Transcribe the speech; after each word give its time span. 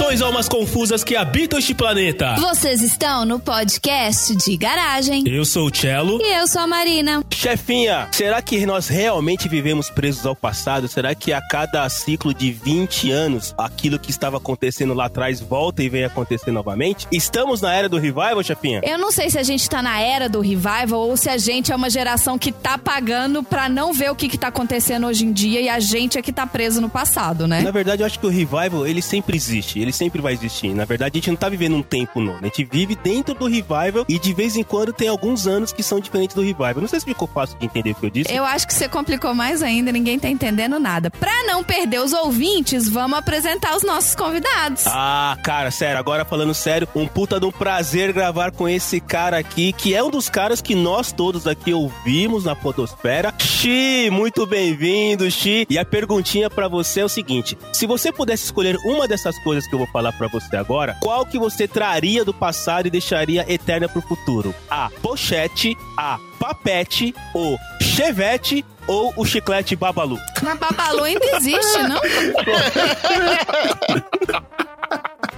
Saudações 0.00 0.22
almas 0.22 0.48
confusas 0.48 1.04
que 1.04 1.14
habitam 1.14 1.58
este 1.58 1.74
planeta. 1.74 2.34
Vocês 2.36 2.80
estão 2.80 3.26
no 3.26 3.38
podcast 3.38 4.34
de 4.34 4.56
garagem. 4.56 5.24
Eu 5.26 5.44
sou 5.44 5.66
o 5.66 5.76
Cello. 5.76 6.18
E 6.22 6.40
eu 6.40 6.48
sou 6.48 6.62
a 6.62 6.66
Marina. 6.66 7.22
Chefinha, 7.30 8.08
será 8.10 8.40
que 8.40 8.64
nós 8.64 8.88
realmente 8.88 9.46
vivemos 9.46 9.90
presos 9.90 10.24
ao 10.24 10.34
passado? 10.34 10.88
Será 10.88 11.14
que 11.14 11.34
a 11.34 11.42
cada 11.42 11.86
ciclo 11.90 12.32
de 12.32 12.50
20 12.50 13.10
anos, 13.10 13.54
aquilo 13.58 13.98
que 13.98 14.10
estava 14.10 14.38
acontecendo 14.38 14.94
lá 14.94 15.04
atrás 15.04 15.38
volta 15.38 15.82
e 15.82 15.88
vem 15.90 16.04
acontecer 16.04 16.50
novamente? 16.50 17.06
Estamos 17.12 17.60
na 17.60 17.74
era 17.74 17.86
do 17.86 17.98
revival, 17.98 18.42
chefinha? 18.42 18.80
Eu 18.82 18.96
não 18.96 19.12
sei 19.12 19.28
se 19.28 19.38
a 19.38 19.42
gente 19.42 19.68
tá 19.68 19.82
na 19.82 20.00
era 20.00 20.30
do 20.30 20.40
revival 20.40 21.08
ou 21.08 21.16
se 21.16 21.28
a 21.28 21.36
gente 21.36 21.72
é 21.72 21.76
uma 21.76 21.90
geração 21.90 22.38
que 22.38 22.50
tá 22.50 22.78
pagando 22.78 23.42
pra 23.42 23.68
não 23.68 23.92
ver 23.92 24.10
o 24.10 24.16
que, 24.16 24.30
que 24.30 24.38
tá 24.38 24.48
acontecendo 24.48 25.06
hoje 25.06 25.26
em 25.26 25.32
dia 25.32 25.60
e 25.60 25.68
a 25.68 25.78
gente 25.78 26.16
é 26.16 26.22
que 26.22 26.32
tá 26.32 26.46
preso 26.46 26.80
no 26.80 26.88
passado, 26.88 27.46
né? 27.46 27.60
Na 27.60 27.70
verdade, 27.70 28.02
eu 28.02 28.06
acho 28.06 28.18
que 28.18 28.26
o 28.26 28.30
revival, 28.30 28.86
ele 28.86 29.02
sempre 29.02 29.36
existe, 29.36 29.78
ele 29.78 29.89
sempre 29.92 30.20
vai 30.20 30.32
existir. 30.32 30.74
Na 30.74 30.84
verdade, 30.84 31.16
a 31.16 31.18
gente 31.18 31.30
não 31.30 31.36
tá 31.36 31.48
vivendo 31.48 31.76
um 31.76 31.82
tempo 31.82 32.20
novo, 32.20 32.38
a 32.40 32.44
gente 32.44 32.64
vive 32.64 32.94
dentro 32.94 33.34
do 33.34 33.46
revival 33.46 34.04
e 34.08 34.18
de 34.18 34.32
vez 34.32 34.56
em 34.56 34.62
quando 34.62 34.92
tem 34.92 35.08
alguns 35.08 35.46
anos 35.46 35.72
que 35.72 35.82
são 35.82 36.00
diferentes 36.00 36.34
do 36.34 36.42
revival. 36.42 36.80
Não 36.80 36.88
sei 36.88 37.00
se 37.00 37.06
ficou 37.06 37.28
fácil 37.28 37.58
de 37.58 37.66
entender 37.66 37.90
o 37.90 37.94
que 37.94 38.06
eu 38.06 38.10
disse. 38.10 38.32
Eu 38.32 38.44
acho 38.44 38.66
que 38.66 38.74
você 38.74 38.88
complicou 38.88 39.34
mais 39.34 39.62
ainda, 39.62 39.92
ninguém 39.92 40.18
tá 40.18 40.28
entendendo 40.28 40.78
nada. 40.78 41.10
Pra 41.10 41.44
não 41.44 41.62
perder 41.64 42.00
os 42.00 42.12
ouvintes, 42.12 42.88
vamos 42.88 43.18
apresentar 43.18 43.76
os 43.76 43.82
nossos 43.82 44.14
convidados. 44.14 44.84
Ah, 44.86 45.36
cara, 45.42 45.70
sério, 45.70 45.98
agora 45.98 46.24
falando 46.24 46.54
sério, 46.54 46.88
um 46.94 47.06
puta 47.06 47.40
de 47.40 47.46
um 47.46 47.52
prazer 47.52 48.12
gravar 48.12 48.50
com 48.50 48.68
esse 48.68 49.00
cara 49.00 49.38
aqui, 49.38 49.72
que 49.72 49.94
é 49.94 50.02
um 50.02 50.10
dos 50.10 50.28
caras 50.28 50.60
que 50.60 50.74
nós 50.74 51.12
todos 51.12 51.46
aqui 51.46 51.72
ouvimos 51.72 52.44
na 52.44 52.54
Podosfera. 52.54 53.34
Xi, 53.38 54.08
muito 54.10 54.46
bem-vindo, 54.46 55.30
Xi. 55.30 55.66
E 55.68 55.78
a 55.78 55.84
perguntinha 55.84 56.48
pra 56.48 56.68
você 56.68 57.00
é 57.00 57.04
o 57.04 57.08
seguinte: 57.08 57.58
se 57.72 57.86
você 57.86 58.12
pudesse 58.12 58.44
escolher 58.44 58.76
uma 58.84 59.06
dessas 59.06 59.38
coisas 59.42 59.66
que 59.68 59.74
eu 59.74 59.79
vou 59.80 59.86
falar 59.86 60.12
pra 60.12 60.28
você 60.28 60.56
agora, 60.56 60.96
qual 61.00 61.24
que 61.24 61.38
você 61.38 61.66
traria 61.66 62.22
do 62.24 62.34
passado 62.34 62.86
e 62.86 62.90
deixaria 62.90 63.50
eterna 63.50 63.88
pro 63.88 64.02
futuro? 64.02 64.54
A 64.70 64.90
pochete, 65.00 65.74
a 65.96 66.18
papete, 66.38 67.14
o 67.34 67.56
chevette 67.80 68.62
ou 68.86 69.12
o 69.16 69.24
chiclete 69.24 69.74
babalu? 69.74 70.18
Mas 70.42 70.58
Babalu 70.58 71.04
ainda 71.04 71.24
existe, 71.36 71.82
não? 71.84 72.00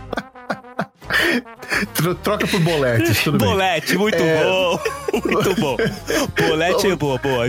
Tro- 1.95 2.15
Troca 2.17 2.47
por 2.47 2.61
boletes, 2.61 3.23
tudo 3.23 3.39
bem. 3.39 3.49
Bolete, 3.49 3.97
muito 3.97 4.17
É. 4.23 4.43
bom. 4.45 4.81
Muito 5.13 5.55
bom. 5.61 5.77
Bolete 6.49 6.87
é 6.87 6.97
boa, 6.97 7.19
boa. 7.19 7.47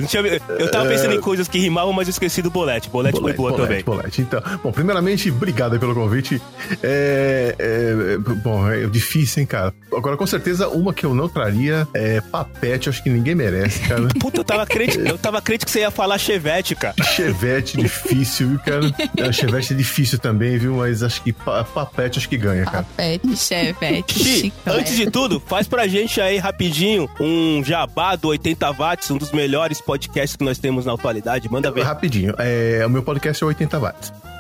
Eu 0.60 0.70
tava 0.70 0.90
pensando 0.90 1.14
em 1.14 1.22
coisas 1.22 1.48
que 1.48 1.58
rimavam, 1.58 1.94
mas 1.94 2.10
eu 2.10 2.12
esqueci 2.12 2.42
do 2.42 2.52
bolete. 2.52 2.90
Bolete, 2.90 3.18
foi 3.22 3.32
boa 3.32 3.56
também. 3.56 3.82
bolete. 3.84 4.22
Então, 4.22 4.42
bom, 4.62 4.70
primeiramente, 4.70 5.30
obrigado 5.32 5.72
aí 5.74 5.80
pelo 5.80 5.96
convite. 5.96 6.42
É, 6.82 7.56
é, 7.58 8.18
bom, 8.18 8.70
é 8.70 8.86
difícil, 8.88 9.40
hein, 9.42 9.48
cara. 9.48 9.74
Agora, 9.96 10.18
com 10.18 10.28
certeza, 10.28 10.68
uma 10.68 10.94
que 10.94 11.06
eu 11.06 11.16
não 11.16 11.30
traria 11.30 11.88
é 11.94 12.20
papete, 12.20 12.90
acho 12.90 13.02
que 13.02 13.10
ninguém 13.10 13.34
merece, 13.34 13.80
cara. 13.88 14.10
Puta, 14.20 14.42
eu 14.42 14.44
tava 14.44 14.66
crente, 14.66 15.00
eu 15.00 15.18
tava 15.18 15.42
crente 15.42 15.64
que 15.66 15.72
você 15.72 15.80
ia 15.80 15.92
falar 15.92 16.18
chevette, 16.18 16.76
cara. 16.76 16.96
Chevette, 17.02 17.78
difícil, 17.78 18.50
viu, 18.50 18.60
cara? 18.60 18.82
É, 19.18 19.32
Chevette 19.32 19.74
é 19.74 19.76
difícil 19.78 20.20
também, 20.20 20.58
viu? 20.58 20.76
Mas 20.76 21.02
acho 21.02 21.22
que 21.24 21.32
pa- 21.32 21.64
papete 21.64 22.20
acho 22.20 22.28
que 22.28 22.38
ganha, 22.38 22.66
cara. 22.66 22.84
Papete, 22.84 23.38
chevette, 23.62 24.20
chiclete. 24.20 24.80
antes 24.80 24.96
de 24.96 25.10
tudo, 25.10 25.40
faz 25.40 25.68
pra 25.68 25.88
gente 25.88 26.20
aí 26.20 26.38
rapidinho 26.38 27.10
um 27.20 27.64
jabá 27.64 28.16
do 28.16 28.30
80 28.30 28.72
watts, 28.72 29.12
um 29.12 29.18
dos 29.18 29.32
melhores 29.32 29.82
podcasts 29.82 30.36
que 30.36 30.44
nós 30.44 30.58
temos 30.58 30.86
na 30.86 30.94
atualidade. 30.94 31.50
Manda 31.52 31.72
ver. 31.72 31.84
Rapidinho, 31.84 32.34
é, 32.38 32.84
o 32.86 32.90
meu 32.90 33.04
podcast 33.04 33.44
é 33.44 33.48
80 33.48 33.80
watts. 33.80 34.33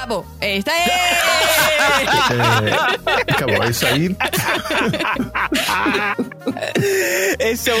Acabou. 0.00 0.24
Eita, 0.40 0.70
ê! 0.70 0.74
É, 3.28 3.32
acabou, 3.32 3.62
é 3.62 3.68
isso 3.68 3.84
aí. 3.86 4.16
Esse 7.38 7.68
é 7.70 7.74
o, 7.74 7.80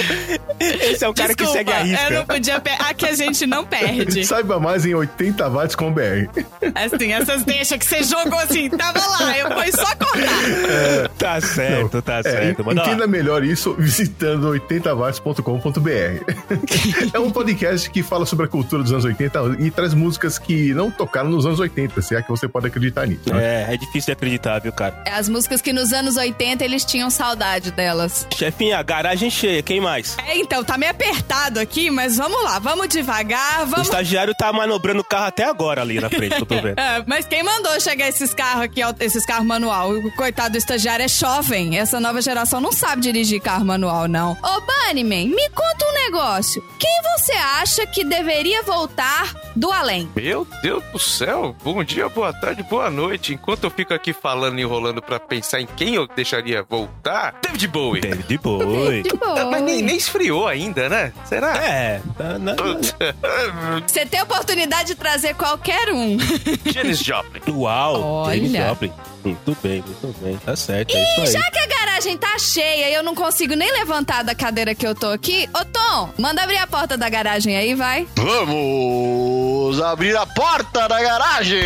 esse 0.60 1.02
é 1.04 1.08
o 1.08 1.14
cara 1.14 1.34
que 1.34 1.46
segue 1.46 1.72
a 1.72 1.80
eu 1.80 1.86
não 1.86 1.92
risca. 2.20 2.24
podia... 2.26 2.60
Per... 2.60 2.76
Aqui 2.90 3.06
a 3.06 3.14
gente 3.14 3.46
não 3.46 3.64
perde. 3.64 4.22
Saiba 4.26 4.60
mais 4.60 4.84
em 4.84 4.94
80 4.94 5.48
watts 5.48 5.74
com 5.74 5.90
BR. 5.92 6.28
Assim, 6.74 7.12
essas 7.12 7.42
deixas 7.44 7.78
que 7.78 7.86
você 7.86 8.02
jogou 8.02 8.38
assim, 8.38 8.68
tava 8.68 8.98
lá, 8.98 9.38
eu 9.38 9.50
fui 9.52 9.72
só 9.72 9.86
cortar. 9.96 11.08
Tá 11.18 11.40
certo, 11.40 12.02
tá 12.02 12.18
É, 12.18 12.22
certo. 12.22 12.62
Lá. 12.66 12.72
entenda 12.74 13.06
melhor 13.06 13.42
isso 13.44 13.74
visitando 13.78 14.48
80watts.com.br. 14.50 15.90
é 17.14 17.18
um 17.18 17.30
podcast 17.30 17.88
que 17.90 18.02
fala 18.02 18.26
sobre 18.26 18.44
a 18.44 18.48
cultura 18.48 18.82
dos 18.82 18.92
anos 18.92 19.04
80 19.06 19.56
e 19.58 19.70
traz 19.70 19.94
músicas 19.94 20.38
que 20.38 20.74
não 20.74 20.90
tocaram 20.90 21.30
nos 21.30 21.46
anos 21.46 21.58
80, 21.60 22.02
se 22.10 22.16
é 22.16 22.22
que 22.22 22.28
você 22.28 22.48
pode 22.48 22.66
acreditar 22.66 23.06
nisso. 23.06 23.32
né? 23.32 23.68
É, 23.70 23.74
é 23.74 23.76
difícil 23.76 24.06
de 24.06 24.12
acreditar, 24.12 24.58
viu, 24.58 24.72
cara? 24.72 25.00
É 25.06 25.12
as 25.12 25.28
músicas 25.28 25.62
que 25.62 25.72
nos 25.72 25.92
anos 25.92 26.16
80 26.16 26.64
eles 26.64 26.84
tinham 26.84 27.08
saudade 27.08 27.70
delas. 27.70 28.26
Chefinha, 28.36 28.82
garagem 28.82 29.30
cheia, 29.30 29.62
quem 29.62 29.80
mais? 29.80 30.16
É, 30.26 30.36
então, 30.36 30.64
tá 30.64 30.76
meio 30.76 30.90
apertado 30.90 31.60
aqui, 31.60 31.88
mas 31.88 32.16
vamos 32.16 32.42
lá, 32.42 32.58
vamos 32.58 32.88
devagar, 32.88 33.62
O 33.62 33.66
vamos... 33.66 33.86
estagiário 33.86 34.34
tá 34.34 34.52
manobrando 34.52 35.00
o 35.02 35.04
carro 35.04 35.26
até 35.26 35.44
agora 35.44 35.82
ali 35.82 36.00
na 36.00 36.10
frente, 36.10 36.34
que 36.34 36.42
eu 36.42 36.46
tô 36.46 36.56
vendo. 36.60 36.70
É, 36.80 37.04
mas 37.06 37.26
quem 37.26 37.42
mandou 37.42 37.78
chegar 37.80 38.08
esses 38.08 38.32
carros 38.32 38.62
aqui, 38.62 38.80
esses 39.00 39.24
carros 39.26 39.46
manual? 39.46 39.90
O 39.92 40.10
coitado 40.16 40.52
do 40.52 40.58
estagiário 40.58 41.04
é 41.04 41.08
jovem. 41.08 41.78
Essa 41.78 42.00
nova 42.00 42.20
geração 42.22 42.60
não 42.60 42.72
sabe 42.72 43.02
dirigir 43.02 43.40
carro 43.40 43.64
manual, 43.64 44.08
não. 44.08 44.32
Ô, 44.32 44.60
Bunnyman, 44.62 45.28
me 45.28 45.48
conta 45.50 45.86
um 45.86 46.04
negócio. 46.04 46.64
Quem 46.78 46.90
você 47.18 47.32
acha 47.32 47.86
que 47.86 48.02
deveria 48.02 48.62
voltar 48.62 49.32
do 49.54 49.70
além? 49.72 50.08
Meu 50.14 50.46
Deus 50.62 50.82
do 50.92 50.98
céu, 50.98 51.54
bom 51.62 51.82
dia, 51.82 52.08
boa 52.08 52.32
tarde, 52.32 52.62
boa 52.62 52.90
noite. 52.90 53.34
Enquanto 53.34 53.64
eu 53.64 53.70
fico 53.70 53.92
aqui 53.94 54.12
falando 54.12 54.58
e 54.58 54.62
enrolando 54.62 55.02
pra 55.02 55.18
pensar 55.18 55.60
em 55.60 55.66
quem 55.66 55.94
eu 55.94 56.06
deixaria 56.06 56.62
voltar, 56.62 57.34
David 57.42 57.68
Bowie. 57.68 58.00
David 58.00 58.38
Bowie. 58.38 59.02
De 59.02 59.10
boa. 59.16 59.44
Mas 59.50 59.62
nem, 59.62 59.82
nem 59.82 59.96
esfriou 59.96 60.46
ainda, 60.46 60.88
né? 60.88 61.12
Será? 61.24 61.56
É, 61.56 62.00
tá, 62.16 62.34
Você 63.86 64.06
tem 64.06 64.20
a 64.20 64.24
oportunidade 64.24 64.88
de 64.88 64.94
trazer 64.94 65.34
qualquer 65.34 65.90
um. 65.92 66.18
Janis 66.66 66.98
Joplin. 66.98 67.40
Uau, 67.48 68.02
Olha. 68.02 68.36
James 68.36 68.52
Joplin. 68.52 68.92
Muito 69.24 69.56
bem, 69.62 69.82
muito 69.82 70.16
bem, 70.22 70.36
tá 70.38 70.56
certo, 70.56 70.96
é 70.96 71.02
isso 71.02 71.20
E 71.20 71.22
aí. 71.22 71.32
já 71.32 71.50
que 71.50 71.58
a 71.58 71.66
garagem 71.66 72.16
tá 72.16 72.38
cheia 72.38 72.88
e 72.90 72.94
eu 72.94 73.02
não 73.02 73.14
consigo 73.14 73.54
nem 73.54 73.70
levantar 73.72 74.22
da 74.24 74.34
cadeira 74.34 74.74
que 74.74 74.86
eu 74.86 74.94
tô 74.94 75.08
aqui, 75.10 75.48
ô 75.54 75.64
Tom, 75.64 76.10
manda 76.18 76.42
abrir 76.42 76.56
a 76.58 76.66
porta 76.66 76.96
da 76.96 77.08
garagem 77.08 77.56
aí, 77.56 77.74
vai. 77.74 78.06
Vamos 78.16 79.80
abrir 79.82 80.16
a 80.16 80.26
porta 80.26 80.88
da 80.88 81.00
garagem! 81.02 81.60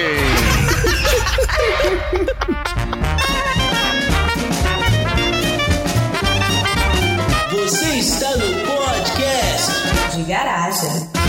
Você 7.50 7.84
está 7.98 8.30
no 8.36 8.60
podcast. 8.66 10.16
de 10.16 10.22
garagem. 10.24 11.23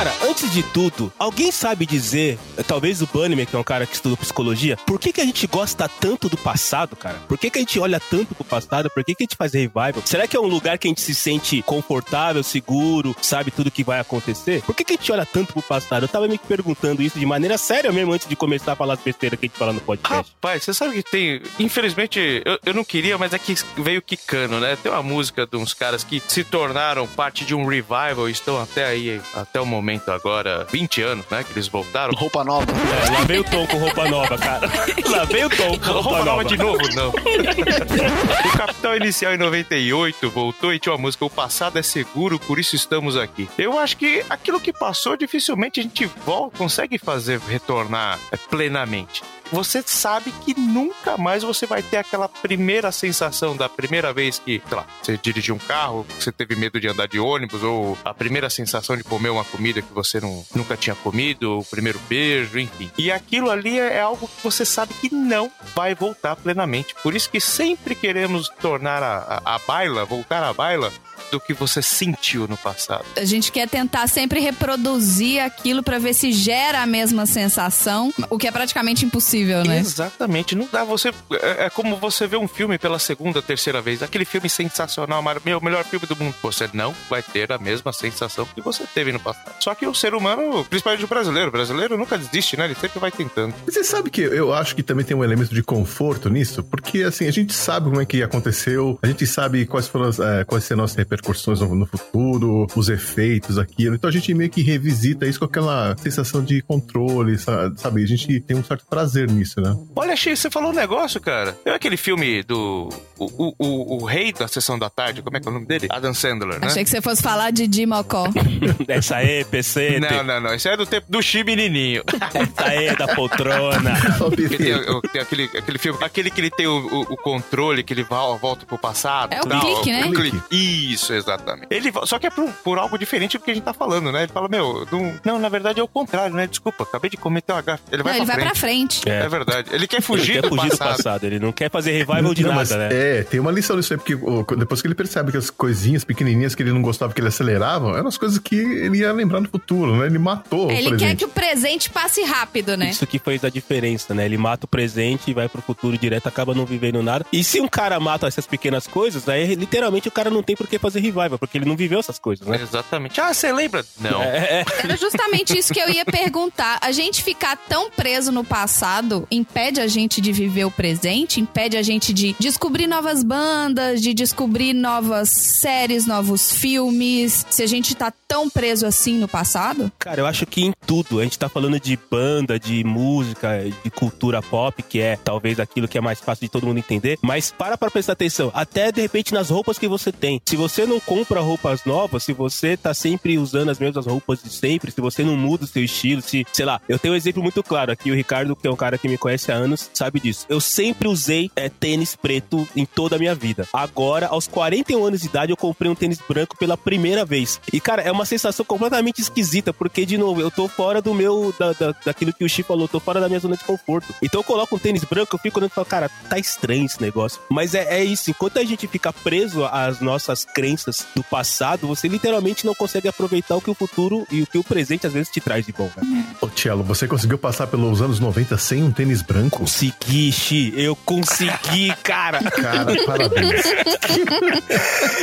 Cara, 0.00 0.14
antes 0.26 0.50
de 0.50 0.62
tudo, 0.62 1.12
alguém 1.18 1.52
sabe 1.52 1.84
dizer, 1.84 2.38
eh, 2.56 2.62
talvez 2.62 3.02
o 3.02 3.06
Bunnyman, 3.06 3.44
que 3.44 3.54
é 3.54 3.58
um 3.58 3.62
cara 3.62 3.84
que 3.84 3.94
estuda 3.94 4.16
psicologia, 4.16 4.78
por 4.86 4.98
que, 4.98 5.12
que 5.12 5.20
a 5.20 5.24
gente 5.26 5.46
gosta 5.46 5.86
tanto 5.86 6.26
do 6.26 6.38
passado, 6.38 6.96
cara? 6.96 7.18
Por 7.28 7.36
que, 7.36 7.50
que 7.50 7.58
a 7.58 7.60
gente 7.60 7.78
olha 7.78 8.00
tanto 8.00 8.34
pro 8.34 8.42
passado? 8.42 8.88
Por 8.88 9.04
que, 9.04 9.14
que 9.14 9.24
a 9.24 9.26
gente 9.26 9.36
faz 9.36 9.52
revival? 9.52 10.00
Será 10.06 10.26
que 10.26 10.34
é 10.34 10.40
um 10.40 10.46
lugar 10.46 10.78
que 10.78 10.88
a 10.88 10.90
gente 10.90 11.02
se 11.02 11.14
sente 11.14 11.60
confortável, 11.60 12.42
seguro, 12.42 13.14
sabe 13.20 13.50
tudo 13.50 13.70
que 13.70 13.84
vai 13.84 14.00
acontecer? 14.00 14.62
Por 14.62 14.74
que, 14.74 14.84
que 14.84 14.94
a 14.94 14.96
gente 14.96 15.12
olha 15.12 15.26
tanto 15.26 15.52
pro 15.52 15.60
passado? 15.60 16.04
Eu 16.04 16.08
tava 16.08 16.26
me 16.26 16.38
perguntando 16.38 17.02
isso 17.02 17.18
de 17.18 17.26
maneira 17.26 17.58
séria 17.58 17.92
mesmo 17.92 18.14
antes 18.14 18.26
de 18.26 18.34
começar 18.34 18.72
a 18.72 18.76
falar 18.76 18.94
as 18.94 19.00
besteiras 19.00 19.38
que 19.38 19.44
a 19.44 19.48
gente 19.50 19.58
fala 19.58 19.74
no 19.74 19.82
podcast. 19.82 20.32
Rapaz, 20.32 20.64
você 20.64 20.72
sabe 20.72 20.94
que 20.94 21.10
tem. 21.10 21.42
Infelizmente, 21.58 22.42
eu, 22.46 22.58
eu 22.64 22.72
não 22.72 22.84
queria, 22.84 23.18
mas 23.18 23.34
é 23.34 23.38
que 23.38 23.54
veio 23.76 24.00
quicando, 24.00 24.60
né? 24.60 24.78
Tem 24.82 24.90
uma 24.90 25.02
música 25.02 25.46
de 25.46 25.58
uns 25.58 25.74
caras 25.74 26.02
que 26.02 26.22
se 26.26 26.42
tornaram 26.42 27.06
parte 27.06 27.44
de 27.44 27.54
um 27.54 27.66
revival 27.66 28.30
e 28.30 28.32
estão 28.32 28.58
até 28.58 28.86
aí, 28.86 29.20
até 29.34 29.60
o 29.60 29.66
momento 29.66 29.89
agora, 30.08 30.66
20 30.70 31.02
anos, 31.02 31.26
né? 31.30 31.44
Que 31.44 31.52
eles 31.52 31.68
voltaram. 31.68 32.12
Roupa 32.14 32.44
nova. 32.44 32.66
É, 32.70 33.10
lá 33.10 33.20
veio 33.24 33.40
o 33.40 33.44
Tom 33.44 33.66
com 33.66 33.78
roupa 33.78 34.08
nova, 34.08 34.38
cara. 34.38 34.70
Lá 35.08 35.24
veio 35.24 35.46
o 35.46 35.50
Tom 35.50 35.78
com 35.78 35.92
roupa, 35.92 35.92
Roupa 35.92 36.18
nova 36.24 36.24
nova. 36.24 36.44
de 36.44 36.56
novo, 36.56 36.78
não. 36.94 37.10
o 38.52 38.56
Capital 38.56 38.96
Inicial 38.96 39.34
em 39.34 39.38
98 39.38 40.30
voltou 40.30 40.72
e 40.72 40.78
tinha 40.78 40.92
uma 40.92 40.98
música 40.98 41.24
O 41.24 41.30
passado 41.30 41.78
é 41.78 41.82
seguro, 41.82 42.38
por 42.38 42.58
isso 42.58 42.76
estamos 42.76 43.16
aqui. 43.16 43.48
Eu 43.58 43.78
acho 43.78 43.96
que 43.96 44.24
aquilo 44.28 44.60
que 44.60 44.72
passou, 44.72 45.16
dificilmente 45.16 45.80
a 45.80 45.82
gente 45.82 46.06
volta, 46.24 46.58
consegue 46.58 46.98
fazer 46.98 47.40
retornar 47.40 48.18
é, 48.30 48.36
plenamente. 48.36 49.22
Você 49.52 49.82
sabe 49.84 50.32
que 50.44 50.58
nunca 50.58 51.16
mais 51.16 51.42
você 51.42 51.66
vai 51.66 51.82
ter 51.82 51.98
aquela 51.98 52.28
primeira 52.28 52.90
sensação 52.90 53.56
da 53.56 53.68
primeira 53.68 54.12
vez 54.12 54.38
que, 54.38 54.62
sei 54.66 54.76
lá, 54.76 54.86
você 55.02 55.18
dirigiu 55.22 55.54
um 55.54 55.58
carro, 55.58 56.06
você 56.18 56.32
teve 56.32 56.56
medo 56.56 56.80
de 56.80 56.88
andar 56.88 57.06
de 57.06 57.18
ônibus, 57.18 57.62
ou 57.62 57.98
a 58.04 58.14
primeira 58.14 58.48
sensação 58.48 58.96
de 58.96 59.04
comer 59.04 59.28
uma 59.28 59.44
comida 59.44 59.82
que 59.82 59.92
você 59.92 60.20
não, 60.20 60.44
nunca 60.54 60.76
tinha 60.76 60.96
comido, 60.96 61.58
o 61.58 61.64
primeiro 61.64 62.00
beijo, 62.08 62.58
enfim. 62.58 62.90
E 62.96 63.10
aquilo 63.12 63.50
ali 63.50 63.78
é 63.78 64.00
é 64.00 64.02
algo 64.02 64.26
que 64.26 64.42
você 64.42 64.64
sabe 64.64 64.94
que 64.94 65.14
não 65.14 65.50
vai 65.74 65.94
voltar 65.94 66.34
plenamente. 66.36 66.94
Por 67.02 67.14
isso 67.14 67.28
que 67.28 67.38
sempre 67.38 67.94
queremos 67.94 68.48
tornar 68.60 69.02
a, 69.02 69.42
a, 69.44 69.56
a 69.56 69.58
baila, 69.58 70.04
voltar 70.04 70.42
à 70.42 70.52
baila, 70.52 70.90
do 71.30 71.40
que 71.40 71.52
você 71.52 71.80
sentiu 71.82 72.46
no 72.48 72.56
passado. 72.56 73.04
A 73.16 73.24
gente 73.24 73.52
quer 73.52 73.68
tentar 73.68 74.06
sempre 74.08 74.40
reproduzir 74.40 75.42
aquilo 75.42 75.82
pra 75.82 75.98
ver 75.98 76.14
se 76.14 76.32
gera 76.32 76.82
a 76.82 76.86
mesma 76.86 77.26
sensação, 77.26 78.12
o 78.28 78.38
que 78.38 78.46
é 78.46 78.50
praticamente 78.50 79.04
impossível, 79.04 79.64
né? 79.64 79.78
Exatamente, 79.78 80.54
não 80.54 80.68
dá. 80.70 80.84
Você 80.84 81.12
é, 81.32 81.66
é 81.66 81.70
como 81.70 81.96
você 81.96 82.26
ver 82.26 82.36
um 82.36 82.48
filme 82.48 82.78
pela 82.78 82.98
segunda, 82.98 83.40
terceira 83.40 83.80
vez, 83.80 84.02
aquele 84.02 84.24
filme 84.24 84.48
sensacional, 84.48 85.22
meu 85.44 85.60
melhor 85.60 85.84
filme 85.84 86.06
do 86.06 86.16
mundo. 86.16 86.34
Você 86.42 86.68
não 86.72 86.94
vai 87.08 87.22
ter 87.22 87.52
a 87.52 87.58
mesma 87.58 87.92
sensação 87.92 88.46
que 88.46 88.60
você 88.60 88.84
teve 88.94 89.12
no 89.12 89.20
passado. 89.20 89.54
Só 89.60 89.74
que 89.74 89.86
o 89.86 89.94
ser 89.94 90.14
humano, 90.14 90.64
principalmente 90.64 91.04
o 91.04 91.08
brasileiro, 91.08 91.48
o 91.48 91.52
brasileiro 91.52 91.96
nunca 91.96 92.18
desiste, 92.18 92.56
né? 92.56 92.64
Ele 92.64 92.74
sempre 92.74 92.98
vai 92.98 93.10
tentando. 93.10 93.54
Mas 93.64 93.74
Você 93.74 93.84
sabe 93.84 94.10
que 94.10 94.20
eu 94.20 94.52
acho 94.52 94.74
que 94.74 94.82
também 94.82 95.04
tem 95.04 95.16
um 95.16 95.24
elemento 95.24 95.54
de 95.54 95.62
conforto 95.62 96.28
nisso, 96.28 96.62
porque 96.64 97.02
assim, 97.02 97.26
a 97.26 97.30
gente 97.30 97.52
sabe 97.52 97.88
como 97.88 98.00
é 98.00 98.04
que 98.04 98.22
aconteceu, 98.22 98.98
a 99.02 99.06
gente 99.06 99.26
sabe 99.26 99.66
quais 99.66 99.86
foram 99.86 100.06
as, 100.06 100.18
eh, 100.18 100.44
quais 100.44 100.64
serão 100.64 100.84
as 100.84 100.94
repercussões 100.94 101.19
no, 101.60 101.74
no 101.74 101.86
futuro, 101.86 102.66
os 102.74 102.88
efeitos, 102.88 103.58
aquilo. 103.58 103.94
Então 103.94 104.08
a 104.08 104.12
gente 104.12 104.32
meio 104.34 104.50
que 104.50 104.62
revisita 104.62 105.26
isso 105.26 105.38
com 105.38 105.44
aquela 105.44 105.96
sensação 105.98 106.42
de 106.42 106.62
controle, 106.62 107.38
sa- 107.38 107.72
sabe? 107.76 108.02
A 108.02 108.06
gente 108.06 108.40
tem 108.40 108.56
um 108.56 108.64
certo 108.64 108.84
prazer 108.88 109.30
nisso, 109.30 109.60
né? 109.60 109.76
Olha, 109.94 110.16
Xi, 110.16 110.36
você 110.36 110.50
falou 110.50 110.70
um 110.70 110.74
negócio, 110.74 111.20
cara. 111.20 111.56
É 111.64 111.72
aquele 111.72 111.96
filme 111.96 112.42
do. 112.42 112.88
O, 113.18 113.24
o, 113.24 113.54
o, 113.58 114.02
o 114.02 114.04
rei 114.04 114.32
da 114.32 114.48
sessão 114.48 114.78
da 114.78 114.88
tarde, 114.88 115.22
como 115.22 115.36
é 115.36 115.40
que 115.40 115.46
é 115.46 115.50
o 115.50 115.54
nome 115.54 115.66
dele? 115.66 115.86
Adam 115.90 116.14
Sandler, 116.14 116.58
né? 116.60 116.66
Achei 116.66 116.84
que 116.84 116.90
você 116.90 117.00
fosse 117.02 117.22
falar 117.22 117.50
de 117.50 117.66
Dimocó. 117.66 118.24
Essa 118.88 119.16
aí, 119.16 119.44
PC. 119.44 120.00
Não, 120.00 120.22
não, 120.24 120.40
não. 120.40 120.54
Esse 120.54 120.68
é 120.68 120.76
do 120.76 120.86
tempo 120.86 121.06
do 121.10 121.22
Xi 121.22 121.44
menininho. 121.44 122.02
Essa 122.34 122.64
aí, 122.68 122.96
da 122.96 123.08
poltrona. 123.14 123.90
Tem, 124.30 125.10
tem 125.12 125.20
aquele, 125.22 125.44
aquele 125.44 125.78
filme, 125.78 125.98
aquele 126.02 126.30
que 126.30 126.40
ele 126.40 126.50
tem 126.50 126.66
o, 126.66 126.78
o- 126.86 127.00
o 127.12 127.16
controle, 127.16 127.82
que 127.82 127.92
ele 127.92 128.02
volta 128.04 128.64
pro 128.66 128.78
passado. 128.78 129.32
É 129.32 129.40
o 129.40 129.46
tal. 129.46 129.60
clique, 129.60 129.92
né? 129.92 130.06
O 130.06 130.12
clique. 130.12 130.40
Isso, 130.50 131.09
exatamente. 131.16 131.66
Ele, 131.70 131.92
só 132.04 132.18
que 132.18 132.26
é 132.26 132.30
por, 132.30 132.48
por 132.64 132.78
algo 132.78 132.98
diferente 132.98 133.38
do 133.38 133.44
que 133.44 133.50
a 133.50 133.54
gente 133.54 133.64
tá 133.64 133.72
falando, 133.72 134.10
né? 134.12 134.22
Ele 134.24 134.32
fala, 134.32 134.48
meu, 134.48 134.86
não, 134.90 135.14
não, 135.24 135.38
na 135.38 135.48
verdade 135.48 135.80
é 135.80 135.82
o 135.82 135.88
contrário, 135.88 136.34
né? 136.34 136.46
Desculpa, 136.46 136.84
acabei 136.84 137.10
de 137.10 137.16
cometer 137.16 137.52
uma 137.52 137.62
gafe. 137.62 137.82
Ele 137.92 138.02
vai, 138.02 138.12
Não, 138.14 138.18
ele 138.20 138.26
pra, 138.26 138.34
vai 138.36 138.44
pra 138.46 138.54
frente. 138.54 139.00
frente. 139.00 139.08
É. 139.08 139.28
verdade. 139.28 139.68
Ele 139.72 139.86
quer 139.86 139.96
Ele 139.96 140.02
fugir, 140.02 140.32
quer 140.34 140.42
do, 140.42 140.48
fugir 140.48 140.70
do 140.70 140.78
passado. 140.78 140.96
passado. 140.96 141.24
Ele 141.24 141.38
não 141.38 141.52
quer 141.52 141.70
fazer 141.70 141.92
revival 141.92 142.34
de 142.34 142.42
Não, 142.42 142.54
nada, 142.54 142.76
né? 142.76 142.88
É, 142.92 143.22
tem 143.22 143.40
uma 143.40 143.50
lição 143.50 143.76
nisso 143.76 143.92
aí, 143.92 143.98
porque 143.98 144.56
depois 144.56 144.80
que 144.82 144.86
ele 144.88 144.94
percebe 144.94 145.30
que 145.32 145.38
as 145.38 145.50
coisinhas 145.50 146.04
pequenininhas 146.04 146.54
que 146.54 146.62
ele 146.62 146.72
não 146.72 146.82
gostava, 146.82 147.12
que 147.12 147.20
ele 147.20 147.28
acelerava, 147.28 147.96
eram 147.96 148.08
as 148.08 148.18
coisas 148.18 148.38
que 148.38 148.56
ele 148.56 148.98
ia 148.98 149.12
lembrar 149.12 149.40
no 149.40 149.48
futuro, 149.48 149.96
né? 149.96 150.06
Ele 150.06 150.18
matou 150.18 150.70
É, 150.70 150.74
o 150.74 150.76
Ele 150.76 150.82
quer 150.90 150.96
presente. 150.98 151.16
que 151.16 151.24
o 151.24 151.28
presente 151.28 151.90
passe 151.90 152.22
rápido, 152.22 152.76
né? 152.76 152.90
Isso 152.90 153.06
que 153.06 153.18
fez 153.18 153.44
a 153.44 153.50
diferença, 153.50 154.14
né? 154.14 154.24
Ele 154.24 154.36
mata 154.38 154.64
o 154.66 154.68
presente 154.68 155.30
e 155.30 155.34
vai 155.34 155.48
pro 155.48 155.62
futuro 155.62 155.96
direto, 155.98 156.26
acaba 156.26 156.54
não 156.54 156.64
vivendo 156.66 157.02
nada. 157.02 157.24
E 157.32 157.42
se 157.44 157.60
um 157.60 157.68
cara 157.68 157.98
mata 158.00 158.26
essas 158.26 158.46
pequenas 158.46 158.86
coisas, 158.86 159.28
aí 159.28 159.54
literalmente 159.54 160.08
o 160.08 160.10
cara 160.10 160.30
não 160.30 160.42
tem 160.42 160.56
por 160.56 160.66
que 160.66 160.78
fazer 160.78 160.99
revival, 161.00 161.38
porque 161.38 161.58
ele 161.58 161.64
não 161.64 161.76
viveu 161.76 162.00
essas 162.00 162.18
coisas, 162.18 162.46
né? 162.46 162.60
Exatamente. 162.60 163.20
Ah, 163.20 163.32
você 163.32 163.52
lembra? 163.52 163.84
Não. 163.98 164.22
É, 164.22 164.60
é. 164.60 164.64
Era 164.84 164.96
justamente 164.96 165.56
isso 165.56 165.72
que 165.72 165.80
eu 165.80 165.88
ia 165.88 166.04
perguntar. 166.04 166.78
A 166.80 166.92
gente 166.92 167.22
ficar 167.22 167.56
tão 167.56 167.90
preso 167.90 168.32
no 168.32 168.44
passado 168.44 169.26
impede 169.30 169.80
a 169.80 169.86
gente 169.86 170.20
de 170.20 170.32
viver 170.32 170.64
o 170.64 170.70
presente, 170.70 171.40
impede 171.40 171.76
a 171.76 171.82
gente 171.82 172.12
de 172.12 172.34
descobrir 172.38 172.86
novas 172.86 173.22
bandas, 173.22 174.00
de 174.00 174.14
descobrir 174.14 174.72
novas 174.72 175.28
séries, 175.30 176.06
novos 176.06 176.52
filmes. 176.52 177.46
Se 177.50 177.62
a 177.62 177.66
gente 177.66 177.94
tá 177.94 178.12
tão 178.28 178.48
preso 178.48 178.86
assim 178.86 179.18
no 179.18 179.28
passado, 179.28 179.90
Cara, 179.98 180.20
eu 180.20 180.26
acho 180.26 180.46
que 180.46 180.62
em 180.62 180.72
tudo. 180.86 181.20
A 181.20 181.24
gente 181.24 181.38
tá 181.38 181.48
falando 181.48 181.78
de 181.78 181.98
banda, 182.10 182.58
de 182.58 182.82
música, 182.84 183.64
de 183.82 183.90
cultura 183.90 184.42
pop, 184.42 184.82
que 184.82 185.00
é 185.00 185.16
talvez 185.16 185.60
aquilo 185.60 185.86
que 185.86 185.98
é 185.98 186.00
mais 186.00 186.20
fácil 186.20 186.46
de 186.46 186.50
todo 186.50 186.66
mundo 186.66 186.78
entender. 186.78 187.18
Mas 187.22 187.50
para 187.50 187.76
pra 187.76 187.90
prestar 187.90 188.14
atenção. 188.14 188.50
Até 188.54 188.90
de 188.90 189.00
repente 189.00 189.32
nas 189.32 189.50
roupas 189.50 189.78
que 189.78 189.88
você 189.88 190.10
tem. 190.10 190.40
Se 190.44 190.56
você 190.56 190.86
não 190.90 191.00
compra 191.00 191.40
roupas 191.40 191.84
novas, 191.84 192.22
se 192.24 192.32
você 192.32 192.76
tá 192.76 192.92
sempre 192.92 193.38
usando 193.38 193.70
as 193.70 193.78
mesmas 193.78 194.06
roupas 194.06 194.42
de 194.42 194.50
sempre, 194.50 194.90
se 194.90 195.00
você 195.00 195.22
não 195.22 195.36
muda 195.36 195.64
o 195.64 195.66
seu 195.66 195.82
estilo, 195.84 196.20
se, 196.20 196.44
sei 196.52 196.64
lá, 196.66 196.80
eu 196.88 196.98
tenho 196.98 197.14
um 197.14 197.16
exemplo 197.16 197.42
muito 197.42 197.62
claro 197.62 197.92
aqui. 197.92 198.10
O 198.10 198.14
Ricardo, 198.14 198.54
que 198.56 198.66
é 198.66 198.70
um 198.70 198.76
cara 198.76 198.98
que 198.98 199.08
me 199.08 199.16
conhece 199.16 199.50
há 199.52 199.54
anos, 199.54 199.88
sabe 199.94 200.20
disso. 200.20 200.44
Eu 200.48 200.60
sempre 200.60 201.08
usei 201.08 201.50
é, 201.56 201.68
tênis 201.68 202.14
preto 202.16 202.66
em 202.76 202.84
toda 202.84 203.16
a 203.16 203.18
minha 203.18 203.34
vida. 203.34 203.66
Agora, 203.72 204.26
aos 204.26 204.46
41 204.48 205.04
anos 205.04 205.20
de 205.20 205.26
idade, 205.28 205.52
eu 205.52 205.56
comprei 205.56 205.90
um 205.90 205.94
tênis 205.94 206.18
branco 206.28 206.56
pela 206.58 206.76
primeira 206.76 207.24
vez. 207.24 207.60
E, 207.72 207.80
cara, 207.80 208.02
é 208.02 208.10
uma 208.10 208.24
sensação 208.26 208.64
completamente 208.64 209.20
esquisita, 209.20 209.72
porque, 209.72 210.04
de 210.04 210.18
novo, 210.18 210.40
eu 210.40 210.50
tô 210.50 210.66
fora 210.68 211.00
do 211.00 211.14
meu, 211.14 211.54
da, 211.58 211.72
da- 211.72 211.94
daquilo 212.04 212.32
que 212.32 212.44
o 212.44 212.48
Chi 212.48 212.62
falou, 212.62 212.88
tô 212.88 212.98
fora 212.98 213.20
da 213.20 213.28
minha 213.28 213.40
zona 213.40 213.56
de 213.56 213.64
conforto. 213.64 214.12
Então 214.22 214.40
eu 214.40 214.44
coloco 214.44 214.74
um 214.76 214.78
tênis 214.78 215.04
branco, 215.04 215.34
eu 215.36 215.38
fico 215.38 215.58
olhando 215.58 215.70
e 215.70 215.74
falo, 215.74 215.86
cara, 215.86 216.10
tá 216.28 216.38
estranho 216.38 216.84
esse 216.86 217.00
negócio. 217.00 217.40
Mas 217.48 217.74
é, 217.74 218.00
é 218.00 218.04
isso, 218.04 218.30
enquanto 218.30 218.58
a 218.58 218.64
gente 218.64 218.86
fica 218.88 219.12
preso 219.12 219.64
às 219.66 220.00
nossas 220.00 220.44
crenças 220.44 220.79
do 221.14 221.22
passado, 221.24 221.86
você 221.86 222.08
literalmente 222.08 222.64
não 222.66 222.74
consegue 222.74 223.08
aproveitar 223.08 223.56
o 223.56 223.60
que 223.60 223.70
o 223.70 223.74
futuro 223.74 224.26
e 224.30 224.42
o 224.42 224.46
que 224.46 224.58
o 224.58 224.64
presente 224.64 225.06
às 225.06 225.12
vezes 225.12 225.30
te 225.30 225.40
traz 225.40 225.64
de 225.66 225.72
bom, 225.72 225.88
cara. 225.94 226.06
Ô, 226.40 226.48
Tielo, 226.48 226.82
você 226.82 227.06
conseguiu 227.06 227.38
passar 227.38 227.66
pelos 227.66 228.00
anos 228.02 228.18
90 228.20 228.56
sem 228.58 228.82
um 228.82 228.90
tênis 228.92 229.22
branco? 229.22 229.58
Consegui, 229.60 230.32
Xi, 230.32 230.72
eu 230.76 230.94
consegui, 230.96 231.94
cara. 232.02 232.40
Cara, 232.50 232.92
parabéns. 233.06 233.62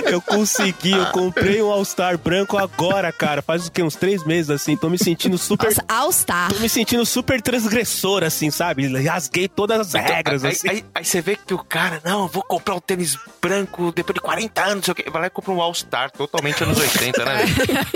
Eu 0.05 0.21
consegui, 0.21 0.91
eu 0.91 1.05
comprei 1.07 1.61
um 1.61 1.69
All-Star 1.71 2.17
branco 2.17 2.57
agora, 2.57 3.11
cara. 3.11 3.41
Faz 3.41 3.67
o 3.67 3.71
quê? 3.71 3.83
Uns 3.83 3.95
três 3.95 4.23
meses, 4.25 4.49
assim. 4.49 4.75
Tô 4.77 4.89
me 4.89 4.97
sentindo 4.97 5.37
super. 5.37 5.65
nossa, 5.67 5.83
All 5.87 6.11
Star. 6.11 6.51
Tô 6.53 6.59
me 6.59 6.69
sentindo 6.69 7.05
super 7.05 7.41
transgressor, 7.41 8.23
assim, 8.23 8.49
sabe? 8.49 8.87
Rasguei 9.05 9.47
todas 9.47 9.93
as 9.93 10.01
regras, 10.01 10.43
aí, 10.45 10.51
assim. 10.51 10.69
aí- 10.69 10.85
aí 10.95 11.05
você 11.05 11.21
vê 11.21 11.35
que 11.35 11.53
o 11.53 11.57
cara, 11.63 12.01
não, 12.05 12.21
eu 12.23 12.27
vou 12.27 12.43
comprar 12.43 12.75
um 12.75 12.79
tênis 12.79 13.17
branco 13.41 13.91
depois 13.91 14.13
de 14.15 14.21
40 14.21 14.61
anos, 14.61 14.75
não 14.75 14.83
sei 14.83 14.91
o 14.91 14.95
quê. 14.95 15.05
Vai 15.11 15.23
lá 15.23 15.29
e 15.37 15.41
compra 15.41 15.51
um 15.53 15.61
All-Star, 15.61 16.11
totalmente 16.11 16.63
anos 16.63 16.79
80, 16.79 17.25
né? 17.25 17.37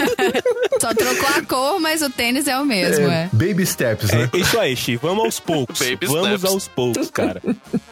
Só 0.79 0.93
trocou 0.93 1.29
a 1.29 1.41
cor, 1.43 1.79
mas 1.79 2.01
o 2.01 2.09
tênis 2.09 2.47
é 2.47 2.57
o 2.57 2.65
mesmo, 2.65 3.07
é. 3.09 3.29
Baby 3.31 3.65
steps, 3.65 4.11
né? 4.11 4.29
É 4.33 4.37
isso 4.37 4.59
aí, 4.59 4.75
Chi. 4.75 4.95
Vamos 4.95 5.25
aos 5.25 5.39
poucos. 5.39 5.79
Baby 5.87 6.07
Vamos 6.07 6.27
steps. 6.39 6.43
aos 6.45 6.67
poucos, 6.67 7.11
cara. 7.11 7.41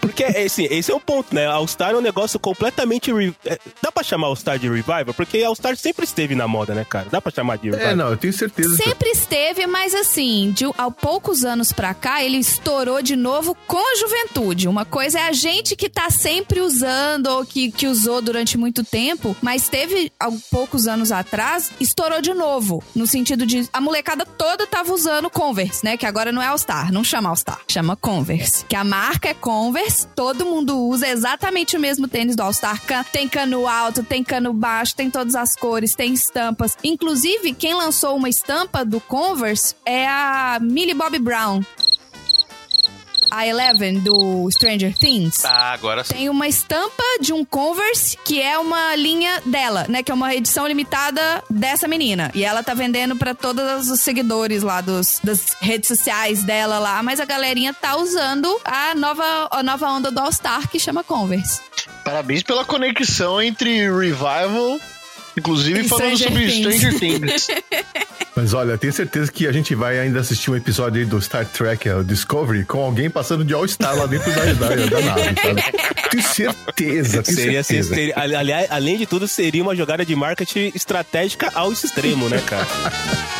Porque, 0.01 0.23
assim, 0.23 0.67
esse 0.69 0.91
é 0.91 0.95
o 0.95 0.99
ponto, 0.99 1.33
né? 1.35 1.45
All-Star 1.45 1.91
é 1.91 1.95
um 1.95 2.01
negócio 2.01 2.39
completamente. 2.39 3.11
re- 3.13 3.33
é, 3.45 3.59
Dá 3.81 3.91
pra 3.91 4.03
chamar 4.03 4.27
All-Star 4.27 4.57
de 4.57 4.67
revival? 4.67 5.13
Porque 5.15 5.41
All-Star 5.43 5.75
sempre 5.77 6.05
esteve 6.05 6.33
na 6.35 6.47
moda, 6.47 6.73
né, 6.73 6.85
cara? 6.87 7.07
Dá 7.11 7.21
pra 7.21 7.31
chamar 7.31 7.57
de 7.57 7.69
revival? 7.69 7.91
É, 7.91 7.95
não, 7.95 8.09
eu 8.09 8.17
tenho 8.17 8.33
certeza. 8.33 8.75
que- 8.77 8.83
Sempre 8.83 9.09
esteve, 9.09 9.67
mas 9.67 9.93
assim, 9.93 10.51
de 10.55 10.65
há 10.77 10.89
poucos 10.89 11.43
anos 11.45 11.71
pra 11.71 11.93
cá, 11.93 12.23
ele 12.23 12.37
estourou 12.37 13.01
de 13.01 13.15
novo 13.15 13.55
com 13.67 13.77
a 13.77 13.95
juventude. 13.97 14.67
Uma 14.67 14.85
coisa 14.85 15.19
é 15.19 15.27
a 15.27 15.31
gente 15.31 15.75
que 15.75 15.89
tá 15.89 16.09
sempre 16.09 16.59
usando 16.59 17.27
ou 17.27 17.45
que, 17.45 17.71
que 17.71 17.87
usou 17.87 18.21
durante 18.21 18.57
muito 18.57 18.83
tempo, 18.83 19.35
mas 19.41 19.69
teve 19.69 20.11
há 20.19 20.29
poucos 20.51 20.87
anos 20.87 21.11
atrás, 21.11 21.71
estourou 21.79 22.21
de 22.21 22.33
novo. 22.33 22.83
No 22.95 23.07
sentido 23.07 23.45
de 23.45 23.67
a 23.71 23.81
molecada 23.81 24.25
toda 24.25 24.65
tava 24.67 24.93
usando 24.93 25.29
Converse, 25.29 25.83
né? 25.83 25.97
Que 25.97 26.05
agora 26.05 26.31
não 26.31 26.41
é 26.41 26.47
All-Star, 26.47 26.91
não 26.91 27.03
chama 27.03 27.29
All-Star, 27.29 27.61
chama 27.67 27.95
Converse. 27.95 28.65
Que 28.65 28.75
a 28.75 28.83
marca 28.83 29.29
é 29.29 29.33
Converse, 29.33 30.07
todo 30.15 30.45
mundo 30.45 30.77
usa 30.87 31.07
exatamente 31.07 31.77
o 31.77 31.79
mesmo 31.79 32.07
tênis 32.07 32.35
do 32.35 32.43
All-Star. 32.43 32.79
Tem 33.11 33.27
cano 33.27 33.67
alto, 33.67 34.03
tem 34.03 34.23
cano 34.23 34.53
baixo, 34.53 34.95
tem 34.95 35.09
todas 35.09 35.35
as 35.35 35.55
cores, 35.55 35.95
tem 35.95 36.13
estampas. 36.13 36.77
Inclusive, 36.83 37.53
quem 37.53 37.73
lançou 37.73 38.15
uma 38.15 38.29
estampa 38.29 38.83
do 38.83 38.99
Converse 38.99 39.75
é 39.85 40.07
a 40.07 40.59
Millie 40.61 40.93
Bobby 40.93 41.19
Brown. 41.19 41.61
A 43.31 43.45
Eleven 43.47 43.99
do 43.99 44.49
Stranger 44.51 44.97
Things. 44.97 45.43
Ah, 45.45 45.73
agora 45.73 46.03
sim. 46.03 46.13
Tem 46.13 46.29
uma 46.29 46.47
estampa 46.47 47.03
de 47.19 47.33
um 47.33 47.43
Converse 47.45 48.17
que 48.23 48.41
é 48.41 48.57
uma 48.57 48.95
linha 48.95 49.41
dela, 49.45 49.85
né? 49.89 50.03
Que 50.03 50.11
é 50.11 50.13
uma 50.13 50.33
edição 50.33 50.67
limitada 50.67 51.43
dessa 51.49 51.87
menina. 51.87 52.31
E 52.33 52.43
ela 52.43 52.63
tá 52.63 52.73
vendendo 52.73 53.15
pra 53.15 53.33
todos 53.33 53.89
os 53.89 53.99
seguidores 54.01 54.63
lá 54.63 54.81
dos, 54.81 55.19
das 55.23 55.55
redes 55.59 55.87
sociais 55.87 56.43
dela 56.43 56.79
lá. 56.79 57.01
Mas 57.03 57.19
a 57.19 57.25
galerinha 57.25 57.73
tá 57.73 57.95
usando 57.97 58.59
a 58.63 58.93
nova, 58.95 59.47
a 59.51 59.63
nova 59.63 59.89
onda 59.89 60.11
do 60.11 60.19
All 60.19 60.31
Star 60.31 60.67
que 60.69 60.79
chama 60.79 61.03
Converse. 61.03 61.61
Parabéns 62.03 62.43
pela 62.43 62.65
conexão 62.65 63.41
entre 63.41 63.89
Revival, 63.91 64.79
inclusive 65.37 65.83
falando 65.87 66.17
Stranger 66.17 66.27
sobre 66.27 66.47
Things. 66.51 66.75
Stranger 66.77 66.99
Things. 66.99 67.47
Mas 68.35 68.53
olha, 68.53 68.77
tenho 68.77 68.93
certeza 68.93 69.29
que 69.29 69.45
a 69.47 69.51
gente 69.51 69.75
vai 69.75 69.99
ainda 69.99 70.21
assistir 70.21 70.49
um 70.49 70.55
episódio 70.55 71.01
aí 71.01 71.05
do 71.05 71.19
Star 71.21 71.45
Trek, 71.45 71.89
é, 71.89 71.95
o 71.95 72.03
Discovery, 72.03 72.63
com 72.63 72.79
alguém 72.79 73.09
passando 73.09 73.43
de 73.43 73.53
All-Star 73.53 73.97
lá 73.97 74.05
dentro 74.05 74.31
da, 74.33 74.45
da, 74.53 74.75
da 74.85 75.01
nave, 75.01 75.35
sabe? 75.41 75.63
Tenho 76.09 76.23
certeza, 76.23 77.23
tenho 77.23 77.37
Seria, 77.37 77.63
certeza. 77.63 77.95
seria, 77.95 78.13
ali- 78.17 78.35
aliás, 78.35 78.67
além 78.71 78.97
de 78.97 79.05
tudo, 79.05 79.27
seria 79.27 79.61
uma 79.61 79.75
jogada 79.75 80.05
de 80.05 80.15
marketing 80.15 80.71
estratégica 80.73 81.51
ao 81.53 81.73
extremo, 81.73 82.29
né, 82.29 82.41
cara? 82.45 82.65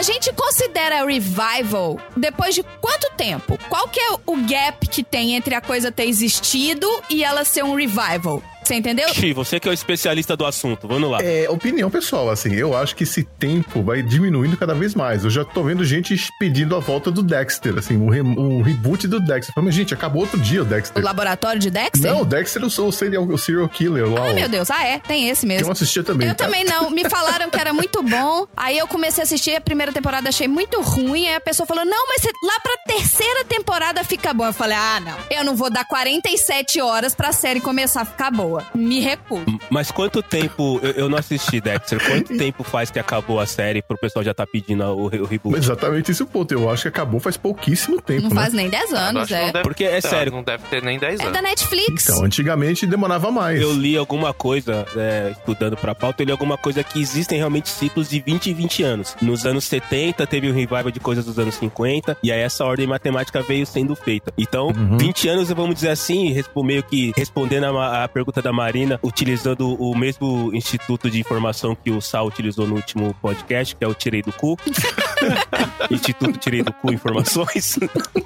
a 0.00 0.02
gente 0.02 0.32
considera 0.32 1.04
revival 1.04 2.00
depois 2.16 2.54
de 2.54 2.62
quanto 2.80 3.12
tempo? 3.18 3.58
Qual 3.68 3.86
que 3.86 4.00
é 4.00 4.12
o 4.24 4.36
gap 4.48 4.88
que 4.88 5.04
tem 5.04 5.34
entre 5.34 5.54
a 5.54 5.60
coisa 5.60 5.92
ter 5.92 6.06
existido 6.06 6.88
e 7.10 7.22
ela 7.22 7.44
ser 7.44 7.62
um 7.62 7.74
revival? 7.74 8.42
Você 8.70 8.76
entendeu? 8.76 9.08
Xi, 9.12 9.32
você 9.32 9.58
que 9.58 9.66
é 9.66 9.70
o 9.72 9.74
especialista 9.74 10.36
do 10.36 10.46
assunto, 10.46 10.86
vamos 10.86 11.10
lá. 11.10 11.18
É, 11.20 11.48
opinião 11.50 11.90
pessoal, 11.90 12.30
assim, 12.30 12.54
eu 12.54 12.76
acho 12.76 12.94
que 12.94 13.02
esse 13.02 13.24
tempo 13.24 13.82
vai 13.82 14.00
diminuindo 14.00 14.56
cada 14.56 14.74
vez 14.74 14.94
mais. 14.94 15.24
Eu 15.24 15.30
já 15.30 15.44
tô 15.44 15.64
vendo 15.64 15.84
gente 15.84 16.16
pedindo 16.38 16.76
a 16.76 16.78
volta 16.78 17.10
do 17.10 17.20
Dexter, 17.22 17.76
assim, 17.78 17.96
o, 17.96 18.08
re- 18.08 18.20
o 18.20 18.62
reboot 18.62 19.08
do 19.08 19.18
Dexter. 19.18 19.52
Falei, 19.54 19.66
mas, 19.66 19.74
gente, 19.74 19.92
acabou 19.92 20.22
outro 20.22 20.38
dia 20.38 20.60
o 20.60 20.64
O 20.64 20.68
Dexter. 20.68 21.02
laboratório 21.02 21.58
de 21.60 21.68
Dexter? 21.68 22.12
Não, 22.12 22.22
o 22.22 22.24
Dexter 22.24 22.62
é 22.62 22.64
o, 22.64 22.68
o 22.86 22.92
serial, 22.92 23.24
o 23.24 23.36
serial 23.38 23.68
killer 23.68 24.08
lá. 24.08 24.22
Ai, 24.22 24.30
ó. 24.30 24.34
meu 24.34 24.48
Deus. 24.48 24.70
Ah, 24.70 24.84
é? 24.86 25.00
Tem 25.00 25.28
esse 25.28 25.44
Que 25.44 25.52
eu 25.52 25.56
mesmo. 25.56 25.72
assistia 25.72 26.04
também. 26.04 26.28
Eu 26.28 26.34
tá? 26.36 26.44
também 26.44 26.64
não. 26.64 26.90
Me 26.90 27.08
falaram 27.10 27.50
que 27.50 27.58
era 27.60 27.72
muito 27.72 28.00
bom. 28.04 28.46
Aí 28.56 28.78
eu 28.78 28.86
comecei 28.86 29.22
a 29.22 29.24
assistir 29.24 29.56
a 29.56 29.60
primeira 29.60 29.92
temporada, 29.92 30.28
achei 30.28 30.46
muito 30.46 30.80
ruim. 30.80 31.26
Aí 31.26 31.34
a 31.34 31.40
pessoa 31.40 31.66
falou: 31.66 31.84
Não, 31.84 32.06
mas 32.06 32.22
lá 32.44 32.60
pra 32.62 32.94
terceira 32.94 33.44
temporada 33.44 34.04
fica 34.04 34.32
bom. 34.32 34.46
Eu 34.46 34.52
falei: 34.52 34.76
Ah, 34.76 35.00
não. 35.00 35.16
Eu 35.30 35.44
não 35.44 35.56
vou 35.56 35.70
dar 35.70 35.84
47 35.84 36.80
horas 36.80 37.14
pra 37.16 37.32
série 37.32 37.60
começar 37.60 38.02
a 38.02 38.04
ficar 38.04 38.30
boa. 38.30 38.59
Me 38.74 39.00
recuso. 39.00 39.44
Mas 39.70 39.90
quanto 39.90 40.22
tempo. 40.22 40.78
Eu, 40.82 40.90
eu 40.92 41.08
não 41.08 41.18
assisti, 41.18 41.60
Dexter. 41.60 41.98
Quanto 42.04 42.36
tempo 42.38 42.62
faz 42.64 42.90
que 42.90 42.98
acabou 42.98 43.40
a 43.40 43.46
série 43.46 43.82
pro 43.82 43.98
pessoal 43.98 44.24
já 44.24 44.34
tá 44.34 44.46
pedindo 44.46 44.84
o, 44.84 45.04
o 45.04 45.24
reboot? 45.26 45.56
Exatamente 45.56 46.10
esse 46.10 46.22
o 46.22 46.26
ponto. 46.26 46.52
Eu 46.52 46.70
acho 46.70 46.82
que 46.82 46.88
acabou 46.88 47.20
faz 47.20 47.36
pouquíssimo 47.36 48.00
tempo, 48.00 48.22
Não 48.22 48.30
né? 48.30 48.34
faz 48.42 48.52
nem 48.54 48.68
10 48.68 48.90
Eu 48.90 48.96
anos, 48.98 49.30
é. 49.30 49.44
não 49.46 49.52
deve- 49.52 49.62
Porque 49.62 49.84
é 49.84 50.00
tá, 50.00 50.08
sério. 50.08 50.32
Não 50.32 50.42
deve 50.42 50.64
ter 50.68 50.82
nem 50.82 50.98
10 50.98 51.20
É 51.20 51.22
anos. 51.24 51.32
da 51.34 51.42
Netflix. 51.42 52.08
Então, 52.08 52.24
antigamente 52.24 52.86
demorava 52.86 53.30
mais. 53.30 53.60
Eu 53.60 53.72
li 53.72 53.96
alguma 53.96 54.32
coisa, 54.32 54.86
é, 54.96 55.30
estudando 55.32 55.76
pra 55.76 55.94
pauta, 55.94 56.22
eu 56.22 56.26
li 56.26 56.32
alguma 56.32 56.56
coisa 56.56 56.82
que 56.82 57.00
existem 57.00 57.38
realmente 57.38 57.68
ciclos 57.68 58.08
de 58.08 58.20
20 58.20 58.46
e 58.50 58.54
20 58.54 58.82
anos. 58.82 59.16
Nos 59.20 59.44
anos 59.46 59.64
70 59.64 60.26
teve 60.26 60.50
um 60.50 60.54
revival 60.54 60.90
de 60.90 61.00
coisas 61.00 61.24
dos 61.24 61.38
anos 61.38 61.54
50, 61.56 62.16
e 62.22 62.32
aí 62.32 62.40
essa 62.40 62.64
ordem 62.64 62.86
matemática 62.86 63.42
veio 63.42 63.66
sendo 63.66 63.94
feita. 63.94 64.32
Então, 64.38 64.68
Uhum. 64.68 64.96
20 64.98 65.28
anos, 65.28 65.48
vamos 65.50 65.74
dizer 65.74 65.90
assim, 65.90 66.34
meio 66.64 66.82
que 66.82 67.12
respondendo 67.16 67.64
a, 67.78 68.04
a 68.04 68.08
pergunta 68.08 68.40
da 68.42 68.49
Marina, 68.52 68.98
utilizando 69.02 69.74
o 69.80 69.96
mesmo 69.96 70.50
instituto 70.54 71.10
de 71.10 71.18
informação 71.20 71.74
que 71.74 71.90
o 71.90 72.00
Sal 72.00 72.26
utilizou 72.26 72.66
no 72.66 72.74
último 72.76 73.14
podcast, 73.20 73.74
que 73.76 73.84
é 73.84 73.88
o 73.88 73.94
Tirei 73.94 74.22
do 74.22 74.32
Cu. 74.32 74.58
Instituto 75.90 76.38
Tirei 76.38 76.62
do 76.62 76.72
Cu 76.72 76.92
Informações. 76.92 77.78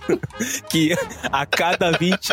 que 0.68 0.94
a 1.30 1.46
cada 1.46 1.92
20. 1.92 2.28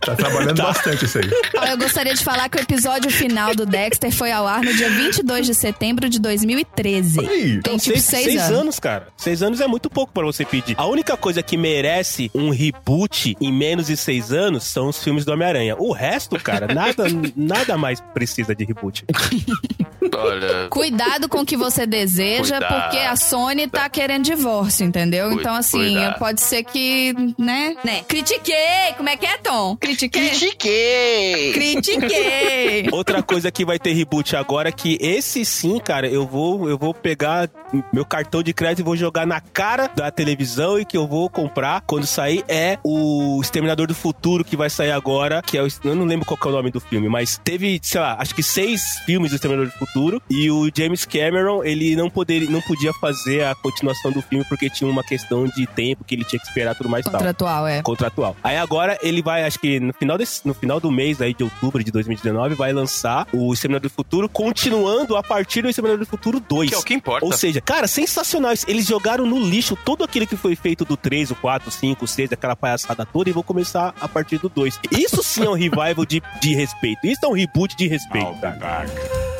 Tá 0.00 0.14
trabalhando 0.16 0.56
Tá. 0.56 0.64
bastante 0.64 1.04
isso 1.04 1.18
aí. 1.18 1.30
Eu 1.70 1.76
gostaria 1.78 2.14
de 2.14 2.22
falar 2.22 2.48
que 2.48 2.58
o 2.58 2.60
episódio 2.60 3.10
final 3.10 3.54
do 3.54 3.66
Dexter 3.66 4.10
foi 4.12 4.30
ao 4.32 4.46
ar 4.46 4.62
no 4.62 4.72
dia 4.74 4.88
22 4.90 5.46
de 5.46 5.54
setembro 5.54 6.08
de 6.08 6.18
2013. 6.20 7.18
Olha 7.18 7.30
aí. 7.30 7.60
Tem 7.62 7.76
tipo 7.76 7.98
seis, 7.98 8.04
seis, 8.04 8.24
seis 8.24 8.40
anos. 8.42 8.58
anos. 8.60 8.80
cara. 8.80 9.08
Seis 9.16 9.42
anos 9.42 9.60
é 9.60 9.66
muito 9.66 9.90
pouco 9.90 10.12
pra 10.12 10.24
você 10.24 10.44
pedir. 10.44 10.74
A 10.78 10.86
única 10.86 11.16
coisa 11.16 11.42
que 11.42 11.56
merece 11.56 12.30
um 12.34 12.50
reboot 12.50 13.36
em 13.40 13.52
menos 13.52 13.86
de 13.86 13.96
seis 13.96 14.32
anos 14.32 14.64
são 14.64 14.88
os 14.88 15.02
filmes 15.02 15.24
do 15.24 15.32
Homem-Aranha. 15.32 15.76
O 15.78 15.92
resto, 15.92 16.38
cara, 16.40 16.72
nada, 16.72 17.04
nada 17.34 17.76
mais 17.76 18.00
precisa 18.00 18.54
de 18.54 18.64
reboot. 18.64 19.04
Olha, 20.18 20.68
Cuidado 20.70 21.28
com 21.28 21.40
o 21.40 21.46
que 21.46 21.56
você 21.56 21.86
deseja, 21.86 22.58
Cuidado. 22.58 22.82
porque 22.82 22.98
a 22.98 23.16
Sony 23.16 23.68
tá 23.68 23.88
querendo 23.88 24.24
divórcio, 24.24 24.84
entendeu? 24.86 25.28
Cui- 25.30 25.40
então, 25.40 25.54
assim, 25.54 25.78
cuidado. 25.78 26.18
pode 26.18 26.40
ser 26.40 26.62
que, 26.64 27.12
né? 27.38 27.76
né? 27.84 28.02
Critiquei! 28.08 28.94
Como 28.96 29.08
é 29.08 29.16
que 29.16 29.26
é, 29.26 29.36
Tom? 29.38 29.76
Critiquei? 29.76 30.28
Critiquei! 30.30 31.52
Critiquei! 31.52 32.88
Outra 32.92 33.22
coisa 33.22 33.50
que 33.50 33.64
vai 33.64 33.78
ter 33.78 33.92
reboot 33.92 34.36
agora, 34.36 34.70
que 34.72 34.98
esse 35.00 35.44
sim, 35.44 35.78
cara, 35.78 36.06
eu 36.08 36.26
vou, 36.26 36.68
eu 36.68 36.78
vou 36.78 36.92
pegar 36.94 37.48
meu 37.92 38.04
cartão 38.04 38.42
de 38.42 38.52
crédito 38.52 38.80
e 38.80 38.82
vou 38.82 38.96
jogar 38.96 39.26
na 39.26 39.40
cara 39.40 39.88
da 39.88 40.10
televisão 40.10 40.78
e 40.78 40.84
que 40.84 40.96
eu 40.96 41.06
vou 41.06 41.28
comprar 41.28 41.80
quando 41.82 42.06
sair 42.06 42.44
é 42.48 42.78
o 42.84 43.40
Exterminador 43.42 43.86
do 43.86 43.94
Futuro 43.94 44.44
que 44.44 44.56
vai 44.56 44.70
sair 44.70 44.90
agora, 44.92 45.42
que 45.42 45.56
é 45.58 45.62
o, 45.62 45.68
eu 45.84 45.94
não 45.94 46.04
lembro 46.04 46.26
qual 46.26 46.36
que 46.36 46.46
é 46.46 46.50
o 46.50 46.54
nome 46.54 46.70
do 46.70 46.80
filme, 46.80 47.08
mas 47.08 47.40
teve, 47.42 47.78
sei 47.82 48.00
lá, 48.00 48.16
acho 48.18 48.34
que 48.34 48.42
seis 48.42 48.98
filmes 49.04 49.30
do 49.30 49.34
Exterminador 49.36 49.72
do 49.72 49.78
Futuro 49.78 50.05
e 50.28 50.50
o 50.50 50.70
James 50.74 51.04
Cameron, 51.04 51.64
ele 51.64 51.96
não 51.96 52.08
poderia, 52.08 52.48
não 52.48 52.60
podia 52.60 52.92
fazer 52.94 53.44
a 53.44 53.54
continuação 53.54 54.10
do 54.12 54.22
filme 54.22 54.44
porque 54.48 54.70
tinha 54.70 54.90
uma 54.90 55.02
questão 55.02 55.46
de 55.46 55.66
tempo 55.66 56.04
que 56.04 56.14
ele 56.14 56.24
tinha 56.24 56.40
que 56.40 56.46
esperar 56.46 56.74
tudo 56.74 56.88
mais 56.88 57.04
e 57.04 57.10
tal 57.10 57.16
Contratual, 57.18 57.66
é. 57.66 57.82
contratual. 57.82 58.36
Aí 58.42 58.56
agora 58.56 58.98
ele 59.02 59.22
vai, 59.22 59.44
acho 59.44 59.58
que 59.58 59.80
no 59.80 59.92
final, 59.92 60.18
desse, 60.18 60.46
no 60.46 60.54
final 60.54 60.80
do 60.80 60.90
mês 60.90 61.20
aí 61.20 61.34
de 61.34 61.44
outubro 61.44 61.82
de 61.82 61.90
2019, 61.90 62.54
vai 62.54 62.72
lançar 62.72 63.26
o 63.32 63.52
Exterminador 63.52 63.90
do 63.90 63.94
Futuro, 63.94 64.28
continuando 64.28 65.16
a 65.16 65.22
partir 65.22 65.62
do 65.62 65.68
Exterminador 65.68 66.04
do 66.04 66.08
Futuro 66.08 66.40
2. 66.40 66.70
que 66.70 66.74
é 66.74 66.78
o 66.78 66.82
que 66.82 66.94
importa. 66.94 67.24
Ou 67.24 67.32
seja, 67.32 67.60
cara, 67.60 67.86
sensacional. 67.86 68.52
Eles 68.66 68.86
jogaram 68.86 69.26
no 69.26 69.40
lixo 69.40 69.76
tudo 69.84 70.04
aquilo 70.04 70.26
que 70.26 70.36
foi 70.36 70.54
feito 70.54 70.84
do 70.84 70.96
3, 70.96 71.30
o 71.30 71.34
4, 71.34 71.68
o 71.68 71.72
5, 71.72 72.04
o 72.04 72.08
6, 72.08 72.32
aquela 72.32 72.56
palhaçada 72.56 73.04
toda, 73.04 73.30
e 73.30 73.32
vão 73.32 73.42
começar 73.42 73.94
a 74.00 74.08
partir 74.08 74.38
do 74.38 74.48
2. 74.48 74.80
Isso 74.90 75.22
sim 75.22 75.44
é 75.44 75.50
um 75.50 75.54
revival 75.54 76.04
de, 76.06 76.22
de 76.40 76.54
respeito. 76.54 77.06
Isso 77.06 77.24
é 77.24 77.28
um 77.28 77.32
reboot 77.32 77.76
de 77.76 77.86
respeito, 77.86 78.40
cara. 78.40 79.35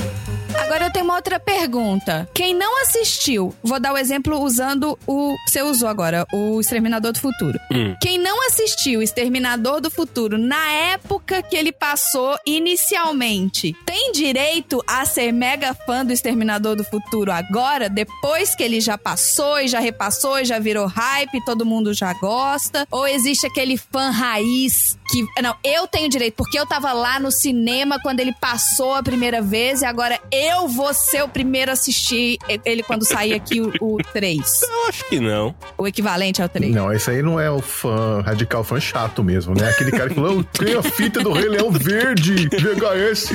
Agora 0.66 0.86
eu 0.86 0.90
tenho 0.90 1.04
uma 1.04 1.14
outra 1.14 1.38
pergunta. 1.38 2.28
Quem 2.34 2.52
não 2.52 2.82
assistiu, 2.82 3.54
vou 3.62 3.78
dar 3.78 3.92
o 3.92 3.96
exemplo 3.96 4.40
usando 4.40 4.98
o. 5.06 5.36
Você 5.46 5.62
usou 5.62 5.88
agora, 5.88 6.26
o 6.32 6.60
Exterminador 6.60 7.12
do 7.12 7.20
Futuro. 7.20 7.56
Hum. 7.70 7.94
Quem 8.02 8.18
não 8.18 8.44
assistiu 8.48 9.00
Exterminador 9.00 9.80
do 9.80 9.88
Futuro 9.88 10.36
na 10.36 10.72
época 10.72 11.40
que 11.40 11.54
ele 11.54 11.70
passou 11.70 12.36
inicialmente, 12.44 13.76
tem 13.86 14.10
direito 14.10 14.82
a 14.88 15.04
ser 15.04 15.30
mega 15.30 15.72
fã 15.72 16.04
do 16.04 16.12
Exterminador 16.12 16.74
do 16.74 16.82
Futuro 16.82 17.30
agora, 17.30 17.88
depois 17.88 18.56
que 18.56 18.64
ele 18.64 18.80
já 18.80 18.98
passou 18.98 19.60
e 19.60 19.68
já 19.68 19.78
repassou 19.78 20.40
e 20.40 20.44
já 20.44 20.58
virou 20.58 20.86
hype, 20.86 21.44
todo 21.44 21.64
mundo 21.64 21.94
já 21.94 22.12
gosta? 22.14 22.88
Ou 22.90 23.06
existe 23.06 23.46
aquele 23.46 23.76
fã 23.76 24.10
raiz 24.10 24.98
que. 25.08 25.24
Não, 25.40 25.54
eu 25.62 25.86
tenho 25.86 26.08
direito, 26.08 26.34
porque 26.34 26.58
eu 26.58 26.66
tava 26.66 26.92
lá 26.92 27.20
no 27.20 27.30
cinema 27.30 28.00
quando 28.02 28.18
ele 28.18 28.34
passou 28.40 28.94
a 28.94 29.02
primeira 29.02 29.40
vez 29.40 29.82
e 29.82 29.84
agora 29.84 30.20
eu 30.32 30.55
vou 30.68 30.92
ser 30.94 31.22
o 31.22 31.28
primeiro 31.28 31.70
a 31.70 31.74
assistir 31.74 32.38
ele 32.64 32.82
quando 32.82 33.04
sair 33.04 33.34
aqui 33.34 33.60
o, 33.60 33.72
o 33.80 33.96
3. 34.12 34.62
Eu 34.62 34.88
acho 34.88 35.04
que 35.08 35.20
não. 35.20 35.54
O 35.78 35.86
equivalente 35.86 36.42
ao 36.42 36.48
3. 36.48 36.74
Não, 36.74 36.92
esse 36.92 37.10
aí 37.10 37.22
não 37.22 37.38
é 37.38 37.50
o 37.50 37.60
fã 37.60 38.22
radical, 38.22 38.64
fã 38.64 38.80
chato 38.80 39.22
mesmo, 39.22 39.54
né? 39.54 39.68
Aquele 39.68 39.90
cara 39.90 40.08
que 40.08 40.14
falou, 40.14 40.38
eu 40.38 40.44
tenho 40.44 40.78
a 40.78 40.82
fita 40.82 41.20
do 41.22 41.32
Rei 41.32 41.48
Leão 41.48 41.70
verde, 41.70 42.48
VHS, 42.48 43.30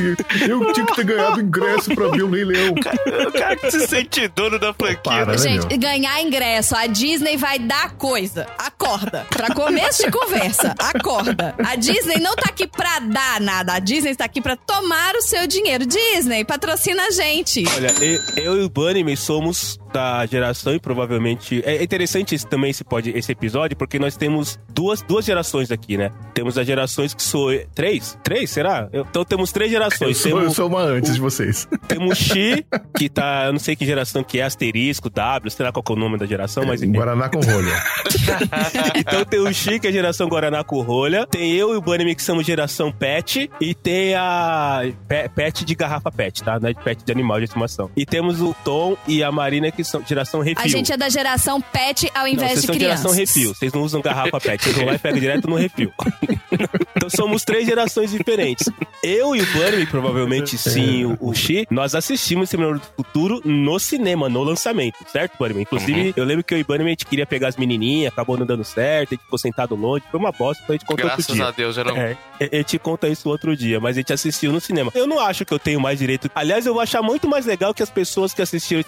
eu 0.48 0.74
tinha 0.74 0.86
que 0.86 0.96
ter 0.96 1.06
ganhado 1.06 1.42
ingresso 1.42 1.94
pra 1.94 2.08
ver 2.10 2.24
o 2.24 2.30
Rei 2.30 2.44
Leão. 2.44 2.74
O 2.74 3.32
cara 3.32 3.56
que 3.56 3.72
se 3.72 3.88
sente 3.88 4.28
dono 4.30 4.58
da 4.60 4.74
franquia. 4.74 5.02
Para, 5.04 5.32
né, 5.34 5.38
Gente, 5.38 5.68
meu? 5.68 5.80
ganhar 5.80 6.22
ingresso, 6.22 6.76
a 6.76 6.88
Disney 6.88 7.38
vai 7.38 7.60
dar 7.60 7.92
coisa. 7.92 8.48
Acorda. 8.58 9.26
Pra 9.30 9.54
começo 9.54 10.04
de 10.06 10.12
conversa, 10.12 10.76
acorda. 10.80 11.56
A 11.60 11.76
Disney 11.76 12.20
não 12.20 12.36
tá 12.36 12.50
aqui 12.50 12.68
pra 12.68 13.00
dar 13.00 13.40
nada. 13.42 13.74
A 13.74 13.80
Disney 13.80 14.16
tá 14.16 14.26
aqui 14.26 14.42
pra 14.42 14.56
tomar 14.56 15.16
o 15.16 15.22
seu 15.22 15.46
dinheiro. 15.48 15.86
Disney, 15.86 16.44
patrocina 16.46 17.04
a 17.08 17.11
gente. 17.12 17.64
Olha, 17.76 17.94
eu, 18.02 18.44
eu 18.44 18.62
e 18.62 18.66
o 18.66 18.70
Bunny 18.70 19.16
somos 19.16 19.80
da 19.92 20.26
geração 20.26 20.74
e 20.74 20.80
provavelmente. 20.80 21.62
É 21.66 21.84
interessante 21.84 22.36
esse, 22.36 22.46
também 22.48 22.72
esse, 22.72 22.84
pod, 22.84 23.10
esse 23.16 23.32
episódio, 23.32 23.76
porque 23.78 24.00
nós 24.00 24.16
temos 24.18 24.60
duas, 24.74 25.02
duas 25.02 25.26
gerações 25.26 25.72
aqui, 25.72 25.98
né? 25.98 26.12
Temos 26.34 26.58
as 26.58 26.66
gerações 26.66 27.14
que 27.14 27.22
sou. 27.24 27.52
Três? 27.76 28.18
Três? 28.24 28.50
Será? 28.50 28.88
Eu- 28.92 29.06
então 29.10 29.24
temos 29.26 29.52
três 29.52 29.72
Eu 29.72 29.78
gerações. 29.80 30.18
sou, 30.18 30.32
eu 30.32 30.38
Temos, 30.40 30.56
sou 30.56 30.68
uma 30.68 30.82
antes 30.82 31.14
de 31.16 31.20
vocês. 31.22 31.68
temos 31.88 32.18
Xi, 32.18 32.66
que 32.98 33.10
tá. 33.10 33.46
Eu 33.48 33.54
não 33.54 33.60
sei 33.60 33.76
que 33.76 33.86
geração 33.86 34.24
que 34.24 34.40
é, 34.40 34.44
asterisco, 34.44 35.10
W, 35.10 35.50
sei 35.52 35.66
lá 35.66 35.72
qual 35.72 35.84
é 35.90 35.92
o 35.92 35.96
nome 35.96 36.18
da 36.18 36.26
geração, 36.26 36.66
mas 36.66 36.82
enfim. 36.82 36.94
Guaraná 36.94 37.30
com 37.30 37.40
rolha. 37.40 37.74
Então 38.96 39.24
tem 39.26 39.40
o 39.40 39.54
Chi, 39.54 39.80
que 39.80 39.88
é 39.88 39.92
geração 39.92 40.28
Guaraná 40.28 40.64
com 40.64 40.82
rolha. 40.82 41.26
Tem 41.28 41.52
eu 41.54 41.74
e 41.74 41.78
o 41.78 41.82
Bunny 41.82 42.16
que 42.16 42.24
somos 42.24 42.46
geração 42.46 42.92
Pet. 42.92 43.50
E 43.60 43.74
tem 43.74 44.16
a 44.16 44.82
pe- 45.08 45.30
Pet 45.30 45.66
de 45.66 45.76
garrafa 45.76 46.12
Pet, 46.12 46.44
tá? 46.44 46.60
Não 46.60 46.70
é 46.70 46.74
de 46.74 46.82
Pet 46.82 47.04
de 47.04 47.12
animal 47.12 47.38
de 47.40 47.46
estimação. 47.46 47.90
E 47.96 48.06
temos 48.06 48.42
o 48.42 48.56
Tom 48.64 48.96
e 49.08 49.24
a 49.24 49.32
Marina, 49.32 49.72
que 49.72 49.81
são 49.84 50.04
geração 50.06 50.42
Refil. 50.42 50.64
A 50.64 50.68
gente 50.68 50.92
é 50.92 50.98
da 50.98 51.10
geração 51.10 51.62
pet 51.62 52.10
ao 52.14 52.24
Não, 52.24 52.28
invés 52.28 52.52
vocês 52.52 52.62
de 52.62 52.68
são 52.68 52.76
crianças. 52.76 53.00
geração 53.02 53.20
refil. 53.20 53.54
Vocês 53.56 53.74
não 53.74 53.82
usam 53.82 54.02
garrafa 54.02 54.40
pet. 54.40 54.64
Vocês 54.64 54.76
vão 54.76 54.86
lá 54.86 54.96
e 54.96 55.00
pegam 55.00 55.20
direto 55.20 55.50
no 55.50 55.56
refil. 55.56 55.92
então 56.96 57.10
somos 57.10 57.44
três 57.44 57.66
gerações 57.66 58.12
diferentes. 58.12 58.70
Eu 59.04 59.36
e 59.36 59.42
o 59.42 59.46
Bunny, 59.54 59.86
provavelmente 59.86 60.58
sim, 60.58 61.06
o, 61.06 61.18
o 61.20 61.34
Xi, 61.34 61.66
nós 61.70 61.96
assistimos 61.96 62.46
Exterminador 62.46 62.80
do 62.80 63.04
Futuro 63.04 63.42
no 63.46 63.80
cinema, 63.80 64.30
no 64.30 64.44
lançamento, 64.44 64.98
certo, 65.12 65.38
Bunny? 65.38 65.62
Inclusive, 65.62 66.14
eu 66.16 66.24
lembro 66.24 66.44
que 66.44 66.54
eu 66.54 66.58
e 66.60 66.62
o 66.62 66.66
Bunny, 66.66 66.84
a 66.86 66.90
gente 66.90 67.06
queria 67.06 67.26
pegar 67.26 67.48
as 67.48 67.56
menininhas, 67.58 68.12
acabou 68.12 68.38
não 68.38 68.46
dando 68.46 68.64
certo, 68.64 69.14
a 69.14 69.16
gente 69.16 69.24
ficou 69.24 69.40
sentado 69.40 69.76
longe, 69.76 70.04
foi 70.10 70.20
uma 70.20 70.32
bosta, 70.32 70.62
então 70.64 70.74
a 70.74 70.78
gente 70.78 70.86
contou 70.86 71.06
outro 71.06 71.18
Graças 71.18 71.36
dia. 71.36 71.46
a 71.46 71.52
Deus, 71.52 71.78
eu 71.78 71.86
não. 71.86 71.98
É, 71.98 72.18
a 72.40 72.56
gente 72.58 72.80
conta 72.80 73.08
isso 73.08 73.30
outro 73.30 73.56
dia, 73.56 73.80
mas 73.80 73.96
a 73.96 74.00
gente 74.00 74.14
assistiu 74.14 74.52
no 74.52 74.60
cinema. 74.60 74.92
Eu 74.94 75.08
não 75.08 75.20
acho 75.20 75.46
que 75.46 75.54
eu 75.54 75.60
tenho 75.60 75.80
mais 75.80 76.00
direito. 76.00 76.30
Aliás, 76.36 76.66
eu 76.66 76.74
vou 76.74 76.82
achar 76.82 77.02
muito 77.02 77.28
mais 77.28 77.46
legal 77.46 77.74
que 77.74 77.84
as 77.84 77.90
pessoas 77.90 78.34
que 78.34 78.42
assistiram 78.42 78.84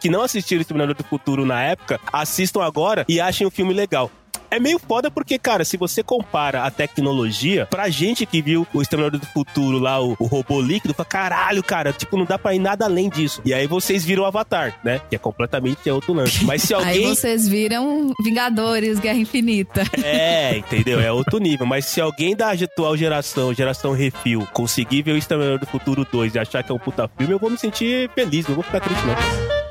que 0.00 0.08
não 0.08 0.22
assistiram 0.22 0.37
Exterminador 0.38 0.94
do 0.94 1.04
Futuro 1.04 1.44
na 1.44 1.62
época 1.62 2.00
assistam 2.12 2.62
agora 2.62 3.04
e 3.08 3.20
achem 3.20 3.46
o 3.46 3.50
filme 3.50 3.72
legal. 3.72 4.10
É 4.50 4.58
meio 4.58 4.78
foda 4.78 5.10
porque, 5.10 5.38
cara, 5.38 5.64
se 5.64 5.76
você 5.76 6.02
compara 6.02 6.64
a 6.64 6.70
tecnologia, 6.70 7.66
pra 7.66 7.88
gente 7.90 8.24
que 8.24 8.40
viu 8.40 8.66
o 8.72 8.80
Exterminador 8.80 9.20
do 9.20 9.26
Futuro 9.26 9.78
lá, 9.78 10.02
o, 10.02 10.16
o 10.18 10.24
robô 10.24 10.60
líquido, 10.60 10.94
fala, 10.94 11.08
caralho, 11.08 11.62
cara, 11.62 11.92
tipo, 11.92 12.16
não 12.16 12.24
dá 12.24 12.38
pra 12.38 12.54
ir 12.54 12.58
nada 12.58 12.86
além 12.86 13.10
disso. 13.10 13.42
E 13.44 13.52
aí 13.52 13.66
vocês 13.66 14.04
viram 14.04 14.22
o 14.22 14.26
Avatar, 14.26 14.78
né? 14.82 15.00
Que 15.10 15.16
é 15.16 15.18
completamente 15.18 15.88
outro 15.90 16.14
lance. 16.14 16.44
Mas 16.44 16.62
se 16.62 16.72
Aí 16.78 16.80
alguém... 16.80 17.08
vocês 17.08 17.46
viram 17.46 18.12
Vingadores, 18.22 18.98
Guerra 18.98 19.18
Infinita. 19.18 19.84
É, 20.02 20.56
entendeu? 20.56 21.00
É 21.00 21.12
outro 21.12 21.38
nível. 21.38 21.66
Mas 21.66 21.84
se 21.84 22.00
alguém 22.00 22.34
da 22.34 22.52
atual 22.52 22.96
geração, 22.96 23.52
geração 23.52 23.92
refil, 23.92 24.46
conseguir 24.52 25.02
ver 25.02 25.12
o 25.12 25.18
Exterminador 25.18 25.58
do 25.58 25.66
Futuro 25.66 26.06
2 26.10 26.34
e 26.34 26.38
achar 26.38 26.62
que 26.62 26.72
é 26.72 26.74
um 26.74 26.78
puta 26.78 27.08
filme, 27.18 27.34
eu 27.34 27.38
vou 27.38 27.50
me 27.50 27.58
sentir 27.58 28.10
feliz, 28.14 28.46
não 28.46 28.54
vou 28.54 28.64
ficar 28.64 28.80
triste, 28.80 29.02
não. 29.04 29.67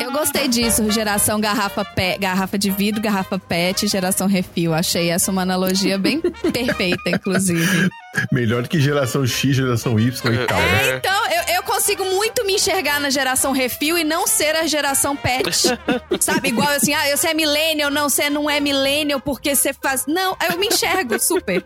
Eu 0.00 0.12
gostei 0.12 0.48
disso, 0.48 0.88
geração 0.90 1.40
garrafa 1.40 1.84
pé, 1.84 2.16
garrafa 2.18 2.56
de 2.58 2.70
vidro, 2.70 3.00
garrafa 3.00 3.38
pet, 3.38 3.86
geração 3.86 4.26
refil. 4.26 4.72
Achei 4.72 5.10
essa 5.10 5.30
uma 5.30 5.42
analogia 5.42 5.98
bem 5.98 6.20
perfeita, 6.52 7.10
inclusive. 7.10 7.88
Melhor 8.32 8.66
que 8.66 8.80
geração 8.80 9.26
X, 9.26 9.56
geração 9.56 9.98
Y 9.98 10.08
e 10.34 10.46
tal. 10.46 10.58
né? 10.58 10.90
É, 10.90 10.96
então, 10.96 11.26
eu, 11.26 11.56
eu 11.56 11.62
consigo 11.62 12.04
muito 12.04 12.44
me 12.44 12.54
enxergar 12.54 13.00
na 13.00 13.10
geração 13.10 13.52
refil 13.52 13.98
e 13.98 14.04
não 14.04 14.26
ser 14.26 14.54
a 14.56 14.66
geração 14.66 15.16
pet. 15.16 15.68
Sabe? 16.20 16.48
Igual 16.48 16.68
assim, 16.68 16.94
ah, 16.94 17.16
você 17.16 17.28
é 17.28 17.34
millennial, 17.34 17.90
não, 17.90 18.08
você 18.08 18.30
não 18.30 18.48
é 18.48 18.60
millennial 18.60 19.20
porque 19.20 19.54
você 19.54 19.72
faz. 19.72 20.04
Não, 20.06 20.36
eu 20.50 20.58
me 20.58 20.68
enxergo 20.68 21.18
super. 21.18 21.64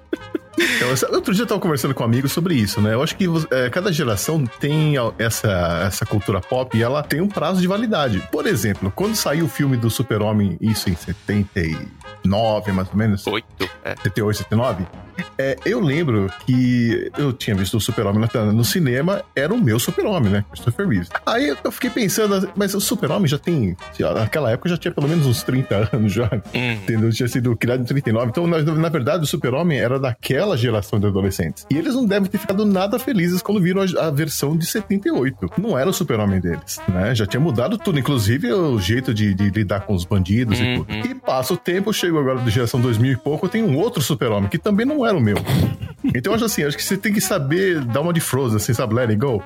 Então, 0.59 0.89
outro 1.15 1.35
dia 1.35 1.43
eu 1.43 1.47
tava 1.47 1.61
conversando 1.61 1.95
com 1.95 2.03
um 2.03 2.07
amigo 2.07 2.29
sobre 2.29 2.55
isso, 2.55 2.81
né? 2.81 2.95
Eu 2.95 3.03
acho 3.03 3.17
que 3.17 3.27
é, 3.51 3.71
cada 3.71 3.93
geração 3.93 4.45
tem 4.45 4.95
essa, 5.19 5.83
essa 5.87 6.05
cultura 6.05 6.41
pop 6.41 6.77
e 6.77 6.83
ela 6.83 7.03
tem 7.03 7.21
um 7.21 7.29
prazo 7.29 7.61
de 7.61 7.67
validade. 7.67 8.23
Por 8.31 8.47
exemplo, 8.47 8.93
quando 8.95 9.17
saiu 9.17 9.47
o 9.47 9.49
filme 9.49 9.77
do 9.77 9.91
Super-Homem, 9.91 10.57
isso 10.61 10.91
em 10.91 10.95
79, 12.23 12.73
mais 12.73 12.89
ou 12.89 12.97
menos, 12.97 13.27
Oito. 13.27 13.69
É. 13.85 13.97
78, 13.97 14.39
79, 14.39 14.87
é, 15.39 15.57
eu 15.65 15.81
lembro 15.81 16.31
que 16.47 17.11
eu 17.19 17.33
tinha 17.33 17.55
visto 17.55 17.77
o 17.77 17.81
Super-Homem 17.81 18.29
no 18.53 18.65
cinema, 18.65 19.23
era 19.35 19.53
o 19.53 19.61
meu 19.61 19.79
Super-Homem, 19.79 20.31
né? 20.31 20.45
Christopher 20.51 20.89
Reeves. 20.89 21.09
Aí 21.27 21.55
eu 21.63 21.73
fiquei 21.73 21.91
pensando, 21.91 22.51
mas 22.57 22.75
o 22.75 22.81
Super-Homem 22.81 23.29
já 23.29 23.39
tem. 23.39 23.77
Naquela 23.99 24.51
época 24.51 24.69
já 24.69 24.77
tinha 24.77 24.93
pelo 24.93 25.09
menos 25.09 25.27
uns 25.27 25.43
30 25.43 25.91
anos 25.93 26.13
já. 26.13 26.31
Hum. 26.55 26.73
Entendeu? 26.73 27.11
Tinha 27.11 27.29
sido 27.29 27.57
criado 27.57 27.81
em 27.81 27.85
39. 27.85 28.29
Então, 28.29 28.47
na, 28.47 28.63
na 28.63 28.89
verdade, 28.89 29.25
o 29.25 29.27
Super-Homem 29.27 29.79
era 29.79 29.99
daquela 29.99 30.57
geração 30.57 30.99
de 30.99 31.07
adolescentes. 31.07 31.67
E 31.71 31.77
eles 31.77 31.95
não 31.95 32.07
devem 32.07 32.29
ter 32.29 32.39
ficado 32.39 32.65
nada 32.65 32.99
felizes 32.99 33.43
quando 33.43 33.61
viram 33.61 33.83
a, 33.83 34.07
a 34.07 34.11
versão 34.11 34.57
de 34.57 34.67
78. 34.67 35.51
Não 35.59 35.79
era 35.79 35.89
o 35.89 35.93
Super-Homem 35.93 36.41
deles, 36.41 36.81
né? 36.89 37.15
Já 37.15 37.27
tinha 37.27 37.41
mudado 37.41 37.79
tudo, 37.79 37.99
inclusive 37.99 38.53
o 38.53 38.79
jeito 38.79 39.13
de, 39.13 39.35
de 39.35 39.51
lidar 39.51 39.81
com 39.81 39.95
os 39.95 40.05
bandidos 40.05 40.59
e 40.61 40.77
tudo. 40.77 40.93
E 40.93 41.15
passa 41.15 41.55
o 41.55 41.57
tempo, 41.57 41.93
chego 42.03 42.19
agora 42.19 42.41
da 42.41 42.51
geração 42.51 42.81
2000 42.81 43.13
e 43.13 43.17
pouco, 43.17 43.47
eu 43.47 43.51
tenho 43.51 43.67
um 43.67 43.77
outro 43.79 44.03
Super-Homem 44.03 44.49
que 44.51 44.59
também 44.59 44.85
não 44.85 45.07
era 45.07 45.17
o 45.17 45.21
meu. 45.21 45.37
Então, 46.05 46.33
eu 46.33 46.35
acho 46.35 46.45
assim, 46.47 46.65
acho 46.65 46.77
que 46.77 46.83
você 46.83 46.97
tem 46.97 47.13
que 47.13 47.21
saber 47.21 47.81
dar 47.81 48.01
uma 48.01 48.13
de 48.13 48.19
Frozen, 48.21 48.57
assim, 48.57 48.75
sabe? 48.75 48.93
Let 48.95 49.11
it 49.11 49.17
go. 49.21 49.41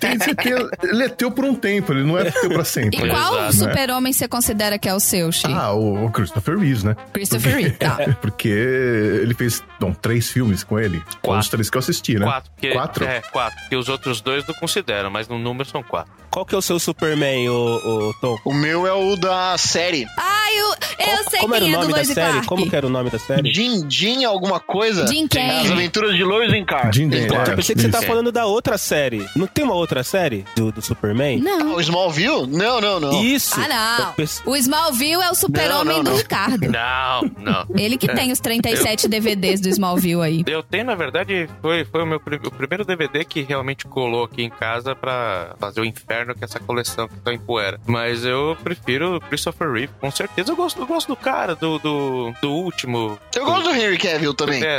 Tem, 0.00 0.18
você 0.18 0.34
tem- 0.34 0.52
ele 0.82 1.04
é 1.04 1.08
teu 1.08 1.30
por 1.30 1.46
um 1.46 1.54
tempo, 1.54 1.92
ele 1.94 2.02
não 2.04 2.18
é 2.18 2.30
teu 2.30 2.50
pra 2.50 2.60
E 2.60 2.64
sempre. 2.66 3.08
qual 3.08 3.34
Exato. 3.48 3.54
super-homem 3.70 4.12
você 4.12 4.28
considera 4.28 4.78
que 4.78 4.86
é 4.86 4.94
o 4.94 5.00
seu, 5.00 5.32
Chi? 5.32 5.46
Ah, 5.50 5.72
o, 5.72 6.04
o 6.04 6.10
Christopher 6.10 6.58
Reeves, 6.58 6.84
né? 6.84 6.94
Christopher 7.12 7.54
Reeve, 7.54 7.70
tá. 7.70 7.96
Porque 8.20 8.48
ele 8.48 9.32
fez 9.32 9.62
bom, 9.80 9.92
três 9.94 10.28
filmes 10.30 10.62
com 10.62 10.78
ele. 10.78 11.02
Quatro. 11.22 11.40
Os 11.40 11.48
três 11.48 11.70
que 11.70 11.76
eu 11.76 11.80
assisti, 11.80 12.18
né? 12.18 12.26
Quatro. 12.26 12.50
Porque, 12.52 12.70
Quatro? 12.72 13.04
É, 13.06 13.20
quatro. 13.32 13.58
Porque 13.60 13.76
os 13.76 13.88
outros 13.88 14.20
dois 14.20 14.46
não 14.46 14.54
consideram, 14.56 15.10
mas 15.10 15.26
no 15.26 15.38
número 15.38 15.68
são 15.68 15.82
quatro. 15.82 16.12
Qual 16.30 16.44
que 16.44 16.54
é 16.54 16.58
o 16.58 16.62
seu 16.62 16.78
Superman, 16.80 17.48
ô, 17.48 18.08
ô 18.08 18.14
Tom? 18.20 18.36
O 18.44 18.52
meu 18.52 18.86
é 18.86 18.92
o 18.92 19.16
da 19.16 19.56
série. 19.56 20.04
Ah, 20.18 20.46
eu, 20.52 20.68
eu 21.06 21.30
sei 21.30 21.38
Como 21.40 21.54
era 21.54 21.64
o 21.64 21.66
quem 21.68 21.74
é 21.74 21.78
do 21.78 21.82
nome 21.82 21.83
da 21.88 21.96
Lois 21.96 22.10
e 22.10 22.14
série? 22.14 22.30
Clark. 22.30 22.46
Como 22.48 22.68
que 22.70 22.76
era 22.76 22.86
o 22.86 22.90
nome 22.90 23.10
da 23.10 23.18
série? 23.18 23.52
Jim, 23.52 23.88
Jim 23.90 24.24
alguma 24.24 24.60
coisa? 24.60 25.06
Jim 25.06 25.26
Kane. 25.28 25.50
As 25.66 25.70
aventuras 25.70 26.16
de 26.16 26.24
Lois 26.24 26.52
e 26.52 26.64
Clark. 26.64 26.94
Jim 26.96 27.10
Kane, 27.10 27.26
Clark. 27.26 27.50
é. 27.50 27.52
Eu 27.52 27.56
pensei 27.56 27.74
que 27.74 27.82
você 27.82 27.88
tá 27.88 28.02
falando 28.02 28.30
da 28.32 28.46
outra 28.46 28.78
série. 28.78 29.26
Não 29.36 29.46
tem 29.46 29.64
uma 29.64 29.74
outra 29.74 30.02
série 30.02 30.44
do, 30.56 30.70
do 30.72 30.82
Superman? 30.82 31.38
Não. 31.40 31.74
O 31.74 31.80
Smallville? 31.80 32.46
Não, 32.46 32.80
não, 32.80 33.00
não. 33.00 33.22
Isso! 33.24 33.54
Ah, 33.58 33.98
não. 33.98 34.12
pense- 34.12 34.42
O 34.46 34.56
Smallville 34.56 35.22
é 35.22 35.30
o 35.30 35.34
super-homem 35.34 36.02
do. 36.02 36.14
Ricardo. 36.14 36.68
Não, 36.70 37.22
não. 37.38 37.66
Ele 37.76 37.96
que 37.96 38.08
tem 38.08 38.32
os 38.32 38.40
37 38.40 39.08
DVDs 39.08 39.60
do 39.60 39.68
Smallville 39.68 40.22
aí. 40.22 40.44
Eu 40.46 40.62
tenho, 40.62 40.84
na 40.84 40.94
verdade, 40.94 41.48
foi, 41.60 41.84
foi 41.84 42.02
o 42.02 42.06
meu 42.06 42.16
o 42.44 42.50
primeiro 42.50 42.84
DVD 42.84 43.24
que 43.24 43.42
realmente 43.42 43.84
colou 43.86 44.24
aqui 44.24 44.42
em 44.42 44.50
casa 44.50 44.94
pra 44.94 45.54
fazer 45.58 45.80
o 45.80 45.84
inferno 45.84 46.34
com 46.34 46.44
essa 46.44 46.58
coleção 46.58 47.06
que 47.08 47.16
tá 47.16 47.32
em 47.32 47.38
poeira. 47.38 47.78
Mas 47.86 48.24
eu 48.24 48.56
prefiro 48.62 49.16
o 49.16 49.20
Christopher 49.20 49.70
Reeve, 49.70 49.92
com 50.00 50.10
certeza. 50.10 50.52
Eu 50.52 50.56
gosto, 50.56 50.80
eu 50.80 50.86
gosto 50.86 51.08
do 51.08 51.16
cara, 51.16 51.54
do, 51.54 51.73
do, 51.78 52.34
do 52.40 52.50
último. 52.52 53.18
Eu 53.34 53.44
gosto 53.44 53.64
do 53.64 53.70
Henry 53.74 53.98
Cavill 53.98 54.34
também. 54.34 54.62
É, 54.62 54.76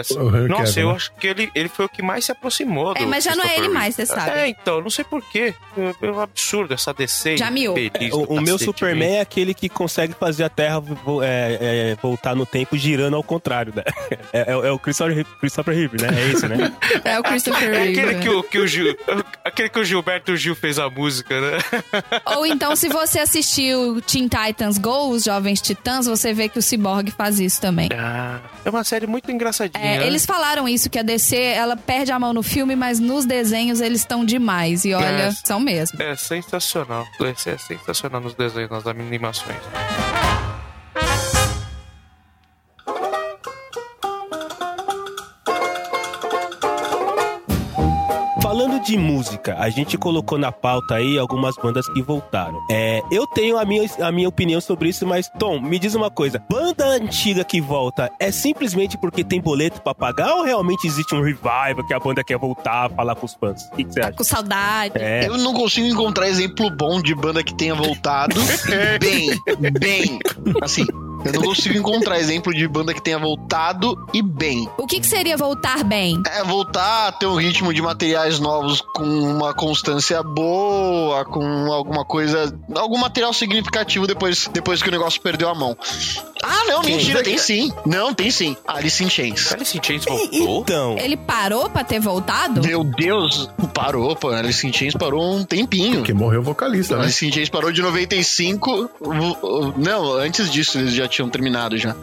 nossa, 0.48 0.66
Cavill, 0.66 0.84
eu 0.84 0.92
acho 0.92 1.12
que 1.20 1.28
ele, 1.28 1.52
ele 1.56 1.70
foi 1.70 1.86
o 1.86 1.90
que 1.90 2.02
mais 2.02 2.26
se 2.26 2.32
aproximou 2.32 2.94
do 2.94 3.02
É, 3.02 3.06
mas 3.06 3.24
já 3.24 3.36
não 3.36 3.44
é 3.44 3.58
ele 3.58 3.70
mais, 3.70 3.96
você 3.96 4.06
sabe. 4.06 4.32
É, 4.32 4.48
então, 4.48 4.82
não 4.82 4.90
sei 4.90 5.04
porquê. 5.06 5.54
É 6.02 6.12
um 6.12 6.20
absurdo 6.20 6.74
essa 6.74 6.94
DC. 6.94 7.38
Já 7.38 7.52
miou. 7.52 7.76
do 7.76 8.18
O, 8.18 8.38
o 8.38 8.42
meu 8.42 8.58
Superman 8.58 9.18
é 9.18 9.22
aquele 9.22 9.54
que 9.54 9.68
consegue 9.70 10.14
fazer 10.14 10.44
a 10.44 10.50
Terra 10.50 10.82
é, 11.24 11.58
é, 11.92 11.98
voltar 12.02 12.36
no 12.36 12.46
tempo 12.46 12.78
girando 12.78 13.16
ao 13.16 13.24
contrário, 13.24 13.74
né? 13.76 13.84
É, 14.34 14.52
é- 14.52 14.68
é 14.68 14.72
o 14.72 14.80
Christopher, 14.80 15.26
Christopher 15.40 15.74
Reeve, 15.76 16.02
né? 16.02 16.10
É 16.12 16.32
esse, 16.32 16.48
né? 16.48 16.72
É 17.04 17.20
o 17.20 17.24
Christopher 17.24 17.74
É 17.74 17.78
Reeve. 17.84 18.00
aquele 18.00 18.20
que 18.22 18.30
o, 18.30 18.44
que 18.44 18.60
o 18.60 18.68
Gil, 18.68 18.96
aquele 19.44 19.70
que 19.70 19.80
o 19.80 19.84
Gilberto 19.84 20.36
Gil 20.36 20.56
fez 20.56 20.78
a 20.80 20.90
música, 20.90 21.40
né? 21.40 21.58
Ou 22.38 22.46
então, 22.46 22.76
se 22.76 22.90
você 22.90 23.20
assistiu 23.20 24.02
Teen 24.02 24.28
Titans 24.28 24.78
Go, 24.78 25.10
os 25.10 25.24
Jovens 25.24 25.62
Titãs, 25.62 26.06
você 26.06 26.34
vê 26.34 26.50
que 26.50 26.58
o 26.60 26.62
Cyborg 26.62 26.85
faz 27.12 27.40
isso 27.40 27.60
também. 27.62 27.90
Ah, 27.98 28.40
é 28.64 28.70
uma 28.70 28.84
série 28.84 29.08
muito 29.08 29.32
engraçadinha. 29.32 29.84
É, 29.84 30.00
né? 30.00 30.08
eles 30.08 30.26
falaram 30.26 30.68
isso, 30.68 30.90
que 30.90 31.00
a 31.00 31.04
DC, 31.04 31.36
ela 31.38 31.76
perde 31.76 32.12
a 32.12 32.20
mão 32.20 32.34
no 32.34 32.44
filme, 32.44 32.76
mas 32.76 33.00
nos 33.00 33.26
desenhos 33.26 33.82
eles 33.82 34.02
estão 34.02 34.24
demais. 34.24 34.86
E 34.86 34.94
olha, 34.94 35.06
É. 35.06 35.32
são 35.32 35.60
mesmo. 35.60 36.02
É 36.02 36.16
sensacional. 36.16 37.06
Esse 37.22 37.50
é 37.50 37.58
sensacional 37.58 38.22
nos 38.22 38.34
desenhos, 38.36 38.70
nas 38.70 38.86
animações. 38.88 39.58
Falando 48.46 48.80
de 48.80 48.96
música, 48.96 49.56
a 49.58 49.72
gente 49.72 49.98
colocou 49.98 50.38
na 50.38 50.52
pauta 50.52 50.94
aí 50.94 51.18
algumas 51.18 51.56
bandas 51.56 51.90
que 51.90 52.00
voltaram. 52.00 52.64
É, 52.70 53.02
eu 53.10 53.26
tenho 53.26 53.58
a 53.58 53.66
minha, 53.66 53.90
a 54.00 54.12
minha 54.12 54.30
opinião 54.30 54.62
sobre 54.62 54.90
isso, 54.90 55.04
mas 55.08 55.28
Tom, 55.40 55.60
me 55.60 55.80
diz 55.80 55.96
uma 55.96 56.12
coisa: 56.12 56.40
banda 56.48 56.86
antiga 56.86 57.44
que 57.44 57.60
volta 57.60 58.08
é 58.20 58.32
simplesmente 58.32 59.00
porque 59.00 59.24
tem 59.24 59.42
boleto 59.42 59.82
pra 59.82 59.96
pagar 59.96 60.32
ou 60.36 60.44
realmente 60.44 60.86
existe 60.86 61.16
um 61.16 61.24
revival 61.24 61.84
que 61.88 61.94
a 61.96 62.00
banda 62.00 62.24
quer 62.24 62.38
voltar 62.38 62.86
a 62.86 62.90
falar 62.90 63.16
com 63.16 63.26
os 63.26 63.34
fãs? 63.34 63.64
O 63.64 63.78
que, 63.78 63.84
que 63.84 63.94
você 63.94 64.02
acha? 64.02 64.14
Com 64.14 64.24
saudade. 64.24 64.94
É, 64.96 65.28
Eu 65.28 65.40
não 65.40 65.52
consigo 65.52 65.88
encontrar 65.88 66.28
exemplo 66.28 66.70
bom 66.70 67.02
de 67.02 67.16
banda 67.16 67.44
que 67.44 67.56
tenha 67.56 67.74
voltado 67.74 68.36
bem, 69.02 69.32
bem. 69.72 70.20
Assim, 70.62 70.86
eu 71.26 71.34
não 71.34 71.42
consigo 71.42 71.78
encontrar 71.78 72.20
exemplo 72.20 72.54
de 72.54 72.68
banda 72.68 72.94
que 72.94 73.02
tenha 73.02 73.18
voltado 73.20 73.98
e 74.14 74.22
bem. 74.22 74.70
O 74.78 74.86
que, 74.88 75.00
que 75.00 75.08
seria 75.08 75.36
voltar 75.38 75.84
bem? 75.84 76.22
É 76.30 76.44
voltar 76.44 77.08
a 77.08 77.12
ter 77.12 77.26
um 77.26 77.36
ritmo 77.36 77.74
de 77.74 77.82
materiais 77.82 78.40
novos 78.40 78.82
com 78.82 79.04
uma 79.04 79.54
constância 79.54 80.22
boa, 80.24 81.26
com 81.26 81.44
alguma 81.72 82.06
coisa, 82.06 82.54
algum 82.76 82.98
material 82.98 83.34
significativo 83.34 84.08
depois, 84.08 84.48
depois 84.54 84.82
que 84.82 84.90
o 84.90 84.92
negócio 84.92 85.22
perdeu 85.22 85.50
a 85.50 85.56
mão. 85.56 85.76
Ah, 86.44 86.64
não, 86.68 86.84
mentira, 86.84 87.24
tem 87.24 87.38
sim. 87.38 87.72
Não, 87.86 88.14
tem 88.14 88.30
sim. 88.30 88.56
Alice 88.68 89.04
in 89.04 89.10
Chains. 89.10 89.52
Alice 89.52 89.76
in 89.78 89.82
Chains 89.82 90.06
voltou? 90.06 90.62
então. 90.62 90.98
Ele 90.98 91.18
parou 91.18 91.70
pra 91.70 91.84
ter 91.84 92.00
voltado? 92.00 92.62
Meu 92.62 92.84
Deus, 92.84 93.50
parou, 93.74 94.16
pô. 94.16 94.30
Alice 94.30 94.66
in 94.68 94.72
Chains 94.72 94.94
parou 94.94 95.24
um 95.36 95.44
tempinho. 95.44 95.96
Porque 95.98 96.14
morreu 96.14 96.42
o 96.42 96.44
vocalista, 96.44 96.98
né? 96.98 97.04
Alice 97.04 97.26
in 97.26 97.32
Chains 97.32 97.50
parou 97.50 97.72
de 97.72 97.82
95. 97.82 98.90
vo- 99.02 99.38
vo- 99.42 99.74
Não, 99.78 100.14
antes 100.14 100.52
disso 100.52 100.78
eles 100.78 100.94
já 100.94 101.08
tinham 101.16 101.30
terminado 101.30 101.78
já. 101.78 101.96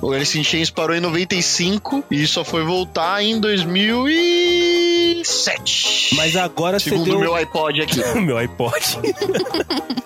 O 0.00 0.12
Alice 0.12 0.38
in 0.38 0.44
Chains 0.44 0.70
parou 0.70 0.94
em 0.96 1.00
95 1.00 2.04
e 2.10 2.26
só 2.26 2.44
foi 2.44 2.64
voltar 2.64 3.22
em 3.22 3.38
2007. 3.40 6.14
Mas 6.16 6.36
agora 6.36 6.78
você 6.78 6.90
Segundo 6.90 7.06
deu. 7.06 7.16
o 7.16 7.20
meu 7.20 7.34
iPod 7.34 7.80
aqui. 7.82 8.00
O 8.00 8.20
meu 8.28 8.36
iPod. 8.38 8.74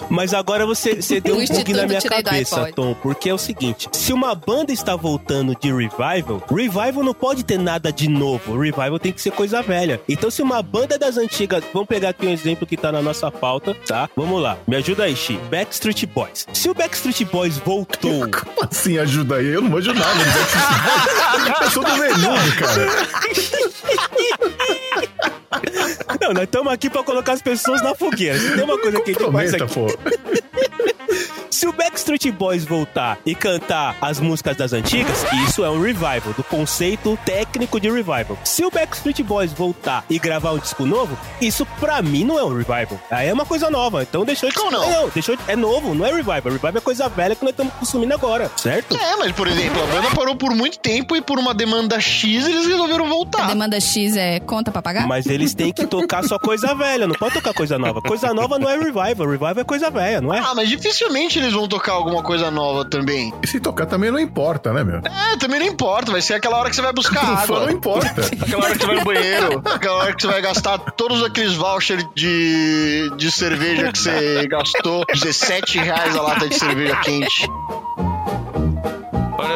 Mas 0.09 0.33
agora 0.35 0.67
você, 0.67 1.01
você 1.01 1.21
deu 1.21 1.39
um 1.39 1.45
bug 1.45 1.73
na 1.73 1.87
minha 1.87 2.03
cabeça. 2.03 2.71
Tom, 2.75 2.93
porque 2.95 3.31
é 3.31 3.35
o 3.35 3.39
seguinte: 3.39 3.89
se 3.93 4.13
uma 4.13 4.35
banda 4.35 4.71
está 4.71 4.95
voltando 4.95 5.57
de 5.59 5.73
revival, 5.73 6.43
revival 6.51 7.03
não 7.03 7.15
pode 7.15 7.43
ter 7.45 7.59
nada 7.59 7.91
de 7.91 8.09
novo. 8.09 8.59
Revival 8.59 8.99
tem 8.99 9.11
que 9.11 9.23
ser 9.23 9.31
coisa 9.31 9.63
velha. 9.63 10.03
Então, 10.07 10.31
se 10.31 10.43
uma 10.43 10.63
banda 10.63 10.99
das 10.99 11.17
antigas, 11.17 11.65
vamos 11.73 11.89
pegar 11.89 12.11
aqui 12.11 12.27
um 12.27 12.31
exemplo 12.31 12.67
que 12.67 12.77
tá 12.77 12.93
na 12.93 13.01
nossa 13.01 13.31
pauta, 13.31 13.75
tá? 13.87 14.11
Vamos 14.15 14.43
lá, 14.43 14.59
me 14.67 14.77
ajuda 14.77 15.05
aí, 15.05 15.17
Xi. 15.17 15.39
Backstreet 15.51 16.05
Boys. 16.05 16.47
Se 16.53 16.69
o 16.69 16.75
Backstreet 16.75 17.25
Boys 17.25 17.57
voltou. 17.57 18.29
Como 18.33 18.69
assim 18.71 18.99
ajuda 18.99 19.37
aí? 19.37 19.49
Eu 19.49 19.61
não 19.63 19.71
manjo 19.71 19.93
nada. 19.95 20.15
né? 20.15 21.55
Eu 21.63 21.71
sou 21.71 21.85
do 21.85 21.95
velhudo, 21.95 22.57
cara. 22.59 22.87
Não, 26.21 26.33
nós 26.33 26.45
estamos 26.45 26.73
aqui 26.73 26.89
pra 26.91 27.03
colocar 27.03 27.33
as 27.33 27.43
pessoas 27.43 27.83
na 27.83 27.95
fogueira. 27.95 28.39
Se 28.39 28.55
tem 28.55 28.65
uma 28.65 28.79
coisa 28.79 29.01
que 29.01 29.11
a 29.11 29.15
gente 29.15 29.33
faz 29.33 29.55
aqui. 29.55 29.75
pô. 29.75 29.87
Se 31.51 31.67
o 31.67 31.73
Backstreet 32.03 32.33
Boys 32.33 32.65
voltar 32.65 33.17
e 33.25 33.33
cantar 33.33 33.97
as 34.01 34.19
músicas 34.19 34.57
das 34.57 34.73
antigas, 34.73 35.25
isso 35.47 35.65
é 35.65 35.71
um 35.71 35.81
revival, 35.81 36.33
do 36.37 36.43
conceito 36.43 37.17
técnico 37.25 37.79
de 37.79 37.89
revival. 37.89 38.37
Se 38.43 38.65
o 38.65 38.71
Backstreet 38.73 39.23
Boys 39.23 39.53
voltar 39.53 40.05
e 40.11 40.19
gravar 40.19 40.51
um 40.51 40.59
disco 40.59 40.85
novo, 40.85 41.17
isso 41.41 41.65
pra 41.79 42.03
mim 42.03 42.25
não 42.25 42.37
é 42.37 42.43
um 42.43 42.49
revival. 42.49 42.99
Aí 43.09 43.29
é 43.29 43.33
uma 43.33 43.47
coisa 43.47 43.71
nova. 43.71 44.03
Então 44.03 44.25
deixou 44.25 44.49
de 44.49 44.57
Como 44.57 44.73
não? 44.73 44.91
não 44.91 45.09
deixou 45.11 45.37
de... 45.37 45.43
É 45.47 45.55
novo, 45.55 45.95
não 45.95 46.05
é 46.05 46.11
revival. 46.11 46.43
Revival 46.43 46.73
é 46.77 46.81
coisa 46.81 47.09
velha 47.09 47.37
que 47.37 47.45
nós 47.45 47.53
estamos 47.53 47.73
consumindo 47.75 48.13
agora, 48.15 48.51
certo? 48.57 48.97
É, 48.97 49.15
mas 49.17 49.31
por 49.31 49.47
exemplo, 49.47 49.81
a 49.81 49.87
banda 49.87 50.11
parou 50.13 50.35
por 50.35 50.53
muito 50.57 50.81
tempo 50.81 51.15
e 51.15 51.21
por 51.23 51.39
uma 51.39 51.55
demanda 51.55 52.01
X 52.01 52.49
eles 52.49 52.67
resolveram 52.67 53.07
A 53.07 53.09
voltar. 53.09 53.47
demanda 53.47 53.79
X 53.81 54.17
é 54.17 54.41
conta 54.41 54.73
pra 54.73 54.83
pagar? 54.83 55.07
Mas 55.07 55.27
eles 55.27 55.55
têm 55.55 55.73
que 55.73 55.87
tocar 55.87 56.25
só 56.25 56.37
coisa 56.37 56.75
velha, 56.75 57.07
não 57.07 57.15
pode 57.15 57.35
tocar 57.35 57.55
coisa 57.55 57.79
nova. 57.79 58.03
Coisa 58.03 58.35
nova 58.35 58.59
não 58.59 58.69
é 58.69 58.77
revival, 58.77 59.15
revival 59.29 59.59
é 59.59 59.65
coisa 59.65 59.89
velha, 59.89 60.21
não 60.21 60.35
é? 60.35 60.41
Ah, 60.41 60.53
mas 60.57 60.69
dificilmente 60.69 61.39
eles 61.39 61.53
vão 61.53 61.69
tocar 61.69 61.92
alguma 61.93 62.23
coisa 62.23 62.51
nova 62.51 62.85
também. 62.85 63.33
E 63.43 63.47
se 63.47 63.61
tocar 63.61 63.87
também 63.87 64.11
não 64.11 64.19
importa, 64.19 64.73
né, 64.73 64.83
meu? 64.85 64.99
É, 64.99 65.37
também 65.39 65.61
não 65.61 65.67
importa, 65.67 66.13
vai 66.13 66.21
ser 66.21 66.35
aquela 66.35 66.57
hora 66.59 66.71
que 66.71 66.77
você 66.77 66.83
vai 66.83 66.93
buscar 66.93 67.23
água. 67.43 67.61
não 67.61 67.71
importa. 67.71 68.09
Aquela 68.43 68.65
hora 68.65 68.73
que 68.75 68.81
você 68.81 68.87
vai 68.87 68.97
no 68.97 69.05
banheiro, 69.05 69.63
aquela 69.65 69.97
hora 69.97 70.15
que 70.15 70.23
você 70.23 70.29
vai 70.29 70.43
gastar 70.43 70.79
todos 70.79 71.23
aqueles 71.25 71.55
vouchers 71.55 72.05
de, 72.15 73.11
de 73.17 73.31
cerveja 73.31 73.93
que 73.93 73.99
você 73.99 74.47
gastou, 74.49 75.05
17 75.13 75.79
reais 75.79 76.17
a 76.17 76.23
lata 76.23 76.49
de 76.49 76.59
cerveja 76.59 76.97
quente. 76.97 77.47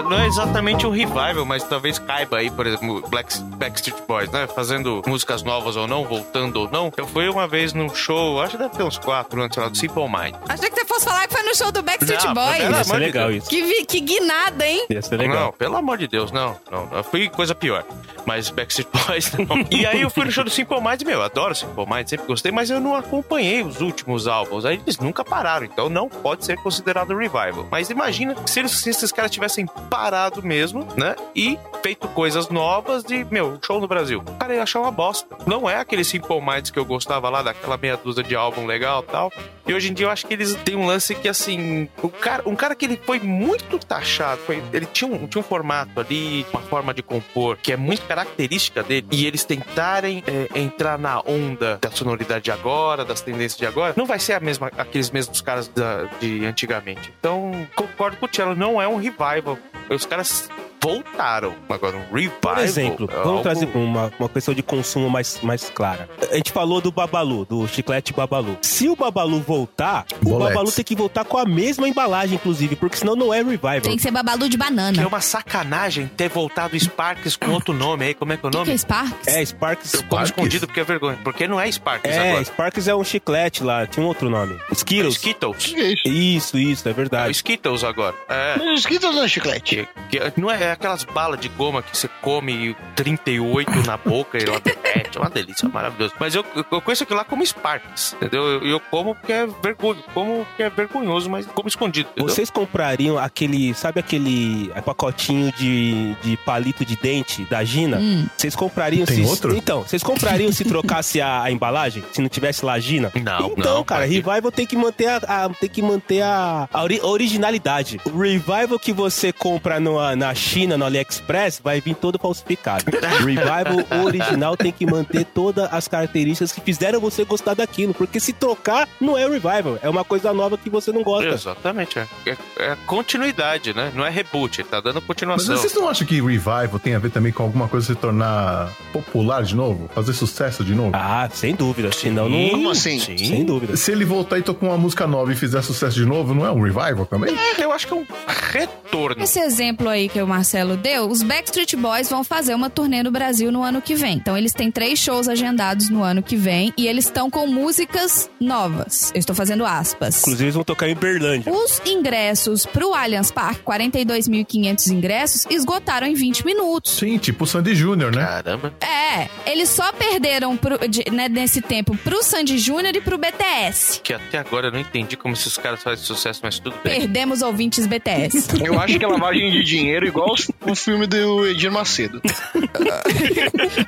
Não 0.09 0.19
é 0.19 0.27
exatamente 0.27 0.87
um 0.87 0.90
revival, 0.90 1.45
mas 1.45 1.62
talvez 1.64 1.99
caiba 1.99 2.38
aí, 2.38 2.51
por 2.51 2.66
exemplo, 2.66 3.03
Black, 3.09 3.38
Backstreet 3.40 3.97
Boys, 4.07 4.31
né? 4.31 4.47
Fazendo 4.47 5.03
músicas 5.07 5.42
novas 5.42 5.77
ou 5.77 5.87
não, 5.87 6.05
voltando 6.05 6.57
ou 6.61 6.71
não. 6.71 6.92
Eu 6.97 7.07
fui 7.07 7.29
uma 7.29 7.47
vez 7.49 7.73
num 7.73 7.92
show, 7.95 8.40
acho 8.40 8.53
que 8.53 8.59
deve 8.62 8.77
ter 8.77 8.83
uns 8.83 8.99
quatro 8.99 9.40
anos, 9.40 9.55
sei 9.55 9.62
lá, 9.62 9.69
do 9.69 9.77
Simple 9.77 10.03
Mind. 10.05 10.35
Achei 10.49 10.71
que 10.71 10.77
você 10.77 10.85
fosse 10.85 11.05
falar 11.05 11.27
que 11.27 11.35
foi 11.35 11.42
no 11.42 11.55
show 11.55 11.73
do 11.73 11.83
Backstreet 11.83 12.25
Não, 12.25 12.35
Boys. 12.35 12.59
Ia 12.59 12.85
ser 12.85 12.97
legal 12.99 13.33
isso. 13.33 13.49
Que, 13.49 13.62
vi- 13.62 13.85
que 13.85 14.01
guinada, 14.01 14.66
hein? 14.66 14.87
Ia 14.90 15.03
ser 15.03 15.16
legal. 15.16 15.47
Não, 15.47 15.53
pelo 15.53 15.77
amor 15.77 15.99
de 15.99 16.07
Deus, 16.07 16.31
não. 16.31 16.57
não. 16.71 16.88
Eu 16.92 17.03
fui 17.05 17.29
coisa 17.29 17.55
pior. 17.55 17.85
Mas 18.25 18.49
Backstreet 18.51 18.88
Boys 19.07 19.33
não. 19.33 19.57
E 19.71 19.85
aí 19.87 20.01
eu 20.03 20.11
fui 20.11 20.25
no 20.25 20.31
show 20.33 20.45
do 20.45 20.51
Simple 20.51 20.81
Minds, 20.81 21.03
meu, 21.05 21.19
eu 21.19 21.23
adoro 21.23 21.55
Simple 21.55 21.85
Minds, 21.87 22.11
sempre 22.11 22.27
gostei, 22.27 22.51
mas 22.53 22.71
eu 22.71 22.81
não 22.81 22.95
acompanhei 22.95 23.62
os 23.62 23.81
últimos 23.81 24.27
álbuns. 24.29 24.64
Aí 24.64 24.77
eles 24.85 24.99
nunca 24.99 25.25
pararam, 25.25 25.64
então 25.66 25.88
não 25.88 26.09
pode 26.09 26.45
ser 26.45 26.57
considerado 26.59 27.16
revival. 27.16 27.66
Mas 27.71 27.90
imagina 27.90 28.35
se, 28.47 28.61
eles, 28.61 28.73
se 28.73 28.90
esses 28.90 29.11
caras 29.12 29.31
tivessem 29.31 29.66
parado 30.01 30.43
mesmo, 30.43 30.87
né? 30.95 31.17
E 31.35 31.59
feito 31.83 32.07
coisas 32.09 32.51
novas 32.51 33.03
de, 33.03 33.25
meu, 33.31 33.59
show 33.65 33.81
no 33.81 33.89
Brasil. 33.89 34.23
Cara, 34.39 34.55
eu 34.55 34.63
achar 34.63 34.81
uma 34.81 34.91
bosta. 34.91 35.37
Não 35.47 35.69
é 35.69 35.77
aquele 35.77 36.05
Simple 36.05 36.41
Minds 36.41 36.71
que 36.71 36.79
eu 36.79 36.85
gostava 36.85 37.31
lá, 37.31 37.43
daquela 37.43 37.79
meia 37.79 37.97
dúzia 37.97 38.23
de 38.23 38.37
álbum 38.37 38.67
legal 38.67 39.03
tal. 39.03 39.33
E 39.67 39.73
hoje 39.75 39.91
em 39.91 39.95
dia 39.95 40.07
eu 40.07 40.11
acho 40.11 40.27
que 40.27 40.35
eles 40.35 40.55
têm 40.65 40.77
um 40.77 40.87
lance 40.87 41.15
que, 41.15 41.29
assim, 41.29 41.89
o 42.03 42.09
cara, 42.09 42.43
um 42.47 42.55
cara 42.55 42.75
que 42.75 42.85
ele 42.85 43.01
foi 43.05 43.19
muito 43.19 43.79
taxado, 43.81 44.41
foi- 44.43 44.63
ele 44.73 44.87
tinha 44.87 45.11
um, 45.11 45.27
tinha 45.27 45.41
um 45.41 45.45
formato 45.45 45.99
ali, 45.99 46.47
uma 46.53 46.63
forma 46.63 46.93
de 46.95 47.03
compor 47.03 47.57
que 47.57 47.73
é 47.73 47.77
muito 47.77 48.03
característica 48.07 48.83
dele, 48.83 49.07
e 49.11 49.27
eles 49.27 49.45
tentarem 49.45 50.23
é, 50.27 50.59
entrar 50.61 50.97
na 50.99 51.21
onda 51.21 51.79
da 51.81 51.91
sonoridade 51.91 52.45
de 52.45 52.53
agora, 52.53 53.05
das 53.05 53.21
tendências 53.23 53.59
de 53.59 53.67
agora, 53.67 53.93
não 53.97 54.07
vai 54.07 54.19
ser 54.21 54.35
a 54.35 54.41
mesma, 54.41 54.71
aqueles 54.79 55.11
mesmos 55.11 55.41
caras 55.41 55.67
da- 55.69 56.05
de 56.21 56.45
antigamente. 56.47 57.13
Então, 57.19 57.67
concordo 57.75 58.17
com 58.19 58.27
o 58.27 58.29
Cello, 58.33 58.55
não 58.55 58.81
é 58.81 58.87
um 58.87 58.97
revival. 58.97 59.59
Os 59.88 60.05
caras 60.07 60.49
voltaram. 60.83 61.55
Agora, 61.69 61.97
um 61.97 62.15
revival. 62.15 62.37
Por 62.41 62.59
exemplo, 62.59 63.09
é 63.11 63.15
vamos 63.15 63.29
algo- 63.29 63.43
trazer 63.43 63.69
uma, 63.75 64.12
uma 64.19 64.29
questão 64.29 64.55
de 64.55 64.62
consumo 64.62 65.09
mais, 65.11 65.41
mais 65.43 65.69
clara. 65.71 66.09
A 66.31 66.37
gente 66.37 66.53
falou 66.53 66.81
do 66.81 66.91
Babalu, 66.93 67.45
do 67.45 67.67
chiclete 67.69 68.12
Babalu. 68.12 68.57
Se 68.62 68.89
o 68.89 68.97
Babalu 68.97 69.41
voltar, 69.41 70.07
o. 70.25 70.39
Babalu 70.39 70.71
tem 70.73 70.85
que 70.85 70.95
voltar 70.95 71.25
com 71.25 71.39
a 71.39 71.45
mesma 71.45 71.89
embalagem, 71.89 72.37
inclusive, 72.37 72.77
porque 72.77 72.97
senão 72.97 73.17
não 73.17 73.33
é 73.33 73.39
revival. 73.39 73.81
Tem 73.81 73.97
que 73.97 74.03
ser 74.03 74.11
babalu 74.11 74.49
de 74.49 74.57
Que 74.57 74.62
é 74.62 74.67
banana. 74.67 75.07
uma 75.09 75.21
sacanagem 75.21 76.07
ter 76.17 76.29
voltado 76.29 76.79
Sparks 76.79 77.37
com 77.37 77.51
outro 77.51 77.75
nome 77.75 78.07
aí. 78.07 78.15
Como 78.15 78.33
é 78.33 78.37
que 78.37 78.45
é 78.45 78.47
o 78.47 78.49
O 78.49 78.51
que, 78.53 78.57
nome? 78.59 78.67
que 78.69 78.73
é 78.73 78.77
Sparks? 78.79 79.27
É, 79.29 79.45
Sparks. 79.45 79.95
Eu 79.95 80.03
como 80.05 80.23
escondido 80.23 80.67
porque 80.67 80.81
é 80.81 80.85
vergonha. 80.85 81.19
Porque 81.25 81.47
não 81.49 81.61
é 81.61 81.71
Sparks 81.71 82.11
É, 82.11 82.31
agora. 82.31 82.45
Sparks 82.45 82.89
é 82.89 82.95
um 82.95 83.05
chiclete 83.05 83.62
lá, 83.65 83.87
tinha 83.87 84.05
um 84.05 84.09
outro 84.09 84.29
nome. 84.31 84.57
Skittles. 84.73 85.15
Skittles. 85.17 85.75
Isso, 86.05 86.59
isso, 86.59 86.87
é 86.89 86.91
É 86.91 86.93
o 86.93 86.97
verdade. 86.97 87.31
Skittles 87.33 87.85
agora. 87.85 88.15
É. 88.29 88.57
Mas 88.59 88.81
Skittles 88.81 89.15
não 89.15 89.25
é 89.25 89.29
chiclete. 89.29 89.89
Que, 90.09 90.31
que 90.31 90.41
não 90.41 90.51
é, 90.51 90.62
é 90.62 90.76
aquelas 90.77 91.05
balas 91.05 91.41
de 91.41 91.49
goma 91.49 91.83
que 91.83 91.97
você 91.97 92.09
come 92.23 92.77
38 92.95 93.71
na 93.87 93.97
boca 93.97 94.39
e 94.39 94.45
ela 94.45 94.61
derrete. 94.65 95.17
É 95.17 95.21
uma 95.21 95.31
delícia, 95.31 95.69
maravilhoso. 95.69 96.15
Mas 96.19 96.35
eu, 96.35 96.45
eu 96.55 96.81
conheço 96.83 97.03
aquilo 97.05 97.19
lá 97.19 97.25
como 97.25 97.45
Sparks, 97.45 98.15
entendeu? 98.15 98.43
Eu, 98.47 98.62
eu 98.67 98.81
como 98.81 99.15
porque 99.15 99.33
é 99.33 99.47
vergonha, 99.62 100.03
como 100.12 100.45
porque 100.45 100.62
é 100.62 100.71
vergonhoso, 100.71 101.31
mas 101.31 101.47
como 101.47 101.69
escondido. 101.69 102.09
Entendeu? 102.11 102.29
Vocês 102.33 102.51
comprariam 102.51 103.19
aquele, 103.19 103.73
sabe 103.75 104.01
aquele 104.01 104.71
pacotinho 104.85 105.53
de, 105.53 106.15
de 106.23 106.37
palito 106.39 106.85
de 106.85 106.97
dente 106.97 107.45
da 107.45 107.65
Gina? 107.65 107.97
Hum. 107.99 108.27
Vocês 108.37 108.55
comprariam 108.55 109.07
Tem 109.07 109.17
se. 109.25 109.31
outro? 109.31 109.57
Então, 109.57 109.83
vocês 109.83 110.03
comprariam 110.03 110.53
se 110.53 110.65
trocasse 110.65 111.21
a, 111.21 111.43
a 111.43 111.51
embalagem? 111.51 112.05
Se 112.12 112.21
não 112.21 112.29
tivesse 112.29 112.65
lá 112.65 112.75
a 112.75 112.79
Gina? 112.81 113.11
Não, 113.15 113.53
Então, 113.57 113.75
não, 113.77 113.85
cara. 113.85 114.05
Revival 114.05 114.53
tem 114.53 114.67
que 114.67 114.77
manter 114.77 115.07
a, 115.09 115.17
a- 115.47 115.49
tem 115.49 115.69
que 115.69 115.81
manter 115.83 116.23
a, 116.23 116.69
a 116.73 116.83
ori- 116.83 117.01
originalidade. 117.03 118.01
O 118.05 118.19
Revival 118.19 118.79
que 118.79 118.93
você 118.93 119.33
compra 119.33 119.81
no, 119.81 119.97
na 120.17 120.35
China, 120.35 120.56
no 120.64 120.85
AliExpress, 120.85 121.61
vai 121.62 121.81
vir 121.81 121.95
todo 121.95 122.19
falsificado. 122.19 122.85
Revival 123.19 124.05
original 124.05 124.57
tem 124.57 124.73
que 124.73 124.87
manter 124.87 125.25
todas 125.25 125.69
as 125.73 125.88
características 125.88 126.53
que 126.53 126.61
fizeram 126.61 127.01
você 127.01 127.25
gostar 127.25 127.55
daquilo. 127.55 127.92
Porque 127.92 128.21
se 128.21 128.33
trocar, 128.33 128.88
não 129.01 129.19
é 129.19 129.27
Revival. 129.27 129.79
É 129.83 129.88
uma 129.88 130.05
coisa 130.05 130.33
nova 130.33 130.57
que 130.57 130.71
você 130.71 130.92
não 130.92 131.03
gosta. 131.03 131.29
Exatamente, 131.29 131.99
é. 131.99 132.07
É, 132.25 132.37
é 132.59 132.77
continuidade, 132.87 133.75
né? 133.75 133.92
Não 133.95 134.07
é 134.07 134.11
reboot, 134.11 134.62
tá 134.64 134.81
dando 134.81 134.97
Mas 134.97 135.05
continuação. 135.05 135.57
vocês 135.57 135.75
não 135.75 135.88
acham 135.88 136.07
que 136.07 136.21
revival 136.21 136.79
tem 136.79 136.95
a 136.95 136.99
ver 136.99 137.11
também 137.11 137.33
com 137.33 137.42
alguma 137.42 137.69
coisa 137.69 137.87
se 137.87 137.95
tornar 137.95 138.71
popular 138.92 139.42
de 139.42 139.55
novo? 139.57 139.90
Fazer 139.95 140.12
sucesso 140.12 140.64
de 140.64 140.75
novo? 140.75 140.92
Ah, 140.95 141.29
sem 141.33 141.55
dúvida. 141.55 141.90
Senão 141.92 142.29
não. 142.29 142.51
Como 142.51 142.71
assim? 142.71 142.99
Sim, 142.99 143.19
sem 143.19 143.45
dúvida. 143.45 143.77
Se 143.77 143.90
ele 143.90 144.05
voltar 144.05 144.38
e 144.38 144.42
tocar 144.42 144.66
uma 144.66 144.79
música 144.79 145.07
nova 145.07 145.33
e 145.33 145.37
fizer 145.37 145.62
sucesso 145.62 145.97
de 145.97 146.07
novo, 146.07 146.35
não 146.35 146.47
é 146.47 146.53
um 146.53 146.62
revival 146.62 147.07
também? 147.07 147.35
Eu 147.59 147.73
acho 147.73 147.87
que 147.87 147.92
é 147.92 147.97
um 147.97 148.07
retorno. 148.53 149.23
Esse 149.23 149.40
exemplo 149.40 149.88
aí 149.88 150.09
que 150.09 150.21
o 150.21 150.27
Marcelo 150.47 150.77
deu, 150.77 151.09
os 151.09 151.25
Backstreet 151.25 151.75
Boys 151.75 152.09
vão 152.09 152.23
fazer 152.23 152.55
uma 152.55 152.71
turnê 152.71 153.03
no 153.03 153.11
Brasil 153.11 153.51
no 153.51 153.65
ano 153.65 153.83
que 153.83 153.97
vem. 153.97 154.15
Então 154.15 154.39
eles 154.39 154.53
têm 154.53 154.71
três 154.71 154.97
shows 154.97 155.27
agendados 155.29 155.91
no 155.91 156.05
ano 156.05 156.23
que 156.23 156.37
vem 156.37 156.73
e 156.79 156.87
eles 156.87 157.07
estão 157.07 157.29
com 157.29 157.49
músicas 157.49 158.31
novas. 158.41 159.11
Eu 159.13 159.19
estou 159.19 159.35
fazendo 159.35 159.67
aspas. 159.67 160.21
Inclusive, 160.21 160.45
eles 160.45 160.55
vão 160.55 160.63
tocar 160.63 160.89
em 160.89 160.95
Berlândia. 160.95 161.53
Os 161.53 161.83
ingressos 161.85 162.65
pro 162.65 162.95
Allianz 162.95 163.33
Parque, 163.33 163.61
42.500 163.65 164.87
ingressos, 164.93 165.47
esgotaram 165.51 166.07
em 166.07 166.15
20 166.15 166.47
minutos. 166.47 166.93
Sim, 166.93 167.19
tipo 167.19 167.43
o 167.43 167.47
Sandy 167.49 167.75
Júnior, 167.75 168.15
né? 168.15 168.25
Caramba. 168.25 168.73
É, 168.81 169.29
eles 169.51 169.69
só 169.69 169.93
perderam 169.95 170.57
pro- 170.57 170.87
de- 170.89 171.11
né, 171.11 171.29
nesse 171.29 171.61
tempo 171.61 171.97
pro 172.05 172.23
Sandy 172.23 172.57
Júnior 172.57 172.95
e 172.95 173.01
pro 173.01 173.19
BTS. 173.19 174.01
Que 174.01 174.13
até 174.13 174.39
agora 174.39 174.69
eu 174.69 174.73
não 174.73 174.79
entendi 174.79 175.17
como 175.17 175.35
esses 175.35 175.57
caras 175.59 175.83
fazem 175.83 176.05
sucesso, 176.05 176.39
mas 176.45 176.61
tudo 176.61 176.77
bem. 176.85 177.01
Perdemos 177.01 177.43
ouvintes 177.43 177.85
BTS. 177.85 178.47
Eu 178.65 178.79
acho 178.79 178.97
que 178.97 179.05
é 179.05 179.09
lavagem 179.09 179.51
de 179.51 179.65
dinheiro 179.65 180.07
igual 180.07 180.36
o 180.62 180.75
filme 180.75 181.07
do 181.07 181.46
Edir 181.46 181.70
Macedo. 181.70 182.20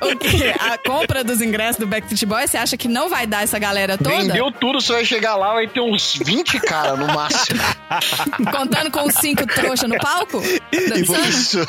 o 0.01 0.17
quê? 0.17 0.53
A 0.59 0.77
compra 0.77 1.23
dos 1.23 1.41
ingressos 1.41 1.77
do 1.77 1.87
Backstreet 1.87 2.25
Boys, 2.25 2.51
você 2.51 2.57
acha 2.57 2.77
que 2.77 2.87
não 2.87 3.09
vai 3.09 3.25
dar 3.27 3.43
essa 3.43 3.57
galera 3.59 3.97
toda? 3.97 4.15
Vendeu 4.17 4.51
tudo, 4.51 4.81
você 4.81 4.93
vai 4.93 5.05
chegar 5.05 5.35
lá, 5.35 5.53
vai 5.53 5.67
ter 5.67 5.81
uns 5.81 6.15
20 6.23 6.59
cara 6.59 6.95
no 6.95 7.07
máximo. 7.07 7.59
Contando 8.51 8.91
com 8.91 9.03
os 9.07 9.15
cinco 9.15 9.45
trouxa 9.47 9.87
no 9.87 9.97
palco? 9.97 10.41
Dançando? 10.71 11.29
Isso. 11.29 11.59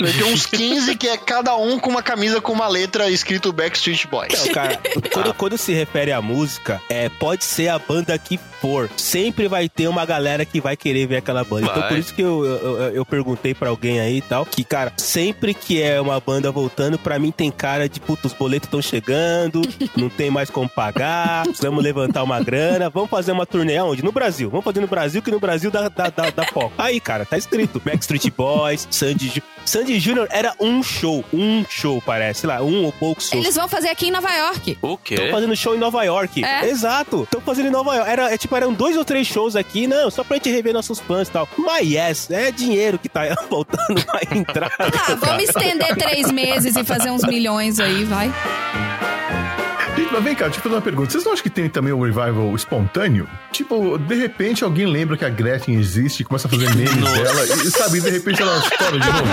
Vai 0.00 0.12
ter 0.12 0.24
uns 0.24 0.46
15 0.46 0.96
que 0.96 1.08
é 1.08 1.16
cada 1.16 1.56
um 1.56 1.78
com 1.78 1.90
uma 1.90 2.02
camisa 2.02 2.40
com 2.40 2.52
uma 2.52 2.68
letra 2.68 3.10
escrito 3.10 3.52
Backstreet 3.52 4.06
Boys. 4.06 4.46
Não, 4.46 4.52
cara, 4.52 4.78
quando, 5.12 5.34
quando 5.34 5.58
se 5.58 5.72
refere 5.72 6.12
à 6.12 6.20
música, 6.20 6.80
é, 6.88 7.08
pode 7.08 7.44
ser 7.44 7.68
a 7.68 7.78
banda 7.78 8.16
que 8.18 8.38
for. 8.60 8.88
Sempre 8.96 9.48
vai 9.48 9.68
ter 9.68 9.88
uma 9.88 10.04
galera 10.04 10.44
que 10.44 10.60
vai 10.60 10.76
querer 10.76 11.06
ver 11.06 11.16
aquela 11.16 11.42
banda. 11.44 11.66
Então 11.66 11.80
Vai. 11.80 11.88
por 11.88 11.98
isso 11.98 12.14
que 12.14 12.22
eu, 12.22 12.44
eu, 12.44 12.56
eu- 12.82 12.92
eu 12.92 13.06
perguntei 13.06 13.54
pra 13.54 13.68
alguém 13.70 13.98
aí 14.02 14.18
e 14.18 14.22
tal, 14.22 14.44
que, 14.46 14.64
cara, 14.64 14.92
sempre 14.96 15.54
que 15.54 15.80
é 15.82 16.00
uma 16.00 16.20
banda 16.20 16.50
voltando, 16.50 16.98
pra 16.98 17.18
mim 17.18 17.30
tem 17.30 17.50
cara 17.50 17.88
de, 17.88 18.00
puta, 18.00 18.26
os 18.26 18.32
boletos 18.32 18.66
estão 18.66 18.82
chegando, 18.82 19.62
não 19.96 20.08
tem 20.08 20.30
mais 20.30 20.50
como 20.50 20.68
pagar, 20.68 21.44
precisamos 21.44 21.82
levantar 21.82 22.22
uma 22.22 22.40
grana, 22.42 22.90
vamos 22.90 23.10
fazer 23.10 23.32
uma 23.32 23.46
turnê 23.46 23.76
aonde? 23.76 24.04
No 24.04 24.12
Brasil. 24.12 24.48
Vamos 24.50 24.64
fazer 24.64 24.80
no 24.80 24.86
Brasil, 24.86 25.22
que 25.22 25.30
no 25.30 25.40
Brasil 25.40 25.70
dá, 25.70 25.88
dá, 25.88 26.08
dá, 26.10 26.30
dá 26.30 26.44
foco. 26.46 26.72
Aí, 26.78 27.00
cara, 27.00 27.24
tá 27.24 27.36
escrito. 27.38 27.80
Backstreet 27.84 28.30
Boys, 28.30 28.86
Sandy 28.90 29.28
Ju- 29.28 29.42
Sandy 29.64 29.98
Júnior 30.00 30.26
era 30.30 30.54
um 30.60 30.82
show, 30.82 31.24
um 31.32 31.64
show, 31.68 32.02
parece, 32.04 32.40
sei 32.40 32.48
lá, 32.48 32.60
um 32.62 32.84
ou 32.84 32.92
poucos 32.92 33.28
shows. 33.28 33.44
Eles 33.44 33.54
vão 33.54 33.68
fazer 33.68 33.88
aqui 33.88 34.08
em 34.08 34.10
Nova 34.10 34.30
York. 34.32 34.76
O 34.82 34.96
quê? 34.96 35.14
Estão 35.14 35.30
fazendo 35.30 35.56
show 35.56 35.74
em 35.74 35.78
Nova 35.78 36.02
York. 36.02 36.44
É? 36.44 36.66
Exato. 36.68 37.22
Estão 37.22 37.40
fazendo 37.40 37.68
em 37.68 37.70
Nova 37.70 37.94
York. 37.94 38.10
Era, 38.10 38.34
é, 38.34 38.36
tipo, 38.38 38.56
eram 38.56 38.72
dois 38.72 38.96
ou 38.96 39.04
três 39.04 39.26
shows 39.26 39.54
aqui, 39.54 39.86
não, 39.86 40.10
só 40.10 40.24
pra 40.24 40.36
gente 40.36 40.50
rever 40.50 40.72
nossos 40.72 40.98
fãs 40.98 41.28
e 41.28 41.30
tal. 41.30 41.48
Mas 41.56 41.88
yes, 41.88 42.30
é 42.30 42.50
dinheiro 42.50 42.98
que 42.98 43.08
tá 43.08 43.22
voltando 43.48 43.91
pra 43.94 44.20
entrar. 44.36 44.72
Ah, 44.78 45.14
vamos 45.16 45.44
estender 45.44 45.96
três 45.96 46.30
meses 46.30 46.76
e 46.76 46.84
fazer 46.84 47.10
uns 47.10 47.22
milhões 47.24 47.78
aí, 47.78 48.04
vai. 48.04 48.32
Mas 50.10 50.24
vem 50.24 50.34
cá, 50.34 50.44
deixa 50.44 50.58
eu 50.58 50.62
fazer 50.62 50.74
uma 50.74 50.82
pergunta. 50.82 51.10
Vocês 51.10 51.24
não 51.24 51.32
acham 51.32 51.42
que 51.42 51.48
tem 51.50 51.68
também 51.70 51.92
um 51.92 52.00
revival 52.02 52.54
espontâneo? 52.54 53.26
Tipo, 53.50 53.96
de 53.98 54.14
repente 54.14 54.62
alguém 54.62 54.86
lembra 54.86 55.16
que 55.16 55.24
a 55.24 55.28
Gretchen 55.30 55.74
existe 55.78 56.20
e 56.20 56.24
começa 56.24 56.46
a 56.48 56.50
fazer 56.50 56.68
memes 56.74 56.94
dela 57.00 57.44
e, 57.44 57.70
sabe, 57.70 58.00
de 58.00 58.10
repente 58.10 58.42
ela 58.42 58.58
estoura 58.58 58.98
de 58.98 59.06
novo. 59.06 59.28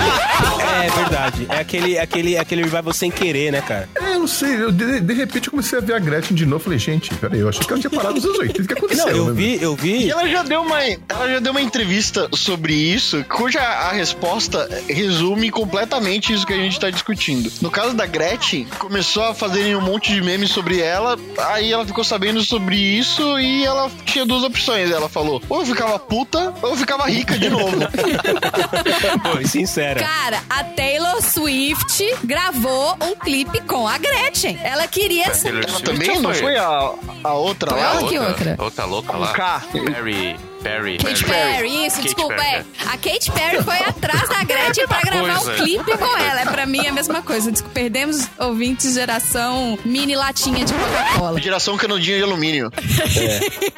É 0.82 0.90
verdade. 0.90 1.46
É 1.50 1.58
aquele, 1.60 1.98
aquele, 1.98 2.38
aquele 2.38 2.62
revival 2.62 2.92
sem 2.94 3.10
querer, 3.10 3.52
né, 3.52 3.60
cara? 3.60 3.88
É, 3.94 4.14
eu 4.14 4.20
não 4.20 4.26
sei. 4.26 4.54
Eu, 4.62 4.72
de, 4.72 5.00
de 5.00 5.12
repente 5.14 5.48
eu 5.48 5.50
comecei 5.50 5.78
a 5.78 5.82
ver 5.82 5.94
a 5.94 5.98
Gretchen 5.98 6.34
de 6.34 6.46
novo. 6.46 6.64
Falei, 6.64 6.78
gente, 6.78 7.14
peraí, 7.14 7.40
eu 7.40 7.48
achei 7.48 7.62
que 7.62 7.70
ela 7.72 7.80
tinha 7.80 7.90
parado 7.90 8.14
nos 8.14 8.24
anos 8.24 8.38
80. 8.38 8.62
O 8.62 8.66
que 8.66 8.72
aconteceu? 8.72 9.06
Não, 9.06 9.16
eu 9.16 9.24
né? 9.26 9.32
vi, 9.34 9.62
eu 9.62 9.74
E 9.74 9.76
vi. 9.76 10.10
ela 10.10 10.26
já 10.28 10.42
deu 10.42 10.62
uma, 10.62 10.82
ela 10.82 11.28
já 11.30 11.40
deu 11.40 11.52
uma 11.52 11.60
entrevista 11.62 12.28
sobre 12.34 12.72
isso, 12.72 13.22
cuja 13.28 13.60
a 13.60 13.92
resposta 13.92 14.68
resume 14.88 15.50
completamente 15.50 16.32
isso 16.32 16.46
que 16.46 16.52
a 16.54 16.56
gente 16.58 16.80
tá 16.80 16.88
discutindo. 16.90 17.50
No 17.60 17.70
caso 17.70 17.94
da 17.94 18.06
Gretchen, 18.06 18.66
começou 18.78 19.24
a 19.24 19.34
fazerem 19.34 19.76
um 19.76 19.80
monte 19.82 20.12
de 20.14 20.22
memes 20.22 20.49
sobre 20.50 20.80
ela, 20.80 21.16
aí 21.38 21.72
ela 21.72 21.86
ficou 21.86 22.04
sabendo 22.04 22.42
sobre 22.42 22.76
isso 22.76 23.38
e 23.38 23.64
ela 23.64 23.90
tinha 24.04 24.26
duas 24.26 24.42
opções. 24.42 24.90
Ela 24.90 25.08
falou: 25.08 25.42
ou 25.48 25.60
eu 25.60 25.66
ficava 25.66 25.98
puta, 25.98 26.52
ou 26.62 26.70
eu 26.70 26.76
ficava 26.76 27.04
rica 27.08 27.38
de 27.38 27.48
novo. 27.48 27.76
Foi 29.32 29.46
sincera. 29.46 30.00
Cara, 30.00 30.42
a 30.48 30.64
Taylor 30.64 31.22
Swift 31.22 32.16
gravou 32.24 32.96
um 33.02 33.14
clipe 33.16 33.60
com 33.62 33.86
a 33.86 33.98
Gretchen. 33.98 34.58
Ela 34.62 34.86
queria 34.86 35.32
ser. 35.34 35.52
Taylor 35.52 35.64
Ela 35.68 35.80
também 35.80 36.20
não 36.20 36.34
foi 36.34 36.56
a, 36.56 36.92
a 37.24 37.34
outra 37.34 37.70
Foi 37.70 37.80
lá? 37.80 37.94
ela 37.94 38.08
que 38.08 38.18
outra? 38.18 38.56
Outra 38.58 38.84
louca 38.84 39.16
lá. 39.16 39.32
K. 39.32 39.62
Perry. 39.72 40.49
Perry. 40.62 40.98
Kate 40.98 41.24
Perry. 41.24 41.52
Perry, 41.54 41.86
isso, 41.86 41.96
Kate 41.96 42.02
desculpa. 42.08 42.34
Perry, 42.34 42.46
é. 42.56 42.64
A 42.86 42.90
Kate 42.98 43.30
Perry 43.32 43.62
foi 43.62 43.76
atrás 43.88 44.28
da 44.28 44.44
Gretchen 44.44 44.86
pra 44.86 45.00
gravar 45.00 45.38
um 45.40 45.44
coisa. 45.44 45.62
clipe 45.62 45.98
com 45.98 46.16
ela. 46.18 46.40
É 46.40 46.44
pra 46.46 46.66
mim 46.66 46.86
a 46.86 46.92
mesma 46.92 47.22
coisa. 47.22 47.50
Desculpa, 47.50 47.74
perdemos 47.74 48.28
ouvintes 48.38 48.94
geração 48.94 49.78
mini 49.84 50.14
latinha 50.14 50.64
de 50.64 50.72
Coca-Cola. 50.72 51.40
Geração 51.40 51.76
canudinha 51.76 52.18
de 52.18 52.22
alumínio. 52.24 52.70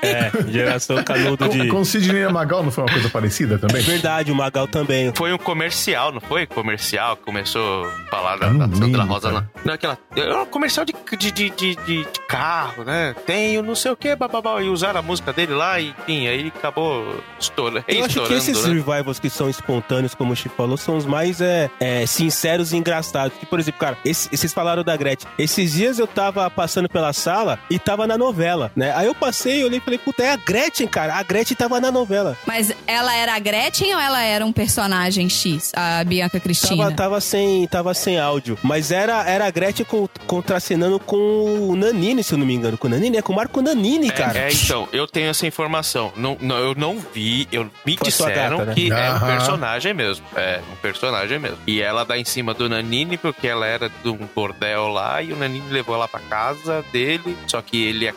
É, 0.03 0.31
geração 0.51 1.03
canudo 1.05 1.49
de. 1.49 1.59
Com, 1.69 1.77
com 1.79 1.85
Sidney 1.85 2.27
Magal 2.29 2.63
não 2.63 2.71
foi 2.71 2.85
uma 2.85 2.93
coisa 2.93 3.09
parecida 3.09 3.55
É 3.55 3.59
também? 3.59 3.83
verdade, 3.83 4.33
o 4.33 4.35
Magal 4.35 4.67
também. 4.67 5.13
Foi 5.15 5.33
um 5.33 5.39
comercial, 5.39 6.13
não 6.13 6.21
foi? 6.21 6.47
Comercial, 6.47 7.17
começou 7.17 7.85
a 7.87 8.11
falar 8.11 8.37
da, 8.37 8.49
da 8.49 8.77
Sandra 8.77 9.03
Rosa. 9.05 9.31
cara. 9.31 9.41
Não, 9.57 9.65
não 9.65 9.75
aquela. 9.75 9.99
Era 10.17 10.43
um 10.43 10.47
comercial 10.47 10.85
de, 10.85 10.95
de, 11.17 11.31
de, 11.31 11.51
de, 11.51 11.75
de- 11.77 12.07
carro, 12.29 12.85
né? 12.85 13.15
Tenho 13.27 13.63
não 13.63 13.75
sei 13.75 13.91
o 13.93 13.97
que, 13.97 14.15
bababá. 14.17 14.61
E 14.63 14.69
usaram 14.69 15.01
a 15.01 15.03
música 15.03 15.33
dele 15.33 15.53
lá, 15.55 15.79
e 15.81 15.91
enfim, 15.91 16.27
aí 16.27 16.53
acabou 16.55 16.72
estourando. 17.39 17.85
Eu 17.89 18.05
acho 18.05 18.23
que 18.27 18.35
esses 18.35 18.63
né? 18.65 18.69
revivals 18.75 19.19
que 19.19 19.29
são 19.31 19.49
espontâneos, 19.49 20.15
como 20.15 20.33
o 20.33 20.37
Chico 20.37 20.55
falou, 20.57 20.77
são 20.77 20.97
os 20.97 21.05
mais 21.07 21.41
é, 21.41 21.71
é, 21.81 22.07
sinceros 22.07 22.73
e 22.73 22.77
engraçados. 22.77 23.37
Que, 23.39 23.47
por 23.47 23.59
exemplo, 23.61 23.81
cara, 23.81 23.99
esse- 24.05 24.29
vocês 24.35 24.53
falaram 24.53 24.83
da 24.83 24.97
Gretchen. 24.97 25.29
Esses 25.39 25.73
dias 25.73 25.99
eu 25.99 26.07
tava 26.07 26.49
passando 26.51 26.89
pela 26.89 27.13
sala 27.13 27.59
e 27.71 27.79
tava 27.79 28.07
na 28.07 28.17
novela, 28.19 28.71
né? 28.77 28.93
Aí 28.95 29.07
eu 29.07 29.15
passei, 29.15 29.65
olhei 29.65 29.79
e 29.79 29.81
falei, 29.81 29.99
puta, 29.99 30.23
é 30.23 30.31
a 30.33 30.37
Gretchen, 30.37 30.87
cara. 30.87 31.15
A 31.15 31.23
Gretchen 31.23 31.57
tava 31.57 31.81
na 31.81 31.91
novela. 31.91 32.37
Mas 32.47 32.73
ela 32.87 33.15
era 33.15 33.35
a 33.35 33.39
Gretchen 33.39 33.95
ou 33.95 34.01
ela 34.01 34.23
era 34.23 34.45
um 34.45 34.53
personagem 34.53 35.29
X, 35.29 35.73
a 35.75 36.03
Bianca 36.05 36.39
Cristina? 36.41 36.77
Tava, 36.85 36.95
tava, 36.97 37.21
sem, 37.21 37.67
tava 37.69 37.95
sem 37.95 38.19
áudio. 38.19 38.59
Mas 38.63 38.91
era, 38.91 39.23
era 39.29 39.47
a 39.47 39.51
Gretchen 39.51 39.85
co- 39.85 40.09
contracenando 40.27 40.99
com 40.99 41.69
o 41.71 41.77
Nanini, 41.77 42.23
se 42.23 42.33
eu 42.35 42.39
não 42.39 42.47
me 42.47 42.55
engano. 42.55 42.77
Com 42.79 42.87
o 42.87 42.91
Nanini, 42.91 43.17
é 43.19 43.23
com 43.23 43.33
o 43.33 43.37
Marco 43.37 43.61
Nanini, 43.63 44.11
cara. 44.11 44.39
É, 44.39 44.49
é, 44.49 44.53
então, 44.53 44.89
eu 44.93 45.07
tenho 45.07 45.29
essa 45.29 45.47
informação. 45.47 46.13
Não, 46.17 46.37
não, 46.41 46.57
eu 46.63 46.75
não 46.75 46.99
vi, 47.13 47.49
eu 47.53 47.65
me 47.85 47.97
Foi 47.97 48.07
disseram 48.07 48.59
gata, 48.59 48.71
né? 48.71 48.75
que 48.75 48.93
é 48.93 49.13
um 49.13 49.21
personagem 49.21 49.95
mesmo. 49.95 50.25
É, 50.37 50.61
um 50.73 50.77
personagem 50.77 51.39
mesmo. 51.39 51.59
E 51.67 51.81
ela 51.81 52.05
dá 52.05 52.19
em 52.19 52.25
cima 52.25 52.55
do 52.55 52.69
Nanini 52.69 53.17
porque 53.17 53.47
ela 53.49 53.67
era 53.67 53.89
de 53.89 54.09
um 54.09 54.29
bordel 54.35 54.89
lá 54.89 55.23
e 55.23 55.33
o 55.33 55.37
Nanini 55.37 55.71
levou 55.71 55.95
ela 55.95 56.09
pra 56.09 56.21
casa 56.21 56.85
dele. 56.93 57.37
Só 57.47 57.61
que 57.63 57.85
ele. 57.85 58.07
é- 58.07 58.15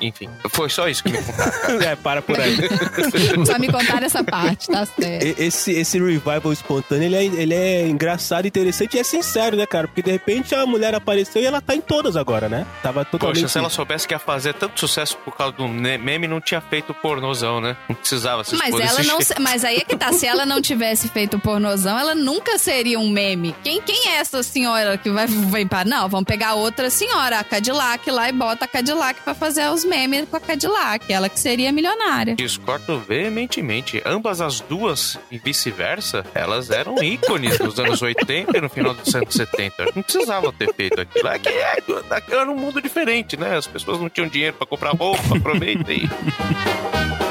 Enfim, 0.00 0.28
foi 0.50 0.68
só 0.68 0.88
isso 0.88 1.02
que 1.02 1.10
me 1.10 1.18
contaram. 1.18 1.80
é, 1.82 1.96
para 1.96 2.22
por 2.22 2.38
aí. 2.40 2.56
Só 3.46 3.58
me 3.58 3.68
contaram 3.70 4.06
essa 4.06 4.22
parte, 4.24 4.68
tá 4.68 4.84
certo. 4.86 5.40
Esse, 5.40 5.72
esse 5.72 5.98
revival 5.98 6.52
espontâneo, 6.52 7.04
ele 7.06 7.16
é, 7.16 7.24
ele 7.24 7.54
é 7.54 7.86
engraçado, 7.86 8.46
interessante 8.46 8.96
e 8.96 9.00
é 9.00 9.04
sincero, 9.04 9.56
né, 9.56 9.66
cara? 9.66 9.86
Porque 9.88 10.02
de 10.02 10.10
repente 10.10 10.54
a 10.54 10.64
mulher 10.66 10.94
apareceu 10.94 11.42
e 11.42 11.46
ela 11.46 11.60
tá 11.60 11.74
em 11.74 11.80
todas 11.80 12.16
agora, 12.16 12.48
né? 12.48 12.66
Tava 12.82 13.04
totalmente... 13.04 13.36
Poxa, 13.42 13.48
se 13.48 13.58
ela 13.58 13.70
soubesse 13.70 14.06
que 14.06 14.14
ia 14.14 14.18
fazer 14.18 14.54
tanto 14.54 14.78
sucesso 14.80 15.16
por 15.24 15.36
causa 15.36 15.52
do 15.56 15.68
meme, 15.68 16.26
não 16.26 16.40
tinha 16.40 16.60
feito 16.60 16.94
pornozão, 16.94 17.60
né? 17.60 17.76
Não 17.88 17.96
precisava 17.96 18.44
se 18.44 18.56
Mas 18.56 18.74
ela 18.74 19.02
não. 19.02 19.18
Mas 19.40 19.64
aí 19.64 19.76
é 19.76 19.84
que 19.84 19.96
tá. 19.96 20.12
Se 20.12 20.26
ela 20.26 20.46
não 20.46 20.60
tivesse 20.60 21.08
feito 21.08 21.38
pornozão, 21.38 21.98
ela 21.98 22.14
nunca 22.14 22.58
seria 22.58 22.98
um 22.98 23.10
meme. 23.10 23.54
Quem, 23.62 23.80
quem 23.82 24.10
é 24.10 24.16
essa 24.16 24.42
senhora 24.42 24.96
que 24.96 25.10
vai, 25.10 25.26
vai 25.26 25.66
para 25.66 25.88
Não, 25.88 26.08
vamos 26.08 26.26
pegar 26.26 26.54
outra 26.54 26.88
senhora, 26.88 27.40
a 27.40 27.44
Cadillac, 27.44 28.10
lá 28.10 28.28
e 28.28 28.32
bota 28.32 28.64
a 28.64 28.68
Cadillac 28.68 29.20
pra 29.22 29.34
fazer 29.34 29.68
os 29.68 29.84
memes 29.84 30.26
com 30.28 30.36
a 30.36 30.40
Cadillac. 30.40 31.12
Ela 31.12 31.28
que 31.28 31.38
seria 31.38 31.72
milionária. 31.72 32.34
Discordo 32.34 32.98
veementemente. 33.00 34.02
Ambas 34.04 34.40
as 34.40 34.60
duas 34.60 35.18
e 35.30 35.38
vice-versa, 35.38 36.24
elas 36.34 36.70
eram 36.70 37.02
ícones 37.02 37.58
nos 37.58 37.78
anos 37.78 38.00
80 38.00 38.56
e 38.56 38.60
no 38.60 38.68
final 38.68 38.94
dos 38.94 39.14
anos 39.14 39.34
70. 39.34 39.92
Não 39.94 40.02
precisavam 40.02 40.52
ter 40.52 40.72
feito 40.74 41.00
aquilo. 41.00 41.28
É 41.28 41.38
que 41.38 41.48
é, 41.48 41.82
era 42.30 42.50
um 42.50 42.56
mundo 42.56 42.80
diferente, 42.80 43.36
né? 43.36 43.56
As 43.56 43.66
pessoas 43.66 44.00
não 44.00 44.08
tinham 44.08 44.28
dinheiro 44.28 44.56
pra 44.56 44.66
comprar 44.66 44.92
roupa, 44.92 45.36
aproveitem. 45.36 46.08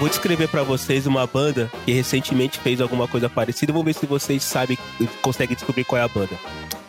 Vou 0.00 0.08
descrever 0.08 0.48
pra 0.48 0.62
vocês 0.62 1.06
uma 1.06 1.26
banda 1.26 1.70
que 1.84 1.92
recentemente 1.92 2.58
fez 2.58 2.80
alguma 2.80 3.06
coisa 3.06 3.28
parecida. 3.28 3.70
Vamos 3.70 3.84
ver 3.84 3.92
se 3.92 4.06
vocês 4.06 4.42
sabem, 4.42 4.78
conseguem 5.20 5.54
descobrir 5.54 5.84
qual 5.84 6.00
é 6.00 6.02
a 6.02 6.08
banda. 6.08 6.38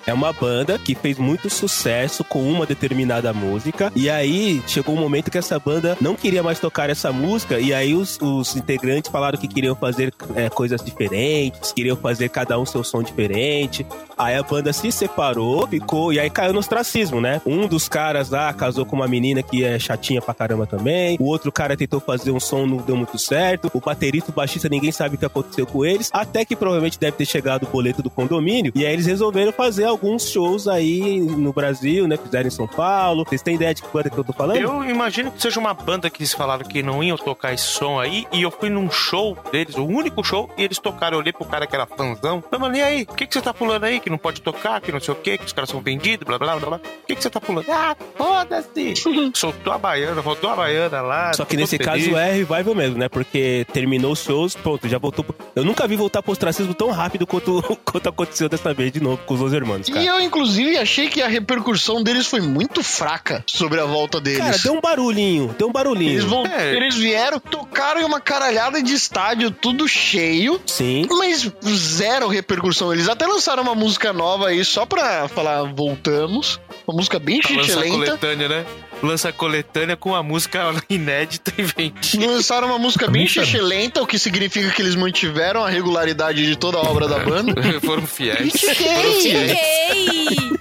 É 0.06 0.14
uma 0.14 0.34
banda 0.34 0.78
que 0.80 0.96
fez 0.96 1.18
muito 1.18 1.50
sucesso 1.50 2.24
com 2.24 2.44
uma 2.44 2.66
determinada 2.66 3.34
música. 3.34 3.92
E 3.96 4.10
aí 4.10 4.62
chegou 4.68 4.96
um 4.96 5.00
momento 5.00 5.30
que 5.30 5.38
essa 5.38 5.60
banda 5.60 5.98
não 6.02 6.16
queria 6.16 6.42
mais 6.42 6.60
tocar 6.60 6.90
essa 6.90 7.12
música. 7.12 7.60
E 7.60 7.74
aí 7.74 7.94
os, 7.94 8.18
os 8.22 8.56
integrantes 8.56 9.12
falaram 9.12 9.38
que 9.38 9.48
queriam 9.48 9.76
fazer 9.76 10.14
é, 10.36 10.50
coisas 10.50 10.84
diferentes, 10.84 11.72
queriam 11.72 11.96
fazer 11.96 12.30
cada 12.30 12.60
um 12.60 12.66
seu 12.66 12.84
som 12.84 13.04
diferente. 13.04 13.86
Aí 14.18 14.36
a 14.36 14.44
banda 14.44 14.74
se 14.74 14.92
separou, 14.92 15.68
ficou. 15.68 16.14
E 16.14 16.20
aí 16.20 16.30
caiu 16.30 16.54
no 16.54 16.60
ostracismo, 16.60 17.22
né? 17.22 17.42
Um 17.46 17.68
dos 17.68 17.88
caras 17.88 18.30
lá 18.30 18.52
casou 18.54 18.86
com 18.86 18.96
uma 18.96 19.08
menina 19.08 19.44
que 19.44 19.64
é 19.64 19.78
chatinha 19.78 20.22
pra 20.22 20.34
caramba 20.34 20.66
também. 20.66 21.18
O 21.20 21.26
outro 21.26 21.52
cara 21.52 21.78
tentou 21.78 22.00
fazer 22.00 22.32
um 22.32 22.40
som, 22.40 22.66
não 22.66 22.78
deu 22.78 22.96
muito 22.96 23.18
certo. 23.18 23.70
O 23.74 23.80
baterista 23.80 24.32
o 24.32 24.34
baixista, 24.34 24.70
ninguém 24.70 24.92
sabe 24.92 25.16
o 25.16 25.18
que 25.18 25.26
aconteceu 25.26 25.66
com 25.66 25.86
eles. 25.86 26.10
Até 26.14 26.46
que 26.46 26.56
provavelmente 26.56 27.00
deve 27.00 27.18
ter 27.18 27.26
chegado 27.26 27.64
o 27.64 27.68
boleto 27.68 28.02
do 28.02 28.10
condomínio. 28.10 28.72
E 28.76 28.86
aí 28.86 28.94
eles 28.94 29.06
resolveram 29.06 29.52
fazer 29.52 29.91
alguns 29.92 30.30
shows 30.30 30.68
aí 30.68 31.20
no 31.20 31.54
Brasil, 31.54 32.08
né? 32.08 32.18
Fizeram 32.18 32.48
em 32.48 32.52
São 32.52 32.68
Paulo. 32.68 33.24
Vocês 33.28 33.42
têm 33.42 33.56
ideia 33.56 33.74
de 33.74 33.82
que 33.82 33.88
banda 33.94 34.10
que 34.10 34.18
eu 34.18 34.24
tô 34.24 34.34
falando? 34.34 34.58
Eu 34.58 34.84
imagino 34.84 35.32
que 35.32 35.42
seja 35.42 35.60
uma 35.60 35.74
banda 35.74 36.10
que 36.10 36.22
eles 36.22 36.34
falaram 36.34 36.66
que 36.66 36.82
não 36.82 37.04
iam 37.04 37.18
tocar 37.18 37.54
esse 37.54 37.66
som 37.66 38.00
aí, 38.00 38.26
e 38.32 38.42
eu 38.42 38.52
fui 38.52 38.70
num 38.70 38.90
show 38.90 39.38
deles, 39.52 39.76
o 39.76 39.86
único 39.86 40.24
show, 40.24 40.50
e 40.58 40.64
eles 40.64 40.80
tocaram. 40.80 41.16
Eu 41.18 41.22
olhei 41.22 41.34
pro 41.34 41.46
cara 41.46 41.68
que 41.68 41.76
era 41.76 41.86
fãzão. 41.86 42.42
Falei, 42.50 42.60
mano, 42.60 42.76
e 42.78 42.82
aí? 42.82 43.02
O 43.04 43.14
que, 43.14 43.28
que 43.28 43.34
você 43.34 43.42
tá 43.42 43.54
pulando 43.54 43.84
aí? 43.84 44.00
Que 44.00 44.10
não 44.10 44.18
pode 44.18 44.42
tocar, 44.42 44.80
que 44.82 44.92
não 44.92 45.00
sei 45.00 45.14
o 45.14 45.18
quê, 45.18 45.38
que 45.38 45.46
os 45.46 45.54
caras 45.54 45.70
são 45.70 45.82
vendidos, 45.82 46.26
blá 46.26 46.38
blá 46.40 46.56
blá 46.58 46.68
blá. 46.70 46.78
O 46.78 47.06
que, 47.08 47.16
que 47.16 47.22
você 47.24 47.30
tá 47.30 47.40
pulando? 47.42 47.66
Ah, 47.70 47.96
foda-se! 48.16 48.94
Soltou 49.36 49.74
a 49.74 49.78
baiana, 49.78 50.22
rodou 50.22 50.50
a 50.50 50.56
baiana 50.56 51.02
lá. 51.02 51.34
Só 51.34 51.46
que 51.46 51.58
nesse 51.58 51.78
feliz. 51.78 52.06
caso 52.06 52.18
é 52.18 52.32
revival 52.32 52.76
mesmo, 52.76 52.98
né? 52.98 53.10
Porque 53.10 53.66
terminou 53.74 54.12
os 54.14 54.24
shows, 54.24 54.56
pronto, 54.56 54.88
já 54.88 54.98
voltou. 54.98 55.24
pro- 55.26 55.36
Eu 55.56 55.64
nunca 55.66 55.88
vi 55.88 55.96
voltar 55.96 56.22
pro 56.24 56.32
ostracismo 56.32 56.74
tão 56.74 56.92
rápido 56.92 57.28
quanto, 57.28 57.62
quanto 57.86 58.10
aconteceu 58.10 58.48
dessa 58.50 58.74
vez 58.74 58.92
de 58.92 59.02
novo 59.02 59.18
com 59.26 59.34
os 59.34 59.40
Los 59.40 59.54
Hermanos, 59.54 59.81
E 59.90 59.94
cara. 59.94 60.06
eu, 60.06 60.20
inclusive, 60.22 60.78
achei 60.78 61.08
que 61.10 61.22
a 61.22 61.28
repercussão 61.28 62.04
deles 62.04 62.28
foi 62.28 62.42
muito 62.42 62.84
fraca 62.84 63.44
sobre 63.48 63.80
a 63.80 63.86
volta 63.86 64.20
deles. 64.20 64.40
Cara, 64.40 64.58
deu 64.58 64.74
um 64.74 64.82
barulhinho, 64.82 65.56
deu 65.58 65.68
um 65.68 65.72
barulhinho. 65.72 66.12
Eles, 66.12 66.24
vol- 66.24 66.46
É. 66.46 66.76
eles 66.76 66.96
vieram, 66.96 67.40
tocaram 67.40 68.02
em 68.02 68.04
uma 68.04 68.20
caralhada 68.20 68.82
de 68.82 68.94
estádio, 68.94 69.52
tudo 69.52 69.88
cheio, 69.88 70.60
Sim. 70.66 71.06
mas 71.10 71.50
zero 71.68 72.28
repercussão. 72.28 72.92
Eles 72.94 73.08
até 73.10 73.26
lançaram 73.26 73.64
uma 73.64 73.76
música 73.76 74.12
nova 74.14 74.48
aí 74.48 74.64
só 74.66 74.86
pra 74.86 75.28
falar 75.28 75.64
voltamos. 75.74 76.60
Uma 76.88 76.98
música 76.98 77.20
bem 77.20 77.40
Pra 77.42 77.56
lançar 77.56 77.80
lenta. 77.82 77.92
coletânea, 77.96 78.48
né? 78.50 78.66
Lança 79.02 79.30
a 79.30 79.34
coletânea 79.34 79.96
com 79.98 80.14
a 80.14 80.22
música 80.22 80.72
inédita 80.90 81.52
e 81.58 81.64
vendida. 81.64 82.28
Lançaram 82.28 82.68
uma 82.68 82.80
música 82.80 83.08
bem 83.10 83.28
lenta, 83.62 84.02
o 84.02 84.08
que 84.08 84.20
significa 84.20 84.70
que 84.72 84.82
eles 84.82 84.96
mantiveram 84.96 85.64
a 85.64 85.70
regularidade 85.70 86.46
de 86.46 86.56
toda 86.56 86.78
a 86.78 86.82
obra 86.82 87.08
da 87.08 87.20
banda. 87.20 87.54
Foram 87.82 88.06
fiéis. 88.06 88.52
Critiquei. 88.52 88.96
Foram 88.96 89.14
fiéis. 89.22 90.52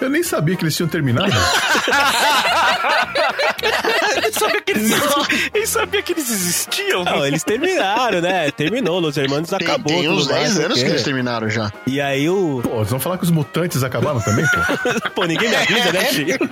Eu 0.00 0.10
nem 0.10 0.22
sabia 0.22 0.54
que 0.56 0.64
eles 0.64 0.76
tinham 0.76 0.88
terminado. 0.88 1.32
Ele 4.16 4.32
sabia 4.32 4.60
que 4.62 4.70
eles, 4.72 4.90
ele 5.54 5.66
sabia 5.66 6.02
que 6.02 6.12
eles 6.12 6.30
existiam. 6.30 7.04
Não, 7.04 7.26
eles 7.26 7.42
terminaram, 7.44 8.20
né? 8.20 8.50
Terminou, 8.50 8.98
Los 9.00 9.16
Hermanos 9.16 9.50
Tem, 9.50 9.66
acabou. 9.66 9.92
tem 9.92 10.08
uns 10.08 10.26
mais, 10.26 10.38
10 10.38 10.48
não 10.48 10.56
sei 10.56 10.64
anos 10.64 10.82
que 10.82 10.88
eles 10.88 11.02
terminaram 11.02 11.50
já. 11.50 11.72
E 11.86 12.00
aí 12.00 12.28
o. 12.28 12.60
Pô, 12.62 12.76
vocês 12.76 12.90
vão 12.90 13.00
falar 13.00 13.18
que 13.18 13.24
os 13.24 13.30
mutantes 13.30 13.82
acabaram 13.82 14.20
também, 14.20 14.44
pô? 14.46 15.10
Pô, 15.14 15.24
ninguém 15.24 15.48
me 15.48 15.56
avisa, 15.56 15.92
né, 15.92 16.04
Chico? 16.12 16.48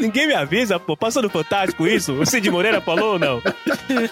Ninguém 0.00 0.26
me 0.26 0.34
avisa, 0.34 0.78
pô. 0.78 0.96
Passou 0.96 1.22
no 1.22 1.30
Fantástico 1.30 1.86
isso? 1.86 2.12
O 2.12 2.26
Cid 2.26 2.50
Moreira 2.50 2.80
falou 2.80 3.14
ou 3.14 3.18
não? 3.18 3.42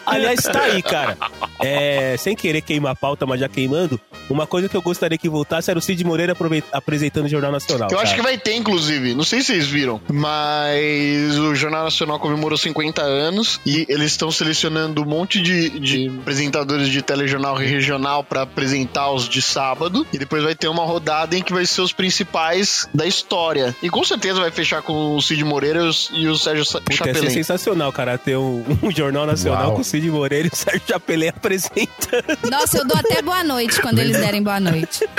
Aliás, 0.07 0.43
tá 0.43 0.63
aí, 0.63 0.83
cara. 0.83 1.17
É, 1.61 2.17
sem 2.19 2.35
querer 2.35 2.63
queimar 2.63 2.93
a 2.93 2.97
pauta, 2.97 3.27
mas 3.27 3.41
já 3.41 3.49
queimando. 3.49 4.01
uma 4.29 4.47
coisa 4.47 4.69
que 4.69 4.77
eu 4.77 4.83
gostaria 4.83 5.19
que 5.19 5.29
voltasse 5.29 5.71
era 5.71 5.79
o 5.79 5.83
Cid 5.83 6.03
Moreira 6.05 6.37
apresentando 6.73 7.27
o 7.27 7.29
Jornal 7.29 7.53
Nacional. 7.53 7.89
Eu 7.91 7.99
acho 7.99 8.13
cara. 8.13 8.17
que 8.17 8.23
vai 8.23 8.39
ter, 8.39 8.55
inclusive. 8.55 9.15
Não 9.15 9.25
sei 9.25 9.41
se 9.41 9.49
vocês 9.49 9.67
viram, 9.67 10.01
mas 10.11 11.39
o 11.39 11.55
Jornal 11.55 11.85
Nacional 11.85 12.19
comemorou 12.19 12.57
50 12.57 13.03
anos 13.03 13.61
e 13.67 13.87
eles 13.89 14.13
estão 14.13 14.31
selecionando 14.31 15.03
um 15.03 15.07
monte 15.07 15.41
de, 15.43 15.79
de 15.79 16.09
apresentadores 16.21 16.89
de 16.89 17.03
telejornal 17.03 17.55
regional 17.55 18.25
pra 18.25 18.43
apresentar 18.43 19.11
os 19.11 19.29
de 19.29 19.43
sábado. 19.43 20.07
E 20.13 20.19
depois 20.19 20.43
vai 20.43 20.55
ter 20.55 20.69
uma 20.69 20.85
rodada 20.85 21.37
em 21.37 21.43
que 21.43 21.53
vai 21.53 21.67
ser 21.67 21.83
os 21.83 21.93
principais 21.93 22.89
da 22.95 23.07
história. 23.07 23.75
E 23.83 23.91
com 23.91 24.03
certeza 24.05 24.41
vai 24.41 24.51
fechar 24.51 24.83
com 24.83 25.17
o 25.17 25.21
Cid 25.21 25.45
Moreira 25.45 25.50
e 25.59 25.79
os- 25.89 26.11
e 26.13 26.27
o 26.29 26.37
Sérgio 26.37 26.65
Puta, 26.65 26.81
ia 26.91 26.97
ser 26.97 27.05
Chapelin. 27.15 27.31
sensacional, 27.31 27.93
cara, 27.93 28.17
ter 28.19 28.37
um, 28.37 28.65
um 28.83 28.91
jornal 28.91 29.27
nacional 29.27 29.67
Uau. 29.69 29.75
com 29.77 29.81
o 29.81 29.85
Cid 29.85 30.09
Moreira 30.11 30.47
e 30.49 30.51
o 30.53 30.57
Sérgio 30.57 30.83
Chapelin 30.87 31.29
apresentando. 31.37 32.39
Nossa, 32.51 32.79
eu 32.79 32.87
dou 32.87 32.97
até 32.97 33.21
boa 33.23 33.43
noite 33.45 33.81
quando 33.81 33.99
eles 33.99 34.17
derem 34.19 34.43
boa 34.43 34.61
noite. 34.61 35.07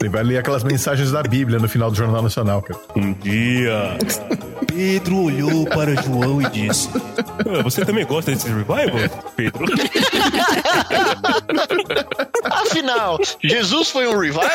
Ele 0.00 0.08
vai 0.08 0.22
ler 0.22 0.38
aquelas 0.38 0.62
mensagens 0.64 1.10
da 1.10 1.22
Bíblia 1.22 1.58
no 1.58 1.68
final 1.68 1.90
do 1.90 1.96
Jornal 1.96 2.22
Nacional, 2.22 2.62
cara. 2.62 2.78
Um 2.96 3.12
dia, 3.12 3.98
Pedro 4.66 5.24
olhou 5.24 5.66
para 5.66 5.94
João 6.02 6.40
e 6.40 6.48
disse: 6.48 6.88
"Ah, 6.94 7.62
Você 7.62 7.84
também 7.84 8.06
gosta 8.06 8.30
desse 8.30 8.46
revival, 8.46 8.86
Pedro? 9.36 9.64
Afinal, 12.44 13.18
Jesus 13.42 13.90
foi 13.90 14.06
um 14.06 14.18
revival? 14.18 14.48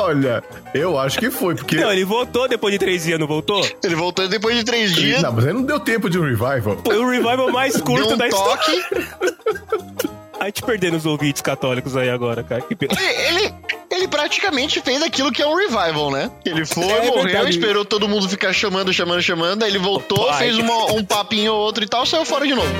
Olha, 0.00 0.42
eu 0.74 0.98
acho 0.98 1.18
que 1.18 1.30
foi, 1.30 1.54
porque. 1.54 1.76
Não, 1.76 1.92
ele 1.92 2.04
voltou 2.04 2.48
depois 2.48 2.72
de 2.72 2.78
três 2.78 3.04
dias, 3.04 3.18
não 3.18 3.26
voltou? 3.26 3.60
Ele 3.84 3.94
voltou 3.94 4.26
depois 4.28 4.56
de 4.56 4.64
três 4.64 4.94
dias, 4.94 5.22
Não, 5.22 5.32
mas 5.32 5.46
aí 5.46 5.52
não 5.52 5.62
deu 5.62 5.78
tempo 5.78 6.08
de 6.08 6.18
um 6.18 6.22
revival. 6.22 6.78
Foi 6.84 6.96
o 6.98 7.08
revival 7.08 7.50
mais 7.52 7.74
deu 7.74 7.84
curto 7.84 8.14
um 8.14 8.16
da 8.16 8.28
história. 8.28 8.56
toque. 8.56 10.10
A 10.40 10.46
gente 10.46 10.62
perdendo 10.62 10.96
os 10.96 11.04
ouvintes 11.04 11.42
católicos 11.42 11.94
aí 11.98 12.08
agora, 12.08 12.42
cara. 12.42 12.62
Que 12.62 12.74
pena. 12.74 12.94
Ele, 12.98 13.38
ele, 13.44 13.54
ele 13.90 14.08
praticamente 14.08 14.80
fez 14.80 15.02
aquilo 15.02 15.30
que 15.30 15.42
é 15.42 15.46
um 15.46 15.54
revival, 15.54 16.10
né? 16.10 16.30
Ele 16.46 16.64
foi, 16.64 16.82
É 16.84 17.06
morreu, 17.08 17.24
verdade. 17.24 17.50
esperou 17.50 17.84
todo 17.84 18.08
mundo 18.08 18.26
ficar 18.26 18.50
chamando, 18.54 18.90
chamando, 18.90 19.20
chamando, 19.20 19.62
aí 19.64 19.70
ele 19.70 19.78
voltou, 19.78 20.28
Pai. 20.28 20.38
fez 20.38 20.56
uma- 20.56 20.92
um 20.94 21.04
papinho 21.04 21.52
ou 21.52 21.60
outro 21.60 21.84
e 21.84 21.86
tal, 21.86 22.06
saiu 22.06 22.24
fora 22.24 22.46
de 22.46 22.54
novo. 22.54 22.70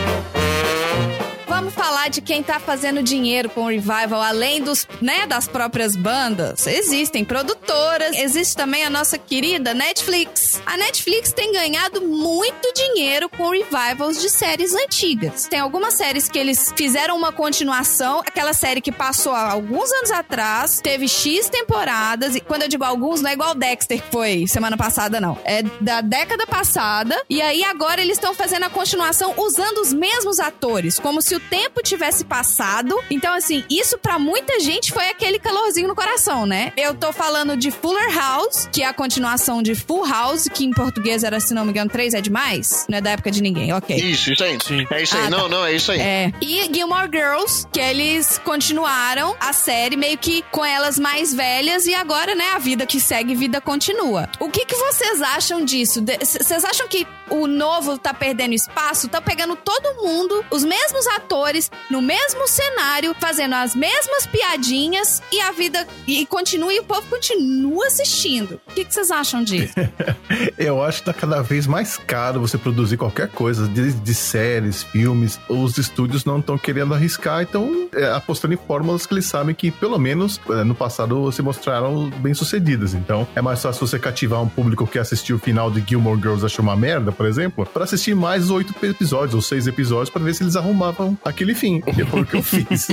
Vamos 1.61 1.75
falar 1.75 2.09
de 2.09 2.23
quem 2.23 2.43
tá 2.43 2.59
fazendo 2.59 3.03
dinheiro 3.03 3.51
com 3.51 3.65
o 3.65 3.69
revival, 3.69 4.23
além 4.23 4.63
dos, 4.63 4.89
né, 4.99 5.27
das 5.27 5.47
próprias 5.47 5.95
bandas. 5.95 6.67
Existem 6.67 7.23
produtoras, 7.23 8.17
existe 8.17 8.57
também 8.57 8.83
a 8.83 8.89
nossa 8.89 9.19
querida 9.19 9.75
Netflix. 9.75 10.59
A 10.65 10.79
Netflix 10.79 11.35
tem 11.35 11.53
ganhado 11.53 12.01
muito 12.01 12.73
dinheiro 12.73 13.29
com 13.29 13.51
revivals 13.51 14.23
de 14.23 14.31
séries 14.31 14.75
antigas. 14.75 15.49
Tem 15.49 15.61
algumas 15.61 15.93
séries 15.93 16.31
que 16.31 16.39
eles 16.39 16.73
fizeram 16.75 17.15
uma 17.15 17.31
continuação, 17.31 18.21
aquela 18.21 18.55
série 18.55 18.81
que 18.81 18.91
passou 18.91 19.35
há 19.35 19.51
alguns 19.51 19.93
anos 19.93 20.13
atrás, 20.13 20.81
teve 20.83 21.07
X 21.09 21.51
temporadas, 21.51 22.37
e 22.37 22.41
quando 22.41 22.63
eu 22.63 22.69
digo 22.69 22.85
alguns, 22.85 23.21
não 23.21 23.29
é 23.29 23.35
igual 23.35 23.55
Dexter 23.55 24.01
que 24.01 24.11
foi 24.11 24.47
semana 24.47 24.79
passada, 24.79 25.21
não. 25.21 25.37
É 25.45 25.63
da 25.79 26.01
década 26.01 26.47
passada, 26.47 27.23
e 27.29 27.43
aí 27.43 27.63
agora 27.65 28.01
eles 28.01 28.17
estão 28.17 28.33
fazendo 28.33 28.65
a 28.65 28.71
continuação 28.71 29.35
usando 29.37 29.83
os 29.83 29.93
mesmos 29.93 30.41
atores, 30.41 30.99
como 30.99 31.21
se 31.21 31.35
o 31.35 31.50
tempo 31.51 31.83
tivesse 31.83 32.25
passado. 32.25 32.97
Então, 33.11 33.35
assim, 33.35 33.65
isso 33.69 33.99
pra 33.99 34.19
muita 34.19 34.61
gente 34.61 34.93
foi 34.93 35.09
aquele 35.09 35.39
calorzinho 35.39 35.89
no 35.89 35.95
coração, 35.95 36.47
né? 36.47 36.73
Eu 36.77 36.95
tô 36.95 37.13
falando 37.13 37.57
de 37.57 37.71
Fuller 37.71 38.17
House, 38.17 38.69
que 38.73 38.83
é 38.83 38.87
a 38.87 38.95
continuação 38.95 39.63
de 39.63 39.75
Full 39.75 40.07
House, 40.07 40.49
que 40.53 40.65
em 40.65 40.71
português 40.71 41.25
era, 41.25 41.41
se 41.41 41.53
não 41.53 41.65
me 41.65 41.71
engano, 41.73 41.91
três 41.91 42.15
é 42.15 42.21
demais. 42.21 42.87
Não 42.89 42.99
é 42.99 43.01
da 43.01 43.11
época 43.11 43.31
de 43.31 43.43
ninguém, 43.43 43.73
ok. 43.73 43.97
Isso, 43.97 44.33
isso 44.33 44.45
aí. 44.45 44.57
É 44.91 45.03
isso 45.03 45.17
aí. 45.17 45.27
Ah, 45.27 45.31
não, 45.31 45.43
tá. 45.43 45.49
não, 45.49 45.67
é 45.67 45.75
isso 45.75 45.91
aí. 45.91 46.01
É. 46.01 46.33
E 46.41 46.71
Gilmore 46.73 47.11
Girls, 47.13 47.67
que 47.73 47.81
eles 47.81 48.39
continuaram 48.39 49.35
a 49.41 49.53
série 49.53 49.97
meio 49.97 50.17
que 50.17 50.43
com 50.51 50.65
elas 50.65 50.99
mais 50.99 51.35
velhas 51.35 51.87
e 51.87 51.95
agora, 51.95 52.35
né, 52.35 52.53
a 52.55 52.59
vida 52.59 52.87
que 52.87 53.01
segue, 53.01 53.35
vida 53.35 53.61
continua. 53.61 54.29
O 54.39 54.49
que 54.49 54.65
que 54.65 54.77
vocês 54.77 55.21
acham 55.21 55.65
disso? 55.65 56.05
Vocês 56.21 56.65
acham 56.65 56.87
que 56.87 57.07
o 57.31 57.47
novo 57.47 57.99
tá 57.99 58.13
perdendo 58.13 58.55
espaço? 58.55 59.09
Tá 59.09 59.21
pegando 59.21 59.57
todo 59.57 60.03
mundo, 60.03 60.45
os 60.51 60.65
mesmos 60.65 61.07
atores, 61.09 61.71
no 61.91 62.03
mesmo 62.03 62.47
cenário, 62.47 63.15
fazendo 63.19 63.55
as 63.55 63.75
mesmas 63.75 64.27
piadinhas 64.27 65.23
e 65.33 65.41
a 65.41 65.53
vida 65.53 65.87
e 66.07 66.27
continua 66.27 66.73
e 66.73 66.81
o 66.81 66.85
povo 66.85 67.07
continua 67.09 67.87
assistindo. 67.87 68.61
O 68.69 68.73
que 68.73 68.85
vocês 68.85 69.11
acham 69.11 69.43
disso? 69.43 69.75
Eu 70.59 70.83
acho 70.83 71.01
que 71.01 71.07
tá 71.07 71.15
cada 71.15 71.43
vez 71.43 71.67
mais 71.67 71.97
caro 71.97 72.41
você 72.41 72.59
produzir 72.59 72.97
qualquer 72.97 73.29
coisa, 73.29 73.67
de, 73.69 73.93
de 73.93 74.15
séries, 74.15 74.83
filmes. 74.83 75.41
Os 75.49 75.79
estúdios 75.79 76.25
não 76.25 76.39
estão 76.39 76.59
querendo 76.59 76.95
arriscar, 76.95 77.43
então 77.43 77.89
é, 77.95 78.11
apostando 78.11 78.55
em 78.55 78.57
fórmulas 78.57 79.07
que 79.07 79.15
eles 79.15 79.27
sabem 79.27 79.55
que, 79.55 79.71
pelo 79.71 79.99
menos, 79.99 80.41
é, 80.51 80.65
no 80.65 80.75
passado 80.75 81.31
se 81.33 81.43
mostraram 81.43 82.11
bem 82.11 82.35
sucedidas. 82.35 82.95
Então, 82.95 83.27
é 83.35 83.41
mais 83.41 83.63
fácil 83.63 83.87
você 83.87 83.99
cativar 83.99 84.43
um 84.43 84.49
público 84.49 84.87
que 84.87 84.99
assistiu 84.99 85.37
o 85.37 85.39
final 85.39 85.71
de 85.71 85.83
Gilmore 85.87 86.21
Girls 86.21 86.45
achou 86.45 86.63
uma 86.63 86.77
merda, 86.77 87.13
por 87.21 87.27
exemplo, 87.27 87.67
pra 87.67 87.85
assistir 87.85 88.17
mais 88.17 88.49
oito 88.49 88.75
episódios 88.83 89.35
ou 89.35 89.43
seis 89.43 89.67
episódios 89.67 90.09
pra 90.09 90.23
ver 90.23 90.35
se 90.35 90.43
eles 90.43 90.57
arrumavam 90.57 91.19
aquele 91.23 91.55
fim. 91.55 91.83
Que 91.83 92.03
foi 92.03 92.23
o 92.23 92.25
que 92.25 92.35
eu 92.39 92.43
fiz. 92.43 92.89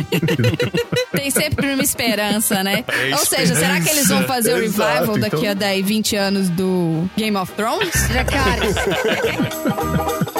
Tem 1.16 1.32
sempre 1.32 1.74
uma 1.74 1.82
esperança, 1.82 2.62
né? 2.62 2.84
É 2.90 3.16
Ou 3.16 3.26
seja, 3.26 3.56
será 3.56 3.80
que 3.80 3.88
eles 3.90 4.10
vão 4.10 4.24
fazer 4.24 4.54
o 4.54 4.58
Exato, 4.62 4.92
revival 4.96 5.18
daqui 5.18 5.38
então- 5.38 5.52
a 5.52 5.54
10, 5.54 5.86
20 5.88 6.16
anos 6.18 6.50
do 6.50 7.10
Game 7.16 7.38
of 7.38 7.54
Thrones? 7.54 7.94
Já, 8.12 8.26
cara. 8.26 8.64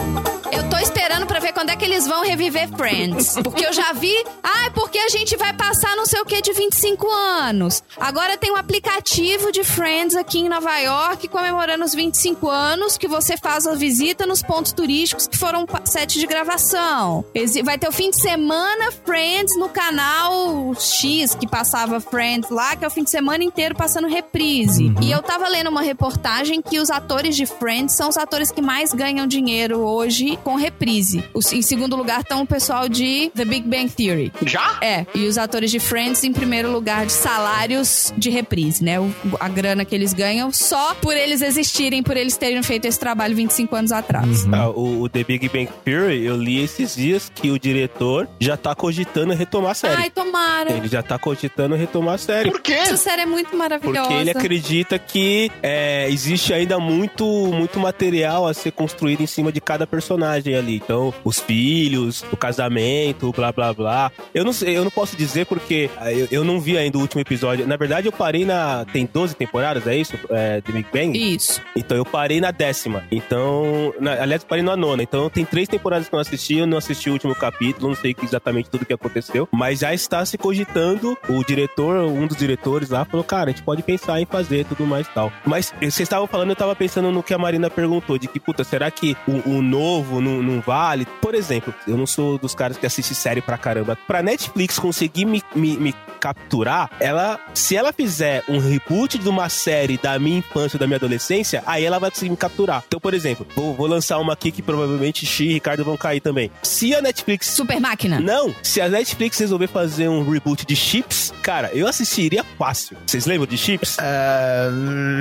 Eu 0.58 0.70
tô 0.70 0.78
esperando 0.78 1.26
pra 1.28 1.40
ver 1.40 1.54
quando 1.54 1.70
é 1.70 1.76
que 1.76 1.86
eles 1.86 2.08
vão 2.08 2.24
reviver 2.24 2.68
Friends. 2.76 3.36
Porque 3.44 3.66
eu 3.66 3.72
já 3.72 3.94
vi. 3.94 4.14
Ah, 4.44 4.66
é 4.66 4.70
porque 4.72 4.98
a 4.98 5.08
gente 5.10 5.36
vai 5.38 5.54
passar 5.54 5.96
não 5.96 6.06
sei 6.06 6.20
o 6.20 6.26
que 6.26 6.42
de 6.42 6.52
25 6.52 7.08
anos. 7.10 7.84
Agora 7.98 8.38
tem 8.38 8.52
um 8.52 8.56
aplicativo 8.56 9.52
de 9.52 9.64
Friends 9.64 10.16
aqui 10.16 10.40
em 10.40 10.50
Nova 10.50 10.76
York 10.80 11.28
comemorando 11.28 11.86
os 11.86 11.94
25 11.94 12.50
anos 12.50 12.98
que 12.98 13.08
você 13.08 13.38
faz 13.38 13.68
a 13.68 13.76
visita 13.76 14.26
nos 14.26 14.42
pontos 14.42 14.72
turísticos 14.74 15.28
que 15.28 15.38
foram 15.38 15.66
pa- 15.66 15.82
set 15.86 16.20
de 16.20 16.26
gravação. 16.26 17.24
Vai 17.64 17.78
ter 17.78 17.88
o 17.88 17.92
fim 17.92 18.10
de 18.10 18.20
semana 18.20 18.92
Friends 19.06 19.56
no 19.58 19.70
canal 19.70 20.74
X 20.76 21.36
que 21.36 21.48
passava 21.48 22.00
Friends 22.00 22.50
lá, 22.50 22.76
que 22.76 22.84
é 22.84 22.88
o 22.88 22.92
fim 22.92 23.04
de 23.04 23.10
semana 23.12 23.44
inteiro 23.44 23.76
passando 23.76 24.08
reprise. 24.08 24.92
E 25.02 25.12
eu 25.12 25.22
tava 25.22 25.48
lendo 25.48 25.70
uma 25.70 25.82
reportagem 25.82 26.62
que 26.62 26.80
os 26.80 26.90
atores 26.90 27.36
de 27.36 27.46
Friends 27.46 27.96
são 27.96 28.10
os 28.10 28.18
atores 28.18 28.52
que 28.52 28.62
mais 28.62 28.92
ganham 28.92 29.28
dinheiro 29.28 29.80
hoje 29.80 30.38
com 30.48 30.56
reprise. 30.56 31.22
Em 31.52 31.62
segundo 31.62 31.94
lugar 31.98 32.22
estão 32.22 32.42
o 32.42 32.48
pessoal 32.48 32.88
de 32.88 33.30
The 33.36 33.44
Big 33.44 33.68
Bang 33.68 33.90
Theory. 33.90 34.32
Já? 34.46 34.78
É, 34.82 35.06
e 35.14 35.28
os 35.28 35.38
atores 35.38 35.70
de 35.70 35.78
Friends 35.78 36.24
em 36.24 36.32
primeiro 36.32 36.72
lugar 36.72 37.06
de 37.06 37.12
salários 37.12 38.14
de 38.18 38.30
reprise, 38.30 38.82
né? 38.82 38.98
O- 38.98 39.12
a 39.42 39.50
grana 39.50 39.84
que 39.84 39.94
eles 39.94 40.14
ganham 40.14 40.50
só 40.54 40.94
por 40.96 41.18
eles 41.18 41.42
existirem, 41.42 42.02
por 42.02 42.16
eles 42.16 42.38
terem 42.38 42.64
feito 42.64 42.86
esse 42.86 42.98
trabalho 42.98 43.36
25 43.36 43.76
anos 43.76 43.92
atrás. 43.92 44.46
Ah, 44.54 44.70
o, 44.70 45.02
o 45.02 45.10
The 45.10 45.26
Big 45.26 45.50
Bang 45.50 45.68
Theory, 45.84 46.24
eu 46.24 46.38
li 46.38 46.64
esses 46.64 46.96
dias 46.96 47.30
que 47.36 47.52
o 47.52 47.60
diretor 47.60 48.26
já 48.40 48.56
tá 48.56 48.74
cogitando 48.74 49.34
retomar 49.34 49.72
a 49.72 49.76
série. 49.76 50.02
Ai, 50.04 50.10
tomara. 50.10 50.72
Ele 50.72 50.88
já 50.88 51.04
tá 51.04 51.20
cogitando 51.20 51.76
retomar 51.76 52.16
a 52.16 52.18
série. 52.18 52.50
Por 52.52 52.62
quê? 52.62 52.72
Essa 52.72 52.96
série 52.96 53.24
é 53.24 53.26
muito 53.26 53.54
maravilhosa. 53.58 54.08
Porque 54.08 54.14
ele 54.22 54.30
acredita 54.32 54.98
que 54.98 55.52
é, 55.62 56.08
existe 56.10 56.54
ainda 56.54 56.80
muito, 56.80 57.26
muito 57.26 57.78
material 57.82 58.48
a 58.48 58.54
ser 58.54 58.72
construído 58.72 59.20
em 59.22 59.28
cima 59.28 59.52
de 59.52 59.60
cada 59.60 59.86
personagem 59.86 60.37
ali. 60.46 60.76
Então, 60.76 61.14
os 61.24 61.40
filhos, 61.40 62.24
o 62.32 62.38
casamento, 62.38 63.32
blá 63.32 63.52
blá 63.52 63.74
blá. 63.74 64.12
Eu 64.34 64.44
não 64.44 64.54
sei, 64.54 64.78
eu 64.78 64.84
não 64.84 64.92
posso 64.92 65.16
dizer 65.16 65.46
porque 65.46 65.90
ah, 65.98 66.12
eu, 66.12 66.28
eu 66.32 66.44
não 66.44 66.60
vi 66.60 66.78
ainda 66.78 66.98
o 66.98 67.02
último 67.02 67.22
episódio. 67.22 67.68
Na 67.68 67.78
verdade, 67.78 68.08
eu 68.08 68.12
parei 68.12 68.46
na. 68.46 68.86
Tem 68.86 69.08
12 69.12 69.36
temporadas, 69.36 69.86
é 69.88 69.96
isso? 69.96 70.14
É, 70.30 70.62
The 70.62 70.72
Big 70.72 70.88
Bang? 70.94 71.36
Isso. 71.36 71.62
Então 71.76 71.98
eu 71.98 72.06
parei 72.06 72.40
na 72.42 72.52
décima. 72.52 73.04
Então, 73.12 73.94
na- 74.00 74.22
aliás, 74.22 74.44
parei 74.44 74.64
na 74.64 74.76
nona. 74.76 75.04
Então 75.04 75.30
tem 75.30 75.46
três 75.46 75.68
temporadas 75.68 76.08
que 76.10 76.14
eu 76.14 76.18
não 76.18 76.22
assisti, 76.22 76.56
eu 76.58 76.68
não 76.68 76.78
assisti 76.78 77.10
o 77.10 77.14
último 77.14 77.36
capítulo, 77.36 77.90
não 77.90 77.96
sei 77.96 78.16
exatamente 78.24 78.70
tudo 78.70 78.84
o 78.84 78.86
que 78.86 78.94
aconteceu. 78.94 79.48
Mas 79.52 79.80
já 79.80 79.94
está 79.94 80.26
se 80.26 80.38
cogitando, 80.38 81.18
o 81.30 81.44
diretor, 81.44 82.06
um 82.06 82.28
dos 82.28 82.38
diretores 82.38 82.90
lá, 82.90 83.06
falou, 83.06 83.24
cara, 83.24 83.50
a 83.50 83.54
gente 83.54 83.64
pode 83.64 83.84
pensar 83.84 84.20
em 84.22 84.26
fazer 84.26 84.66
tudo 84.66 84.86
mais 84.86 85.08
e 85.08 85.10
tal. 85.12 85.32
Mas 85.46 85.74
vocês 85.80 86.00
estavam 86.02 86.28
falando, 86.28 86.50
eu 86.50 86.56
tava 86.56 86.76
pensando 86.76 87.12
no 87.12 87.24
que 87.24 87.34
a 87.34 87.38
Marina 87.38 87.70
perguntou, 87.70 88.18
de 88.18 88.28
que, 88.28 88.40
puta, 88.40 88.64
será 88.64 88.90
que 88.92 89.16
o, 89.28 89.58
o 89.58 89.62
novo 89.62 90.20
não, 90.28 90.44
não 90.44 90.62
vale? 90.62 91.06
Por 91.22 91.34
exemplo, 91.36 91.74
eu 91.88 91.98
não 91.98 92.06
sou 92.06 92.38
dos 92.38 92.54
caras 92.54 92.78
que 92.78 92.86
assiste 92.86 93.14
série 93.16 93.42
pra 93.42 93.58
caramba. 93.58 93.98
Pra 94.08 94.22
Netflix 94.22 94.78
conseguir 94.80 95.26
me, 95.26 95.42
me, 95.56 95.78
me 95.78 95.96
capturar, 96.20 96.90
ela, 97.00 97.40
se 97.54 97.76
ela 97.76 97.94
fizer 97.94 98.44
um 98.50 98.58
reboot 98.60 99.18
de 99.18 99.30
uma 99.30 99.50
série 99.50 99.98
da 99.98 100.18
minha 100.20 100.40
infância, 100.40 100.78
da 100.80 100.88
minha 100.88 100.98
adolescência, 100.98 101.64
aí 101.66 101.86
ela 101.86 102.00
vai 102.00 102.10
conseguir 102.10 102.32
me 102.32 102.38
capturar. 102.38 102.84
Então, 102.88 103.00
por 103.00 103.14
exemplo, 103.14 103.46
vou, 103.56 103.76
vou 103.76 103.88
lançar 103.88 104.18
uma 104.18 104.34
aqui 104.34 104.52
que 104.52 104.62
provavelmente 104.62 105.26
Xi 105.26 105.46
e 105.46 105.54
Ricardo 105.54 105.84
vão 105.86 105.96
cair 105.96 106.20
também. 106.20 106.52
Se 106.64 106.94
a 106.96 107.02
Netflix 107.02 107.48
Super 107.48 107.80
máquina. 107.80 108.20
não, 108.20 108.54
se 108.64 108.82
a 108.82 108.90
Netflix 108.90 109.38
resolver 109.40 109.68
fazer 109.68 110.08
um 110.10 110.28
reboot 110.30 110.66
de 110.66 110.76
Chips, 110.76 111.34
cara, 111.42 111.70
eu 111.74 111.88
assistiria 111.88 112.44
fácil. 112.58 112.98
Vocês 113.06 113.26
lembram 113.26 113.48
de 113.48 113.58
Chips? 113.58 113.98
É, 114.02 114.68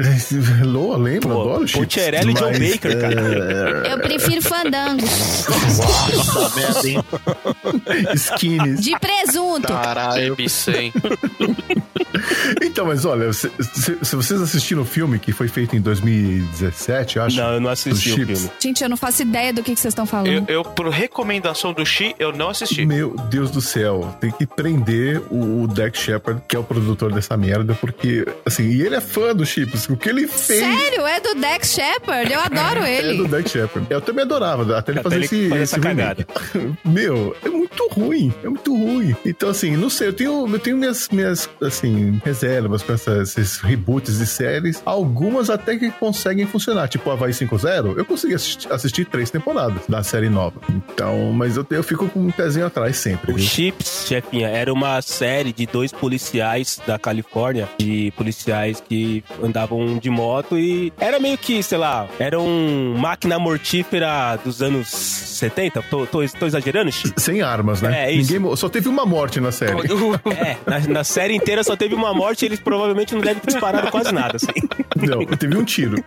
Lô, 0.65 0.97
lembro, 0.97 1.29
Pô, 1.29 1.41
adoro 1.43 1.67
chips. 1.69 1.85
Poncherelli 1.85 2.31
e 2.31 2.35
John 2.35 2.53
Baker, 2.53 3.01
cara. 3.01 3.87
é, 3.89 3.93
Eu 3.93 3.99
prefiro 4.01 4.43
fandango. 4.43 4.96
Nossa, 5.03 6.57
merda, 6.57 6.89
hein? 6.89 7.05
Skinnies. 8.15 8.81
De 8.83 8.99
presunto. 8.99 9.69
Caralho. 9.69 10.31
Baby 10.31 10.49
100. 10.51 10.93
Então, 12.63 12.87
mas 12.87 13.05
olha, 13.05 13.33
se, 13.33 13.51
se- 13.75 13.99
se 14.03 14.17
vocês 14.17 14.41
assistiram 14.41 14.83
o 14.83 14.85
filme 14.85 15.19
que 15.19 15.33
foi 15.33 15.49
feito 15.49 15.77
em 15.77 15.81
2017, 15.81 17.17
eu 17.17 17.23
acho. 17.25 17.37
Não, 17.37 17.53
eu 17.55 17.61
não 17.61 17.71
assisti 17.71 18.11
o 18.13 18.15
chips. 18.17 18.39
filme. 18.41 18.53
Gente, 18.61 18.83
eu 18.83 18.89
não 18.89 18.97
faço 18.97 19.23
ideia 19.23 19.53
do 19.53 19.63
que, 19.63 19.75
que 19.75 19.81
vocês 19.81 19.93
estão 19.93 20.07
falando. 20.07 20.29
Eu, 20.29 20.45
eu, 20.49 20.65
por 20.65 20.89
recomendação 20.89 21.73
do 21.73 21.85
Xi, 21.85 22.15
eu 22.19 22.33
não 22.33 22.51
assisti. 22.51 22.85
Meu 22.87 23.15
Deus 23.31 23.51
do 23.51 23.61
céu, 23.61 24.17
tem 24.21 24.31
que 24.31 24.47
prender 24.47 25.21
o, 25.31 25.63
o 25.65 25.69
Dex 25.69 25.99
Shepard, 25.99 26.41
que 26.49 26.57
é 26.57 26.59
o 26.59 26.65
produtor 26.65 27.13
dessa 27.13 27.37
merda, 27.37 27.75
porque, 27.75 28.27
assim, 28.45 28.65
e 28.71 28.83
ele 28.83 28.97
é 28.97 29.01
fã 29.01 29.35
do 29.35 29.45
Chips, 29.45 29.89
o 29.89 29.97
que 29.97 30.09
ele 30.09 30.27
fez 30.27 30.61
Sério? 30.61 31.07
É 31.07 31.21
do 31.21 31.35
Dex 31.35 31.73
Shepard? 31.75 32.33
Eu 32.33 32.41
adoro 32.41 32.81
é 32.85 33.03
do 33.03 33.09
ele. 33.25 33.29
Dex 33.29 33.51
Shepard. 33.51 33.87
Eu 33.91 34.01
também 34.01 34.25
adorava, 34.25 34.65
até 34.87 34.93
ele 34.93 35.01
Até 35.01 35.03
fazer 35.03 35.17
ele 35.17 35.25
esse, 35.25 35.49
fazer 35.49 35.63
esse 35.63 35.75
essa 35.75 35.89
remake. 35.89 36.27
Meu, 36.85 37.37
é 37.45 37.49
muito 37.49 37.89
ruim, 37.89 38.33
é 38.43 38.49
muito 38.49 38.75
ruim. 38.75 39.17
Então, 39.25 39.49
assim, 39.49 39.77
não 39.77 39.91
sei, 39.91 40.09
eu 40.09 40.13
tenho, 40.13 40.47
eu 40.47 40.59
tenho 40.59 40.77
minhas, 40.77 41.09
minhas, 41.11 41.49
assim, 41.61 42.21
reservas 42.25 42.83
com 42.83 42.93
essas, 42.93 43.37
esses 43.37 43.59
reboots 43.59 44.19
de 44.19 44.27
séries, 44.27 44.83
algumas 44.85 45.51
até 45.51 45.77
que 45.77 45.91
conseguem 45.91 46.47
funcionar, 46.47 46.89
tipo 46.89 47.11
Havaí 47.11 47.33
5.0, 47.33 47.97
eu 47.97 48.05
consegui 48.05 48.35
assistir, 48.35 48.73
assistir 48.73 49.07
três 49.07 49.31
temporadas 49.31 49.83
da 49.89 50.03
série 50.03 50.29
nova. 50.29 50.61
Então, 50.69 51.33
mas 51.33 51.57
eu, 51.57 51.67
eu 51.71 51.83
fico 51.83 52.09
com 52.09 52.21
um 52.21 52.31
pezinho 52.31 52.67
atrás 52.67 52.97
sempre, 52.97 53.33
O 53.33 53.35
viu? 53.35 53.45
Chips, 53.45 54.07
chefinha, 54.07 54.49
era 54.49 54.73
uma 54.73 55.01
série 55.03 55.53
de 55.53 55.67
dois 55.67 55.93
policiais 55.93 56.81
da 56.87 56.99
Califórnia, 56.99 57.69
de 57.79 58.13
policiais 58.17 58.83
que 58.87 59.25
andavam 59.43 59.99
de 59.99 60.11
moto 60.11 60.59
e 60.59 60.93
era 60.99 61.19
meio 61.19 61.39
que, 61.39 61.63
sei 61.63 61.79
lá, 61.79 62.09
era 62.19 62.39
um 62.39 62.95
máquina 62.97 63.39
mortífera 63.39 64.37
dos 64.45 64.63
anos 64.63 64.66
70. 64.85 65.83
Tô, 65.83 66.07
tô, 66.07 66.27
tô 66.29 66.47
exagerando? 66.47 66.91
Sem 67.17 67.43
armas, 67.43 67.83
né? 67.83 68.07
É, 68.07 68.13
isso. 68.13 68.33
Ninguém, 68.33 68.57
só 68.57 68.69
teve 68.69 68.89
uma 68.89 69.05
morte 69.05 69.41
na 69.41 69.53
série. 69.53 69.77
É, 70.37 70.57
na, 70.67 70.81
na 70.89 71.05
série 71.05 71.35
inteira 71.35 71.63
só 71.63 71.77
teve 71.77 71.95
uma 71.95 72.13
morte 72.13 72.43
e 72.43 72.47
eles 72.47 72.61
provavelmente 72.61 73.15
não 73.15 73.21
devem 73.21 73.41
ter 73.41 73.47
disparado 73.47 73.91
quase 73.91 74.13
nada, 74.13 74.37
assim. 74.37 74.53
Não, 74.97 75.25
teve 75.37 75.57
um 75.57 75.65
tiro. 75.65 76.03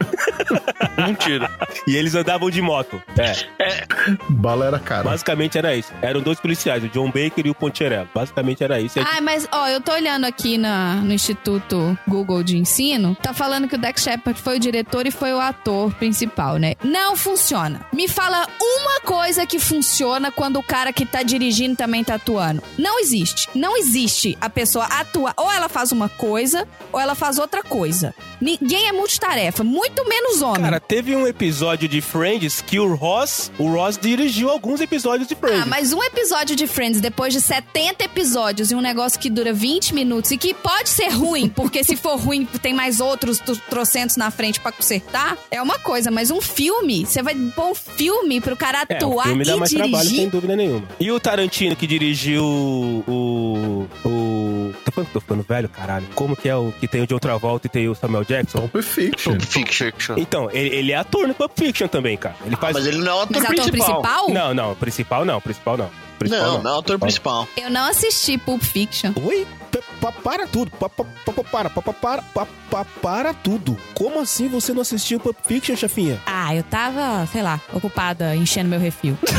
Um 0.97 1.13
tiro. 1.13 1.47
E 1.87 1.95
eles 1.95 2.13
andavam 2.13 2.49
de 2.49 2.61
moto. 2.61 3.01
É, 3.17 3.85
Bala 4.27 4.65
era 4.65 4.79
cara. 4.79 5.03
basicamente 5.03 5.57
era 5.57 5.73
isso. 5.73 5.93
Eram 6.01 6.21
dois 6.21 6.39
policiais, 6.39 6.83
o 6.83 6.89
John 6.89 7.05
Baker 7.07 7.45
e 7.45 7.49
o 7.49 7.55
Poncherello. 7.55 8.09
Basicamente 8.13 8.63
era 8.63 8.81
isso. 8.81 8.99
A 8.99 9.03
Ai, 9.13 9.21
mas, 9.21 9.47
ó, 9.51 9.67
eu 9.67 9.79
tô 9.79 9.93
olhando 9.93 10.25
aqui 10.25 10.57
na, 10.57 10.95
no 10.95 11.13
Instituto 11.13 11.97
Google 12.07 12.43
de 12.43 12.57
Ensino, 12.57 13.15
tá 13.15 13.33
falando 13.33 13.67
que 13.67 13.75
o 13.75 13.77
Dex 13.77 14.01
Shepard 14.01 14.41
foi 14.41 14.57
o 14.57 14.59
diretor 14.59 15.07
e 15.07 15.11
foi 15.11 15.31
o 15.33 15.39
ator 15.39 15.93
principal, 15.93 16.57
né? 16.57 16.75
Não 16.83 17.15
funciona. 17.15 17.79
Me 17.93 18.07
fala 18.07 18.47
uma 18.61 19.01
coisa 19.01 19.45
que 19.45 19.59
funciona 19.59 20.31
quando 20.31 20.57
o 20.57 20.63
cara 20.63 20.91
que 20.93 21.05
tá 21.05 21.23
dirigindo 21.23 21.75
também 21.75 22.03
tá 22.03 22.15
atuando. 22.15 22.63
Não 22.77 22.99
existe. 22.99 23.49
Não 23.55 23.77
existe 23.77 24.37
a 24.39 24.49
pessoa 24.49 24.85
atuar. 24.85 25.33
Ou 25.37 25.51
ela 25.51 25.69
faz 25.69 25.91
uma 25.91 26.09
coisa, 26.09 26.67
ou 26.91 26.99
ela 26.99 27.15
faz 27.15 27.37
outra 27.37 27.63
coisa. 27.63 28.13
Ninguém 28.41 28.87
é 28.87 28.91
multitarefa, 28.91 29.63
muito 29.63 30.07
menos 30.07 30.41
homem. 30.41 30.61
Cara, 30.61 30.79
teve 30.79 31.15
um 31.15 31.27
episódio 31.27 31.87
de 31.87 32.01
Friends 32.01 32.61
que 32.61 32.79
o 32.79 32.93
Ross, 32.95 33.51
o 33.57 33.69
Ross 33.71 33.97
dirigiu 33.97 34.49
alguns 34.49 34.79
episódios 34.81 35.27
de 35.27 35.35
Friends. 35.35 35.61
Ah, 35.63 35.65
mas 35.65 35.91
um 35.93 36.01
episódio 36.03 36.55
de 36.55 36.65
Friends 36.67 37.01
depois 37.01 37.33
de 37.33 37.41
70 37.41 38.03
episódios 38.03 38.71
e 38.71 38.75
um 38.75 38.81
negócio 38.81 39.19
que 39.19 39.29
dura 39.29 39.51
20 39.53 39.93
minutos 39.93 40.31
e 40.31 40.37
que 40.37 40.53
pode 40.53 40.89
ser 40.89 41.09
ruim, 41.09 41.49
porque 41.53 41.83
se 41.83 41.95
for 41.95 42.17
ruim 42.19 42.45
tem 42.61 42.73
mais 42.73 42.99
outros 42.99 43.39
tro- 43.39 43.57
trocentos 43.69 44.15
na 44.15 44.31
frente 44.31 44.59
pra 44.59 44.71
consertar, 44.71 45.37
é 45.51 45.61
uma 45.61 45.77
coisa, 45.79 46.09
mas 46.11 46.31
um 46.31 46.41
filme, 46.41 47.05
você 47.05 47.21
vai 47.21 47.35
pôr 47.35 47.71
um 47.71 47.75
filme 47.75 48.39
pro 48.41 48.55
cara 48.55 48.85
É, 48.87 48.93
o 48.93 48.97
atuar 48.97 49.23
filme 49.27 49.43
dá 49.45 49.55
e 49.55 49.59
mais 49.59 49.71
trabalho, 49.71 49.97
sem 49.97 50.03
dirigir. 50.09 50.29
dúvida 50.29 50.55
nenhuma. 50.55 50.87
E 50.99 51.11
o 51.11 51.19
Tarantino 51.19 51.75
que 51.75 51.85
dirigiu 51.87 52.43
o. 52.43 53.87
o. 54.05 54.73
Tô 54.85 54.91
ficando, 54.91 55.07
tô 55.13 55.19
ficando 55.21 55.43
velho, 55.47 55.69
caralho. 55.69 56.05
Como 56.15 56.35
que 56.35 56.47
é 56.49 56.55
o 56.55 56.71
que 56.79 56.87
tem 56.87 57.01
o 57.01 57.07
John 57.07 57.19
Travolta 57.19 57.67
e 57.67 57.69
tem 57.69 57.87
o 57.89 57.95
Samuel 57.95 58.23
Jackson? 58.29 58.67
Pulp 58.67 58.83
Fiction. 58.83 59.31
Pulp 59.37 59.43
Fiction. 59.43 60.15
Então, 60.17 60.49
ele, 60.51 60.75
ele 60.75 60.91
é 60.91 60.95
ator 60.95 61.27
no 61.27 61.33
Pulp 61.33 61.51
Fiction 61.57 61.87
também, 61.87 62.15
cara. 62.15 62.35
Ele 62.45 62.55
faz. 62.55 62.73
Mas 62.73 62.85
ele 62.85 62.97
não 62.99 63.11
é 63.11 63.15
o 63.15 63.19
ator 63.21 63.35
Mas 63.37 63.43
ator 63.43 63.55
principal. 63.55 64.01
principal? 64.01 64.29
Não, 64.29 64.53
não, 64.53 64.75
principal 64.75 65.25
não, 65.25 65.41
principal 65.41 65.75
não. 65.77 65.89
Principal 66.19 66.51
Não, 66.51 66.61
não 66.63 66.71
é 66.71 66.75
o 66.75 66.79
ator 66.79 66.99
principal. 66.99 67.47
Eu 67.55 67.69
não 67.71 67.85
assisti 67.85 68.37
Pulp 68.37 68.61
Fiction. 68.61 69.13
Oi? 69.23 69.47
Pa- 69.71 69.79
pa- 70.01 70.11
para 70.11 70.45
tudo. 70.47 70.69
Pa- 70.71 70.89
pa- 70.89 71.05
pa- 71.25 71.31
pa- 71.31 71.43
Para, 71.43 71.69
pa- 71.69 71.81
pa- 71.81 71.93
para, 71.93 72.21
pa- 72.21 72.47
pa- 72.69 72.85
para 73.01 73.33
tudo. 73.33 73.77
Como 73.93 74.19
assim 74.19 74.49
você 74.49 74.73
não 74.73 74.81
assistiu 74.81 75.17
Pulp 75.19 75.37
Fiction, 75.47 75.75
chefinha? 75.77 76.19
Ah, 76.25 76.53
eu 76.53 76.61
tava, 76.63 77.25
sei 77.31 77.41
lá, 77.41 77.59
ocupada 77.73 78.35
enchendo 78.35 78.69
meu 78.69 78.79
refil. 78.81 79.17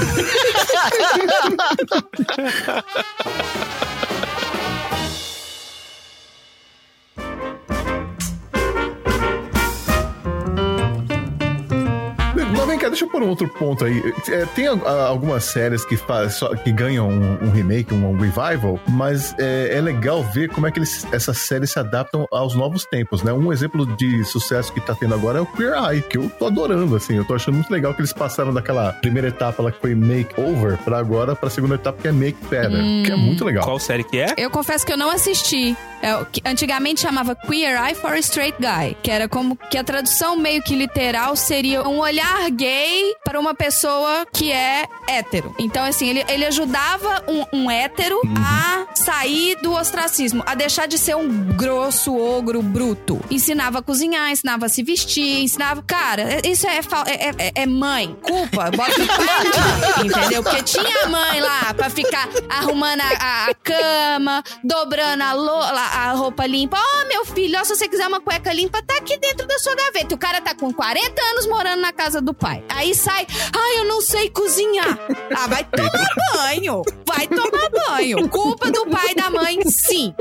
Mas 12.57 12.67
vem 12.67 12.79
cá, 12.79 12.89
deixa 12.89 13.05
eu 13.05 13.09
pôr 13.09 13.23
um 13.23 13.29
outro 13.29 13.49
ponto 13.49 13.85
aí. 13.85 14.03
É, 14.29 14.45
tem 14.55 14.67
a- 14.69 15.07
algumas 15.07 15.45
séries 15.45 15.85
que, 15.85 15.97
faz, 15.97 16.35
só- 16.35 16.55
que 16.55 16.71
ganham 16.73 17.09
um, 17.09 17.39
um 17.47 17.51
remake, 17.51 17.95
um, 17.95 18.17
revival, 18.17 18.79
mas 18.89 19.35
é, 19.39 19.77
é 19.77 19.81
legal 19.81 20.23
ver 20.23 20.49
como 20.51 20.67
é 20.67 20.71
que 20.71 20.79
eles, 20.79 21.07
essas 21.13 21.39
séries 21.39 21.71
se 21.71 21.79
adaptam 21.79 22.27
aos 22.31 22.55
novos 22.55 22.85
tempos, 22.85 23.23
né? 23.23 23.33
Um 23.33 23.53
exemplo 23.53 23.87
de 23.97 24.25
sucesso 24.25 24.73
que 24.73 24.81
tá 24.81 24.95
tendo 24.95 25.15
agora 25.15 25.39
é 25.39 25.41
o 25.41 25.47
Queer 25.47 25.75
Eye, 25.75 26.03
que 26.03 26.19
eu 26.19 26.29
tô 26.39 26.47
adorando, 26.47 26.97
assim. 26.97 27.17
Eu 27.17 27.25
tô 27.25 27.35
achando 27.35 27.55
muito 27.55 27.71
legal 27.71 27.95
que 27.95 28.01
eles 28.01 28.13
passaram 28.13 28.53
daquela 28.53 28.93
primeira 28.95 29.29
etapa 29.29 29.63
lá 29.63 29.71
que 29.73 29.81
foi 29.81 29.95
Make 29.95 30.39
Over 30.41 30.77
pra 30.79 30.99
agora 30.99 31.35
pra 31.37 31.49
segunda 31.51 31.77
etapa 31.77 32.01
que 32.03 32.09
é 32.09 32.13
Make 32.13 32.39
Better, 32.47 32.81
que 33.05 33.13
é 33.13 33.17
muito 33.17 33.45
legal. 33.45 33.65
Qual 33.65 33.79
série 33.79 34.05
que 34.05 34.19
é? 34.19 34.35
Eu 34.37 34.51
confesso 34.51 34.85
que 34.85 34.93
eu 34.93 34.97
não 34.99 35.11
assisti. 35.11 35.77
É, 36.03 36.17
antigamente 36.49 37.01
chamava 37.03 37.35
Queer 37.37 37.79
Eye 37.79 37.95
for 37.95 38.13
a 38.13 38.19
Straight 38.19 38.57
Guy, 38.59 38.97
que 39.03 39.11
era 39.11 39.29
como 39.29 39.55
que 39.55 39.77
a 39.77 39.85
tradução 39.85 40.35
meio 40.35 40.63
que 40.63 40.75
literal 40.75 41.37
seria 41.37 41.87
um 41.87 41.99
olhar 41.99 42.40
gay 42.49 43.15
para 43.25 43.39
uma 43.39 43.55
pessoa 43.55 44.27
que 44.33 44.51
é 44.53 44.87
hétero. 45.09 45.55
Então, 45.59 45.85
assim, 45.85 46.09
ele, 46.09 46.25
ele 46.29 46.47
ajudava 46.47 47.25
um, 47.29 47.65
um 47.65 47.71
hétero 47.71 48.21
a 48.39 48.87
sair 48.95 49.57
do 49.63 49.73
ostracismo, 49.73 50.43
a 50.47 50.55
deixar 50.55 50.87
de 50.87 50.99
ser 50.99 51.17
um 51.17 51.29
grosso 51.57 52.17
ogro 52.17 52.63
bruto. 52.63 53.21
Ensinava 53.31 53.79
a 53.79 53.83
cozinhar, 53.83 54.31
ensinava 54.31 54.67
a 54.67 54.69
se 54.69 54.83
vestir, 54.83 55.43
ensinava. 55.43 55.83
Cara, 55.83 56.23
é- 56.23 56.41
isso 56.49 56.67
é, 56.67 56.79
é, 56.79 57.31
é- 57.39 57.53
é 57.63 57.67
mãe. 57.67 58.17
Culpa, 58.23 58.71
bota 58.71 58.93
pai, 58.95 60.07
entendeu? 60.07 60.43
Porque 60.43 60.63
tinha 60.63 61.05
a 61.05 61.09
mãe 61.09 61.41
lá 61.41 61.73
pra 61.75 61.91
ficar 61.91 62.29
arrumando 62.49 63.01
a, 63.01 63.07
a- 63.07 63.47
a 63.51 63.55
cama, 63.55 64.43
dobrando 64.63 65.23
a, 65.25 65.33
lo- 65.33 65.63
a 65.63 66.13
roupa 66.13 66.47
limpa. 66.47 66.77
Ó, 66.79 67.09
meu 67.09 67.25
filho, 67.25 67.59
ó, 67.59 67.65
se 67.65 67.75
você 67.77 67.89
quiser 67.89 68.07
uma 68.07 68.21
cueca 68.21 68.53
limpa, 68.53 68.83
tá 68.83 68.97
aqui 68.97 69.17
dentro 69.19 69.47
da 69.47 69.59
sua 69.59 69.75
gaveta. 69.75 70.15
O 70.15 70.19
cara 70.19 70.41
tá 70.41 70.55
com 70.55 70.73
40 70.73 71.21
anos 71.23 71.47
morando 71.47 71.81
na 71.81 71.93
casa 71.93 72.21
do 72.21 72.30
pai. 72.35 72.63
Aí 72.69 72.95
sai, 72.95 73.27
ai, 73.57 73.79
eu 73.79 73.85
não 73.87 74.01
sei 74.01 74.31
cozinhar. 74.31 74.99
Ah, 75.33 75.47
vai 75.47 75.65
tomar 75.65 76.09
banho. 76.35 76.83
Vai 77.07 77.27
tomar 77.27 77.71
banho. 77.71 78.29
Culpa 78.29 78.71
do 78.71 78.85
pai 78.87 79.13
e 79.13 79.15
da 79.15 79.31
mãe, 79.31 79.63
sim. 79.67 80.13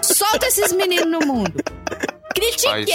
Solta 0.00 0.46
esses 0.46 0.72
meninos 0.72 1.06
no 1.06 1.20
mundo. 1.20 1.52
Critiquei! 2.34 2.94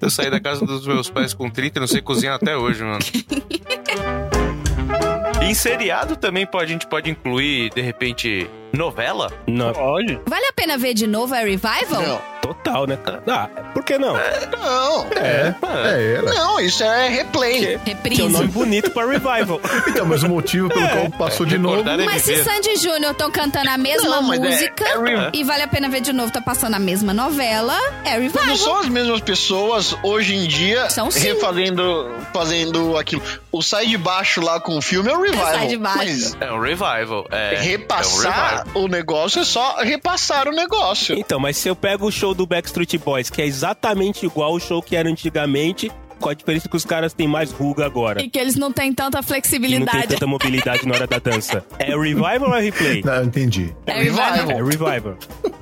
Eu 0.00 0.08
saí 0.08 0.30
da 0.30 0.40
casa 0.40 0.64
dos 0.64 0.86
meus 0.86 1.10
pais 1.10 1.34
com 1.34 1.50
30 1.50 1.78
e 1.78 1.80
não 1.80 1.86
sei 1.86 2.00
cozinhar 2.00 2.36
até 2.36 2.56
hoje, 2.56 2.82
mano. 2.82 3.04
Em 5.42 5.52
seriado 5.52 6.16
também 6.16 6.46
pode, 6.46 6.64
a 6.64 6.68
gente 6.68 6.86
pode 6.86 7.10
incluir, 7.10 7.70
de 7.74 7.82
repente, 7.82 8.48
novela? 8.76 9.32
Não, 9.46 9.72
Pode. 9.72 10.20
Vale 10.26 10.46
a 10.46 10.52
pena 10.52 10.76
ver 10.78 10.94
de 10.94 11.06
novo 11.06 11.34
a 11.34 11.38
Revival? 11.38 12.02
Não. 12.02 12.34
total, 12.42 12.86
né? 12.86 12.98
Ah, 13.26 13.48
por 13.72 13.82
que 13.84 13.96
não? 13.98 14.14
Não. 14.14 15.06
É, 15.16 15.54
é, 15.86 16.12
era. 16.18 16.22
Não, 16.22 16.60
isso 16.60 16.82
é 16.84 17.08
replay. 17.08 17.78
Que 17.78 17.90
é 18.20 18.24
um 18.24 18.28
nome 18.28 18.46
Reprise. 18.46 18.46
bonito 18.48 18.90
pra 18.90 19.06
revival. 19.06 19.60
Então, 19.88 20.04
mas 20.06 20.22
o 20.22 20.28
motivo 20.28 20.68
pelo 20.68 20.88
qual 20.88 21.10
passou 21.12 21.46
de 21.46 21.56
novo. 21.56 21.88
é 21.88 22.04
Mas 22.04 22.22
se. 22.22 22.42
Sandy 22.44 22.76
Júnior 22.76 23.12
estão 23.12 23.30
cantando 23.30 23.70
a 23.70 23.78
mesma 23.78 24.20
Não, 24.20 24.32
é- 24.34 24.38
música 24.38 24.84
é 24.84 25.30
e 25.32 25.44
vale 25.44 25.62
a 25.62 25.68
pena 25.68 25.88
ver 25.88 26.00
de 26.00 26.12
novo, 26.12 26.32
tá 26.32 26.40
passando 26.40 26.74
a 26.74 26.78
mesma 26.78 27.14
novela, 27.14 27.78
é 28.04 28.18
Revival. 28.18 28.46
Não 28.46 28.56
são 28.56 28.78
as 28.80 28.88
mesmas 28.88 29.20
pessoas 29.20 29.96
hoje 30.02 30.34
em 30.34 30.46
dia 30.48 30.90
São 30.90 31.10
sim. 31.10 31.20
refazendo 31.20 32.10
fazendo 32.32 32.96
aquilo. 32.98 33.22
O 33.52 33.62
sai 33.62 33.86
de 33.86 33.96
baixo 33.96 34.40
lá 34.40 34.58
com 34.60 34.76
o 34.76 34.82
filme 34.82 35.10
é 35.10 35.14
o 35.16 35.22
revival. 35.22 35.46
Sai 35.52 35.66
de 35.68 35.76
baixo. 35.76 35.98
Mas 35.98 36.36
É 36.40 36.52
um 36.52 36.60
revival. 36.60 37.26
É, 37.30 37.56
repassar 37.60 38.63
o 38.74 38.88
negócio 38.88 39.40
é 39.40 39.44
só 39.44 39.76
repassar 39.82 40.48
o 40.48 40.52
negócio. 40.52 41.16
Então, 41.18 41.38
mas 41.38 41.56
se 41.56 41.68
eu 41.68 41.76
pego 41.76 42.06
o 42.06 42.12
show 42.12 42.34
do 42.34 42.46
Backstreet 42.46 42.98
Boys, 42.98 43.30
que 43.30 43.42
é 43.42 43.46
exatamente 43.46 44.24
igual 44.26 44.54
o 44.54 44.60
show 44.60 44.82
que 44.82 44.96
era 44.96 45.08
antigamente, 45.08 45.90
Com 46.20 46.28
a 46.28 46.34
diferença 46.34 46.68
que 46.68 46.76
os 46.76 46.84
caras 46.84 47.12
têm 47.12 47.26
mais 47.28 47.50
ruga 47.52 47.84
agora. 47.84 48.22
E 48.22 48.28
que 48.30 48.38
eles 48.38 48.56
não 48.56 48.72
têm 48.72 48.92
tanta 48.92 49.18
E 49.18 49.20
não 49.20 49.22
tem 49.22 49.28
flexibilidade. 49.28 50.08
tanta 50.08 50.26
mobilidade 50.26 50.86
na 50.86 50.94
hora 50.94 51.06
da 51.06 51.18
dança. 51.18 51.64
É 51.78 51.86
revival 51.96 52.48
ou 52.48 52.54
é 52.56 52.60
replay? 52.60 53.02
Não, 53.04 53.24
entendi. 53.24 53.74
É 53.86 54.02
Revival. 54.02 54.32
revival. 54.32 54.50
É 54.50 54.62
revival. 54.92 55.16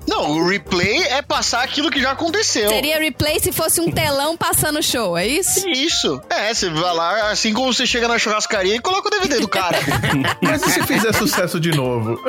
Não, 0.06 0.30
o 0.32 0.48
replay 0.48 1.02
é 1.04 1.22
passar 1.22 1.62
aquilo 1.62 1.90
que 1.90 2.00
já 2.00 2.12
aconteceu. 2.12 2.68
Seria 2.68 2.98
replay 2.98 3.38
se 3.40 3.50
fosse 3.52 3.80
um 3.80 3.90
telão 3.90 4.36
passando 4.36 4.82
show, 4.82 5.16
é 5.16 5.26
isso? 5.26 5.66
Isso. 5.68 6.20
É, 6.28 6.52
você 6.52 6.68
vai 6.70 6.94
lá, 6.94 7.30
assim 7.30 7.52
como 7.52 7.72
você 7.72 7.86
chega 7.86 8.06
na 8.08 8.18
churrascaria 8.18 8.74
e 8.76 8.80
coloca 8.80 9.08
o 9.08 9.10
DVD 9.10 9.40
do 9.40 9.48
cara. 9.48 9.78
Mas 10.42 10.62
e 10.62 10.70
se 10.70 10.82
fizer 10.82 11.12
sucesso 11.12 11.58
de 11.60 11.70
novo? 11.70 12.20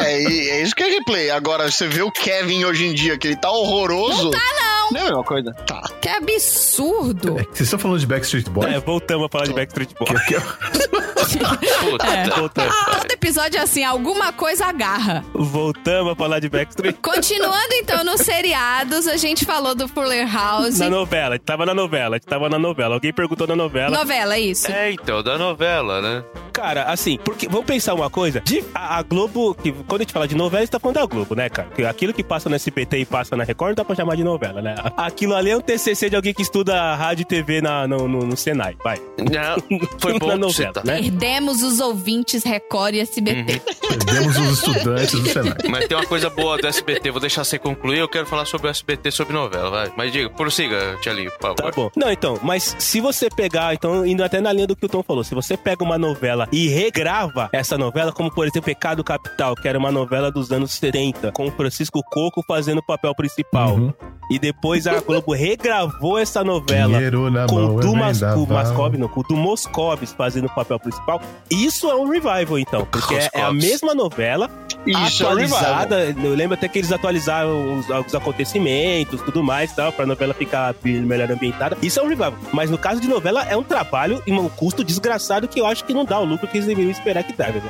é, 0.00 0.22
e 0.22 0.50
é 0.50 0.62
isso 0.62 0.74
que 0.74 0.82
é 0.82 0.88
replay. 0.90 1.30
Agora, 1.30 1.70
você 1.70 1.86
vê 1.86 2.02
o 2.02 2.10
Kevin 2.10 2.64
hoje 2.64 2.86
em 2.86 2.94
dia, 2.94 3.18
que 3.18 3.26
ele 3.28 3.36
tá 3.36 3.50
horroroso. 3.50 4.24
Não 4.24 4.30
tá, 4.30 4.38
não. 4.60 4.68
Não 4.90 4.96
é 4.98 5.00
a 5.02 5.04
mesma 5.06 5.24
coisa. 5.24 5.52
Tá. 5.66 5.82
Que 6.00 6.08
absurdo. 6.08 7.36
É, 7.58 7.60
Vocês 7.60 7.66
estão 7.66 7.78
falando 7.78 7.98
de 7.98 8.06
Backstreet 8.06 8.48
Boys? 8.50 8.72
É, 8.72 8.78
voltamos 8.78 9.26
a 9.26 9.28
falar 9.28 9.46
de 9.46 9.52
Backstreet 9.52 9.90
Boys. 9.98 10.22
Que- 10.26 10.34
que- 10.34 11.38
Puta. 11.90 12.06
Voltamos. 12.38 12.74
Todo 12.86 13.10
episódio 13.12 13.58
é 13.58 13.62
assim, 13.62 13.84
alguma 13.84 14.32
coisa 14.32 14.66
agarra. 14.66 15.24
Voltamos 15.34 16.12
a 16.12 16.16
falar 16.16 16.38
de 16.40 16.48
Backstreet 16.48 16.96
Continuando 17.02 17.74
então 17.74 18.02
nos 18.04 18.20
seriados, 18.22 19.06
a 19.06 19.16
gente 19.16 19.44
falou 19.44 19.74
do 19.74 19.86
Fuller 19.88 20.32
House. 20.32 20.78
Na 20.78 20.88
novela, 20.88 21.30
a 21.30 21.32
gente 21.36 21.42
tava 21.44 21.66
na 21.66 21.74
novela, 21.74 22.16
a 22.16 22.18
gente 22.18 22.26
tava 22.26 22.48
na 22.48 22.58
novela. 22.58 22.94
Alguém 22.94 23.12
perguntou 23.12 23.46
na 23.46 23.54
novela. 23.56 23.90
Novela, 23.96 24.36
é 24.36 24.40
isso. 24.40 24.70
É, 24.70 24.92
então, 24.92 25.22
da 25.22 25.36
novela, 25.36 26.00
né? 26.00 26.24
Cara, 26.52 26.84
assim, 26.84 27.18
porque 27.24 27.46
vamos 27.48 27.66
pensar 27.66 27.94
uma 27.94 28.08
coisa. 28.10 28.40
De- 28.40 28.64
a, 28.74 28.98
a 28.98 29.02
Globo, 29.02 29.54
que, 29.54 29.70
quando 29.72 30.00
a 30.00 30.04
gente 30.04 30.12
fala 30.12 30.26
de 30.26 30.34
novela, 30.34 30.58
a 30.60 30.64
gente 30.64 30.70
tá 30.72 30.80
falando 30.80 30.96
da 30.96 31.06
Globo, 31.06 31.34
né, 31.34 31.48
cara? 31.48 31.68
Que 31.74 31.84
aquilo 31.84 32.12
que 32.14 32.24
passa 32.24 32.48
no 32.48 32.54
SBT 32.56 32.98
e 32.98 33.04
passa 33.06 33.36
na 33.36 33.44
Record 33.44 33.70
não 33.70 33.74
dá 33.76 33.84
pra 33.84 33.94
chamar 33.94 34.16
de 34.16 34.24
novela, 34.24 34.60
né? 34.62 34.74
Aquilo 34.96 35.34
ali 35.36 35.50
é 35.50 35.56
um 35.56 35.60
TCC 35.60 36.08
de 36.10 36.16
alguém 36.16 36.32
que 36.34 36.42
estuda 36.42 36.94
rádio 36.96 37.22
e 37.22 37.24
TV 37.26 37.47
na, 37.62 37.86
no, 37.88 38.06
no, 38.08 38.20
no 38.26 38.36
Senai, 38.36 38.76
vai. 38.84 38.98
Não, 39.18 39.80
foi 39.98 40.16
bom 40.18 40.36
novela, 40.36 40.52
citar. 40.52 40.84
né? 40.84 41.00
Perdemos 41.00 41.62
os 41.62 41.80
ouvintes 41.80 42.44
Record 42.44 42.94
e 42.94 43.00
SBT. 43.00 43.60
Perdemos 43.88 44.36
os 44.36 44.58
estudantes 44.58 45.20
do 45.20 45.28
Senai. 45.28 45.54
Mas 45.68 45.86
tem 45.86 45.96
uma 45.96 46.06
coisa 46.06 46.28
boa 46.30 46.56
do 46.58 46.66
SBT, 46.66 47.10
vou 47.10 47.20
deixar 47.20 47.44
você 47.44 47.58
concluir, 47.58 47.98
eu 47.98 48.08
quero 48.08 48.26
falar 48.26 48.44
sobre 48.44 48.68
o 48.68 48.70
SBT, 48.70 49.10
sobre 49.10 49.32
novela, 49.34 49.70
vai. 49.70 49.92
Mas 49.96 50.12
diga, 50.12 50.28
prossiga, 50.30 50.96
Tia 51.00 51.14
por 51.40 51.54
Tá 51.54 51.64
favor. 51.64 51.74
bom. 51.74 51.90
Não, 51.96 52.10
então, 52.12 52.38
mas 52.42 52.76
se 52.78 53.00
você 53.00 53.28
pegar, 53.30 53.74
então, 53.74 54.04
indo 54.06 54.22
até 54.22 54.40
na 54.40 54.52
linha 54.52 54.66
do 54.66 54.76
que 54.76 54.86
o 54.86 54.88
Tom 54.88 55.02
falou, 55.02 55.24
se 55.24 55.34
você 55.34 55.56
pega 55.56 55.82
uma 55.82 55.96
novela 55.98 56.48
e 56.52 56.68
regrava 56.68 57.48
essa 57.52 57.76
novela, 57.78 58.12
como 58.12 58.30
por 58.30 58.44
exemplo 58.46 58.62
Pecado 58.66 59.02
Capital, 59.02 59.54
que 59.54 59.66
era 59.66 59.78
uma 59.78 59.90
novela 59.90 60.30
dos 60.30 60.52
anos 60.52 60.72
70, 60.72 61.32
com 61.32 61.46
o 61.46 61.50
Francisco 61.50 62.02
Coco 62.10 62.42
fazendo 62.46 62.78
o 62.78 62.86
papel 62.86 63.14
principal, 63.14 63.74
Uhum. 63.76 63.92
e 64.30 64.38
depois 64.38 64.86
a 64.86 65.00
Globo 65.00 65.32
regravou 65.32 66.18
essa 66.18 66.42
novela 66.44 66.94
Dinheiro 66.94 67.30
na 67.42 67.46
com 67.46 67.54
mão 67.54 67.80
é 67.80 67.96
Mas- 67.96 68.22
o 68.22 68.46
Mascov, 68.46 68.96
não, 68.96 69.08
com 69.08 69.22
o 69.32 69.36
Moscovis 69.36 70.12
fazendo 70.12 70.46
o 70.46 70.54
papel 70.54 70.78
principal, 70.78 71.20
isso 71.50 71.90
é 71.90 71.94
um 71.94 72.08
revival, 72.08 72.58
então, 72.58 72.86
porque 72.90 73.14
é, 73.14 73.30
é 73.32 73.42
a 73.42 73.52
mesma 73.52 73.94
novela, 73.94 74.50
Isso 74.86 75.22
é 75.22 75.26
atualizada. 75.26 76.16
Eu 76.22 76.34
lembro 76.34 76.54
até 76.54 76.68
que 76.68 76.78
eles 76.78 76.92
atualizaram 76.92 77.78
os, 77.78 77.86
os 78.06 78.14
acontecimentos, 78.14 79.20
tudo 79.22 79.42
mais, 79.42 79.72
tal, 79.72 79.92
pra 79.92 80.06
novela 80.06 80.32
ficar 80.32 80.74
melhor 80.84 81.30
ambientada. 81.30 81.76
Isso 81.82 81.98
é 81.98 82.02
um 82.02 82.08
revival. 82.08 82.34
Mas 82.52 82.70
no 82.70 82.78
caso 82.78 83.00
de 83.00 83.08
novela, 83.08 83.44
é 83.44 83.56
um 83.56 83.62
trabalho 83.62 84.22
e 84.26 84.32
um 84.32 84.48
custo 84.48 84.82
desgraçado 84.84 85.48
que 85.48 85.60
eu 85.60 85.66
acho 85.66 85.84
que 85.84 85.92
não 85.92 86.04
dá 86.04 86.18
o 86.18 86.24
lucro 86.24 86.46
que 86.46 86.56
eles 86.58 86.66
deveriam 86.66 86.90
esperar 86.90 87.22
que 87.24 87.32
dá, 87.32 87.48
né? 87.48 87.60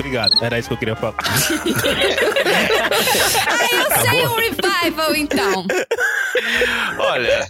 Obrigado, 0.00 0.32
era 0.42 0.58
isso 0.58 0.68
que 0.68 0.74
eu 0.74 0.78
queria 0.78 0.96
falar. 0.96 1.14
Ah, 3.48 3.68
eu 3.72 4.10
sei 4.10 4.26
um 4.26 4.34
revival, 4.34 5.14
então. 5.14 5.66
Olha, 6.98 7.46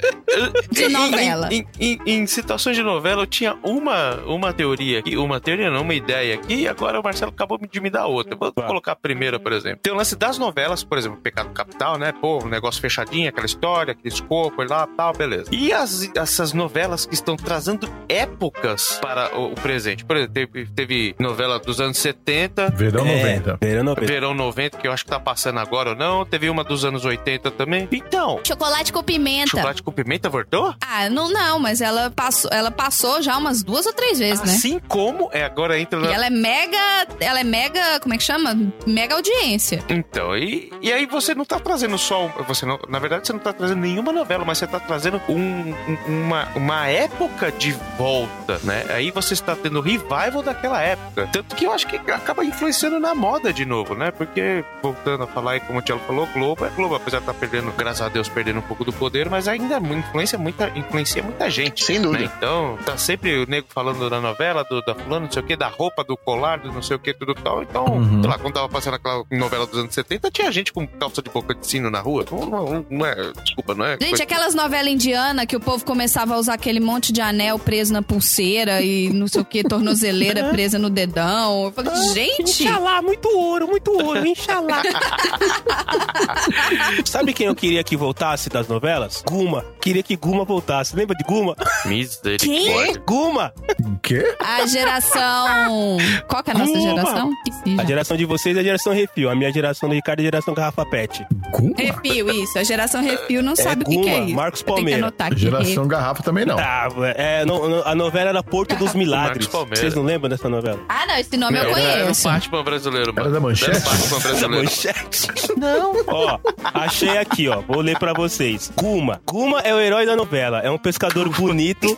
De 0.71 0.85
em- 0.85 0.89
novela. 0.89 1.49
Em, 1.53 1.67
em- 1.79 1.99
em 2.07 2.27
situações 2.27 2.77
de 2.77 2.83
novela, 2.83 3.23
eu 3.23 3.27
tinha 3.27 3.57
uma, 3.63 4.17
uma 4.27 4.53
teoria 4.53 4.99
aqui, 4.99 5.17
uma 5.17 5.39
teoria 5.41 5.71
não, 5.71 5.83
uma 5.83 5.95
ideia 5.95 6.35
aqui, 6.35 6.55
e 6.63 6.69
agora 6.69 6.99
o 6.99 7.03
Marcelo 7.03 7.31
acabou 7.31 7.59
de 7.59 7.81
me 7.81 7.89
dar 7.91 8.07
outra. 8.07 8.35
Vou 8.37 8.51
Tá. 8.53 8.63
colocar 8.67 8.93
a 8.93 8.97
primeira, 8.97 9.39
por 9.39 9.53
exemplo. 9.53 9.79
Tem 9.83 9.93
o 9.93 9.97
lance 9.97 10.17
das 10.17 10.37
novelas, 10.39 10.83
por 10.83 10.99
exemplo, 10.99 11.19
Pecado 11.21 11.51
Capital, 11.51 11.99
né? 11.99 12.13
Pô, 12.13 12.43
um 12.45 12.49
negócio 12.49 12.81
fechadinho, 12.81 13.29
aquela 13.29 13.47
história, 13.47 13.93
aquele 13.93 14.13
escopo 14.13 14.63
e 14.63 14.67
lá, 14.67 14.89
tal, 14.97 15.13
beleza. 15.13 15.47
E 15.53 15.73
as, 15.73 16.11
essas 16.17 16.53
novelas 16.53 17.07
que 17.07 17.15
estão 17.15 17.37
trazendo 17.37 17.89
épocas 18.09 18.99
para 19.01 19.37
o, 19.39 19.53
o 19.53 19.55
presente. 19.55 20.05
Por 20.05 20.17
exemplo, 20.17 20.33
teve, 20.35 20.67
teve 20.67 21.15
novela 21.19 21.59
dos 21.61 21.81
anos 21.81 21.99
70, 21.99 22.40
Verão 22.75 23.07
É, 23.07 23.17
90. 23.17 23.59
verão 23.61 23.85
90. 23.85 24.07
Verão 24.13 24.35
90, 24.35 24.79
que 24.79 24.87
eu 24.89 24.93
acho 24.93 25.05
que 25.05 25.11
tá 25.11 25.21
passando 25.21 25.59
agora 25.59 25.91
ou 25.91 25.97
não. 25.97 26.25
Teve 26.25 26.49
uma 26.51 26.63
dos 26.65 26.85
anos 26.85 27.05
80 27.05 27.51
também. 27.51 27.89
Então, 27.93 28.41
Chocolate 28.47 28.93
com 28.93 29.03
pimenta. 29.03 29.49
chocolate 29.49 29.83
com 29.83 29.93
pimenta 29.93 30.29
voltou? 30.29 30.75
Ah, 30.81 31.09
não, 31.11 31.29
não, 31.31 31.59
mas 31.59 31.81
ela 31.81 32.11
passou, 32.11 32.51
ela 32.53 32.71
passou 32.71 33.23
já 33.23 33.37
umas 33.37 33.63
duas 33.63 33.87
ou 33.87 33.93
três 33.93 34.19
vezes, 34.19 34.43
né? 34.45 34.53
Assim 34.55 34.81
como 34.89 35.29
é 35.33 35.45
agora 35.45 35.79
entra 35.79 35.99
E 35.99 36.03
na. 36.03 36.13
ela 36.15 36.27
é 36.27 36.31
mega. 36.31 37.07
Ela 37.21 37.41
é 37.41 37.45
mega. 37.45 38.01
Como 38.01 38.15
é 38.15 38.19
que 38.19 38.25
chama? 38.25 38.57
Mega 38.87 39.15
audiência. 39.15 39.83
Então, 39.89 40.37
e, 40.37 40.73
e 40.81 40.93
aí 40.93 41.07
você 41.07 41.35
não 41.35 41.45
tá 41.45 41.59
trazendo 41.59 41.97
só. 41.99 42.29
Você 42.49 42.65
não, 42.67 42.79
na 42.89 42.99
verdade, 42.99 43.27
você 43.27 43.33
não 43.33 43.41
tá 43.41 43.53
trazendo 43.53 43.81
nenhuma 43.81 44.13
novela, 44.13 44.45
mas 44.45 44.59
você 44.59 44.67
tá 44.67 44.79
trazendo 44.81 45.21
um- 45.29 45.75
um- 45.75 45.97
uma, 46.27 46.49
uma 46.55 46.87
época 46.87 47.51
de 47.53 47.73
volta, 47.99 48.59
né? 48.65 48.85
Aí 48.91 49.11
você 49.11 49.35
está 49.35 49.55
tendo 49.55 49.81
revival 49.81 50.43
daquela 50.43 50.81
época. 50.83 51.29
Tanto 51.33 51.55
que 51.57 51.65
eu 51.65 51.73
acho 51.73 51.87
que 51.87 51.99
acaba 52.31 52.45
influenciando 52.45 53.01
na 53.01 53.13
moda 53.15 53.53
de 53.53 53.65
novo, 53.65 53.95
né? 53.95 54.13
Porque, 54.13 54.65
voltando 54.81 55.25
a 55.25 55.27
falar, 55.27 55.57
e 55.57 55.61
como 55.61 55.81
o 55.81 55.83
Tiago 55.83 56.01
falou, 56.07 56.27
Globo 56.33 56.65
é 56.65 56.71
Globo, 56.71 56.95
apesar 56.95 57.19
de 57.19 57.23
estar 57.25 57.35
perdendo, 57.35 57.73
graças 57.77 58.03
a 58.03 58.09
Deus, 58.09 58.29
perdendo 58.29 58.61
um 58.61 58.63
pouco 58.63 58.85
do 58.85 58.93
poder, 58.93 59.29
mas 59.29 59.49
ainda 59.49 59.79
influencia 59.79 60.39
muita, 60.39 60.69
influencia 60.77 61.23
muita 61.25 61.51
gente. 61.51 61.85
Sem 61.85 62.01
dúvida. 62.01 62.25
né? 62.27 62.31
Então, 62.37 62.79
tá 62.87 62.97
sempre 62.97 63.43
o 63.43 63.47
nego 63.49 63.67
falando 63.71 64.09
da 64.09 64.21
novela, 64.21 64.65
do, 64.65 64.81
da 64.83 64.95
fulano, 64.95 65.25
não 65.27 65.33
sei 65.33 65.43
o 65.43 65.47
que, 65.47 65.57
da 65.57 65.67
roupa, 65.69 66.05
do 66.05 66.17
colar, 66.17 66.61
do 66.61 66.73
não 66.73 66.81
sei 66.83 66.97
o 66.97 67.01
que, 67.01 67.13
tudo 67.13 67.35
tal. 67.35 67.63
Então, 67.63 67.85
Uhum. 67.87 68.21
sei 68.23 68.31
lá, 68.31 68.39
quando 68.39 68.55
tava 68.55 68.69
passando 68.69 68.95
aquela 68.95 69.25
novela 69.31 69.67
dos 69.67 69.79
anos 69.81 69.93
70, 69.93 70.31
tinha 70.31 70.53
gente 70.53 70.73
com 70.73 70.87
calça 70.87 71.21
de 71.21 71.31
boca 71.31 71.53
de 71.55 71.67
sino 71.67 71.91
na 71.91 71.99
rua. 72.01 72.25
Não, 72.31 72.47
não- 72.47 72.87
não 72.89 73.07
é, 73.07 73.33
desculpa, 73.43 73.75
não 73.75 73.85
é? 73.85 73.93
Gente, 73.93 74.09
coisa- 74.11 74.23
aquelas 74.23 74.55
novelas 74.55 74.93
indianas 74.93 75.47
que 75.47 75.57
o 75.57 75.61
povo 75.61 75.85
começava 75.85 76.35
a 76.35 76.39
usar 76.39 76.55
aquele 76.55 76.79
monte 76.79 77.13
de 77.13 77.21
anel 77.21 77.59
preso 77.59 77.93
na 77.93 78.03
pulseira 78.03 78.81
e 78.83 79.09
não 79.13 79.27
sei 79.27 79.41
o 79.41 79.45
que, 79.45 79.65
tornozeleira 79.65 80.45
presa 80.51 80.79
no 80.79 80.89
dedão. 80.89 81.65
Eu 81.65 81.73
falei, 81.73 81.91
gente! 82.15 82.63
Inxalá, 82.65 83.03
muito 83.03 83.29
ouro, 83.29 83.69
muito 83.69 83.91
ouro, 83.93 84.27
inxalá. 84.27 84.83
Sabe 87.05 87.33
quem 87.33 87.47
eu 87.47 87.55
queria 87.55 87.83
que 87.83 87.97
voltasse 87.97 88.49
das 88.49 88.69
novelas? 88.69 89.23
Guma. 89.27 89.65
Queria 89.81 90.03
que 90.03 90.17
Guma 90.17 90.45
voltasse. 90.45 90.95
Lembra 90.97 91.17
de 91.17 91.25
Guma? 91.25 91.57
Misericórdia. 91.85 93.03
Guma! 93.07 93.53
O 93.81 93.99
quê? 94.01 94.35
A 94.41 94.67
geração. 94.67 95.99
Qual 96.29 96.43
que 96.43 96.51
é 96.51 96.55
a 96.55 96.59
nossa 96.59 96.71
Uma. 96.73 96.81
geração? 96.81 97.31
A 97.79 97.85
geração 97.85 98.17
de 98.17 98.25
vocês 98.25 98.57
é 98.57 98.61
a 98.61 98.63
geração 98.63 98.93
Refil. 98.93 99.31
A 99.31 99.35
minha 99.35 99.53
geração 99.53 99.89
do 99.89 99.95
Ricardo 99.95 100.21
é 100.21 100.23
a 100.23 100.27
geração 100.27 100.55
Garrafa 100.55 100.85
Pet. 100.87 101.27
Guma? 101.53 101.75
Refil, 101.77 102.31
isso. 102.31 102.59
A 102.59 102.65
geração 102.65 103.03
Refil 103.03 103.43
não 103.43 103.57
sabe 103.57 103.85
o 103.85 103.89
que, 103.89 103.99
é 103.99 104.03
Guma, 104.15 104.25
isso. 104.27 104.35
Marcos 104.37 104.63
Palmeira. 104.63 105.01
anotar 105.01 105.29
aqui. 105.29 105.41
Geração 105.41 105.87
Garrafa 105.89 106.23
também 106.23 106.45
não. 106.45 106.59
Ah, 106.59 106.89
é, 107.17 107.45
não- 107.45 107.69
não- 107.69 107.83
a 107.87 107.95
novela 107.95 108.31
era 108.31 108.43
Porto 108.43 108.75
dos 108.77 108.95
Milagres. 108.95 109.31
Marcos 109.31 109.47
Palmeira. 109.49 109.77
Vocês 109.77 109.95
não 109.95 110.03
lembram 110.03 110.29
dessa 110.29 110.49
novela? 110.49 110.81
Ah, 110.89 111.07
não, 111.07 111.17
esse 111.17 111.37
nome 111.37 111.59
eu 111.59 111.63
Era, 111.63 111.71
era 112.01 112.11
o 112.11 112.15
conheço. 112.15 112.29
Batman 112.29 112.65
brasileiro, 112.65 113.15
mano. 113.15 113.21
Era 113.21 113.31
da 113.31 113.41
Manchete? 113.41 113.77
Era 113.77 113.79
o 113.79 113.91
Batman 113.91 114.19
brasileiro. 114.21 114.65
Manchete. 114.65 115.29
Não. 115.57 115.93
Ó, 116.07 116.39
achei 116.75 117.19
aqui, 117.19 117.49
ó. 117.49 117.61
Vou 117.61 117.81
ler 117.81 117.99
pra 117.99 118.13
vocês. 118.13 118.71
Guma. 118.77 119.21
Guma 119.27 119.61
é 119.61 119.75
o 119.75 119.81
herói 119.81 120.07
da 120.07 120.17
novela. 120.17 120.61
É 120.61 120.71
um 120.71 120.79
pescador 120.79 121.29
bonito, 121.29 121.97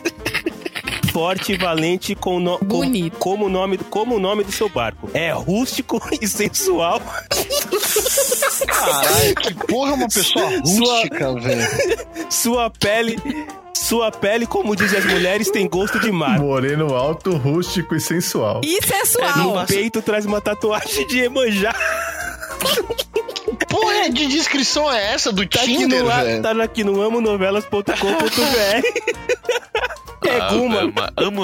forte 1.13 1.53
e 1.53 1.57
valente 1.57 2.15
com 2.15 2.39
no, 2.39 2.57
com- 2.57 2.81
como 3.19 3.45
o 3.45 3.49
nome 3.49 3.77
como 3.77 4.15
o 4.15 4.19
nome 4.19 4.43
do 4.43 4.51
seu 4.51 4.67
barco. 4.67 5.09
É 5.13 5.31
rústico 5.31 6.01
e 6.19 6.27
sensual. 6.27 6.99
Caralho, 8.67 9.35
que 9.35 9.53
porra 9.67 9.91
é 9.91 9.93
uma 9.93 10.07
pessoa 10.07 10.49
rústica, 10.59 11.33
velho. 11.39 11.67
Sua 12.29 12.69
pele 12.69 13.17
sua 13.75 14.11
pele, 14.11 14.45
como 14.47 14.75
dizem 14.77 14.97
as 14.99 15.05
mulheres, 15.05 15.51
tem 15.51 15.67
gosto 15.67 15.99
de 15.99 16.09
mar. 16.09 16.39
Moreno 16.39 16.95
alto, 16.95 17.35
rústico 17.35 17.93
e 17.95 17.99
sensual. 17.99 18.61
E 18.63 18.75
No 18.79 18.87
sensual. 18.87 19.65
peito 19.67 20.01
traz 20.01 20.25
uma 20.25 20.39
tatuagem 20.39 21.05
de 21.07 21.19
Emanjá. 21.19 21.75
Porra 23.69 24.09
de 24.09 24.27
descrição 24.27 24.91
é 24.91 25.13
essa 25.13 25.31
do 25.31 25.47
Tá 25.47 25.59
aqui 25.61 25.77
Tinder, 25.77 26.03
no, 26.03 26.09
ar- 26.09 26.23
velho? 26.23 26.41
tá 26.41 26.63
aqui 26.63 26.83
no 26.83 27.01
amonovelas.com.br. 27.01 27.93
É 30.25 30.37
Ah, 30.39 30.47
Guma. 30.53 30.79
ama- 30.79 31.13
Amo. 31.17 31.43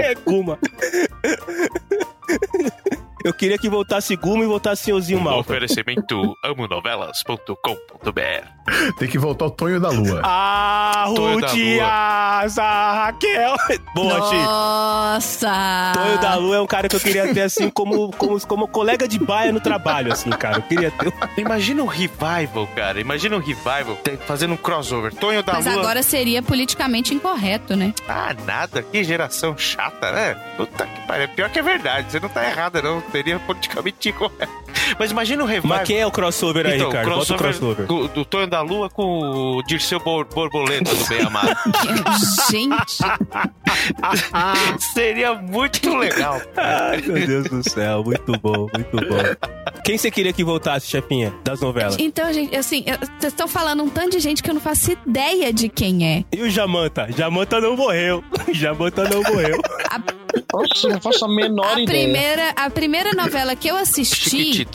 É 0.00 0.14
Guma. 0.16 0.58
Eu 3.24 3.32
queria 3.32 3.58
que 3.58 3.68
voltasse 3.68 4.14
Guma 4.16 4.44
e 4.44 4.46
voltasse 4.46 4.84
Senhorzinho 4.84 5.20
Malta. 5.20 5.40
Oferecimento 5.40 6.36
amonovelas.com.br 6.44 8.92
Tem 8.98 9.08
que 9.08 9.18
voltar 9.18 9.46
o 9.46 9.50
Tonho 9.50 9.80
da 9.80 9.90
Lua. 9.90 10.20
Ah, 10.24 11.04
Tonho 11.14 11.40
da 11.40 11.48
Ruth 12.42 12.56
Raquel. 12.58 13.56
Boa, 13.94 14.28
Chi. 14.28 14.36
Nossa! 14.36 15.92
Tonho 15.94 16.20
da 16.20 16.34
Lua 16.36 16.56
é 16.56 16.60
um 16.60 16.66
cara 16.66 16.88
que 16.88 16.96
eu 16.96 17.00
queria 17.00 17.32
ter 17.32 17.42
assim 17.42 17.70
como, 17.70 18.10
como, 18.12 18.40
como 18.46 18.68
colega 18.68 19.08
de 19.08 19.18
baia 19.18 19.52
no 19.52 19.60
trabalho, 19.60 20.12
assim, 20.12 20.30
cara. 20.30 20.58
Eu 20.58 20.62
queria 20.62 20.90
ter. 20.90 21.12
Imagina 21.36 21.82
um 21.82 21.86
revival, 21.86 22.66
cara. 22.74 23.00
Imagina 23.00 23.36
um 23.36 23.40
revival 23.40 23.98
fazendo 24.26 24.54
um 24.54 24.56
crossover. 24.56 25.14
Tonho 25.14 25.42
da 25.42 25.54
Mas 25.54 25.66
Lua. 25.66 25.80
agora 25.80 26.02
seria 26.02 26.42
politicamente 26.42 27.14
incorreto, 27.14 27.74
né? 27.74 27.92
Ah, 28.08 28.34
nada. 28.46 28.82
Que 28.82 29.02
geração 29.02 29.56
chata, 29.56 30.12
né? 30.12 30.34
Puta 30.56 30.86
que 30.86 31.06
pariu. 31.06 31.28
Pior 31.28 31.50
que 31.50 31.58
é 31.58 31.62
verdade. 31.62 32.12
Você 32.12 32.20
não 32.20 32.28
tá 32.28 32.48
errada, 32.48 32.82
não. 32.82 33.00
Seria 33.18 33.40
politicamente 33.40 34.10
incorreto. 34.10 34.67
Mas 34.98 35.10
imagina 35.10 35.42
um 35.42 35.46
revival. 35.46 35.78
Mas 35.78 35.86
quem 35.86 35.98
é 35.98 36.06
o 36.06 36.10
crossover 36.10 36.66
aí, 36.66 36.76
então, 36.76 36.88
Ricardo? 36.88 37.10
Bota 37.10 37.34
o 37.34 37.36
crossover. 37.36 37.86
Do, 37.86 38.08
do 38.08 38.24
Tonho 38.24 38.46
da 38.46 38.60
Lua 38.62 38.88
com 38.88 39.02
o 39.56 39.62
Dirceu 39.64 39.98
Bor- 40.00 40.24
Borboleta 40.26 40.94
do 40.94 41.04
Bem 41.06 41.22
Amado. 41.22 41.48
Gente, 42.50 42.98
Seria 44.94 45.34
muito 45.34 45.96
legal. 45.96 46.40
Ai, 46.56 47.00
meu 47.02 47.26
Deus 47.26 47.48
do 47.48 47.68
céu. 47.68 48.02
Muito 48.04 48.32
bom, 48.40 48.66
muito 48.74 48.96
bom. 49.08 49.78
Quem 49.84 49.96
você 49.98 50.10
queria 50.10 50.32
que 50.32 50.44
voltasse, 50.44 50.86
chefinha, 50.86 51.32
das 51.44 51.60
novelas? 51.60 51.96
então, 51.98 52.32
gente, 52.32 52.54
assim, 52.56 52.84
vocês 53.18 53.32
estão 53.32 53.48
falando 53.48 53.82
um 53.82 53.88
tanto 53.88 54.10
de 54.10 54.20
gente 54.20 54.42
que 54.42 54.50
eu 54.50 54.54
não 54.54 54.60
faço 54.60 54.92
ideia 54.92 55.52
de 55.52 55.68
quem 55.68 56.06
é. 56.06 56.24
E 56.32 56.42
o 56.42 56.50
Jamanta? 56.50 57.08
Jamanta 57.16 57.60
não 57.60 57.76
morreu. 57.76 58.22
Jamanta 58.52 59.04
não 59.08 59.22
morreu. 59.22 59.60
Nossa, 60.52 60.88
não 60.88 61.00
faço 61.00 61.24
a 61.24 61.28
menor 61.28 61.66
A 61.76 61.80
ideia. 61.80 61.86
primeira, 61.86 62.50
a 62.56 62.70
primeira 62.70 63.12
novela 63.12 63.54
que 63.56 63.68
eu 63.68 63.76
assisti. 63.76 64.66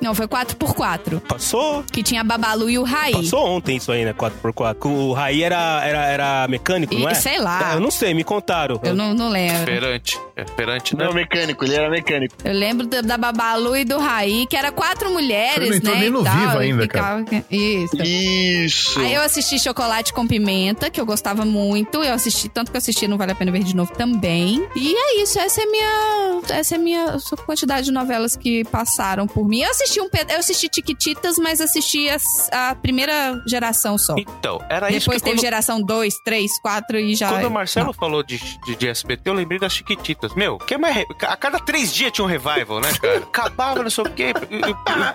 Não, 0.00 0.14
foi 0.14 0.26
4x4. 0.28 1.20
Passou. 1.20 1.82
Que 1.90 2.02
tinha 2.02 2.20
a 2.20 2.24
Babalu 2.24 2.70
e 2.70 2.78
o 2.78 2.84
Raí. 2.84 3.12
Passou 3.12 3.46
ontem 3.46 3.76
isso 3.76 3.90
aí, 3.92 4.04
né? 4.04 4.12
4x4. 4.12 4.86
O 4.86 5.12
Raí 5.12 5.42
era, 5.42 5.84
era, 5.84 6.04
era 6.06 6.48
mecânico, 6.48 6.94
E- 6.94 7.00
não 7.00 7.08
é? 7.08 7.14
sei 7.14 7.38
lá. 7.38 7.72
É, 7.72 7.76
eu 7.76 7.80
não 7.80 7.90
sei, 7.90 8.14
me 8.14 8.24
contaram. 8.24 8.80
Eu 8.82 8.94
não, 8.94 9.14
não 9.14 9.28
lembro. 9.28 9.64
Perante. 9.64 10.18
É 10.36 10.44
perante, 10.44 10.96
né? 10.96 11.04
Não, 11.04 11.12
mecânico, 11.12 11.64
ele 11.64 11.74
era 11.74 11.90
mecânico. 11.90 12.34
Eu 12.44 12.52
lembro 12.54 12.86
da, 12.86 13.00
da 13.00 13.16
Babalu 13.16 13.76
e 13.76 13.84
do 13.84 13.98
Raí, 13.98 14.46
que 14.46 14.56
era 14.56 14.70
quatro 14.70 15.10
mulheres, 15.10 15.68
Você 15.68 15.68
não 15.68 15.76
entrou 15.76 15.94
né? 15.94 16.00
nem 16.00 16.10
no 16.10 16.22
tal, 16.24 16.36
Viva 16.38 16.64
e 16.64 16.68
ainda, 16.70 16.82
ficava- 16.82 17.24
Isso. 17.50 17.96
Isso. 18.02 19.00
Aí 19.00 19.14
eu 19.14 19.22
assisti 19.22 19.58
Chocolate 19.58 20.12
com 20.12 20.26
Pimenta, 20.26 20.90
que 20.90 21.00
eu 21.00 21.06
gostava 21.06 21.44
muito. 21.44 22.02
Eu 22.04 22.14
assisti, 22.14 22.48
tanto 22.48 22.70
que 22.70 22.76
eu 22.76 22.78
assisti 22.78 23.08
Não 23.08 23.18
Vale 23.18 23.32
a 23.32 23.34
Pena 23.34 23.50
Ver 23.50 23.62
de 23.64 23.74
Novo 23.74 23.92
também. 23.92 24.64
E 24.76 24.94
é 24.94 25.22
isso, 25.22 25.38
essa 25.38 25.60
é 25.60 25.64
a 25.64 25.70
minha. 25.70 26.40
Essa 26.50 26.74
é 26.74 26.78
a 26.78 26.80
minha 26.80 27.00
essa 27.14 27.36
quantidade 27.36 27.86
de 27.86 27.92
novelas 27.92 28.36
que 28.36 28.64
passaram 28.64 29.26
por 29.26 29.47
mim. 29.48 29.60
Eu 29.62 29.70
assisti 29.70 30.00
um 30.00 30.08
eu 30.28 30.38
assisti 30.38 30.68
Tiquititas, 30.68 31.36
mas 31.38 31.60
assisti 31.60 32.08
as- 32.08 32.48
a, 32.52 32.74
primeira 32.74 33.40
geração 33.46 33.96
só. 33.98 34.14
Então, 34.18 34.60
era 34.68 34.90
isso 34.90 35.00
Depois 35.00 35.22
teve 35.22 35.36
quando, 35.36 35.40
geração 35.40 35.82
2, 35.82 36.14
3, 36.24 36.50
4 36.60 36.98
e 36.98 37.14
já. 37.14 37.28
quando 37.28 37.44
o 37.46 37.50
Marcelo 37.50 37.92
falou 37.92 38.22
de, 38.22 38.38
de, 38.66 38.76
de 38.76 38.88
SBT, 38.88 39.28
eu 39.30 39.34
lembrei 39.34 39.58
das 39.58 39.72
Chiquititas. 39.72 40.34
Meu, 40.34 40.58
que 40.58 40.74
é 40.74 40.78
mais 40.78 40.94
re- 40.96 41.06
a 41.22 41.36
cada 41.36 41.58
três 41.58 41.92
dias 41.94 42.12
tinha 42.12 42.24
um 42.24 42.28
revival, 42.28 42.80
né, 42.80 42.90
cara? 43.00 43.18
Acabava, 43.28 43.82
não 43.82 43.90
sei 43.90 44.04
o 44.04 44.10
quê. 44.10 44.32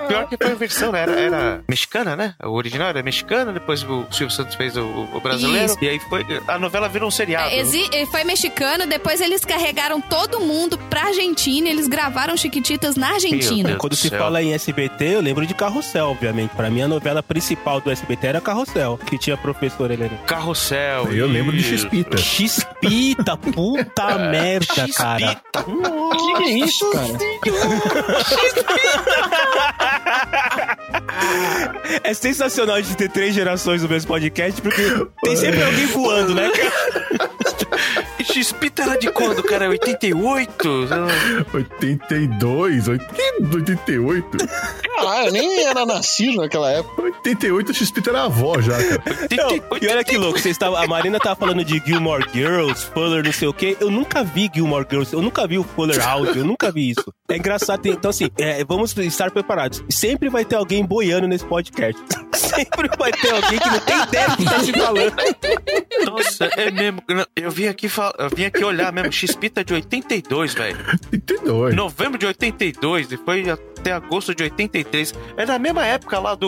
O 0.03 0.07
pior 0.07 0.27
que 0.27 0.37
foi 0.37 0.51
a 0.51 0.55
versão, 0.55 0.91
né? 0.91 1.01
Era, 1.01 1.19
era 1.19 1.63
mexicana, 1.67 2.15
né? 2.15 2.35
O 2.43 2.51
original 2.51 2.87
era 2.89 3.03
mexicana, 3.03 3.51
depois 3.51 3.83
o 3.83 4.05
Silvio 4.11 4.31
Santos 4.31 4.55
fez 4.55 4.75
o, 4.77 4.83
o 5.13 5.19
brasileiro. 5.19 5.65
Isso. 5.65 5.77
E 5.81 5.89
aí 5.89 5.99
foi. 5.99 6.25
A 6.47 6.57
novela 6.59 6.87
virou 6.89 7.07
um 7.07 7.11
seriado. 7.11 7.49
É, 7.49 7.59
exi- 7.59 7.89
foi 8.11 8.23
mexicano, 8.23 8.85
depois 8.85 9.21
eles 9.21 9.43
carregaram 9.45 9.99
todo 10.01 10.39
mundo 10.39 10.77
pra 10.89 11.03
Argentina, 11.05 11.67
eles 11.69 11.87
gravaram 11.87 12.35
Chiquititas 12.37 12.95
na 12.95 13.09
Argentina. 13.13 13.75
Quando 13.77 13.91
do 13.91 13.95
se 13.97 14.09
céu. 14.09 14.19
Fala 14.23 14.41
em 14.41 14.53
SBT, 14.53 15.15
eu 15.15 15.21
lembro 15.21 15.45
de 15.45 15.53
Carrossel, 15.53 16.07
obviamente. 16.07 16.51
Pra 16.55 16.69
mim, 16.69 16.81
a 16.81 16.87
novela 16.87 17.21
principal 17.21 17.81
do 17.81 17.91
SBT 17.91 18.27
era 18.27 18.39
Carrossel, 18.41 18.97
que 19.05 19.17
tinha 19.17 19.33
a 19.35 19.37
professora 19.37 19.93
Helena. 19.93 20.17
Carrossel. 20.25 21.11
Eu 21.13 21.27
lembro 21.27 21.55
de. 21.55 21.77
Xpita. 21.77 22.17
Xpita, 22.17 23.37
puta 23.37 24.17
merda, 24.31 24.87
cara. 24.95 25.19
Xpita. 25.19 25.41
O 25.69 26.09
que, 26.11 26.33
que 26.35 26.43
é 26.43 26.49
isso, 26.59 26.89
cara? 26.91 27.13
É 32.03 32.13
sensacional 32.13 32.81
de 32.81 32.95
ter 32.95 33.09
três 33.09 33.33
gerações 33.33 33.81
no 33.83 33.89
mesmo 33.89 34.07
podcast, 34.07 34.61
porque 34.61 34.81
tem 35.23 35.35
sempre 35.35 35.61
alguém 35.63 35.85
voando, 35.87 36.33
né? 36.35 36.49
E 38.12 38.12
Xpita 38.21 38.83
era 38.83 38.97
de 38.97 39.11
quando, 39.11 39.41
cara? 39.43 39.69
88? 39.69 40.69
82, 41.53 42.87
88. 42.87 44.37
Caralho, 44.95 45.27
eu 45.27 45.31
nem 45.31 45.65
era 45.65 45.85
nascido 45.85 46.37
naquela 46.41 46.71
época. 46.71 47.01
88, 47.01 47.71
o 47.71 47.73
X-Pita 47.73 48.09
era 48.11 48.23
avó 48.23 48.61
já, 48.61 48.77
cara. 48.77 49.03
Não, 49.35 49.77
e 49.81 49.87
olha 49.87 50.03
que 50.03 50.17
louco, 50.17 50.39
vocês 50.39 50.55
estavam, 50.55 50.77
a 50.77 50.87
Marina 50.87 51.19
tava 51.19 51.35
falando 51.35 51.63
de 51.63 51.81
Gilmore 51.85 52.25
Girls, 52.33 52.85
Fuller, 52.93 53.23
não 53.23 53.33
sei 53.33 53.47
o 53.47 53.53
quê. 53.53 53.75
Eu 53.79 53.89
nunca 53.89 54.23
vi 54.23 54.49
Gilmore 54.53 54.85
Girls, 54.89 55.13
eu 55.13 55.21
nunca 55.21 55.47
vi 55.47 55.57
o 55.57 55.63
Fuller 55.63 55.99
House, 55.99 56.35
eu 56.35 56.45
nunca 56.45 56.71
vi 56.71 56.91
isso. 56.91 57.13
É 57.29 57.37
engraçado, 57.37 57.85
então 57.87 58.09
assim, 58.09 58.29
é, 58.37 58.63
vamos 58.63 58.95
estar 58.97 59.31
preparados. 59.31 59.83
Sempre 59.89 60.29
vai 60.29 60.45
ter 60.45 60.55
alguém 60.55 60.85
boiando 60.85 61.27
nesse 61.27 61.45
podcast. 61.45 62.01
Sempre 62.33 62.89
vai 62.97 63.11
ter 63.11 63.31
alguém 63.31 63.59
que 63.59 63.69
não 63.69 63.79
tem 63.79 64.01
ideia 64.03 64.29
do 64.29 64.37
que 64.37 64.45
tá 64.45 64.59
se 64.59 64.71
falando. 64.73 65.13
Nossa, 66.05 66.45
é 66.57 66.71
mesmo. 66.71 67.01
Eu 67.35 67.49
vim 67.49 67.67
aqui, 67.67 67.89
fal- 68.03 68.13
eu 68.19 68.29
vim 68.35 68.45
aqui 68.45 68.63
olhar 68.63 68.91
mesmo. 68.91 69.11
Xpita 69.11 69.61
é 69.61 69.63
de 69.63 69.73
82, 69.73 70.53
velho. 70.53 70.77
82. 71.11 71.75
Novembro 71.75 72.17
de 72.17 72.25
82 72.25 73.11
e 73.11 73.17
foi 73.17 73.43
até 73.83 73.91
agosto 73.91 74.33
de 74.33 74.43
83. 74.43 75.13
É 75.35 75.45
da 75.45 75.59
mesma 75.59 75.85
época 75.85 76.17
lá 76.17 76.35
do 76.35 76.47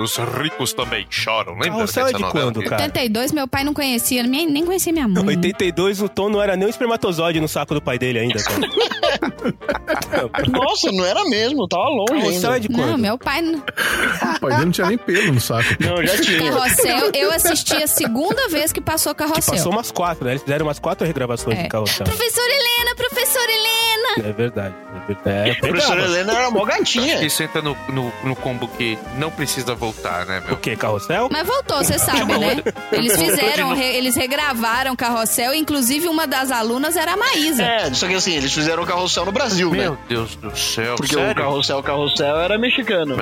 Os 0.00 0.16
Ricos 0.16 0.72
Também 0.72 1.04
Choram, 1.10 1.54
lembra 1.54 1.70
Carrossel 1.70 2.06
é 2.06 2.12
de 2.12 2.20
novela? 2.20 2.52
quando, 2.52 2.62
cara? 2.62 2.82
82, 2.84 3.32
meu 3.32 3.48
pai 3.48 3.64
não 3.64 3.74
conhecia, 3.74 4.22
nem, 4.22 4.46
nem 4.48 4.64
conhecia 4.64 4.92
minha 4.92 5.08
mãe. 5.08 5.24
82, 5.26 6.00
o 6.00 6.08
Tom 6.08 6.28
não 6.28 6.40
era 6.40 6.56
nem 6.56 6.66
um 6.66 6.70
espermatozoide 6.70 7.40
no 7.40 7.48
saco 7.48 7.74
do 7.74 7.82
pai 7.82 7.98
dele 7.98 8.20
ainda, 8.20 8.40
cara. 8.42 8.58
Nossa, 10.50 10.92
não 10.92 11.04
era 11.04 11.24
mesmo, 11.24 11.66
tava 11.66 11.88
longe 11.88 12.12
Carrossel 12.12 12.50
é 12.50 12.54
ainda. 12.54 12.68
de 12.68 12.68
Não, 12.76 12.78
quando? 12.88 12.98
meu 12.98 13.18
pai. 13.18 13.42
não- 13.42 13.58
O 13.58 14.40
pai 14.40 14.50
dele 14.52 14.64
não 14.66 14.70
tinha 14.72 14.86
nem 14.86 14.98
pelo 14.98 15.32
no 15.32 15.40
saco. 15.40 15.68
Não, 15.80 16.06
já 16.06 16.20
tinha. 16.20 16.38
Carrossel, 16.52 17.10
eu 17.14 17.32
assisti 17.32 17.74
a 17.82 17.86
segunda 17.88 18.48
vez 18.48 18.72
que 18.72 18.80
passou 18.80 19.14
Carrossel. 19.14 19.54
Passou 19.54 19.72
umas 19.72 19.90
quatro, 19.90 20.24
né? 20.24 20.32
Eles 20.32 20.42
fizeram 20.42 20.66
umas 20.66 20.78
quatro 20.78 21.06
regravações 21.06 21.58
É. 21.58 21.62
de 21.64 21.68
Carrossel. 21.68 22.06
Professora 22.06 22.50
Helena, 22.52 22.94
professora 22.94 23.50
Helena! 23.50 24.07
É 24.28 24.32
verdade, 24.32 24.74
é 24.94 25.06
verdade. 25.06 25.50
É, 25.50 25.52
A 25.52 25.56
professora. 25.56 26.02
Helena 26.04 26.32
era 26.32 26.50
mó 26.50 26.64
gatinha. 26.64 27.22
Isso 27.24 27.42
entra 27.42 27.60
no, 27.62 27.76
no, 27.88 28.12
no 28.24 28.36
combo 28.36 28.68
que 28.68 28.98
não 29.16 29.30
precisa 29.30 29.74
voltar, 29.74 30.26
né, 30.26 30.40
O 30.44 30.48
meu? 30.48 30.56
que, 30.56 30.76
Carrossel? 30.76 31.28
Mas 31.30 31.46
voltou, 31.46 31.78
você 31.78 31.98
sabe, 31.98 32.36
né? 32.38 32.56
Eles 32.92 33.16
fizeram, 33.16 33.74
re- 33.74 33.96
eles 33.96 34.16
regravaram 34.16 34.94
Carrossel, 34.96 35.54
inclusive 35.54 36.08
uma 36.08 36.26
das 36.26 36.50
alunas 36.50 36.96
era 36.96 37.12
a 37.12 37.16
Maísa. 37.16 37.62
É, 37.62 37.92
só 37.94 38.06
que 38.06 38.14
assim, 38.14 38.32
eles 38.34 38.52
fizeram 38.52 38.82
o 38.82 38.86
carrossel 38.86 39.24
no 39.24 39.32
Brasil, 39.32 39.70
né? 39.70 39.78
Meu 39.78 39.98
Deus 40.08 40.34
do 40.36 40.56
céu, 40.56 40.96
Porque 40.96 41.14
o 41.14 41.18
sério? 41.18 41.34
carrossel, 41.34 41.82
carrossel 41.82 42.38
era 42.38 42.58
mexicano. 42.58 43.16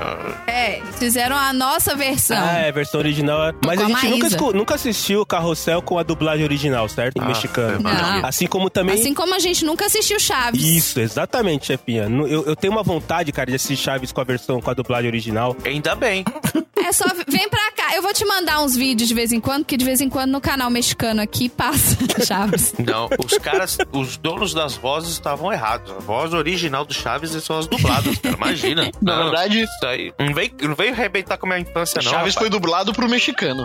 É, 0.46 0.78
eles 0.78 0.96
fizeram 0.98 1.36
a 1.36 1.52
nossa 1.52 1.94
versão. 1.94 2.36
Ah, 2.40 2.58
é, 2.60 2.68
a 2.68 2.72
versão 2.72 3.00
original. 3.00 3.48
é- 3.48 3.54
Mas 3.64 3.80
a 3.80 3.84
a 3.84 3.88
gente 3.88 4.06
nunca, 4.08 4.52
nunca 4.56 4.74
assistiu 4.74 5.20
o 5.22 5.26
Carrossel 5.26 5.80
com 5.82 5.98
a 5.98 6.02
dublagem 6.02 6.44
original, 6.44 6.88
certo? 6.88 7.20
Ah, 7.20 7.26
mexicano. 7.26 7.80
Não. 7.82 8.26
Assim 8.26 8.46
como 8.46 8.70
também. 8.70 8.94
Assim 8.94 9.12
como 9.14 9.34
a 9.34 9.38
gente 9.38 9.64
nunca 9.64 9.86
assistiu 9.86 10.18
Chaves. 10.20 10.62
Isso, 10.62 10.85
exatamente, 10.96 11.66
chefinha. 11.66 12.04
Eu, 12.04 12.44
eu 12.46 12.56
tenho 12.56 12.72
uma 12.72 12.82
vontade, 12.82 13.32
cara, 13.32 13.48
de 13.50 13.56
assistir 13.56 13.76
Chaves 13.76 14.12
com 14.12 14.20
a 14.20 14.24
versão, 14.24 14.60
com 14.60 14.70
a 14.70 14.74
dublagem 14.74 15.08
original. 15.08 15.56
Ainda 15.64 15.94
bem. 15.94 16.24
É 16.78 16.92
só 16.92 17.04
vem 17.26 17.48
pra 17.48 17.72
cá. 17.72 17.96
Eu 17.96 18.02
vou 18.02 18.12
te 18.12 18.24
mandar 18.24 18.60
uns 18.62 18.76
vídeos 18.76 19.08
de 19.08 19.14
vez 19.14 19.32
em 19.32 19.40
quando, 19.40 19.64
que 19.64 19.76
de 19.76 19.84
vez 19.84 20.00
em 20.00 20.08
quando 20.08 20.30
no 20.30 20.40
canal 20.40 20.70
mexicano 20.70 21.20
aqui 21.20 21.48
passa 21.48 21.96
Chaves. 22.24 22.74
Não, 22.78 23.08
os 23.24 23.38
caras, 23.38 23.76
os 23.90 24.16
donos 24.18 24.54
das 24.54 24.76
vozes 24.76 25.10
estavam 25.10 25.52
errados. 25.52 25.90
A 25.90 25.98
voz 25.98 26.32
original 26.32 26.84
do 26.84 26.94
Chaves 26.94 27.30
são 27.42 27.58
as 27.58 27.66
dubladas, 27.66 28.16
cara. 28.18 28.36
Imagina. 28.36 28.88
Na 29.02 29.16
Não, 29.16 29.22
verdade- 29.24 29.62
Isso 29.62 29.86
aí. 29.86 30.12
Não 30.16 30.32
veio, 30.32 30.50
não 30.62 30.74
veio 30.76 30.92
arrebentar 30.92 31.36
com 31.38 31.46
a 31.46 31.48
minha 31.48 31.60
infância, 31.68 32.00
não. 32.00 32.08
Chaves 32.12 32.34
foi 32.34 32.44
rapaz. 32.44 32.50
dublado 32.62 32.92
pro 32.92 33.08
mexicano. 33.08 33.64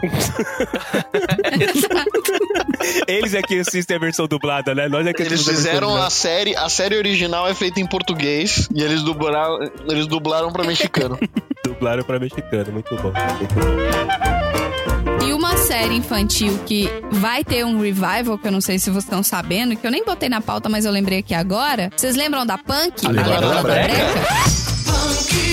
Eles 3.07 3.33
é 3.33 3.41
que 3.41 3.59
assistem 3.59 3.97
a 3.97 3.99
versão 3.99 4.25
dublada, 4.27 4.73
né? 4.73 4.87
Nós 4.87 5.05
é 5.05 5.13
que 5.13 5.21
Eles 5.21 5.45
fizeram 5.47 5.95
a 5.95 6.09
série, 6.09 6.55
a 6.55 6.69
série 6.69 6.97
original 6.97 7.10
é 7.47 7.53
feita 7.53 7.79
em 7.79 7.85
português 7.85 8.67
e 8.73 8.81
eles 8.81 9.03
dublaram, 9.03 9.59
eles 9.87 10.07
dublaram 10.07 10.51
pra 10.51 10.63
mexicano. 10.63 11.17
Dublaram 11.63 12.03
pra 12.03 12.19
mexicano. 12.19 12.71
Muito 12.71 12.95
bom. 12.95 13.13
Muito 13.37 13.53
bom. 13.53 15.25
E 15.25 15.31
uma 15.33 15.55
série 15.57 15.95
infantil 15.95 16.59
que 16.65 16.89
vai 17.11 17.43
ter 17.43 17.63
um 17.63 17.79
revival, 17.79 18.37
que 18.37 18.47
eu 18.47 18.51
não 18.51 18.61
sei 18.61 18.79
se 18.79 18.89
vocês 18.89 19.03
estão 19.03 19.21
sabendo, 19.21 19.75
que 19.75 19.85
eu 19.85 19.91
nem 19.91 20.03
botei 20.03 20.27
na 20.27 20.41
pauta, 20.41 20.67
mas 20.67 20.85
eu 20.85 20.91
lembrei 20.91 21.19
aqui 21.19 21.35
agora. 21.35 21.91
Vocês 21.95 22.15
lembram 22.15 22.45
da 22.45 22.57
Punk? 22.57 23.05
A 23.05 23.11
Levada 23.11 23.47
da 23.47 23.61
Breca? 23.61 23.87
Breca? 23.87 24.05
Brewster. 24.21 25.41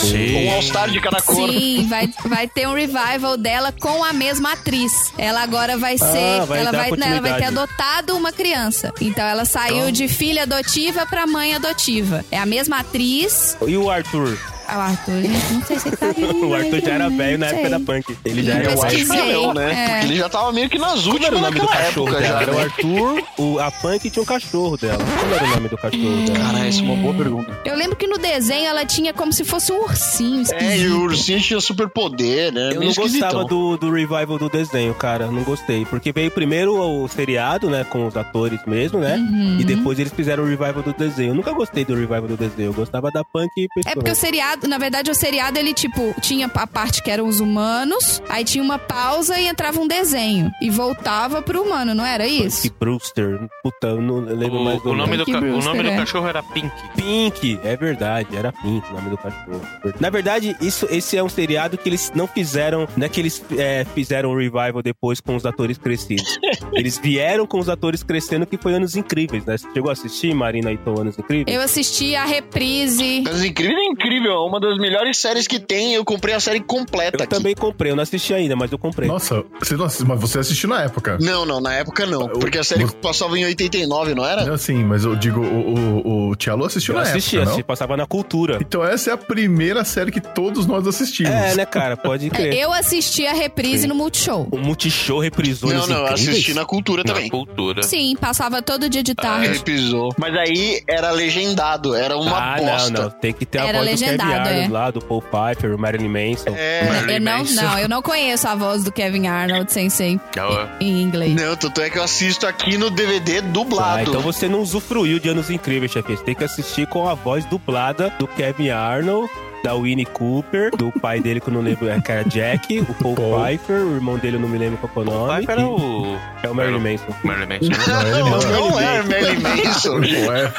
Sim. 0.00 0.46
Um 0.46 0.54
All-Star 0.54 0.90
de 0.90 1.00
cada 1.00 1.20
cor. 1.20 1.50
Sim, 1.50 1.86
vai, 1.88 2.08
vai 2.24 2.48
ter 2.48 2.66
um 2.68 2.74
revival 2.74 3.36
dela 3.36 3.72
com 3.72 4.02
a 4.04 4.12
mesma 4.12 4.52
atriz. 4.52 5.12
Ela 5.18 5.42
agora 5.42 5.76
vai 5.76 5.98
ser. 5.98 6.40
Ah, 6.40 6.44
vai 6.44 6.60
ela, 6.60 6.72
vai, 6.72 6.90
não, 6.90 7.06
ela 7.06 7.20
vai 7.20 7.36
ter 7.36 7.44
adotado 7.44 8.16
uma 8.16 8.32
criança. 8.32 8.92
Então 9.00 9.24
ela 9.24 9.44
saiu 9.44 9.90
de 9.90 10.08
filha 10.08 10.42
adotiva 10.42 11.06
pra 11.06 11.26
mãe 11.26 11.54
adotiva. 11.54 12.24
É 12.30 12.38
a 12.38 12.46
mesma 12.46 12.78
atriz. 12.78 13.56
E 13.66 13.76
o 13.76 13.90
Arthur? 13.90 14.38
Ah, 14.72 14.78
o 14.78 14.80
Arthur, 14.82 15.14
não 15.52 15.62
sei 15.66 15.78
se 15.80 15.88
ele 15.88 15.96
tá 15.96 16.12
vivo. 16.12 16.46
O 16.46 16.54
Arthur 16.54 16.80
já 16.80 16.92
era 16.92 17.08
velho 17.10 17.38
na 17.38 17.46
época 17.46 17.62
sei. 17.62 17.70
da 17.70 17.80
punk. 17.80 18.16
Ele 18.24 18.42
já 18.42 18.54
era 18.54 18.78
o. 18.78 18.82
Arthur. 18.82 19.16
Não, 19.16 19.54
né? 19.54 19.72
É. 19.72 19.88
Porque 19.88 20.06
ele 20.06 20.16
já 20.16 20.28
tava 20.28 20.52
meio 20.52 20.68
que 20.70 20.78
nas 20.78 21.04
Como 21.06 21.16
era 21.24 21.34
últimas 21.34 21.38
o 21.38 21.42
nome 21.42 21.58
do 21.58 21.64
naquela 21.66 21.84
cachorro 21.84 22.08
época 22.08 22.22
já. 22.22 22.40
Era 22.40 22.52
o 22.52 22.54
né? 22.54 22.62
Arthur, 22.62 23.22
o, 23.38 23.58
a 23.58 23.70
punk 23.70 24.10
tinha 24.10 24.22
um 24.22 24.26
cachorro 24.26 24.76
dela. 24.76 24.98
Como 24.98 25.34
era 25.34 25.44
o 25.44 25.48
nome 25.48 25.68
do 25.68 25.76
cachorro 25.76 26.26
dela? 26.26 26.38
Cara, 26.38 26.66
essa 26.66 26.80
é 26.80 26.82
uma 26.84 26.96
boa 26.96 27.14
pergunta. 27.14 27.58
Eu 27.64 27.74
lembro 27.76 27.96
que 27.96 28.06
no 28.06 28.18
desenho 28.18 28.66
ela 28.66 28.84
tinha 28.86 29.12
como 29.12 29.32
se 29.32 29.44
fosse 29.44 29.72
um 29.72 29.82
ursinho. 29.82 30.44
É, 30.52 30.62
e 30.62 30.66
esquisito. 30.76 30.94
o 30.94 31.00
ursinho 31.02 31.40
tinha 31.40 31.60
superpoder, 31.60 32.52
né? 32.52 32.70
Eu 32.72 32.80
Meio 32.80 32.94
não 32.94 33.02
gostava 33.02 33.44
do, 33.44 33.76
do 33.76 33.90
revival 33.90 34.38
do 34.38 34.48
desenho, 34.48 34.94
cara. 34.94 35.26
Não 35.26 35.42
gostei. 35.42 35.84
Porque 35.84 36.12
veio 36.12 36.30
primeiro 36.30 36.78
o 36.78 37.08
seriado, 37.08 37.68
né? 37.68 37.84
Com 37.84 38.06
os 38.06 38.16
atores 38.16 38.60
mesmo, 38.66 39.00
né? 39.00 39.16
Uhum. 39.16 39.58
E 39.60 39.64
depois 39.64 39.98
eles 39.98 40.12
fizeram 40.12 40.44
o 40.44 40.46
revival 40.46 40.82
do 40.82 40.92
desenho. 40.92 41.30
Eu 41.30 41.34
nunca 41.34 41.52
gostei 41.52 41.84
do 41.84 41.94
revival 41.94 42.28
do 42.28 42.36
desenho. 42.36 42.68
Eu 42.68 42.72
gostava 42.74 43.10
da 43.10 43.24
punk 43.24 43.50
e 43.56 43.68
É 43.86 43.94
porque 43.94 44.10
o 44.10 44.14
seriado, 44.14 44.59
na 44.68 44.78
verdade, 44.78 45.10
o 45.10 45.14
seriado 45.14 45.58
ele, 45.58 45.72
tipo, 45.74 46.14
tinha 46.20 46.46
a 46.54 46.66
parte 46.66 47.02
que 47.02 47.10
eram 47.10 47.26
os 47.28 47.40
humanos, 47.40 48.22
aí 48.28 48.44
tinha 48.44 48.62
uma 48.62 48.78
pausa 48.78 49.38
e 49.38 49.46
entrava 49.46 49.80
um 49.80 49.86
desenho. 49.86 50.50
E 50.60 50.70
voltava 50.70 51.42
pro 51.42 51.62
humano, 51.62 51.94
não 51.94 52.04
era 52.04 52.26
isso? 52.26 52.62
Punk 52.62 52.74
Brewster. 52.80 53.48
Puta, 53.62 53.88
eu 53.88 54.00
não 54.02 54.20
lembro 54.20 54.60
mais 54.64 54.78
O, 54.80 54.82
do 54.82 54.90
o 54.90 54.94
nome 54.94 55.16
do, 55.16 55.24
Pink 55.24 55.32
ca- 55.32 55.38
o 55.38 55.48
Brewster, 55.50 55.64
nome 55.74 55.82
do 55.82 55.88
é. 55.90 55.96
cachorro 55.96 56.28
era 56.28 56.42
Pink. 56.42 56.70
Pink, 56.96 57.60
é 57.64 57.76
verdade, 57.76 58.36
era 58.36 58.52
Pink 58.52 58.84
o 58.90 58.94
nome 58.94 59.10
do 59.10 59.16
cachorro. 59.16 59.60
Na 59.98 60.10
verdade, 60.10 60.56
isso, 60.60 60.86
esse 60.90 61.16
é 61.16 61.22
um 61.22 61.28
seriado 61.28 61.76
que 61.78 61.88
eles 61.88 62.12
não 62.14 62.26
fizeram, 62.26 62.86
não 62.96 63.06
é 63.06 63.08
que 63.08 63.20
eles 63.20 63.42
é, 63.56 63.84
fizeram 63.94 64.30
o 64.30 64.36
revival 64.36 64.82
depois 64.82 65.20
com 65.20 65.36
os 65.36 65.44
atores 65.46 65.78
crescidos. 65.78 66.38
eles 66.72 66.98
vieram 66.98 67.46
com 67.46 67.58
os 67.58 67.68
atores 67.68 68.02
crescendo, 68.02 68.46
que 68.46 68.56
foi 68.56 68.74
Anos 68.74 68.96
Incríveis, 68.96 69.44
né? 69.44 69.56
Você 69.56 69.66
chegou 69.72 69.90
a 69.90 69.92
assistir, 69.92 70.34
Marina 70.34 70.72
Ito, 70.72 71.00
Anos 71.00 71.18
Incríveis? 71.18 71.54
Eu 71.56 71.62
assisti 71.62 72.14
a 72.14 72.24
reprise. 72.24 73.22
Mas 73.24 73.44
incrível 73.44 73.76
é 73.78 73.84
incrível, 73.86 74.32
é 74.32 74.46
uma 74.50 74.60
das 74.60 74.76
melhores 74.78 75.16
séries 75.18 75.46
que 75.46 75.58
tem. 75.58 75.94
Eu 75.94 76.04
comprei 76.04 76.34
a 76.34 76.40
série 76.40 76.60
completa 76.60 77.18
Eu 77.18 77.24
aqui. 77.24 77.34
também 77.34 77.54
comprei, 77.54 77.92
eu 77.92 77.96
não 77.96 78.02
assisti 78.02 78.34
ainda, 78.34 78.54
mas 78.56 78.70
eu 78.70 78.78
comprei. 78.78 79.08
Nossa, 79.08 79.42
você 79.58 79.76
não 79.76 79.84
assi- 79.86 80.04
mas 80.04 80.20
você 80.20 80.38
assistiu 80.38 80.68
na 80.68 80.82
época. 80.82 81.16
Não, 81.20 81.46
não, 81.46 81.60
na 81.60 81.74
época 81.74 82.04
não. 82.06 82.22
Eu- 82.22 82.38
Porque 82.38 82.58
a 82.58 82.64
série 82.64 82.84
você- 82.84 82.96
passava 82.96 83.38
em 83.38 83.44
89, 83.44 84.14
não 84.14 84.24
era? 84.24 84.44
Não, 84.44 84.56
sim, 84.58 84.84
mas 84.84 85.04
eu 85.04 85.14
digo, 85.16 85.40
o, 85.40 86.04
o, 86.06 86.28
o 86.30 86.36
Tiago 86.36 86.64
assistiu 86.64 86.94
eu 86.94 86.96
na 87.00 87.02
assisti, 87.02 87.36
época, 87.36 87.42
assisti, 87.50 87.60
não? 87.62 87.66
passava 87.66 87.96
na 87.96 88.06
cultura. 88.06 88.58
Então 88.60 88.84
essa 88.84 89.10
é 89.10 89.12
a 89.12 89.16
primeira 89.16 89.84
série 89.84 90.10
que 90.10 90.20
todos 90.20 90.66
nós 90.66 90.86
assistimos. 90.86 91.32
É, 91.32 91.54
né, 91.54 91.64
cara? 91.66 91.96
Pode 91.96 92.26
É, 92.26 92.30
crer. 92.30 92.54
Eu 92.54 92.72
assisti 92.72 93.26
a 93.26 93.32
reprise 93.32 93.82
Sim. 93.82 93.86
no 93.88 93.94
Multishow. 93.94 94.48
O 94.50 94.58
Multishow 94.58 95.18
reprisou 95.20 95.70
Não, 95.72 95.86
não, 95.86 95.96
eu 95.98 96.02
Incríveis? 96.06 96.28
assisti 96.30 96.54
na 96.54 96.64
cultura 96.64 97.02
Na 97.04 97.14
também. 97.14 97.28
cultura. 97.30 97.82
Sim, 97.82 98.16
passava 98.20 98.60
todo 98.62 98.88
dia 98.88 99.02
de 99.02 99.14
tarde. 99.14 99.48
Repisou. 99.48 100.12
Mas 100.18 100.34
aí 100.34 100.82
era 100.88 101.10
legendado, 101.10 101.94
era 101.94 102.16
uma 102.16 102.54
ah, 102.54 102.56
bosta. 102.56 102.90
não, 102.90 103.02
não. 103.04 103.10
Tem 103.10 103.32
que 103.32 103.44
ter 103.46 103.58
a 103.58 103.66
Era 103.66 103.78
voz 103.78 103.90
do 103.90 103.98
Kevin 104.04 104.10
legendado, 104.16 104.39
Arnold 104.40 104.64
é. 104.64 104.68
lá, 104.68 104.90
do 104.90 105.00
Paul 105.00 105.22
Piper, 105.22 105.74
o 105.74 105.78
Marilyn 105.78 106.08
Manson. 106.08 106.54
É. 106.56 106.84
Marilyn 106.84 107.14
Eu 107.14 107.20
não, 107.20 107.38
Manson. 107.38 107.62
não, 107.62 107.78
eu 107.78 107.88
não 107.88 108.02
conheço 108.02 108.48
a 108.48 108.54
voz 108.54 108.84
do 108.84 108.92
Kevin 108.92 109.26
Arnold 109.26 109.72
Sensei 109.72 110.20
Ah, 110.38 110.68
em 110.80 111.00
inglês. 111.02 111.34
Não, 111.34 111.56
tanto 111.56 111.80
é 111.80 111.90
que 111.90 111.98
eu 111.98 112.02
assisto 112.02 112.46
aqui 112.46 112.76
no 112.76 112.90
DVD 112.90 113.40
dublado. 113.40 113.98
Ah, 113.98 114.02
então 114.02 114.20
você 114.20 114.48
não 114.48 114.60
usufruiu 114.60 115.18
de 115.18 115.28
Anos 115.28 115.50
Incríveis, 115.50 115.92
chefe. 115.92 116.16
Você 116.16 116.24
tem 116.24 116.34
que 116.34 116.44
assistir 116.44 116.86
com 116.86 117.08
a 117.08 117.14
voz 117.14 117.44
dublada 117.44 118.12
do 118.18 118.26
Kevin 118.26 118.70
Arnold, 118.70 119.30
da 119.62 119.74
Winnie 119.74 120.06
Cooper, 120.06 120.70
do 120.76 120.90
pai 121.00 121.20
dele 121.20 121.40
que 121.40 121.48
eu 121.48 121.54
não 121.54 121.60
lembro, 121.60 121.88
é 121.88 122.00
que 122.00 122.10
era 122.12 122.24
Jack, 122.24 122.80
o 122.80 122.94
Paul, 122.94 123.14
Paul. 123.14 123.44
Piper, 123.46 123.76
o 123.76 123.94
irmão 123.96 124.18
dele 124.18 124.36
eu 124.36 124.40
não 124.40 124.48
me 124.48 124.58
lembro 124.58 124.78
qual 124.78 124.92
que 124.92 124.98
é 124.98 125.02
o 125.02 125.14
O 125.14 125.26
nome. 125.26 125.40
Piper 125.40 125.58
era 125.58 125.66
o... 125.68 126.16
É 126.42 126.48
o 126.48 126.54
Marilyn 126.54 126.78
Manson. 126.80 127.14
Marilyn 127.22 127.46
Manson. 127.48 127.90
Não, 127.90 128.02
Não, 128.02 128.30
não. 128.40 128.70
não 128.70 128.80
é 128.80 129.02
Marilyn 129.02 129.40
Manson. 129.40 129.98
Não 129.98 130.36
é. 130.36 130.52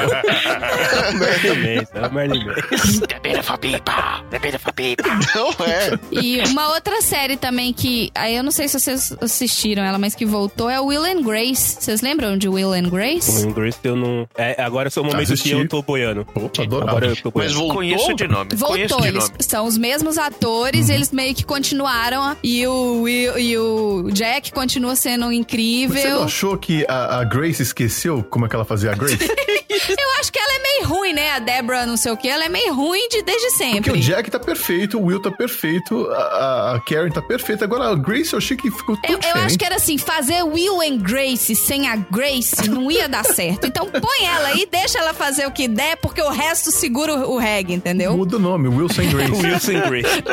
Marilyn 1.14 1.76
Manson, 1.76 1.91
é 1.95 2.08
o 2.08 2.14
Marilyn 2.14 2.45
Manson. 2.45 3.06
The 3.08 3.20
beautiful 3.22 3.58
people. 3.58 3.93
The 4.30 4.39
beautiful 4.39 4.74
people. 4.74 5.12
Não 5.36 5.66
é. 5.66 5.99
E 6.12 6.39
uma 6.49 6.70
outra 6.74 7.02
série 7.02 7.38
também 7.38 7.74
que. 7.74 8.12
Aí 8.16 8.36
eu 8.36 8.43
não 8.43 8.52
sei 8.52 8.68
se 8.68 8.80
vocês 8.80 9.16
assistiram 9.22 9.84
ela, 9.84 9.97
mas 9.97 10.16
que 10.16 10.26
voltou 10.26 10.70
é 10.70 10.80
o 10.80 10.86
Will 10.86 11.04
and 11.04 11.22
Grace. 11.24 11.78
Vocês 11.80 12.02
lembram 12.02 12.38
de 12.38 12.47
Will 12.47 12.74
and 12.74 12.89
Grace? 12.89 13.45
O 13.45 13.49
inglês 13.49 13.80
eu 13.84 13.95
não... 13.95 14.28
É, 14.38 14.62
agora 14.62 14.89
é 14.95 14.99
o 14.99 15.04
momento 15.04 15.22
Assisti. 15.34 15.49
que 15.49 15.56
eu 15.56 15.68
tô 15.68 15.82
boiando. 15.82 16.26
Opa. 16.36 16.64
Agora 16.64 17.08
eu 17.08 17.16
tô 17.16 17.32
Mas 17.34 17.54
boiando. 17.54 17.56
voltou? 17.56 17.76
Conheço 17.76 18.14
de 18.14 18.28
nome. 18.28 18.49
Conheço 18.49 18.66
Voltou, 18.68 18.91
nome. 19.00 19.20
são 19.39 19.66
os 19.66 19.78
mesmos 19.78 20.18
atores, 20.18 20.88
Uhum. 20.89 20.96
eles 20.96 21.12
meio 21.12 21.34
que 21.36 21.44
continuaram. 21.46 22.36
E 22.44 22.66
o, 22.68 23.02
Will- 23.02 23.38
e 23.39 23.58
o 23.58 24.10
Jack 24.12 24.52
continua 24.52 24.96
sendo 24.96 25.12
Você 25.12 25.18
não 25.26 25.32
incrível. 25.34 26.24
achou 26.24 26.58
que 26.58 26.86
a, 26.88 27.20
a 27.20 27.24
Grace 27.24 27.62
esqueceu 27.62 28.24
como 28.24 28.46
é 28.46 28.50
que 28.50 28.56
ela 28.56 28.66
fazia 28.66 28.92
a 28.92 28.96
Grace? 28.96 29.18
Eu 29.72 30.20
acho 30.20 30.32
que 30.32 30.38
ela 30.39 30.54
é 30.54 30.60
meio 30.62 30.88
ruim, 30.89 31.14
né? 31.14 31.32
A 31.32 31.39
Deborah, 31.39 31.86
não 31.86 31.96
sei 31.98 32.12
o 32.12 32.18
que, 32.18 32.28
ela 32.28 32.46
é 32.46 32.50
meio 32.50 32.74
ruim 32.74 33.08
de, 33.10 33.22
desde 33.24 33.48
Porque 33.48 33.64
sempre. 33.64 33.92
o 33.92 33.98
Jack 33.98 34.30
tá 34.30 34.38
perfeito, 34.39 34.98
o 35.00 35.06
Will 35.06 35.22
tá 35.22 35.32
perfeito, 35.32 36.08
a, 36.12 36.74
a- 36.76 36.80
Karen 36.82 37.10
tá 37.10 37.22
perfeita. 37.22 37.66
Agora 37.66 37.86
a 37.89 37.96
Grace 37.96 38.34
eu 38.34 38.38
achei 38.38 38.56
que 38.58 38.70
ficou 38.70 38.96
tão 38.98 39.12
Eu, 39.12 39.20
eu 39.20 39.42
acho 39.42 39.58
que 39.58 39.66
era 39.66 39.76
assim, 39.76 39.98
fazer 39.98 40.44
Will 40.44 40.82
and 40.82 40.98
Grace 40.98 41.56
sem 41.56 41.88
a 41.88 41.96
Grace 41.96 42.70
não 42.70 42.92
ia 42.92 43.08
dar 43.10 43.24
certo. 43.26 43.66
Então 43.66 43.88
põe 43.88 44.26
ela 44.28 44.50
aí, 44.50 44.68
deixa 44.70 45.00
ela 45.00 45.14
fazer 45.14 45.46
o 45.48 45.52
que 45.52 45.68
der, 45.68 45.96
porque 45.98 46.22
o 46.22 46.30
resto 46.30 46.72
segura 46.72 47.14
o 47.16 47.32
o 47.32 47.38
reggae, 47.38 47.74
entendeu? 47.74 48.16
Muda 48.16 48.36
o 48.36 48.39
nome, 48.39 48.68
Wilson 48.82 49.04
Grace. 49.10 49.32
Wilson 49.46 49.90
Grace. 49.90 50.24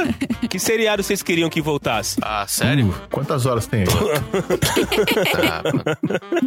que 0.48 0.58
seriado 0.58 1.02
vocês 1.02 1.22
queriam 1.22 1.48
que 1.50 1.60
voltasse? 1.60 2.16
Ah, 2.22 2.44
sério? 2.48 2.86
Uh, 2.88 2.94
quantas 3.10 3.46
horas 3.46 3.66
tem 3.66 3.82
aí? 3.82 3.86
Ah, 5.48 5.62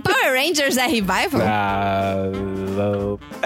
Power 0.04 0.34
Rangers 0.34 0.78
é 0.78 0.88
revival? 0.88 1.42
Ah, 1.44 2.32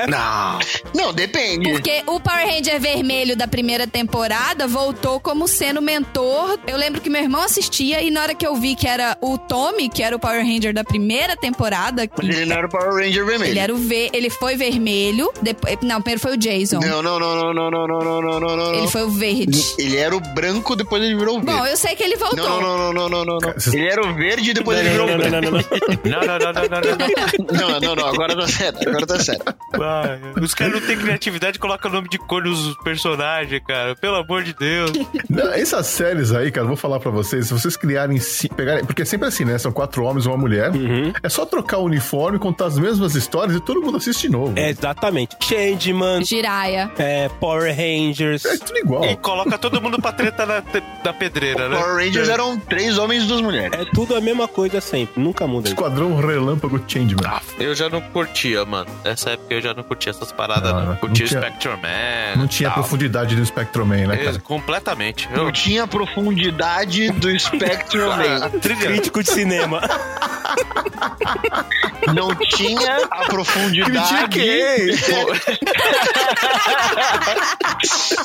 não. 0.08 0.60
Não, 0.94 1.14
depende. 1.14 1.72
Porque 1.72 2.04
o 2.08 2.20
Power 2.20 2.46
Ranger 2.48 2.80
vermelho 2.80 3.36
da 3.36 3.48
primeira 3.48 3.88
temporada 3.88 4.68
voltou 4.68 5.20
como 5.20 5.48
sendo 5.48 5.82
mentor. 5.82 6.58
Eu 6.68 6.78
lembro 6.78 7.02
que 7.02 7.10
meu 7.10 7.22
irmão 7.22 7.42
assistia 7.42 8.02
e 8.02 8.10
na 8.12 8.22
hora 8.22 8.36
que 8.36 8.46
eu 8.46 8.56
vi 8.56 8.76
que 8.76 8.88
era 8.88 9.18
o 9.22 9.38
Tommy, 9.38 9.90
que 9.90 10.02
era 10.04 10.16
o 10.16 10.20
Power 10.20 10.42
Ranger 10.46 10.74
da 10.74 10.84
primeira 10.84 11.36
temporada, 11.36 12.10
Mas 12.18 12.36
ele 12.36 12.46
não 12.46 12.56
era 12.58 12.68
o 12.68 12.70
Power 12.70 12.94
Ranger 12.94 13.26
vermelho. 13.26 13.52
ele 13.52 13.60
era 13.60 13.74
o 13.74 13.78
V, 13.78 14.10
ele 14.14 14.30
foi 14.30 14.56
vermelho, 14.56 15.32
depois, 15.42 15.78
não, 15.82 16.02
primeiro 16.02 16.20
foi 16.20 16.34
o 16.34 16.38
Jason. 16.38 16.80
Não, 16.80 17.02
não, 17.02 17.20
não, 17.20 17.36
não, 17.36 17.54
não, 17.54 17.72
não, 17.72 17.88
não, 17.88 18.22
não, 18.22 18.22
não, 18.22 18.40
não, 18.50 18.72
não. 18.72 18.76
Ele 18.76 18.88
foi 18.88 19.04
o 19.04 19.10
verde. 19.10 19.62
Ele 19.78 19.98
era 19.98 20.16
o 20.16 20.20
branco, 20.20 20.76
depois 20.76 21.02
ele 21.02 21.16
virou 21.16 21.38
o 21.38 21.42
verde. 21.42 21.60
Bom, 21.60 21.66
eu 21.66 21.78
sei 21.78 21.96
que 21.96 22.04
ele 22.04 22.18
voltou. 22.18 22.38
Não, 22.38 22.62
não, 22.62 22.78
não, 22.78 22.94
não, 22.94 23.10
não, 23.10 23.26
não, 23.26 23.38
não. 23.40 23.54
Ele 23.74 23.88
era 23.88 24.02
o 24.06 24.14
verde 24.14 24.52
e 24.52 24.54
depois 24.54 24.80
ele 24.80 24.90
virou 24.90 25.08
não, 25.08 25.16
o 25.16 25.18
não, 25.18 25.30
branco. 25.30 25.46
não, 25.46 25.52
não, 25.52 25.60
não. 25.60 25.86
Não, 26.06 26.20
não, 26.20 26.40
não, 26.40 26.54
não, 26.54 26.70
não, 26.70 26.82
não. 26.82 27.70
Não, 27.70 27.80
não, 27.80 27.96
não, 27.96 28.08
agora 28.08 28.36
tá 28.36 28.48
sério, 28.48 28.80
agora 28.88 29.08
tá. 29.08 29.16
Ai, 29.74 30.20
os 30.42 30.54
caras 30.54 30.74
não 30.74 30.82
têm 30.88 30.98
criatividade 30.98 31.58
e 31.58 31.60
colocam 31.60 31.92
nome 31.92 32.10
de 32.10 32.18
cor 32.18 32.44
nos 32.44 32.76
personagens, 32.84 33.62
cara. 33.68 33.96
Pelo 33.96 34.16
amor 34.18 34.44
de 34.44 34.54
Deus. 34.54 34.92
Não, 35.30 35.52
essas 35.54 35.88
séries 35.88 36.32
aí, 36.32 36.52
cara, 36.52 36.68
vou 36.68 36.76
falar 36.76 37.00
pra 37.00 37.12
vocês, 37.12 37.48
se 37.48 37.54
vocês 37.54 37.76
criarem, 37.78 38.20
pegarem, 38.56 38.86
porque 38.86 39.02
é 39.02 39.06
sempre 39.06 39.28
assim, 39.28 39.46
né? 39.46 39.58
São 39.58 39.72
quatro 39.72 40.04
homens 40.04 40.26
e 40.26 40.28
uma 40.28 40.38
mulher. 40.38 40.72
Uhum. 40.72 41.14
É 41.22 41.30
só 41.30 41.46
trocar 41.46 41.78
o 41.78 41.86
uniforme, 41.86 42.38
contar 42.40 42.66
as 42.66 42.78
mesmas 42.78 43.16
histórias 43.16 43.58
e 43.58 43.60
todo 43.60 43.82
mundo 43.82 43.98
assiste 43.98 44.24
de 44.24 44.30
novo. 44.30 44.54
É, 44.58 44.70
exatamente. 44.70 45.36
Changeman, 45.42 46.24
Jiraya. 46.24 46.92
é, 46.98 47.30
Power 47.40 47.76
Rangers. 47.76 48.35
É 48.44 48.58
tudo 48.58 48.78
igual. 48.78 49.06
E 49.06 49.16
coloca 49.18 49.58
todo 49.58 49.82
mundo 49.82 50.02
pra 50.02 50.12
treta 50.12 50.46
na, 50.46 50.64
na 51.04 51.14
pedreira, 51.14 51.70
né? 51.70 51.78
Power 51.78 51.96
Rangers 52.06 52.30
eram 52.30 52.58
três 52.60 52.98
homens 52.98 53.24
e 53.24 53.28
duas 53.28 53.42
mulheres. 53.42 53.80
É 53.80 53.86
tudo 53.94 54.16
a 54.16 54.22
mesma 54.22 54.48
coisa 54.48 54.82
sempre, 54.82 55.22
nunca 55.22 55.46
muda. 55.48 55.68
isso. 55.68 55.76
Esquadrão 55.76 56.16
Relâmpago 56.18 56.82
Changeman. 56.88 57.24
Ah, 57.26 57.42
eu 57.60 57.74
já 57.76 57.90
não 57.90 58.02
curtia, 58.02 58.66
mano. 58.66 58.90
Nessa 59.04 59.32
época 59.32 59.54
eu 59.54 59.62
já 59.62 59.74
não 59.74 59.84
curtia 59.84 60.10
essas 60.12 60.32
paradas, 60.32 60.72
Não, 60.72 60.80
não. 60.80 60.86
não 60.88 60.96
Curtia 60.96 61.26
tinha- 61.28 61.40
Spectrum 61.42 61.78
Man. 61.78 62.36
Não 62.38 62.48
tinha 62.48 62.70
tal. 62.70 62.80
profundidade 62.80 63.36
do 63.36 63.46
Spectrum 63.46 63.86
Man, 63.86 64.08
né, 64.08 64.16
É, 64.22 64.24
cara? 64.26 64.40
completamente. 64.40 65.30
Não 65.32 65.46
Eu, 65.46 65.52
tinha 65.52 65.84
a 65.84 65.88
profundidade 65.88 67.12
do 67.12 67.40
Spectrum 67.40 68.08
Man. 68.16 68.50
Crítico 68.80 69.22
de 69.24 69.30
cinema. 69.32 69.82
Não 72.14 72.34
tinha 72.36 72.98
a 73.12 73.26
profundidade. 73.26 74.16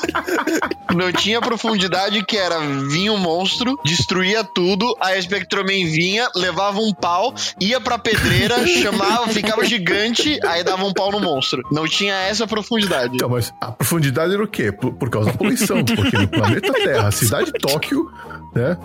Não 0.95 1.11
tinha 1.11 1.39
profundidade 1.39 2.23
que 2.25 2.37
era 2.37 2.59
vinha 2.59 3.13
um 3.13 3.17
monstro, 3.17 3.77
destruía 3.83 4.43
tudo, 4.43 4.95
aí 4.99 5.17
a 5.17 5.21
Spectroman 5.21 5.85
vinha, 5.85 6.27
levava 6.35 6.79
um 6.79 6.93
pau, 6.93 7.33
ia 7.59 7.79
pra 7.79 7.97
pedreira, 7.97 8.65
chamava, 8.67 9.27
ficava 9.29 9.63
gigante, 9.65 10.39
aí 10.45 10.63
dava 10.63 10.83
um 10.85 10.93
pau 10.93 11.11
no 11.11 11.19
monstro. 11.19 11.61
Não 11.71 11.87
tinha 11.87 12.13
essa 12.13 12.45
profundidade. 12.45 13.15
Então, 13.15 13.29
mas 13.29 13.53
a 13.61 13.71
profundidade 13.71 14.33
era 14.33 14.43
o 14.43 14.47
quê? 14.47 14.71
Por, 14.71 14.93
por 14.93 15.09
causa 15.09 15.31
da 15.31 15.37
poluição. 15.37 15.83
Porque 15.83 16.17
no 16.17 16.27
planeta 16.27 16.73
Terra, 16.73 17.07
a 17.07 17.11
cidade 17.11 17.51
de 17.51 17.59
Tóquio, 17.59 18.11
né? 18.53 18.77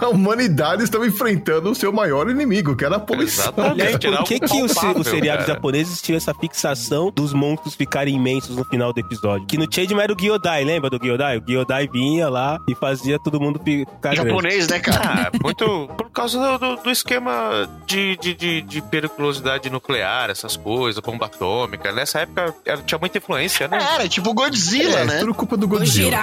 A 0.00 0.08
humanidade 0.08 0.84
estava 0.84 1.06
enfrentando 1.06 1.70
o 1.70 1.74
seu 1.74 1.92
maior 1.92 2.30
inimigo, 2.30 2.76
que 2.76 2.84
era 2.84 2.96
a 2.96 3.00
poluição. 3.00 3.44
Exatamente. 3.46 4.08
Por 4.08 4.24
que, 4.24 4.40
que 4.40 4.62
os, 4.62 4.72
seriados 5.06 5.46
japoneses 5.46 6.00
tinham 6.00 6.16
essa 6.16 6.32
fixação 6.34 7.10
dos 7.14 7.32
monstros 7.32 7.74
ficarem 7.74 8.14
imensos 8.14 8.56
no 8.56 8.64
final 8.64 8.92
do 8.92 9.00
episódio? 9.00 9.46
Que 9.46 9.58
no 9.58 9.66
Changeman 9.70 10.04
era 10.04 10.12
o 10.12 10.16
Gyodai, 10.16 10.57
lembra 10.64 10.90
do 10.90 10.98
Gyodai? 10.98 11.38
O 11.38 11.42
Gyodai 11.46 11.88
vinha 11.88 12.28
lá 12.28 12.58
e 12.68 12.74
fazia 12.74 13.18
todo 13.18 13.40
mundo 13.40 13.60
ficar 13.64 14.14
grande. 14.14 14.28
Japonês, 14.28 14.68
né, 14.68 14.78
cara? 14.80 15.30
Ah, 15.32 15.38
muito 15.42 15.88
por 15.96 16.10
causa 16.10 16.38
do, 16.38 16.58
do- 16.58 16.82
do 16.82 16.90
esquema 16.90 17.68
de, 17.86 18.16
de, 18.16 18.34
de, 18.34 18.62
de 18.62 18.82
periculosidade 18.82 19.70
nuclear, 19.70 20.30
essas 20.30 20.56
coisas, 20.56 21.02
bomba 21.02 21.26
atômica. 21.26 21.92
Nessa 21.92 22.20
época 22.20 22.54
era- 22.64 22.82
tinha 22.82 22.98
muita 22.98 23.18
influência, 23.18 23.68
né? 23.68 23.78
Era 23.94 24.08
tipo 24.08 24.32
Godzilla, 24.34 25.00
É, 25.00 25.04
né? 25.04 25.18
tudo 25.18 25.34
culpa 25.34 25.56
do 25.56 25.66
Godzilla. 25.68 26.16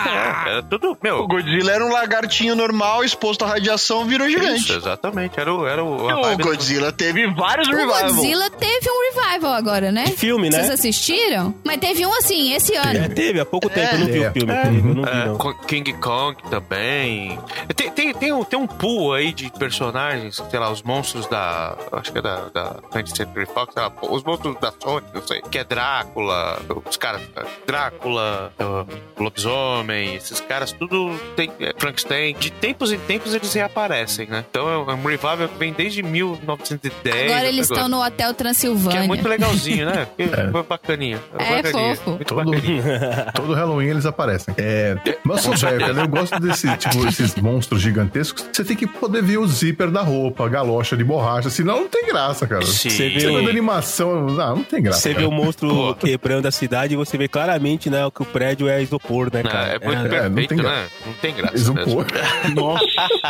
É, 0.46 0.50
era 0.52 0.64
tudo, 0.64 0.92
O 0.94 0.98
meu. 1.02 1.28
Godzilla 1.28 1.72
era 1.72 1.86
um 1.86 1.92
lagartinho 1.92 2.56
normal, 2.56 3.04
exposto 3.04 3.44
à 3.46 3.48
radiação, 3.48 4.06
virou 4.06 4.30
gigante. 4.30 4.62
Isso, 4.64 4.74
exatamente. 4.74 5.40
Era 5.40 5.54
o. 5.54 5.66
Era 5.68 5.84
o, 5.84 5.96
O 6.06 6.22
vibe 6.22 6.38
do- 6.44 6.50
Godzilla 6.50 6.92
teve 6.92 7.28
vários 7.34 7.68
O 7.68 7.72
revivals. 7.72 8.14
Godzilla 8.14 8.50
teve 8.50 8.90
um 8.90 9.14
revival 9.22 9.54
agora, 9.54 9.92
né? 9.92 10.08
Filme, 10.08 10.50
né? 10.50 10.60
Vocês 10.60 10.72
assistiram? 10.72 11.54
Mas 11.64 11.78
teve 11.78 12.06
um 12.06 12.14
assim, 12.14 12.54
esse 12.54 12.74
É, 12.74 12.78
ano. 12.80 13.10
teve, 13.16 13.40
há 13.40 13.46
pouco 13.46 13.70
tempo. 13.70 13.96
Eu 13.96 14.00
não 14.00 14.08
vi 14.20 14.24
É. 14.24 14.30
o 14.30 14.34
filme, 14.34 14.54
eu 14.54 14.96
não 14.96 15.04
vi, 15.04 15.10
É, 15.10 15.26
não. 15.26 15.54
King 15.68 15.94
Kong 15.94 16.36
também. 16.50 17.40
Tem, 17.76 17.92
tem, 17.92 18.14
tem, 18.14 18.32
um, 18.32 18.44
tem 18.44 18.60
um 18.60 18.68
pool 18.68 19.14
aí 19.14 19.34
de 19.34 19.50
personagens, 19.52 20.42
sei 20.50 20.60
lá, 20.60 20.70
os 20.72 20.82
monstros 20.82 21.26
da. 21.28 21.76
Acho 21.92 22.12
que 22.12 22.20
é 22.20 22.22
da, 22.22 22.50
da 22.50 22.76
20th 22.94 23.16
Century 23.16 23.46
Fox, 23.46 23.74
sei 23.74 23.84
lá, 23.84 23.92
os 24.02 24.24
monstros 24.24 24.56
da 24.60 24.72
Sony, 24.82 25.06
não 25.14 25.26
sei. 25.26 25.42
Que 25.42 25.60
é 25.60 25.64
Drácula, 25.64 26.60
os 26.88 26.98
caras. 26.98 27.22
Drácula, 27.66 28.52
uh, 28.60 29.22
Lobisomem, 29.24 30.16
esses 30.16 30.40
caras, 30.42 30.72
tudo 30.72 31.18
tem. 31.36 31.52
é, 31.60 31.74
Frankenstein. 31.78 32.36
De 32.40 32.52
tempos 32.52 32.92
em 32.92 33.00
tempos 33.00 33.34
eles 33.34 33.54
reaparecem, 33.54 34.28
né? 34.28 34.44
Então 34.50 34.70
é 34.70 34.78
um, 34.78 34.92
é 34.92 34.96
revival 34.96 35.48
que 35.50 35.58
vem 35.58 35.74
desde 35.74 36.02
1910. 36.04 37.32
Agora 37.32 37.48
eles 37.48 37.70
estão 37.70 37.88
no 37.88 38.04
Hotel 38.04 38.30
Que 38.30 38.36
Transilvânia. 38.36 39.00
é 39.00 39.08
muito 39.08 39.28
legalzinho, 39.28 39.86
né? 39.86 40.08
Que 40.18 40.28
Foi 40.52 40.64
bacaninha. 40.68 41.22
É 41.38 41.62
bacaninha, 41.62 41.96
fofo. 41.96 42.10
Muito 42.12 42.26
Todo, 42.36 42.46
bacaninha. 42.52 43.32
todo 43.36 43.54
Halloween 43.54 43.88
eles 43.90 44.05
aparecem. 44.06 44.54
É, 44.58 44.96
mas 45.24 45.46
eu 45.46 45.58
sou 45.58 45.70
velho, 45.70 45.80
cara. 45.80 46.02
Eu 46.02 46.08
gosto 46.08 46.40
desse, 46.40 46.76
tipo, 46.78 47.08
esses 47.08 47.36
monstros 47.36 47.82
gigantescos. 47.82 48.46
Você 48.52 48.64
tem 48.64 48.76
que 48.76 48.88
poder 48.88 49.22
ver 49.24 49.38
o 49.38 49.48
zíper 49.48 49.90
da 49.92 50.02
roupa, 50.02 50.46
a 50.46 50.50
galocha 50.50 50.96
de 50.98 51.04
borracha, 51.04 51.50
senão 51.50 51.82
não 51.82 51.88
tem 51.88 52.06
graça, 52.06 52.46
cara. 52.48 52.66
Sim. 52.66 52.90
Você 52.90 53.10
vê 53.10 53.28
o- 53.28 53.44
vê 53.44 53.50
animação, 53.50 54.26
não, 54.28 54.56
não 54.58 54.64
tem 54.64 54.82
graça. 54.82 55.00
Você 55.02 55.14
vê 55.14 55.24
o 55.26 55.32
monstro 55.32 55.70
Pô. 55.70 55.96
quebrando 55.96 56.46
a 56.48 56.52
cidade 56.52 56.94
e 56.94 56.98
você 56.98 57.18
vê 57.18 57.28
claramente, 57.28 57.90
né, 57.90 58.00
que 58.14 58.22
o 58.22 58.26
prédio 58.26 58.68
é 58.68 58.82
isopor, 58.82 59.30
né, 59.34 59.42
Não, 59.44 59.52
cara? 59.52 59.68
é 59.76 59.80
muito 59.80 60.00
É, 60.00 60.04
não 60.30 60.36
perfeito, 60.36 60.50
tem 60.50 60.58
né? 60.64 60.88
Não 61.06 61.14
tem 61.14 61.34
graça. 61.36 61.56
Isopor. 61.56 62.06
Nossa. 62.56 62.86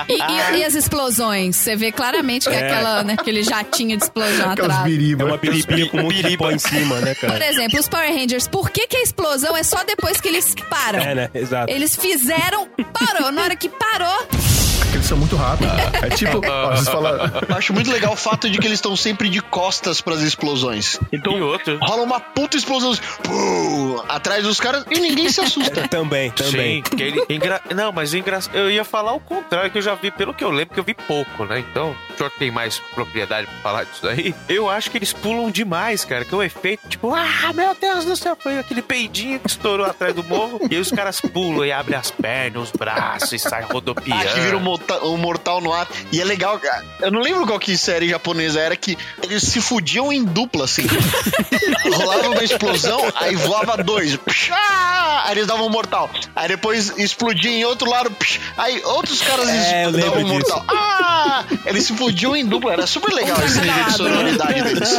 E, 0.09 0.13
e- 0.13 0.59
e 0.59 0.63
as 0.63 0.75
explosões? 0.75 1.55
Você 1.55 1.75
vê 1.75 1.91
claramente 1.91 2.49
que 2.49 2.55
é, 2.55 2.67
aquela, 2.71 3.03
né, 3.03 3.15
aquele 3.17 3.43
jatinho 3.43 3.97
de 3.97 4.03
explosão 4.03 4.51
Aquelas 4.51 4.77
atrás. 4.77 4.95
É 5.19 5.23
uma 5.23 5.37
biribinha 5.37 5.87
com 5.89 5.97
um 5.99 6.03
monte 6.03 6.23
de 6.23 6.37
pó 6.37 6.51
em 6.51 6.59
cima, 6.59 6.99
né, 7.01 7.13
Por 7.15 7.29
cara? 7.29 7.47
exemplo, 7.49 7.79
os 7.79 7.87
Power 7.87 8.13
Rangers, 8.13 8.47
por 8.47 8.69
que, 8.69 8.87
que 8.87 8.97
a 8.97 9.01
explosão 9.01 9.55
é 9.55 9.63
só 9.63 9.83
depois 9.83 10.19
que 10.19 10.27
eles 10.27 10.53
param? 10.65 10.99
É, 10.99 11.15
né? 11.15 11.29
Exato. 11.33 11.71
Eles 11.71 11.95
fizeram, 11.95 12.67
parou. 12.93 13.31
Na 13.31 13.43
hora 13.43 13.55
que 13.55 13.69
parou, 13.69 14.27
Eles 14.93 15.05
são 15.05 15.17
muito 15.35 15.37
rápidos. 15.37 16.03
É 16.03 16.09
tipo, 16.09 16.41
ó, 16.47 16.71
vocês 16.71 16.87
falam. 16.87 17.13
Eu 17.47 17.55
acho 17.55 17.73
muito 17.73 17.91
legal 17.91 18.13
o 18.13 18.15
fato 18.15 18.49
de 18.49 18.57
que 18.57 18.65
eles 18.65 18.77
estão 18.77 18.95
sempre 18.95 19.29
de 19.29 19.41
costas 19.41 20.01
pras 20.01 20.21
explosões. 20.21 20.99
E 21.11 21.27
outro. 21.27 21.77
Rola 21.81 22.03
uma 22.03 22.19
puta 22.19 22.57
explosão 22.57 22.93
pum, 23.23 24.01
atrás 24.07 24.43
dos 24.43 24.59
caras 24.59 24.85
e 24.89 24.99
ninguém 24.99 25.29
se 25.29 25.41
assusta. 25.41 25.87
Também, 25.95 26.31
também. 26.31 26.83
Sim, 26.83 27.01
ele, 27.01 27.23
engra... 27.29 27.61
Não, 27.73 27.91
mas 27.91 28.13
engra... 28.13 28.39
eu 28.53 28.69
ia 28.69 28.83
falar 28.83 29.13
o 29.13 29.19
contrário, 29.19 29.71
que 29.71 29.77
eu 29.77 29.81
já 29.81 29.95
vi, 29.95 30.11
pelo 30.11 30.33
que 30.33 30.43
eu 30.43 30.49
lembro, 30.49 30.73
que 30.73 30.79
eu 30.79 30.83
vi 30.83 30.93
pouco, 30.93 31.45
né? 31.45 31.59
Então, 31.59 31.95
o 32.13 32.17
senhor 32.17 32.29
tem 32.31 32.51
mais 32.51 32.79
propriedade 32.93 33.47
pra 33.47 33.55
falar 33.57 33.83
disso 33.85 34.07
aí. 34.07 34.35
Eu 34.49 34.69
acho 34.69 34.91
que 34.91 34.97
eles 34.97 35.13
pulam 35.13 35.49
demais, 35.49 36.03
cara, 36.03 36.25
que 36.25 36.33
é 36.33 36.37
o 36.37 36.43
efeito, 36.43 36.87
tipo, 36.87 37.13
ah, 37.13 37.53
meu 37.53 37.75
Deus 37.75 38.05
do 38.05 38.15
céu, 38.15 38.37
foi 38.39 38.57
aquele 38.57 38.81
peidinho 38.81 39.39
que 39.39 39.47
estourou 39.47 39.85
atrás 39.85 40.13
do 40.13 40.23
morro, 40.23 40.59
e 40.69 40.75
aí 40.75 40.81
os 40.81 40.91
caras 40.91 41.21
pulam 41.21 41.65
e 41.65 41.71
abrem 41.71 41.97
as 41.97 42.11
pernas, 42.11 42.63
os 42.63 42.71
braços 42.71 43.31
e 43.31 43.39
saem 43.39 43.65
rodopiando. 43.67 44.21
Ah, 44.21 44.33
que 44.33 44.39
vira 44.39 44.57
um 44.57 44.61
mortal, 44.61 45.13
um 45.13 45.17
mortal 45.25 45.59
no 45.61 45.73
ar. 45.73 45.87
E 46.11 46.21
é 46.21 46.23
legal, 46.23 46.59
cara. 46.59 46.85
Eu 47.01 47.11
não 47.11 47.19
lembro 47.21 47.45
qual 47.47 47.57
que 47.59 47.75
série 47.77 48.09
japonesa 48.09 48.59
era 48.59 48.75
que 48.75 48.95
eles 49.23 49.41
se 49.43 49.59
fudiam 49.59 50.13
em 50.13 50.23
dupla, 50.23 50.65
assim. 50.65 50.85
Rolava 51.95 52.29
uma 52.29 52.43
explosão, 52.43 53.01
aí 53.15 53.35
voava 53.35 53.81
dois. 53.83 54.15
Pshá! 54.17 55.23
Aí 55.25 55.31
eles 55.33 55.47
davam 55.47 55.65
um 55.65 55.69
mortal. 55.69 56.09
Aí 56.35 56.47
depois 56.47 56.93
explodia 56.97 57.49
em 57.51 57.65
outro 57.65 57.89
lado. 57.89 58.11
psh! 58.11 58.39
Aí 58.57 58.81
outros 58.85 59.21
caras 59.21 59.47
É, 59.49 59.89
davam 59.91 60.21
um 60.23 60.27
mortal. 60.27 60.59
disso. 60.59 60.71
Ah! 60.77 61.43
Eles 61.65 61.85
se 61.85 61.93
fudiam 61.95 62.35
em 62.35 62.45
dupla. 62.45 62.73
Era 62.73 62.85
super 62.87 63.11
legal 63.13 63.37
esse 63.43 63.59
nível 63.61 63.83
de 63.85 63.93
sonoridade 63.93 64.61
deles. 64.63 64.89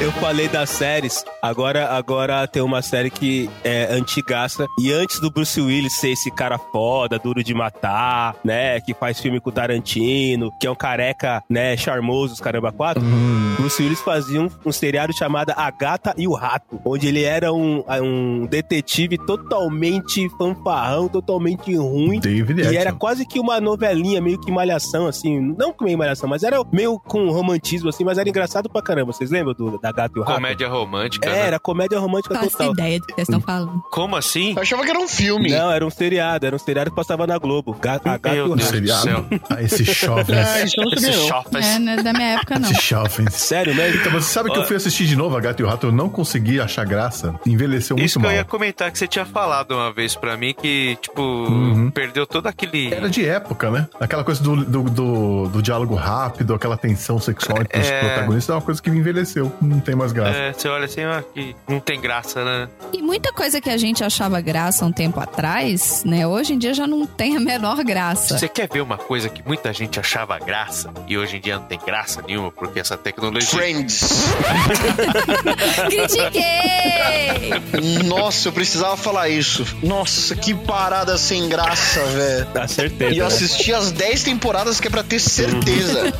Eu 0.00 0.10
falei 0.12 0.48
das 0.48 0.70
séries, 0.70 1.22
agora, 1.42 1.90
agora 1.90 2.48
tem 2.48 2.62
uma 2.62 2.80
série 2.80 3.10
que 3.10 3.50
é 3.62 3.92
antigaça. 3.92 4.66
E 4.78 4.90
antes 4.90 5.20
do 5.20 5.30
Bruce 5.30 5.60
Willis 5.60 5.92
ser 5.92 6.12
esse 6.12 6.30
cara 6.30 6.56
foda, 6.56 7.18
duro 7.18 7.44
de 7.44 7.52
matar, 7.52 8.34
né? 8.42 8.80
Que 8.80 8.94
faz 8.94 9.20
filme 9.20 9.40
com 9.40 9.50
o 9.50 9.52
Tarantino, 9.52 10.50
que 10.58 10.66
é 10.66 10.70
um 10.70 10.74
careca, 10.74 11.44
né? 11.50 11.76
Charmoso, 11.76 12.32
os 12.32 12.40
caramba 12.40 12.72
quatro. 12.72 13.02
Bruce 13.60 13.82
Willis 13.82 14.00
fazia 14.00 14.40
um, 14.40 14.48
um 14.64 14.72
seriado 14.72 15.12
chamado 15.16 15.52
A 15.56 15.70
Gata 15.70 16.14
e 16.16 16.26
o 16.26 16.32
Rato, 16.34 16.80
onde 16.84 17.06
ele 17.08 17.22
era 17.22 17.52
um, 17.52 17.84
um 18.02 18.46
detetive 18.46 19.18
totalmente 19.18 20.28
fanfarrão, 20.38 21.08
totalmente 21.08 21.74
ruim. 21.76 22.20
David 22.20 22.60
E 22.62 22.76
era 22.76 22.90
Action. 22.90 22.98
quase 22.98 23.26
que 23.26 23.38
uma 23.38 23.60
novelinha, 23.60 24.20
meio 24.20 24.38
que 24.40 24.50
malhação, 24.50 25.06
assim. 25.06 25.38
Não 25.58 25.74
meio 25.80 25.98
malhação, 25.98 26.28
mas 26.28 26.42
era 26.42 26.56
meio 26.72 26.98
com 26.98 27.30
romantismo, 27.30 27.88
assim, 27.88 28.04
mas 28.04 28.18
era 28.18 28.28
engraçado 28.28 28.68
pra 28.68 28.82
caramba. 28.82 29.12
Vocês 29.12 29.30
lembram 29.30 29.54
do, 29.54 29.78
da 29.78 29.92
Gata 29.92 30.12
e 30.16 30.20
o 30.20 30.22
Rato? 30.22 30.34
Comédia 30.36 30.68
romântica, 30.68 31.28
É, 31.28 31.32
né? 31.32 31.38
era 31.46 31.58
comédia 31.58 31.98
romântica 31.98 32.34
faço 32.34 32.50
total. 32.50 32.72
ideia 32.72 32.98
do 33.00 33.06
que 33.06 33.14
vocês 33.14 33.28
estão 33.28 33.40
falando. 33.40 33.82
Como 33.90 34.16
assim? 34.16 34.54
Eu 34.56 34.62
achava 34.62 34.82
que 34.84 34.90
era 34.90 34.98
um 34.98 35.08
filme. 35.08 35.50
Não, 35.50 35.70
era 35.70 35.84
um 35.86 35.90
seriado, 35.90 36.46
era 36.46 36.54
um 36.56 36.58
seriado 36.58 36.90
que 36.90 36.96
passava 36.96 37.26
na 37.26 37.36
Globo. 37.38 37.76
Ga 37.80 37.94
a 37.94 37.98
Gata 37.98 38.28
e 38.30 38.32
Meu 38.32 38.44
o 38.52 38.56
Deus. 38.56 38.60
Rato. 38.62 38.74
Seriado. 38.74 39.02
céu. 39.02 39.24
Ah, 39.50 39.62
esse 39.62 39.84
jovens. 39.84 40.38
Ah, 40.38 40.62
isso 40.64 40.76
não 40.80 40.92
Esse 40.92 41.12
chofes. 41.12 41.66
É, 41.66 41.78
não 41.78 41.92
é 41.92 42.02
da 42.02 42.12
minha 42.12 42.28
época, 42.34 42.58
não. 42.58 42.70
Esse 42.70 42.80
jovens. 42.88 43.49
Sério 43.50 43.74
mesmo? 43.74 44.00
Então, 44.00 44.12
você 44.12 44.32
sabe 44.32 44.48
que 44.52 44.56
eu 44.58 44.64
fui 44.64 44.76
assistir 44.76 45.06
de 45.06 45.16
novo 45.16 45.36
a 45.36 45.40
Gata 45.40 45.60
e 45.60 45.64
o 45.64 45.68
Rato, 45.68 45.88
eu 45.88 45.92
não 45.92 46.08
consegui 46.08 46.60
achar 46.60 46.84
graça. 46.86 47.34
Envelheceu 47.44 47.96
muito 47.96 48.06
Isso 48.06 48.20
que 48.20 48.22
mal. 48.24 48.30
eu 48.32 48.38
ia 48.38 48.44
comentar 48.44 48.90
que 48.92 48.96
você 48.98 49.08
tinha 49.08 49.24
falado 49.26 49.72
uma 49.72 49.92
vez 49.92 50.14
pra 50.14 50.36
mim 50.36 50.54
que, 50.54 50.96
tipo, 51.02 51.20
Uhum. 51.20 51.90
perdeu 51.90 52.24
todo 52.26 52.46
aquele. 52.46 52.94
Era 52.94 53.10
de 53.10 53.26
época, 53.26 53.68
né? 53.70 53.88
Aquela 53.98 54.22
coisa 54.22 54.40
do, 54.40 54.64
do, 54.64 54.82
do, 54.84 55.48
do 55.48 55.62
diálogo 55.62 55.96
rápido, 55.96 56.54
aquela 56.54 56.76
tensão 56.76 57.18
sexual 57.18 57.60
entre 57.62 57.80
os 57.80 57.86
É. 57.88 58.00
protagonistas, 58.00 58.50
é 58.50 58.56
uma 58.56 58.62
coisa 58.64 58.80
que 58.80 58.88
me 58.88 58.98
envelheceu. 58.98 59.52
Não 59.60 59.80
tem 59.80 59.96
mais 59.96 60.12
graça. 60.12 60.38
É, 60.38 60.52
você 60.52 60.68
olha 60.68 60.84
assim, 60.84 61.02
ah, 61.02 61.24
que 61.34 61.56
não 61.68 61.80
tem 61.80 62.00
graça, 62.00 62.44
né? 62.44 62.68
E 62.92 63.02
muita 63.02 63.32
coisa 63.32 63.60
que 63.60 63.68
a 63.68 63.76
gente 63.76 64.04
achava 64.04 64.40
graça 64.40 64.84
um 64.86 64.92
tempo 64.92 65.18
atrás, 65.18 66.04
né? 66.06 66.24
Hoje 66.24 66.52
em 66.54 66.58
dia 66.58 66.72
já 66.72 66.86
não 66.86 67.04
tem 67.04 67.36
a 67.36 67.40
menor 67.40 67.82
graça. 67.82 68.38
Você 68.38 68.48
quer 68.48 68.68
ver 68.72 68.80
uma 68.80 68.96
coisa 68.96 69.28
que 69.28 69.42
muita 69.44 69.72
gente 69.72 69.98
achava 69.98 70.38
graça 70.38 70.90
e 71.08 71.18
hoje 71.18 71.38
em 71.38 71.40
dia 71.40 71.56
não 71.56 71.64
tem 71.64 71.78
graça 71.84 72.22
nenhuma 72.22 72.50
porque 72.52 72.78
essa 72.78 72.96
tecnologia. 72.96 73.39
Friends. 73.48 74.00
Critiquei! 75.88 78.02
Nossa, 78.04 78.48
eu 78.48 78.52
precisava 78.52 78.96
falar 78.96 79.28
isso. 79.28 79.64
Nossa, 79.82 80.34
que 80.36 80.54
parada 80.54 81.16
sem 81.18 81.48
graça, 81.48 82.02
velho. 82.06 82.46
Dá 82.52 82.66
certeza. 82.68 83.14
E 83.14 83.18
eu 83.18 83.28
né? 83.28 83.34
assisti 83.34 83.72
as 83.72 83.92
10 83.92 84.22
temporadas 84.24 84.80
que 84.80 84.88
é 84.88 84.90
pra 84.90 85.02
ter 85.02 85.18
certeza 85.18 86.12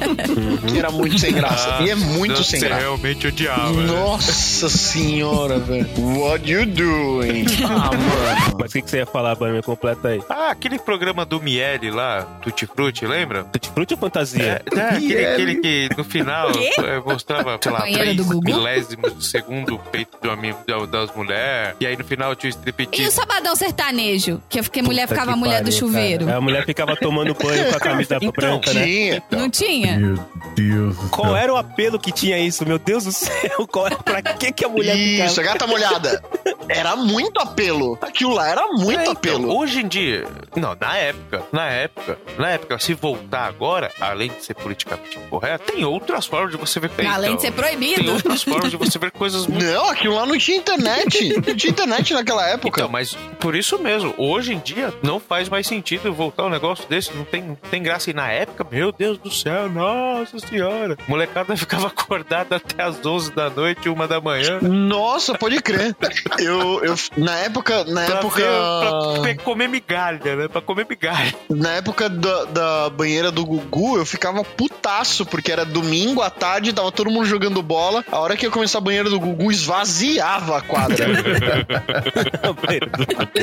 que 0.68 0.78
era 0.78 0.90
muito 0.90 1.18
sem 1.18 1.32
graça. 1.32 1.78
e 1.82 1.90
é 1.90 1.94
muito 1.94 2.42
sem 2.44 2.60
você 2.60 2.66
graça. 2.66 2.80
realmente 2.82 3.26
odiava. 3.26 3.72
né? 3.72 3.86
Nossa 3.92 4.68
senhora, 4.68 5.58
velho. 5.58 5.88
What 5.98 6.50
you 6.50 6.66
doing? 6.66 7.44
Ah, 7.64 7.90
mano. 7.90 8.56
Mas 8.58 8.70
o 8.70 8.72
que, 8.74 8.82
que 8.82 8.90
você 8.90 8.98
ia 8.98 9.06
falar, 9.06 9.34
Bani? 9.34 9.54
Me 9.56 9.62
completa 9.62 10.08
aí. 10.08 10.20
Ah, 10.28 10.50
aquele 10.50 10.78
programa 10.78 11.24
do 11.24 11.40
Miele 11.40 11.90
lá, 11.90 12.22
Tutti 12.42 12.66
Frutti, 12.66 13.06
lembra? 13.06 13.44
Tutti 13.44 13.70
Frutti 13.70 13.94
ou 13.94 14.00
fantasia? 14.00 14.62
É, 14.72 14.78
é, 14.78 14.88
aquele, 14.88 15.26
aquele 15.26 15.54
que 15.56 15.88
no 15.96 16.04
final 16.04 16.50
é, 16.50 16.99
mostrava, 17.04 17.58
sei 17.62 17.72
lá, 17.72 17.80
três 17.82 18.16
do 18.16 18.40
milésimos 18.42 19.12
do 19.12 19.22
segundo 19.22 19.78
peito 19.90 20.16
do 20.22 20.30
amigo 20.30 20.58
da- 20.66 20.86
das 20.86 21.14
mulheres. 21.14 21.76
E 21.80 21.86
aí 21.86 21.96
no 21.96 22.04
final 22.04 22.34
tinha 22.34 22.50
o 22.50 22.52
E 22.52 22.56
o 22.56 22.58
striptease. 22.58 23.10
sabadão 23.12 23.54
sertanejo? 23.56 24.40
Que, 24.48 24.62
que 24.62 24.80
a 24.80 24.82
mulher 24.82 25.02
Puta 25.06 25.14
ficava 25.14 25.32
a 25.32 25.36
mulher 25.36 25.60
do 25.60 25.64
pariu, 25.66 25.78
chuveiro. 25.78 26.24
cara. 26.26 26.38
A 26.38 26.40
mulher 26.40 26.64
ficava 26.64 26.96
tomando 26.96 27.34
banho 27.34 27.70
com 27.70 27.76
a 27.76 27.80
camisa 27.80 28.16
Então, 28.20 28.32
branca, 28.32 28.72
né? 28.72 28.84
Tinha. 28.84 29.22
Não 29.30 29.50
tinha? 29.50 29.96
Meu 29.98 30.18
Deus 30.54 30.96
do 30.96 31.08
Qual 31.10 31.26
céu. 31.28 31.36
era 31.36 31.52
o 31.52 31.56
apelo 31.56 31.98
que 31.98 32.12
tinha 32.12 32.38
isso? 32.38 32.66
Meu 32.66 32.78
Deus 32.78 33.04
do 33.04 33.12
céu, 33.12 33.66
qual 33.70 33.86
era, 33.86 33.96
pra 33.96 34.22
que, 34.22 34.52
que 34.52 34.64
a 34.64 34.68
mulher 34.68 34.96
Isso, 34.96 35.36
ficava? 35.36 35.52
gata 35.54 35.66
molhada. 35.66 36.22
Era 36.70 36.96
muito 36.96 37.38
apelo. 37.40 37.98
Aquilo 38.00 38.34
lá 38.34 38.48
era 38.48 38.66
muito 38.68 38.98
É, 38.98 39.02
então, 39.02 39.12
apelo. 39.12 39.56
hoje 39.58 39.80
em 39.80 39.88
dia, 39.88 40.26
não, 40.56 40.76
na 40.80 40.96
época, 40.96 41.42
na 41.52 41.66
época, 41.66 42.18
na 42.38 42.48
época, 42.50 42.78
se 42.78 42.94
voltar 42.94 43.46
agora, 43.46 43.90
além 44.00 44.30
de 44.30 44.44
ser 44.44 44.54
politicamente 44.54 45.18
correto, 45.28 45.72
tem 45.72 45.84
outras 45.84 46.26
formas 46.26 46.50
de 46.52 46.56
você 46.56 46.78
ver 46.80 46.90
Além 47.06 47.32
então, 47.32 47.36
de 47.36 47.42
ser 47.42 47.52
Tem 47.52 47.52
proibido. 47.52 48.12
outras 48.12 48.42
formas 48.42 48.70
de 48.70 48.76
você 48.76 48.98
ver 48.98 49.10
coisas 49.10 49.46
muito 49.46 49.64
Não, 49.64 49.88
aquilo 49.90 50.14
lá 50.14 50.26
não 50.26 50.38
tinha 50.38 50.56
internet. 50.58 51.10
Não 51.50 51.56
tinha 51.56 51.70
internet 51.70 52.12
naquela 52.14 52.46
época. 52.48 52.68
Então, 52.80 52.88
mas 52.88 53.14
por 53.40 53.54
isso 53.56 53.78
mesmo, 53.78 54.14
hoje 54.18 54.52
em 54.54 54.58
dia 54.58 54.92
não 55.02 55.18
faz 55.18 55.48
mais 55.48 55.66
sentido 55.66 56.12
voltar 56.12 56.44
um 56.44 56.48
negócio 56.50 56.86
desse, 56.88 57.12
não 57.14 57.24
tem, 57.24 57.42
não 57.42 57.54
tem 57.54 57.82
graça. 57.82 58.10
E 58.10 58.12
na 58.12 58.30
época, 58.30 58.66
meu 58.70 58.92
Deus 58.92 59.18
do 59.18 59.30
céu, 59.30 59.68
nossa 59.68 60.38
senhora, 60.38 60.96
molecada 61.08 61.56
ficava 61.56 61.88
acordada 61.88 62.56
até 62.56 62.82
as 62.82 63.04
11 63.04 63.32
da 63.32 63.48
noite, 63.50 63.88
uma 63.88 64.06
da 64.06 64.20
manhã. 64.20 64.58
Nossa, 64.60 65.36
pode 65.36 65.60
crer. 65.62 65.96
Eu, 66.38 66.59
eu 66.84 66.94
na 67.16 67.34
época, 67.36 67.84
na 67.84 68.02
Pra, 68.04 68.18
época, 68.18 68.36
ver- 68.36 69.20
pra 69.36 69.44
comer 69.44 69.68
migalha, 69.68 70.36
né? 70.36 70.48
Pra 70.48 70.60
comer 70.60 70.86
migalha. 70.88 71.34
na 71.48 71.70
época 71.70 72.08
da, 72.08 72.44
da 72.44 72.90
banheira 72.90 73.30
do 73.30 73.44
Gugu, 73.44 73.98
eu 73.98 74.06
ficava 74.06 74.42
putaço, 74.44 75.24
porque 75.26 75.50
era 75.52 75.64
domingo 75.64 76.22
à 76.22 76.30
tarde, 76.30 76.72
tava 76.72 76.90
todo 76.92 77.10
mundo 77.10 77.26
jogando 77.26 77.62
bola. 77.62 78.04
A 78.10 78.18
hora 78.18 78.36
que 78.36 78.46
ia 78.46 78.50
começar 78.50 78.78
a 78.78 78.80
banheira 78.80 79.08
do 79.10 79.18
Gugu, 79.20 79.50
esvaziava 79.50 80.58
a 80.58 80.62
quadra. 80.62 81.06
Aí 81.06 81.12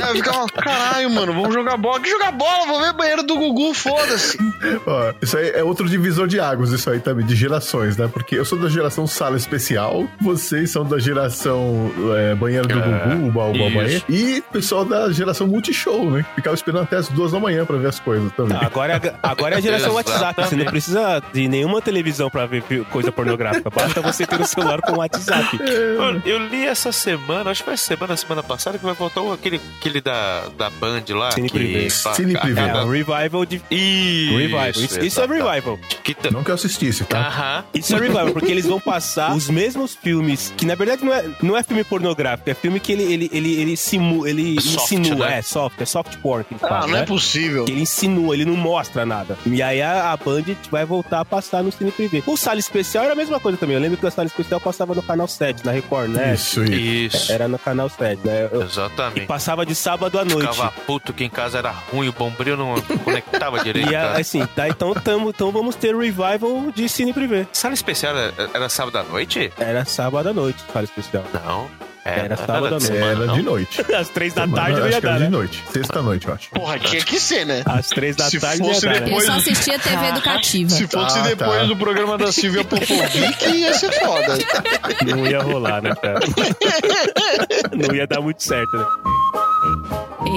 eu 0.09 0.15
ficava, 0.15 0.45
caralho, 0.47 1.09
mano, 1.09 1.34
vamos 1.34 1.53
jogar 1.53 1.78
bola. 1.78 1.99
Que 1.99 2.09
jogar 2.09 2.32
bola? 2.32 2.65
Vou 2.65 2.80
ver 2.80 2.88
a 2.89 2.93
banheira 2.93 3.24
do 3.24 3.36
Gugu, 3.38 3.74
foda-se. 3.74 4.38
Ó, 4.86 5.13
isso 5.22 5.38
aí 5.38 5.49
é 5.51 5.63
outro 5.63 5.88
divisor 5.89 6.28
de 6.28 6.39
águas, 6.39 6.72
isso 6.72 6.89
aí 6.89 6.99
também, 6.99 7.26
de 7.26 7.36
gerações, 7.36 7.97
né? 7.97 8.09
Porque 8.11 8.36
eu 8.36 8.45
sou 8.45 8.57
da 8.57 8.70
geração 8.70 9.05
sala 9.07 9.38
especial, 9.38 10.07
vocês 10.22 10.72
são 10.72 10.86
da 10.86 10.99
geração 10.99 11.91
é, 12.18 12.36
banheiro 12.36 12.68
do 12.68 12.76
Gugu, 12.76 13.07
Uba 13.16 13.45
Uba 13.45 13.58
isso. 13.58 13.76
Banheiro, 13.76 14.03
e 14.10 14.39
o 14.39 14.43
pessoal 14.53 14.86
da 14.86 15.12
geração 15.12 15.47
multishow, 15.47 16.10
né? 16.12 16.26
Ficava 16.36 16.55
esperando 16.55 16.84
até 16.84 16.97
as 16.97 17.08
duas 17.10 17.32
da 17.32 17.39
manhã 17.39 17.66
pra 17.66 17.78
ver 17.78 17.88
as 17.88 17.99
coisas 17.99 18.32
também. 18.34 18.58
Agora, 18.62 18.93
é 19.03 19.10
a- 19.24 19.32
agora 19.32 19.55
é 19.55 19.58
a 19.58 19.62
geração 19.62 19.93
WhatsApp. 19.93 20.43
Você 20.43 20.55
não 20.55 20.66
precisa 20.66 21.22
de 21.34 21.47
nenhuma 21.47 21.82
televisão 21.82 22.30
pra 22.30 22.45
ver 22.45 22.64
coisa 22.91 23.12
pornográfica. 23.12 23.70
Basta 23.70 24.01
você 24.01 24.26
ter 24.26 24.39
o 24.41 24.45
celular 24.45 24.82
com 24.82 24.97
WhatsApp. 24.97 25.58
Mano, 25.97 26.22
eu 26.26 26.39
li 26.47 26.66
essa 26.66 26.91
semana, 26.91 27.51
acho 27.51 27.64
que 27.64 27.70
foi 27.70 27.78
semana, 27.78 28.16
semana 28.18 28.43
passada, 28.43 28.78
que 28.78 28.86
vai 28.86 28.93
voltar 28.93 29.22
o- 29.22 29.32
aquele, 29.34 29.60
aquele 29.80 30.01
da, 30.01 30.47
da 30.58 30.70
Band 30.70 31.03
lá. 31.10 31.32
Cine 31.32 31.49
que, 31.49 31.58
Privé. 31.58 31.89
Cine 31.89 32.38
Privé. 32.38 32.62
É, 32.70 32.76
um 32.84 32.89
revival 32.89 33.45
de. 33.45 33.62
Isso, 33.72 34.38
Revival. 34.38 34.70
Isso, 34.70 34.99
isso 34.99 35.22
é 35.22 35.26
revival. 35.26 35.80
Que 36.03 36.14
ta- 36.14 36.32
Não 36.32 36.43
que 36.43 36.51
eu 36.51 36.55
assistisse, 36.55 37.03
tá? 37.05 37.20
Aham. 37.20 37.64
Isso 37.74 37.95
é 37.95 37.99
revival, 37.99 38.32
porque 38.32 38.51
eles 38.51 38.66
vão 38.66 38.80
passar 38.80 39.34
os 39.36 39.49
mesmos 39.49 39.95
filmes, 39.95 40.53
que 40.58 40.66
na 40.66 40.76
verdade 40.76 41.03
não 41.03 41.14
é, 41.14 41.26
não 41.41 41.58
é 41.58 41.64
filme 41.64 41.84
pornográfico, 41.84 42.49
é 42.49 42.53
filme 42.53 42.80
que 42.80 42.91
ele, 43.04 43.14
ele, 43.14 43.30
ele, 43.34 43.62
ele, 43.62 43.78
simu, 43.78 44.28
ele 44.28 44.60
Soft, 44.62 44.91
insinua, 44.91 45.28
né? 45.28 45.38
é 45.39 45.41
soft, 45.41 45.82
é 45.82 45.86
soft 45.86 46.18
porn 46.18 46.43
que 46.43 46.54
eles 46.54 46.64
Ah, 46.64 46.86
não 46.88 46.98
é 46.98 47.00
né? 47.02 47.06
possível. 47.06 47.66
Que 47.66 47.72
ele 47.72 47.82
insinua, 47.82 48.34
ele 48.36 48.45
não 48.45 48.56
mostra 48.56 49.06
nada. 49.06 49.38
E 49.45 49.62
aí 49.62 49.82
a, 49.82 50.12
a 50.12 50.18
Band 50.18 50.43
vai 50.72 50.86
voltar 50.86 51.20
a 51.22 51.26
passar 51.26 51.64
no 51.64 51.72
Cine 51.72 51.91
Privé. 51.91 52.22
O 52.26 52.36
Sala 52.38 52.60
Especial 52.60 53.04
era 53.04 53.14
a 53.14 53.16
mesma 53.16 53.39
coisa 53.39 53.58
também. 53.58 53.76
Eu 53.76 53.82
lembro 53.82 53.98
que 53.98 54.06
o 54.06 54.12
Sala 54.12 54.28
Especial 54.28 54.60
passava 54.60 54.93
no 54.95 55.02
canal 55.04 55.28
7, 55.28 55.66
na 55.66 55.72
Record, 55.72 56.10
né? 56.10 56.34
Isso, 56.34 56.64
isso. 56.64 57.18
Isso. 57.18 57.32
Era 57.32 57.48
no 57.48 57.58
canal 57.60 57.89
7, 57.89 58.20
né? 58.26 58.50
Eu- 58.52 58.62
e 58.62 58.64
Exatamente. 58.66 59.26
passava 59.28 59.66
de 59.66 59.76
sábado 59.76 60.20
à 60.20 60.26
noite. 60.26 60.50
Ficava 60.52 60.72
puto 60.86 61.14
que 61.14 61.24
em 61.24 61.30
casa 61.30 61.58
era 61.60 61.72
ruim, 61.72 62.08
o 62.10 62.14
bombril 62.14 62.58
não 62.58 62.76
conectava 63.04 63.64
direito. 63.64 63.88
E 63.91 63.95
a- 63.95 64.14
assim, 64.14 64.45
tá, 64.56 64.68
então, 64.68 64.93
tamo, 64.93 65.30
então 65.30 65.52
vamos 65.52 65.76
ter 65.76 65.95
revival 65.95 66.72
de 66.76 66.89
Cine 66.89 67.14
Privé. 67.14 67.48
Sala 67.54 67.74
especial 67.74 68.16
era, 68.18 68.34
era 68.54 68.70
sábado 68.70 68.98
à 68.98 69.04
noite? 69.04 69.52
Era 69.58 69.86
sábado 69.86 70.30
à 70.30 70.34
noite, 70.34 70.64
Sala 70.74 70.84
Especial. 70.86 71.24
Não. 71.34 71.86
Era 72.08 72.38
sábado 72.38 72.66
à 72.68 72.70
noite. 72.80 72.91
Era 72.97 73.28
de 73.28 73.41
noite. 73.41 73.82
Às 73.95 74.10
três 74.10 74.34
da 74.34 74.47
tarde 74.47 74.80
não 74.80 74.86
ia 74.88 74.89
que 74.89 74.95
era 75.05 75.10
dar, 75.12 75.18
de 75.18 75.24
né? 75.26 75.30
noite. 75.30 75.64
Sexta-noite, 75.72 76.28
eu 76.28 76.34
acho. 76.34 76.49
Porra, 76.51 76.80
tinha 76.80 77.01
que 77.03 77.20
ser, 77.20 77.45
né? 77.45 77.64
Às 77.66 77.88
três 77.89 78.16
da 78.16 78.30
Se 78.30 78.39
tarde 78.39 78.58
fosse 78.60 78.86
ia 78.86 78.93
dar, 78.93 78.99
né? 78.99 79.01
Eu 79.01 79.05
depois- 79.10 79.26
só 79.26 79.32
assistia 79.34 79.80
TV 79.80 80.08
educativa. 80.08 80.70
Se 80.70 80.88
fosse 80.88 81.20
Ah, 81.20 81.24
depois 81.24 81.60
tá. 81.62 81.64
do 81.66 81.76
programa 81.76 82.18
da 82.18 82.32
Silvia 82.32 82.64
Popovic, 82.66 83.49
ia 83.49 83.74
ser 83.74 83.91
foda. 83.91 84.38
Não 85.05 85.26
ia 85.28 85.41
rolar, 85.41 85.82
né, 85.82 85.93
cara? 85.95 86.20
Não 87.76 87.95
ia 87.95 88.08
dar 88.08 88.22
muito 88.22 88.41
certo, 88.43 88.78
né? 88.78 88.86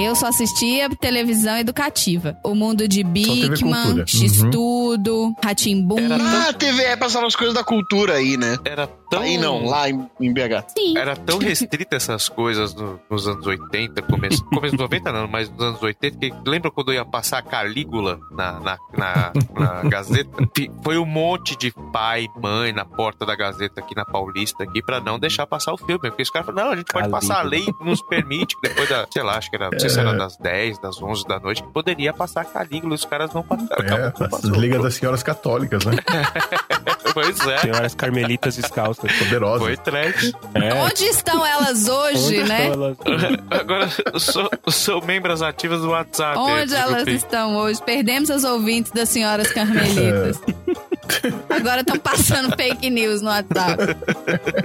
Eu 0.05 0.15
só 0.15 0.27
assistia 0.27 0.89
televisão 0.99 1.57
educativa. 1.57 2.35
O 2.43 2.55
mundo 2.55 2.87
de 2.87 3.03
Bigman. 3.03 4.03
X-Tudo, 4.07 5.35
Ratimbum. 5.43 5.97
Ah, 6.19 6.49
a 6.49 6.53
TV 6.53 6.95
passava 6.97 7.27
as 7.27 7.35
coisas 7.35 7.53
da 7.53 7.63
cultura 7.63 8.13
aí, 8.13 8.37
né? 8.37 8.57
Era 8.65 8.87
tão. 9.11 9.21
Aí 9.21 9.37
não, 9.37 9.65
lá 9.65 9.89
em, 9.89 10.09
em 10.19 10.33
BH. 10.33 10.69
Sim. 10.77 10.97
Era 10.97 11.15
tão 11.15 11.37
restrita 11.37 11.95
essas 11.95 12.27
coisas 12.29 12.73
no- 12.73 12.99
nos 13.09 13.27
anos 13.27 13.45
80, 13.45 14.01
começo, 14.03 14.43
começo 14.49 14.75
dos 14.75 14.81
90 14.85 15.11
não, 15.11 15.27
mas 15.27 15.49
nos 15.49 15.61
anos 15.61 15.83
80, 15.83 16.17
que 16.17 16.33
lembra 16.49 16.71
quando 16.71 16.89
eu 16.91 16.95
ia 16.95 17.05
passar 17.05 17.39
a 17.39 17.41
Calígula 17.41 18.19
na, 18.31 18.59
na, 18.59 18.77
na, 18.97 19.31
na 19.53 19.83
Gazeta? 19.89 20.31
Foi 20.83 20.97
um 20.97 21.05
monte 21.05 21.55
de 21.57 21.71
pai, 21.93 22.27
mãe 22.41 22.71
na 22.71 22.85
porta 22.85 23.25
da 23.25 23.35
Gazeta 23.35 23.81
aqui 23.81 23.95
na 23.95 24.05
Paulista, 24.05 24.63
aqui, 24.63 24.81
pra 24.81 24.99
não 25.01 25.19
deixar 25.19 25.45
passar 25.45 25.73
o 25.73 25.77
filme. 25.77 25.99
Porque 25.99 26.23
os 26.23 26.29
caras 26.29 26.45
falaram, 26.47 26.67
não, 26.67 26.73
a 26.73 26.77
gente 26.77 26.87
pode 26.91 27.09
Calígula. 27.09 27.21
passar, 27.21 27.39
a 27.41 27.43
lei 27.43 27.65
nos 27.81 28.01
permite, 28.01 28.55
que 28.59 28.69
depois 28.69 28.87
da, 28.89 29.05
sei 29.11 29.21
lá, 29.23 29.37
acho 29.37 29.49
que 29.49 29.55
era, 29.57 29.69
não 29.69 29.79
sei 29.79 29.89
se 29.89 29.99
era 29.99 30.13
das 30.13 30.37
10, 30.37 30.79
das 30.79 31.01
11 31.01 31.27
da 31.27 31.39
noite, 31.39 31.61
que 31.61 31.69
poderia 31.69 32.13
passar 32.13 32.41
a 32.41 32.45
Calígula, 32.45 32.93
e 32.93 32.95
os 32.95 33.05
caras 33.05 33.33
não 33.33 33.43
passaram. 33.43 33.85
É, 33.85 34.13
as 34.35 34.43
ligas 34.43 34.81
das 34.81 34.93
senhoras 34.95 35.21
católicas, 35.23 35.83
né? 35.85 35.93
Pois 37.13 37.39
é, 37.47 37.57
Senhoras 37.59 37.95
carmelitas 37.95 38.55
descalças. 38.55 39.11
Poderosas. 39.17 39.61
foi 39.61 39.77
trash. 39.77 40.31
É. 40.53 40.73
Onde 40.75 41.03
estão 41.05 41.45
elas 41.45 41.87
hoje, 41.87 42.39
Onde 42.39 42.43
né? 42.43 42.67
elas? 42.67 42.97
Agora, 43.49 43.89
eu 44.13 44.19
sou, 44.19 44.49
sou 44.69 45.01
membros 45.05 45.41
ativos 45.41 45.81
do 45.81 45.89
WhatsApp. 45.89 46.37
Onde 46.37 46.73
elas 46.75 47.07
estão 47.07 47.55
hoje? 47.57 47.81
Perdemos 47.83 48.29
os 48.29 48.43
ouvintes 48.43 48.91
das 48.91 49.09
senhoras 49.09 49.51
carmelitas. 49.51 50.39
Agora 51.49 51.81
estão 51.81 51.97
passando 51.97 52.55
fake 52.55 52.89
news 52.89 53.21
no 53.21 53.29
WhatsApp. 53.29 53.95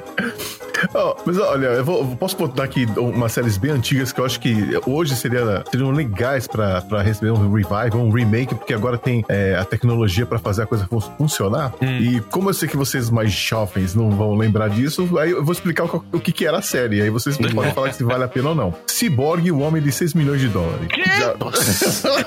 Ó, 0.95 1.17
mas 1.25 1.39
olha, 1.39 1.67
eu, 1.69 1.85
vou, 1.85 2.01
eu 2.01 2.17
posso 2.17 2.37
botar 2.37 2.65
aqui 2.65 2.87
umas 2.99 3.33
séries 3.33 3.57
bem 3.57 3.71
antigas 3.71 4.13
que 4.13 4.21
eu 4.21 4.27
acho 4.27 4.39
que 4.39 4.55
hoje 4.87 5.17
seria, 5.17 5.65
seriam 5.71 5.91
legais 5.91 6.47
pra, 6.47 6.83
pra 6.83 7.01
receber 7.01 7.31
um 7.31 7.51
revival, 7.51 7.97
um 7.97 8.11
remake, 8.11 8.55
porque 8.55 8.75
agora 8.75 8.99
tem 8.99 9.25
é, 9.29 9.57
a 9.57 9.65
tecnologia 9.65 10.27
pra 10.27 10.39
fazer 10.39 10.65
a 10.65 10.67
coisa 10.67 10.87
fun- 10.87 11.01
funcionar. 11.01 11.73
E 11.81 12.21
como 12.31 12.51
eu 12.51 12.55
sei 12.55 12.69
que 12.69 12.77
vocês 12.77 13.09
mais 13.09 13.33
jovens 13.33 13.95
não 13.95 14.11
vão 14.11 14.35
lembrar 14.37 14.69
disso, 14.69 15.19
aí 15.19 15.31
eu 15.31 15.43
vou 15.43 15.53
explicar 15.53 15.85
o, 15.85 15.89
que- 16.01 16.17
o 16.17 16.21
que, 16.21 16.31
que 16.33 16.47
era 16.47 16.59
a 16.59 16.63
série. 16.63 17.01
Aí 17.01 17.09
vocês 17.09 17.37
podem 17.55 17.73
falar 17.73 17.93
se 17.95 18.05
vale 18.05 18.25
a 18.25 18.29
pena 18.29 18.51
ou 18.51 18.55
não. 18.55 18.75
Cyborg, 18.87 19.51
o 19.51 19.61
homem 19.61 19.83
de 19.83 19.91
6 19.91 20.13
milhões 20.13 20.41
de 20.43 20.49
dólares. 20.49 20.89
Já- 21.19 21.35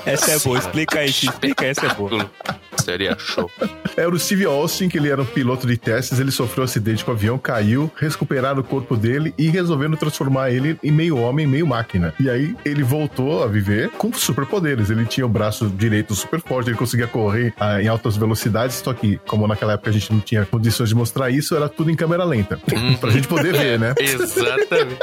Essa 0.04 0.32
é 0.32 0.38
boa, 0.40 0.58
explica 0.58 0.98
aí, 0.98 1.08
explica 1.08 1.66
essa 1.66 1.86
é 1.86 1.94
boa. 1.94 2.28
Seria 2.84 3.16
show. 3.18 3.48
Era 4.00 4.14
o 4.14 4.18
Steve 4.18 4.46
Austin, 4.46 4.88
que 4.88 4.96
ele 4.96 5.10
era 5.10 5.20
um 5.20 5.26
piloto 5.26 5.66
de 5.66 5.76
testes, 5.76 6.18
ele 6.18 6.30
sofreu 6.30 6.62
um 6.62 6.64
acidente 6.64 7.04
com 7.04 7.10
o 7.10 7.14
avião, 7.14 7.36
caiu, 7.36 7.92
recuperaram 7.96 8.60
o 8.60 8.64
corpo 8.64 8.96
dele 8.96 9.34
e 9.36 9.50
resolveram 9.50 9.94
transformar 9.94 10.50
ele 10.50 10.78
em 10.82 10.90
meio 10.90 11.18
homem, 11.18 11.46
meio 11.46 11.66
máquina. 11.66 12.14
E 12.18 12.30
aí 12.30 12.56
ele 12.64 12.82
voltou 12.82 13.44
a 13.44 13.46
viver 13.46 13.90
com 13.90 14.10
superpoderes. 14.10 14.88
Ele 14.88 15.04
tinha 15.04 15.26
o 15.26 15.28
braço 15.28 15.68
direito 15.68 16.14
super 16.14 16.40
forte, 16.40 16.70
ele 16.70 16.78
conseguia 16.78 17.06
correr 17.06 17.52
ah, 17.60 17.82
em 17.82 17.88
altas 17.88 18.16
velocidades, 18.16 18.76
só 18.76 18.94
que, 18.94 19.20
como 19.26 19.46
naquela 19.46 19.74
época 19.74 19.90
a 19.90 19.92
gente 19.92 20.10
não 20.10 20.20
tinha 20.20 20.46
condições 20.46 20.88
de 20.88 20.94
mostrar 20.94 21.28
isso, 21.28 21.54
era 21.54 21.68
tudo 21.68 21.90
em 21.90 21.94
câmera 21.94 22.24
lenta. 22.24 22.58
pra 22.98 23.10
gente 23.10 23.28
poder 23.28 23.52
ver, 23.52 23.78
né? 23.78 23.92
Exatamente. 24.00 24.98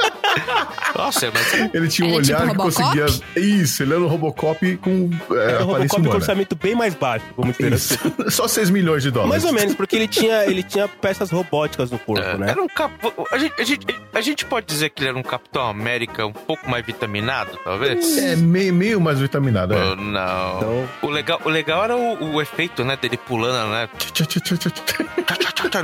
Nossa, 0.96 1.30
mas 1.32 1.72
Ele 1.72 1.88
tinha 1.88 2.08
um 2.08 2.14
Era 2.14 2.22
tipo 2.22 2.36
olhar 2.36 2.40
que 2.40 2.56
Robocop? 2.56 2.74
conseguia. 2.74 3.06
Isso, 3.36 3.82
ele 3.82 3.92
era 3.92 4.02
um 4.02 4.06
Robocop 4.08 4.76
com 4.78 5.10
é, 5.30 5.50
Era 5.52 5.64
um 5.64 5.66
Robocop 5.66 6.02
com 6.02 6.14
orçamento 6.14 6.56
bem 6.56 6.74
mais 6.74 6.94
baixo, 6.94 7.24
vamos 7.36 7.56
dizer 7.56 7.74
assim. 7.74 7.96
Só 8.28 8.48
6 8.48 8.70
milhões 8.70 8.87
de 8.96 9.10
dólares. 9.10 9.30
Mais 9.30 9.44
ou 9.44 9.52
menos, 9.52 9.74
porque 9.74 9.96
ele 9.96 10.08
tinha, 10.08 10.44
ele 10.44 10.62
tinha 10.62 10.88
peças 10.88 11.30
robóticas 11.30 11.90
no 11.90 11.98
corpo, 11.98 12.38
né? 12.38 12.50
era 12.50 12.62
um 12.62 12.66
cap... 12.68 12.92
a, 13.30 13.38
gente, 13.38 13.54
a, 13.60 13.64
gente, 13.64 13.86
a 14.14 14.20
gente 14.20 14.44
pode 14.44 14.66
dizer 14.66 14.90
que 14.90 15.02
ele 15.02 15.10
era 15.10 15.18
um 15.18 15.22
Capitão 15.22 15.66
América 15.68 16.24
um 16.26 16.32
pouco 16.32 16.68
mais 16.70 16.84
vitaminado, 16.84 17.58
talvez? 17.64 18.16
É 18.18 18.36
meio, 18.36 18.72
meio 18.72 19.00
mais 19.00 19.18
vitaminado, 19.20 19.74
é. 19.74 19.76
Oh, 19.92 19.96
não. 19.96 20.56
Então- 20.58 20.88
O, 21.02 21.06
legal, 21.10 21.40
o 21.44 21.48
legal 21.48 21.84
era 21.84 21.96
o, 21.96 22.34
o 22.34 22.42
efeito, 22.42 22.84
né, 22.84 22.96
dele 22.96 23.16
pulando, 23.16 23.70
né? 23.70 23.88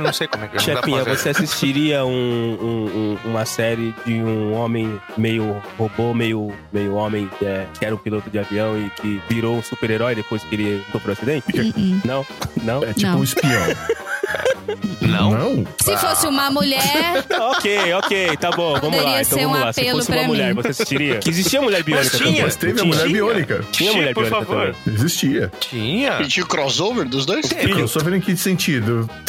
Não 0.01 0.13
sei 0.13 0.27
como 0.27 0.45
é 0.45 0.47
que 0.47 0.59
Chefinha, 0.59 1.03
você 1.03 1.29
assistiria 1.29 2.05
um- 2.05 2.09
um- 2.09 3.17
um- 3.25 3.29
uma 3.29 3.45
série 3.45 3.93
de 4.05 4.13
um 4.13 4.53
homem 4.53 4.99
meio 5.17 5.61
robô, 5.77 6.13
meio, 6.13 6.53
meio 6.71 6.95
homem, 6.95 7.29
que, 7.39 7.45
é- 7.45 7.67
que 7.77 7.85
era 7.85 7.93
um 7.93 7.97
piloto 7.97 8.29
de 8.29 8.39
avião 8.39 8.77
e 8.79 8.89
que 9.01 9.21
virou 9.29 9.57
um 9.57 9.61
super-herói 9.63 10.15
depois 10.15 10.43
que 10.43 10.55
ele 10.55 10.83
sofreu 10.91 11.11
um 11.11 11.13
acidente? 11.13 12.01
Não? 12.05 12.25
Não? 12.63 12.83
É 12.83 12.93
tipo 12.95 13.11
Não. 13.11 13.19
um 13.19 13.23
espião. 13.23 13.51
Não? 15.01 15.31
Não? 15.31 15.67
Se 15.79 15.95
fosse 15.97 16.27
uma 16.27 16.49
mulher, 16.49 16.81
ok, 17.57 17.93
ok, 17.93 18.37
tá 18.37 18.51
bom, 18.51 18.73
vamos 18.79 18.97
Poderia 18.97 19.03
lá. 19.15 19.21
Então 19.21 19.37
ser 19.37 19.45
um 19.45 19.49
vamos 19.49 19.65
lá. 19.65 19.73
Se 19.73 19.91
fosse 19.91 20.11
uma 20.11 20.23
mulher, 20.23 20.55
mim. 20.55 20.61
você 20.61 20.69
assistiria? 20.69 21.17
Que 21.19 21.29
existia 21.29 21.61
mulher 21.61 21.83
biônica 21.83 22.09
Mas 22.13 22.21
tinha. 22.21 22.43
Mas 22.43 22.55
teve 22.55 22.73
a 22.73 22.75
Tinha. 22.75 22.85
mulher 22.85 23.03
Tinha. 23.07 23.13
biônica. 23.13 23.65
Tinha 23.71 23.91
Sim, 23.91 23.97
mulher 23.97 24.13
por 24.13 24.23
biônica 24.25 24.45
favor. 24.45 24.75
também. 24.75 24.93
Existia. 24.95 25.51
Tinha. 25.59 26.21
E 26.21 26.27
tinha 26.27 26.43
o 26.43 26.47
crossover 26.47 27.05
dos 27.07 27.25
dois? 27.25 27.45
Eu 27.51 27.87
só 27.87 27.99
vendo 27.99 28.17
em 28.17 28.21
que 28.21 28.35
sentido? 28.35 29.09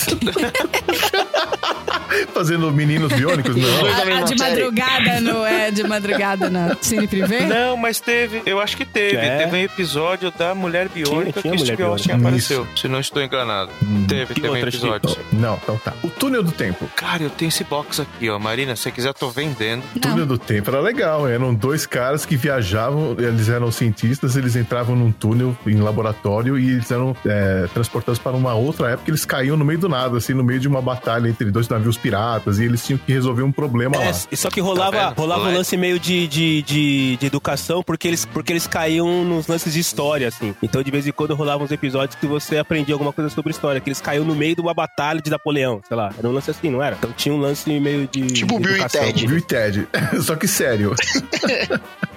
Fazendo 2.33 2.71
meninos 2.71 3.13
biônicos? 3.13 3.55
Não. 3.57 3.87
A, 3.87 4.19
a 4.19 4.23
de 4.23 4.37
madrugada 4.37 5.21
no 5.21 5.45
é 5.45 5.71
de 5.71 5.83
madrugada 5.83 6.49
na 6.49 6.77
Cine 6.81 7.07
Privé? 7.07 7.41
Não, 7.47 7.77
mas 7.77 7.99
teve, 8.01 8.43
eu 8.47 8.61
acho 8.61 8.77
que 8.77 8.85
teve. 8.85 9.17
É. 9.17 9.39
Teve 9.39 9.57
um 9.57 9.61
episódio 9.61 10.31
da 10.31 10.55
Mulher 10.55 10.89
Biônica 10.89 11.41
tinha 11.43 11.53
que 11.55 11.59
Mulher 11.59 11.75
Steve 11.75 11.83
Austin 11.83 12.13
apareceu, 12.13 12.67
se 12.77 12.89
não 12.89 13.01
estou 13.01 13.23
enganado. 13.23 13.71
teve, 14.09 14.35
Que 14.35 14.41
teve 14.41 14.49
um 14.53 14.57
episódio. 14.57 15.11
Chico? 15.11 15.25
Não, 15.33 15.59
então 15.63 15.77
tá. 15.79 15.93
O 16.03 16.09
túnel 16.09 16.43
do 16.43 16.53
tempo. 16.53 16.89
Cara, 16.97 17.23
eu 17.23 17.31
tenho 17.31 17.49
esse 17.49 17.65
box 17.65 18.01
aqui, 18.01 18.29
ó. 18.31 18.39
Marina, 18.39 18.75
se 18.77 18.83
você 18.83 18.91
quiser, 18.91 19.09
eu 19.09 19.15
tô 19.15 19.31
vendendo. 19.31 19.83
O 19.95 20.01
túnel 20.01 20.27
do 20.27 20.39
tempo 20.39 20.71
era 20.71 20.81
legal. 20.81 21.29
Eram 21.29 21.55
dois 21.55 21.87
caras 21.87 22.25
que 22.27 22.37
viajavam, 22.37 23.17
eles 23.19 23.49
eram 23.49 23.71
cientistas, 23.71 24.37
eles 24.37 24.57
entravam 24.57 24.95
num 24.97 25.11
túnel 25.13 25.57
em 25.67 25.77
laboratório 25.81 26.59
e 26.59 26.71
eles 26.71 26.91
eram 26.91 27.15
é, 27.25 27.67
transportados 27.73 28.19
para 28.19 28.37
uma 28.37 28.55
outra 28.55 28.91
época. 28.91 29.11
Eles 29.11 29.25
caíam 29.25 29.57
no 29.57 29.65
meio 29.65 29.79
do 29.79 29.89
nada, 29.89 30.17
assim, 30.19 30.33
no 30.35 30.45
meio 30.45 30.61
de 30.61 30.69
uma 30.69 30.81
batalha 30.83 31.29
entre 31.29 31.51
dois 31.51 31.69
navios 31.69 31.97
piratas 31.97 32.59
e 32.59 32.65
eles 32.65 32.85
tinham 32.85 32.99
que 32.99 33.13
resolver 33.13 33.43
um 33.43 33.53
problema 33.53 33.97
É, 33.97 34.07
lá. 34.07 34.13
só 34.13 34.49
que 34.51 34.61
rolava, 34.61 34.97
Tá 34.97 35.09
rolava 35.17 35.41
um 35.41 35.45
Moleque. 35.45 35.59
lance 35.59 35.77
meio 35.77 35.99
de, 35.99 36.27
de, 36.29 36.63
de, 36.63 37.17
de 37.19 37.27
educação, 37.27 37.83
porque 37.83 38.07
eles, 38.09 38.25
porque 38.25 38.53
eles 38.53 38.67
caíam 38.67 39.25
nos 39.25 39.47
lances 39.47 39.73
de 39.75 39.81
história, 39.81 40.29
assim. 40.29 40.55
Então, 40.63 40.83
de 40.83 40.91
vez 40.91 41.07
em 41.07 41.13
quando, 41.13 41.35
rolavam 41.35 41.65
uns 41.65 41.71
episódios 41.73 42.15
que 42.19 42.27
você 42.27 42.59
aprendia 42.59 42.95
alguma 42.95 43.13
coisa 43.13 43.31
sobre 43.31 43.51
história, 43.53 43.81
que 43.81 43.89
eles 43.89 44.01
caíam 44.01 44.25
no 44.25 44.35
meio 44.35 44.55
de 44.55 44.61
uma 44.61 44.73
batalha 44.75 45.16
de 45.23 45.31
Napoleão, 45.31 45.81
sei 45.87 45.97
lá. 45.97 46.13
Era 46.17 46.29
um 46.29 46.33
lance 46.33 46.51
assim, 46.51 46.71
não 46.71 46.83
era? 46.83 46.97
Então 46.97 47.13
tinha 47.13 47.35
um 47.35 47.39
lance 47.39 47.69
meio 47.81 48.09
de. 48.09 48.27
Tipo 48.27 48.59
de 48.59 48.69
Bill 48.69 48.77
e. 48.77 48.89
Ted. 48.89 49.27
Viu, 49.27 49.41
Ted? 49.47 49.89
Só 50.23 50.37
que 50.37 50.49
sério. 50.49 50.95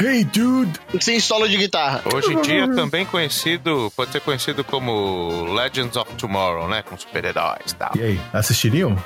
hey, 0.00 0.24
dude! 0.24 0.70
Sem 1.00 1.20
solo 1.20 1.48
de 1.48 1.56
guitarra. 1.56 2.02
Hoje 2.14 2.32
em 2.32 2.42
dia 2.42 2.68
também 2.74 3.04
conhecido, 3.06 3.92
pode 3.96 4.12
ser 4.12 4.20
conhecido 4.20 4.62
como 4.64 5.52
Legends 5.54 5.96
of 5.96 6.12
Tomorrow, 6.14 6.68
né? 6.68 6.82
Com 6.82 6.96
super-heróis 6.96 7.72
e 7.72 7.74
tal. 7.74 7.90
E 7.96 8.02
aí, 8.02 8.20
assistiriam? 8.32 8.96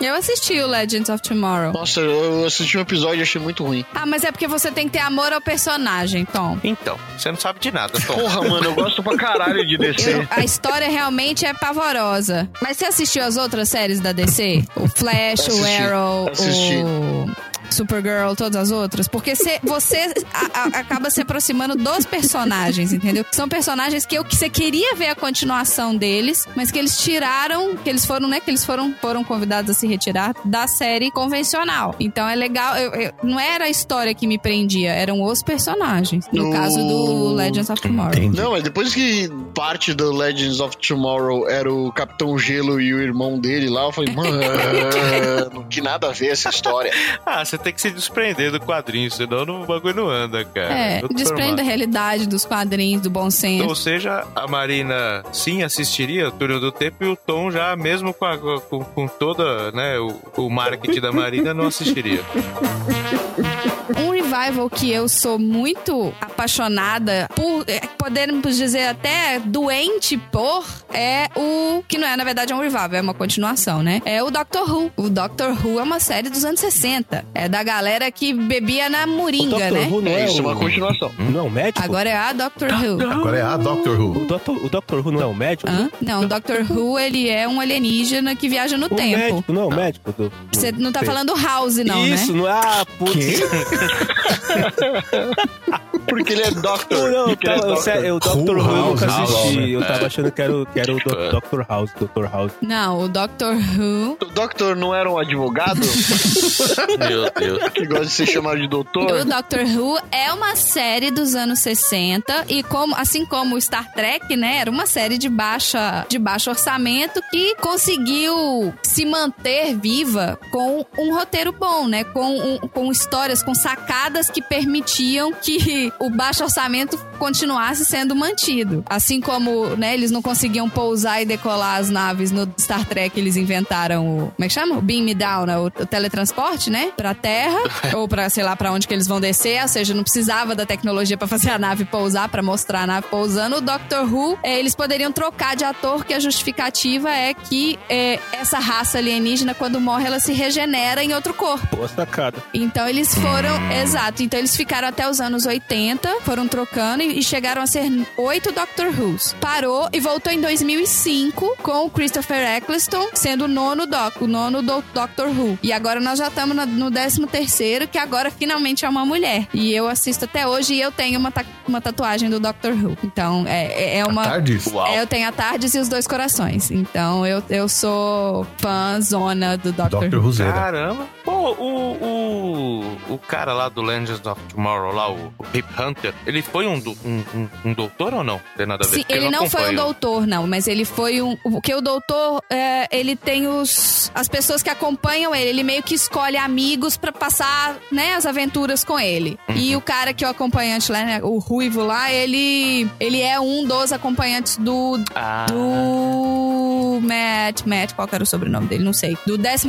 Eu 0.00 0.14
assisti 0.14 0.60
o 0.60 0.66
Legends 0.66 1.08
of 1.08 1.22
Tomorrow. 1.22 1.72
Nossa, 1.72 2.00
eu 2.00 2.44
assisti 2.46 2.76
um 2.78 2.80
episódio 2.80 3.20
e 3.20 3.22
achei 3.22 3.40
muito 3.40 3.64
ruim. 3.64 3.84
Ah, 3.94 4.06
mas 4.06 4.24
é 4.24 4.30
porque 4.32 4.46
você 4.48 4.70
tem 4.70 4.86
que 4.86 4.92
ter 4.94 5.00
amor 5.00 5.32
ao 5.32 5.40
personagem, 5.40 6.24
Tom. 6.24 6.58
Então, 6.64 6.98
você 7.16 7.30
não 7.30 7.38
sabe 7.38 7.58
de 7.60 7.70
nada, 7.70 7.92
Tom. 8.06 8.14
Porra, 8.14 8.42
mano, 8.42 8.64
eu 8.66 8.74
gosto 8.74 9.02
pra 9.02 9.16
caralho 9.16 9.64
de 9.66 9.74
Eu- 9.74 9.78
descer. 9.78 10.26
a 10.30 10.44
história 10.44 10.88
realmente 10.88 11.44
é 11.44 11.52
pavorosa. 11.54 12.48
Mas 12.60 12.76
você 12.76 12.86
assistiu 12.86 13.22
as 13.24 13.36
outras 13.36 13.68
séries 13.68 14.00
da 14.00 14.12
DC? 14.12 14.64
O 14.76 14.88
Flash, 14.88 15.40
o 15.48 15.50
Assisti, 15.52 15.82
Arrow, 15.82 16.28
assisti. 16.30 16.76
o 16.84 17.30
Supergirl, 17.70 18.34
todas 18.36 18.56
as 18.56 18.70
outras? 18.70 19.08
Porque 19.08 19.34
cê- 19.34 19.58
você 19.62 20.14
a- 20.32 20.60
a- 20.60 20.80
acaba 20.80 21.10
se 21.10 21.20
aproximando 21.20 21.74
dos 21.76 22.04
personagens, 22.06 22.92
entendeu? 22.92 23.24
São 23.32 23.48
personagens 23.48 24.04
que 24.06 24.16
eu 24.16 24.24
que 24.24 24.36
você 24.36 24.48
queria 24.48 24.94
ver 24.94 25.08
a 25.08 25.14
continuação 25.14 25.94
deles, 25.96 26.46
mas 26.56 26.70
que 26.70 26.78
eles 26.78 26.98
tiraram, 26.98 27.76
que 27.76 27.88
eles 27.90 28.04
foram, 28.06 28.28
né? 28.28 28.40
Que 28.40 28.50
eles 28.50 28.64
foram, 28.64 28.94
foram 29.00 29.22
convidados 29.24 29.70
a 29.70 29.74
se 29.74 29.86
retirar 29.86 30.34
da 30.44 30.66
série 30.66 31.10
convencional. 31.10 31.94
Então 32.00 32.28
é 32.28 32.34
legal. 32.34 32.76
eu- 32.76 32.92
eu- 32.94 33.12
não 33.22 33.38
era 33.38 33.64
a 33.64 33.68
história 33.68 34.14
que 34.14 34.26
me 34.26 34.38
prendia, 34.38 34.90
eram 34.92 35.22
os 35.22 35.42
personagens. 35.42 36.26
No 36.32 36.44
No- 36.44 36.52
caso 36.52 36.78
do 36.78 37.32
Legends 37.34 37.68
of 37.70 37.80
Tomorrow. 37.82 38.12
Entendi. 38.14 38.36
Não, 38.40 38.52
mas 38.52 38.62
depois 38.62 38.94
que 38.94 39.28
parte 39.54 39.92
do 39.94 40.12
Legends 40.12 40.60
of 40.60 40.76
Tomorrow 40.76 41.48
era 41.48 41.72
o 41.72 41.92
Capitão 41.92 42.38
Gelo 42.38 42.80
e 42.80 42.92
o 42.94 43.02
irmão 43.02 43.38
dele 43.38 43.68
lá, 43.68 43.84
eu 43.84 43.92
falei, 43.92 44.12
mano, 44.14 45.64
que 45.68 45.80
nada 45.80 46.08
a 46.08 46.12
ver 46.12 46.28
essa 46.28 46.48
história. 46.48 46.92
Ah, 47.24 47.44
você 47.44 47.56
tem 47.58 47.72
que 47.72 47.80
se 47.80 47.90
desprender 47.90 48.50
do 48.50 48.60
quadrinho, 48.60 49.10
senão 49.10 49.62
o 49.62 49.66
bagulho 49.66 49.94
não 49.94 50.12
cara. 50.52 50.74
É, 50.74 51.00
desprende 51.08 51.32
da 51.32 51.36
formato. 51.56 51.62
realidade, 51.64 52.26
dos 52.28 52.44
quadrinhos, 52.44 53.02
do 53.02 53.10
bom 53.10 53.30
senso. 53.30 53.66
Ou 53.68 53.74
seja, 53.74 54.24
a 54.34 54.46
Marina 54.46 55.22
sim 55.32 55.62
assistiria 55.62 56.28
o 56.28 56.32
Túnel 56.32 56.60
do 56.60 56.70
Tempo 56.72 57.04
e 57.04 57.08
o 57.08 57.16
Tom 57.16 57.50
já, 57.50 57.74
mesmo 57.76 58.12
com, 58.14 58.24
a- 58.24 58.38
com, 58.38 58.80
com 58.84 59.06
toda 59.08 59.70
né, 59.72 59.98
o, 59.98 60.14
o 60.42 60.50
marketing 60.50 61.00
da 61.00 61.12
Marina, 61.12 61.52
não 61.54 61.66
assistiria. 61.66 62.20
Um 63.98 64.10
revival 64.10 64.68
que 64.70 64.90
eu 64.90 65.08
sou 65.08 65.38
muito 65.38 66.12
apaixonada 66.20 67.28
por, 67.34 67.64
é, 67.68 67.80
podemos 67.98 68.56
dizer 68.56 68.88
até 68.88 69.38
doente 69.44 70.16
por, 70.16 70.64
é 70.92 71.28
o. 71.36 71.82
Que 71.86 71.98
não 71.98 72.06
é, 72.08 72.16
na 72.16 72.24
verdade, 72.24 72.52
é 72.52 72.56
um 72.56 72.60
revival, 72.60 72.88
é 72.94 73.00
uma 73.00 73.14
continuação, 73.14 73.82
né? 73.82 74.00
É 74.04 74.22
o 74.22 74.30
Doctor 74.30 74.70
Who. 74.70 74.90
O 74.96 75.08
Doctor 75.10 75.50
Who 75.64 75.78
é 75.78 75.82
uma 75.82 76.00
série 76.00 76.28
dos 76.30 76.44
anos 76.44 76.60
60. 76.60 77.24
É 77.34 77.48
da 77.48 77.62
galera 77.62 78.10
que 78.10 78.32
bebia 78.32 78.88
na 78.88 79.04
O 79.04 79.08
moringa, 79.08 79.56
Dr. 79.56 79.72
né? 79.72 79.88
Who 79.90 80.00
não 80.02 80.12
é, 80.12 80.22
É, 80.22 80.24
isso 80.26 80.38
é 80.38 80.42
o... 80.42 80.44
uma 80.46 80.56
continuação. 80.56 81.10
Não 81.18 81.50
médico? 81.50 81.82
Agora 81.84 82.08
é 82.08 82.16
a 82.16 82.32
Doctor 82.32 82.70
Who. 82.72 83.10
Agora 83.10 83.36
é 83.38 83.42
a 83.42 83.56
Doctor 83.56 84.00
Who. 84.00 84.10
O 84.22 84.26
Dr. 84.26 84.50
o 84.50 84.68
Dr. 84.68 85.06
Who 85.06 85.12
não 85.12 85.20
é 85.22 85.26
um 85.26 85.34
médico? 85.34 85.70
Hã? 85.70 85.90
Não, 86.00 86.22
o 86.22 86.26
Doctor 86.28 86.64
Who, 86.70 86.98
ele 86.98 87.28
é 87.28 87.46
um 87.48 87.60
alienígena 87.60 88.34
que 88.34 88.48
viaja 88.48 88.76
no 88.76 88.86
O 88.86 88.90
tempo. 88.90 89.18
médico, 89.18 89.52
não 89.52 89.68
o 89.68 89.74
médico? 89.74 90.12
Do, 90.12 90.32
Você 90.52 90.72
não 90.72 90.92
tá 90.92 91.02
falando 91.02 91.34
House, 91.34 91.76
não, 91.78 92.06
Isso, 92.06 92.32
né? 92.32 92.38
não 92.38 92.48
é? 92.48 92.52
Ah, 92.52 92.86
putz. 92.98 93.40
Porque 96.06 96.32
ele 96.34 96.42
é 96.42 96.50
Não, 96.50 96.60
Doctor. 96.62 97.10
não, 97.10 97.24
Porque 97.28 97.48
ele 97.48 97.56
é 97.56 97.58
eu, 97.58 97.74
Doctor. 97.74 98.04
eu, 98.04 98.20
Dr. 98.20 98.36
Who 98.36 98.58
eu 98.58 98.64
House, 98.64 99.00
nunca 99.00 99.06
assisti. 99.22 99.56
né? 99.56 99.68
Eu 99.70 99.80
tava 99.86 100.06
achando 100.06 100.30
que 100.32 100.42
era, 100.42 100.54
o- 100.56 100.66
que 100.66 100.80
era 100.80 100.92
o 100.92 100.98
Do- 100.98 101.40
Dr. 101.40 101.62
House, 101.68 101.90
Dr. 101.98 102.24
House. 102.30 102.52
Não, 102.60 103.00
o 103.00 103.08
Doctor 103.08 103.54
Who 103.54 104.18
O 104.20 104.24
Doctor 104.26 104.76
não 104.76 104.94
era 104.94 105.10
um 105.10 105.18
advogado 105.18 105.80
Meu 106.98 107.30
Deus. 107.36 107.68
que 107.72 107.86
gosta 107.86 108.04
de 108.04 108.10
ser 108.12 108.26
chamado 108.26 108.58
de 108.58 108.66
O 108.66 108.68
doutor? 108.68 109.24
Doctor 109.24 109.60
Who 109.60 109.98
é 110.12 110.32
uma 110.32 110.54
série 110.56 111.10
dos 111.10 111.34
anos 111.34 111.58
60 111.60 112.44
e 112.48 112.62
como 112.62 112.94
assim 112.96 113.24
como 113.26 113.56
o 113.56 113.60
Star 113.60 113.90
Trek, 113.92 114.36
né, 114.36 114.58
era 114.58 114.70
uma 114.70 114.86
série 114.86 115.18
de 115.18 115.28
baixa 115.28 116.04
de 116.08 116.18
baixo 116.18 116.50
orçamento 116.50 117.20
que 117.30 117.54
conseguiu 117.56 118.72
se 118.82 119.04
manter 119.04 119.74
viva 119.76 120.38
com 120.50 120.84
um 120.98 121.14
roteiro 121.14 121.52
bom, 121.52 121.86
né, 121.88 122.04
com, 122.04 122.36
um- 122.38 122.58
com 122.68 122.90
histórias, 122.92 123.42
com 123.42 123.54
sacadas 123.64 124.28
que 124.28 124.42
permitiam 124.42 125.32
que 125.32 125.90
o 125.98 126.10
baixo 126.10 126.44
orçamento 126.44 126.98
continuasse 127.18 127.82
sendo 127.86 128.14
mantido. 128.14 128.84
Assim 128.88 129.22
como, 129.22 129.74
né, 129.76 129.94
eles 129.94 130.10
não 130.10 130.20
conseguiam 130.20 130.68
pousar 130.68 131.22
e 131.22 131.24
decolar 131.24 131.78
as 131.78 131.88
naves 131.88 132.30
no 132.30 132.46
Star 132.60 132.84
Trek, 132.84 133.18
eles 133.18 133.36
inventaram 133.36 134.06
o, 134.06 134.18
como 134.32 134.44
é 134.44 134.48
que 134.48 134.52
chama? 134.52 134.76
O 134.76 134.82
beam 134.82 135.02
me 135.02 135.14
down, 135.14 135.46
né, 135.46 135.56
o, 135.58 135.66
o 135.66 135.86
teletransporte, 135.86 136.68
né, 136.68 136.92
pra 136.94 137.14
Terra 137.14 137.58
ou 137.96 138.06
pra, 138.06 138.28
sei 138.28 138.44
lá, 138.44 138.54
pra 138.54 138.70
onde 138.70 138.86
que 138.86 138.92
eles 138.92 139.06
vão 139.06 139.18
descer, 139.18 139.62
ou 139.62 139.68
seja, 139.68 139.94
não 139.94 140.02
precisava 140.02 140.54
da 140.54 140.66
tecnologia 140.66 141.16
pra 141.16 141.26
fazer 141.26 141.50
a 141.50 141.58
nave 141.58 141.86
pousar, 141.86 142.28
pra 142.28 142.42
mostrar 142.42 142.82
a 142.82 142.86
nave 142.86 143.06
pousando. 143.08 143.56
O 143.56 143.60
Doctor 143.62 144.12
Who, 144.12 144.38
eh, 144.42 144.58
eles 144.58 144.74
poderiam 144.74 145.10
trocar 145.10 145.56
de 145.56 145.64
ator, 145.64 146.04
que 146.04 146.12
a 146.12 146.20
justificativa 146.20 147.10
é 147.10 147.32
que 147.32 147.78
eh, 147.88 148.18
essa 148.32 148.58
raça 148.58 148.98
alienígena, 148.98 149.54
quando 149.54 149.80
morre, 149.80 150.06
ela 150.06 150.20
se 150.20 150.34
regenera 150.34 151.02
em 151.02 151.14
outro 151.14 151.32
corpo. 151.32 151.76
Boa 151.76 151.88
sacada. 151.88 152.42
Então 152.52 152.86
eles 152.86 153.14
foram, 153.14 153.53
exato, 153.82 154.22
então 154.22 154.38
eles 154.38 154.56
ficaram 154.56 154.88
até 154.88 155.08
os 155.08 155.20
anos 155.20 155.46
80, 155.46 156.20
foram 156.22 156.46
trocando 156.48 157.02
e, 157.02 157.22
chegaram 157.22 157.62
a 157.62 157.66
ser 157.66 157.82
oito 158.16 158.52
Doctor 158.52 158.86
Who's. 158.88 159.34
Parou 159.40 159.88
e 159.92 160.00
voltou 160.00 160.32
em 160.32 160.40
2005 160.40 161.56
com 161.62 161.86
o 161.86 161.90
Christopher 161.90 162.56
Eccleston 162.56 163.08
sendo 163.14 163.44
o 163.44 163.48
nono 163.48 163.86
Doc, 163.86 164.20
o 164.22 164.26
nono 164.26 164.62
do 164.62 164.82
Doctor 164.94 165.28
Who. 165.28 165.58
E 165.62 165.72
agora 165.72 166.00
nós 166.00 166.18
já 166.18 166.28
estamos 166.28 166.56
no 166.68 166.90
décimo 166.90 167.26
terceiro, 167.26 167.86
que 167.88 167.98
agora 167.98 168.30
finalmente 168.30 168.84
é 168.84 168.88
uma 168.88 169.04
mulher. 169.04 169.46
E 169.52 169.72
eu 169.72 169.88
assisto 169.88 170.24
até 170.24 170.46
hoje 170.46 170.74
e 170.74 170.80
eu 170.80 170.92
tenho 170.92 171.18
uma, 171.18 171.30
ta- 171.30 171.44
uma 171.66 171.80
tatuagem 171.80 172.28
do 172.30 172.38
Doctor 172.40 172.72
Who. 172.72 172.96
Então 173.04 173.44
é, 173.46 173.66
é- 173.66 173.98
é 173.98 174.04
uma... 174.04 174.24
Tardes? 174.24 174.66
É, 174.88 175.00
eu 175.00 175.06
tenho 175.06 175.28
a 175.28 175.32
Tardes 175.32 175.74
e 175.74 175.78
os 175.78 175.88
dois 175.88 176.06
corações. 176.06 176.70
Então 176.70 177.26
eu, 177.26 177.42
eu 177.50 177.68
sou 177.68 178.46
fã 178.58 179.00
zona 179.00 179.56
do 179.56 179.72
Doctor, 179.72 180.08
Doctor 180.08 180.24
Who. 180.24 180.34
Caramba. 180.52 181.06
Pô, 181.24 181.52
o, 181.52 182.94
o, 183.08 183.14
o 183.14 183.18
cara 183.18 183.43
lá 183.52 183.68
do 183.68 183.82
Legends 183.82 184.24
of 184.26 184.40
Tomorrow, 184.48 184.94
lá, 184.94 185.10
o, 185.10 185.32
o 185.38 185.44
Hip 185.52 185.68
Hunter, 185.80 186.14
ele 186.26 186.40
foi 186.42 186.66
um, 186.66 186.78
do- 186.80 186.96
um, 187.04 187.24
um, 187.34 187.48
um 187.66 187.74
doutor 187.74 188.14
ou 188.14 188.24
não? 188.24 188.40
Tem 188.56 188.66
nada 188.66 188.84
a 188.84 188.88
ver. 188.88 188.94
Sim, 188.96 189.04
ele 189.08 189.30
não 189.30 189.48
foi 189.50 189.70
um 189.70 189.74
doutor, 189.74 190.26
não, 190.26 190.46
mas 190.46 190.66
ele 190.66 190.84
foi 190.84 191.20
um. 191.20 191.36
Porque 191.36 191.74
o 191.74 191.80
doutor, 191.80 192.42
é, 192.50 192.88
ele 192.96 193.14
tem 193.16 193.46
os. 193.46 194.10
As 194.14 194.28
pessoas 194.28 194.62
que 194.62 194.70
acompanham 194.70 195.34
ele, 195.34 195.50
ele 195.50 195.62
meio 195.62 195.82
que 195.82 195.94
escolhe 195.94 196.36
amigos 196.36 196.96
pra 196.96 197.12
passar, 197.12 197.76
né, 197.90 198.14
as 198.14 198.24
aventuras 198.26 198.84
com 198.84 198.98
ele. 198.98 199.38
Uhum. 199.48 199.56
E 199.56 199.76
o 199.76 199.80
cara 199.80 200.14
que 200.14 200.24
é 200.24 200.28
o 200.28 200.30
acompanhante 200.30 200.90
lá, 200.92 201.02
né, 201.04 201.20
o 201.22 201.38
Ruivo 201.38 201.82
lá, 201.82 202.10
ele. 202.12 202.88
Ele 203.00 203.20
é 203.20 203.38
um 203.40 203.64
dos 203.66 203.92
acompanhantes 203.92 204.56
do. 204.56 205.02
Ah, 205.14 205.46
Do. 205.48 206.53
Matt. 207.00 207.64
Matt, 207.64 207.94
qual 207.94 208.06
que 208.06 208.14
era 208.14 208.24
o 208.24 208.26
sobrenome 208.26 208.66
dele? 208.66 208.84
Não 208.84 208.92
sei. 208.92 209.16
Do 209.26 209.34
11 209.34 209.68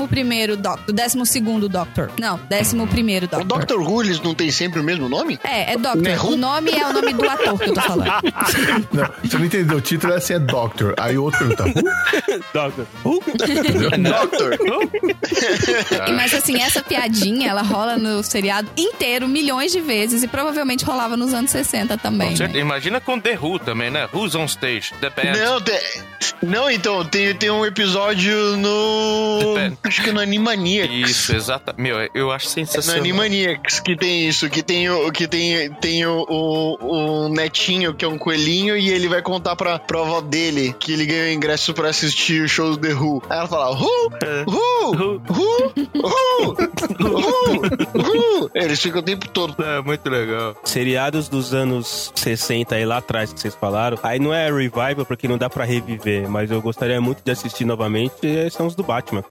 Doctor. 0.57 0.85
Do 0.85 0.93
12 0.93 1.39
Doctor. 1.69 2.11
Não, 2.19 2.39
11 2.51 2.75
Doctor. 3.21 3.41
O 3.41 3.43
Doctor 3.43 3.81
Who, 3.81 4.03
eles 4.03 4.19
não 4.21 4.33
tem 4.33 4.51
sempre 4.51 4.79
o 4.79 4.83
mesmo 4.83 5.07
nome? 5.07 5.39
É, 5.43 5.73
é 5.73 5.77
Doctor. 5.77 6.01
Né? 6.01 6.19
O 6.19 6.35
nome 6.35 6.71
é 6.71 6.85
o 6.85 6.93
nome 6.93 7.13
do 7.13 7.29
ator 7.29 7.59
que 7.59 7.69
eu 7.69 7.73
tô 7.73 7.81
falando. 7.81 8.05
Não, 8.91 9.09
você 9.23 9.37
não 9.37 9.45
entendeu. 9.45 9.77
O 9.77 9.81
título 9.81 10.13
é 10.13 10.17
assim, 10.17 10.33
é 10.33 10.39
Doctor. 10.39 10.93
Aí 10.97 11.17
o 11.17 11.23
outro 11.23 11.45
pergunta, 11.45 11.63
Who? 11.63 11.83
Doctor 12.53 12.87
Who? 13.03 13.21
Doctor. 14.01 14.57
Mas 16.15 16.33
assim, 16.33 16.61
essa 16.61 16.81
piadinha, 16.81 17.49
ela 17.49 17.61
rola 17.61 17.97
no 17.97 18.23
seriado 18.23 18.69
inteiro 18.77 19.27
milhões 19.27 19.71
de 19.71 19.81
vezes 19.81 20.23
e 20.23 20.27
provavelmente 20.27 20.83
rolava 20.83 21.15
nos 21.15 21.33
anos 21.33 21.51
60 21.51 21.97
também. 21.97 22.35
Com 22.37 22.43
né? 22.43 22.51
Imagina 22.59 22.99
com 22.99 23.19
The 23.19 23.37
Who 23.39 23.59
também, 23.59 23.89
né? 23.89 24.07
Who's 24.13 24.35
on 24.35 24.45
stage? 24.45 24.93
The 24.99 25.09
Band. 25.09 25.37
Não, 25.37 25.61
tem, 25.61 25.79
Não, 26.41 26.69
então, 26.69 27.05
tem, 27.15 27.33
tem 27.33 27.49
um 27.49 27.65
episódio 27.65 28.57
no. 28.57 29.39
Depende. 29.39 29.77
Acho 29.83 30.03
que 30.03 30.11
no 30.11 30.19
Animaniacs. 30.19 31.09
Isso, 31.09 31.33
exata. 31.33 31.73
Meu, 31.77 31.95
eu 32.13 32.29
acho 32.29 32.45
No 32.45 32.51
sensacional. 32.51 32.99
Animaniacs 32.99 33.79
que 33.79 33.95
tem 33.95 34.27
isso, 34.27 34.49
que 34.49 34.61
tem 34.61 34.89
o 34.89 35.09
que 35.13 35.25
tem, 35.25 35.71
tem 35.75 36.05
o, 36.05 36.25
o, 36.27 37.25
o 37.25 37.29
netinho, 37.29 37.93
que 37.93 38.03
é 38.03 38.07
um 38.07 38.17
coelhinho, 38.17 38.75
e 38.75 38.89
ele 38.89 39.07
vai 39.07 39.21
contar 39.21 39.55
pra, 39.55 39.79
pra 39.79 40.01
avó 40.01 40.19
dele 40.19 40.75
que 40.77 40.91
ele 40.91 41.05
ganhou 41.05 41.31
ingresso 41.31 41.73
pra 41.73 41.87
assistir 41.87 42.43
o 42.43 42.49
show 42.49 42.71
do 42.71 42.77
The 42.77 42.93
Who. 42.93 43.23
Aí 43.29 43.37
ela 43.37 43.47
fala, 43.47 43.71
Who? 43.71 44.09
Who? 44.47 45.21
Who? 45.29 45.73
Who? 45.95 46.55
Who? 46.99 48.41
Who? 48.41 48.51
Eles 48.53 48.81
ficam 48.81 48.99
o 48.99 49.03
tempo 49.03 49.29
todo. 49.29 49.55
É, 49.63 49.81
muito 49.81 50.09
legal. 50.09 50.55
Seriados 50.65 51.29
dos 51.29 51.53
anos 51.53 52.11
60 52.13 52.75
aí 52.75 52.85
lá 52.85 52.97
atrás 52.97 53.31
que 53.31 53.39
vocês 53.39 53.55
falaram. 53.55 53.97
Aí 54.03 54.19
não 54.19 54.33
é 54.33 54.51
revival 54.51 55.05
porque 55.05 55.29
não 55.29 55.37
dá 55.37 55.49
pra 55.49 55.63
reviver, 55.63 56.29
mas 56.29 56.51
eu 56.51 56.61
gostaria 56.61 56.99
muito 57.05 57.21
de 57.23 57.31
assistir 57.31 57.65
novamente. 57.65 58.13
São 58.51 58.65
os 58.67 58.75
do 58.75 58.83
Batman. 58.83 59.23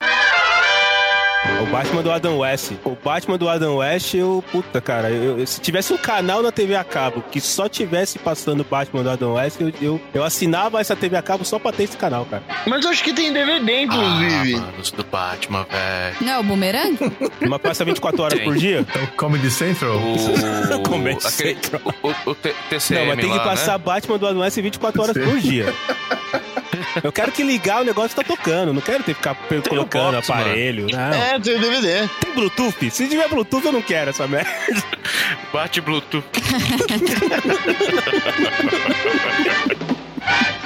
O 1.62 1.66
Batman 1.66 2.02
do 2.02 2.10
Adam 2.10 2.38
West. 2.38 2.72
O 2.84 2.96
Batman 3.04 3.36
do 3.36 3.48
Adam 3.50 3.76
West, 3.76 4.14
eu. 4.14 4.42
Puta, 4.50 4.80
cara. 4.80 5.10
eu- 5.10 5.46
se 5.46 5.60
tivesse 5.60 5.92
um 5.92 5.96
canal 5.96 6.42
na 6.42 6.50
TV 6.50 6.74
a 6.74 6.82
cabo 6.82 7.22
que 7.30 7.38
só 7.38 7.68
tivesse 7.68 8.18
passando 8.18 8.60
o 8.60 8.64
Batman 8.64 9.02
do 9.02 9.10
Adam 9.10 9.34
West, 9.34 9.60
eu, 9.60 9.70
eu, 9.80 10.00
eu 10.14 10.24
assinava 10.24 10.80
essa 10.80 10.96
TV 10.96 11.16
a 11.18 11.22
cabo 11.22 11.44
só 11.44 11.58
pra 11.58 11.70
ter 11.70 11.82
esse 11.84 11.96
canal, 11.98 12.24
cara. 12.24 12.42
Mas 12.66 12.82
eu 12.84 12.90
acho 12.90 13.04
que 13.04 13.12
tem 13.12 13.30
DVD, 13.30 13.82
inclusive. 13.82 14.54
Ah, 14.54 14.58
mano, 14.60 14.72
os 14.80 14.90
do 14.90 15.04
Batman, 15.04 15.66
velho. 15.70 16.16
Não 16.22 16.32
é 16.32 16.38
o 16.38 16.42
Boomerang? 16.42 16.98
Uma 17.42 17.58
passa 17.58 17.84
24 17.84 18.22
horas 18.22 18.38
Tem. 18.38 18.44
por 18.48 18.56
dia? 18.56 18.80
Então, 18.80 19.06
Comedy 19.16 19.50
Central? 19.50 19.96
O... 19.98 20.80
Começa 20.88 21.28
aquele- 21.28 21.58
o, 22.02 22.08
o, 22.08 22.30
o 22.30 22.34
TCM 22.34 23.00
Não, 23.00 23.06
mas 23.08 23.20
tem 23.20 23.30
que 23.30 23.36
lá, 23.36 23.44
passar 23.44 23.72
né? 23.72 23.84
Batman 23.84 24.18
do 24.18 24.26
Adam 24.26 24.40
West 24.40 24.56
24 24.56 25.02
horas 25.02 25.16
por 25.18 25.38
dia. 25.38 25.74
Eu 27.02 27.12
quero 27.12 27.32
que 27.32 27.42
ligar 27.42 27.82
o 27.82 27.84
negócio 27.84 28.16
tá 28.16 28.22
tocando. 28.22 28.72
Não 28.72 28.80
quero 28.80 29.02
ter 29.02 29.12
que 29.12 29.18
ficar 29.18 29.34
pe- 29.34 29.60
colocando 29.68 30.12
box, 30.16 30.30
aparelho. 30.30 30.86
Não. 30.90 31.12
É, 31.14 31.38
tem 31.40 31.58
DVD. 31.58 32.08
Tem 32.20 32.32
Bluetooth? 32.34 32.90
Se 32.90 33.08
tiver 33.08 33.28
Bluetooth, 33.28 33.66
eu 33.66 33.72
não 33.72 33.82
quero 33.82 34.10
essa 34.10 34.26
merda. 34.26 34.50
Bate 35.52 35.80
Bluetooth. 35.80 36.24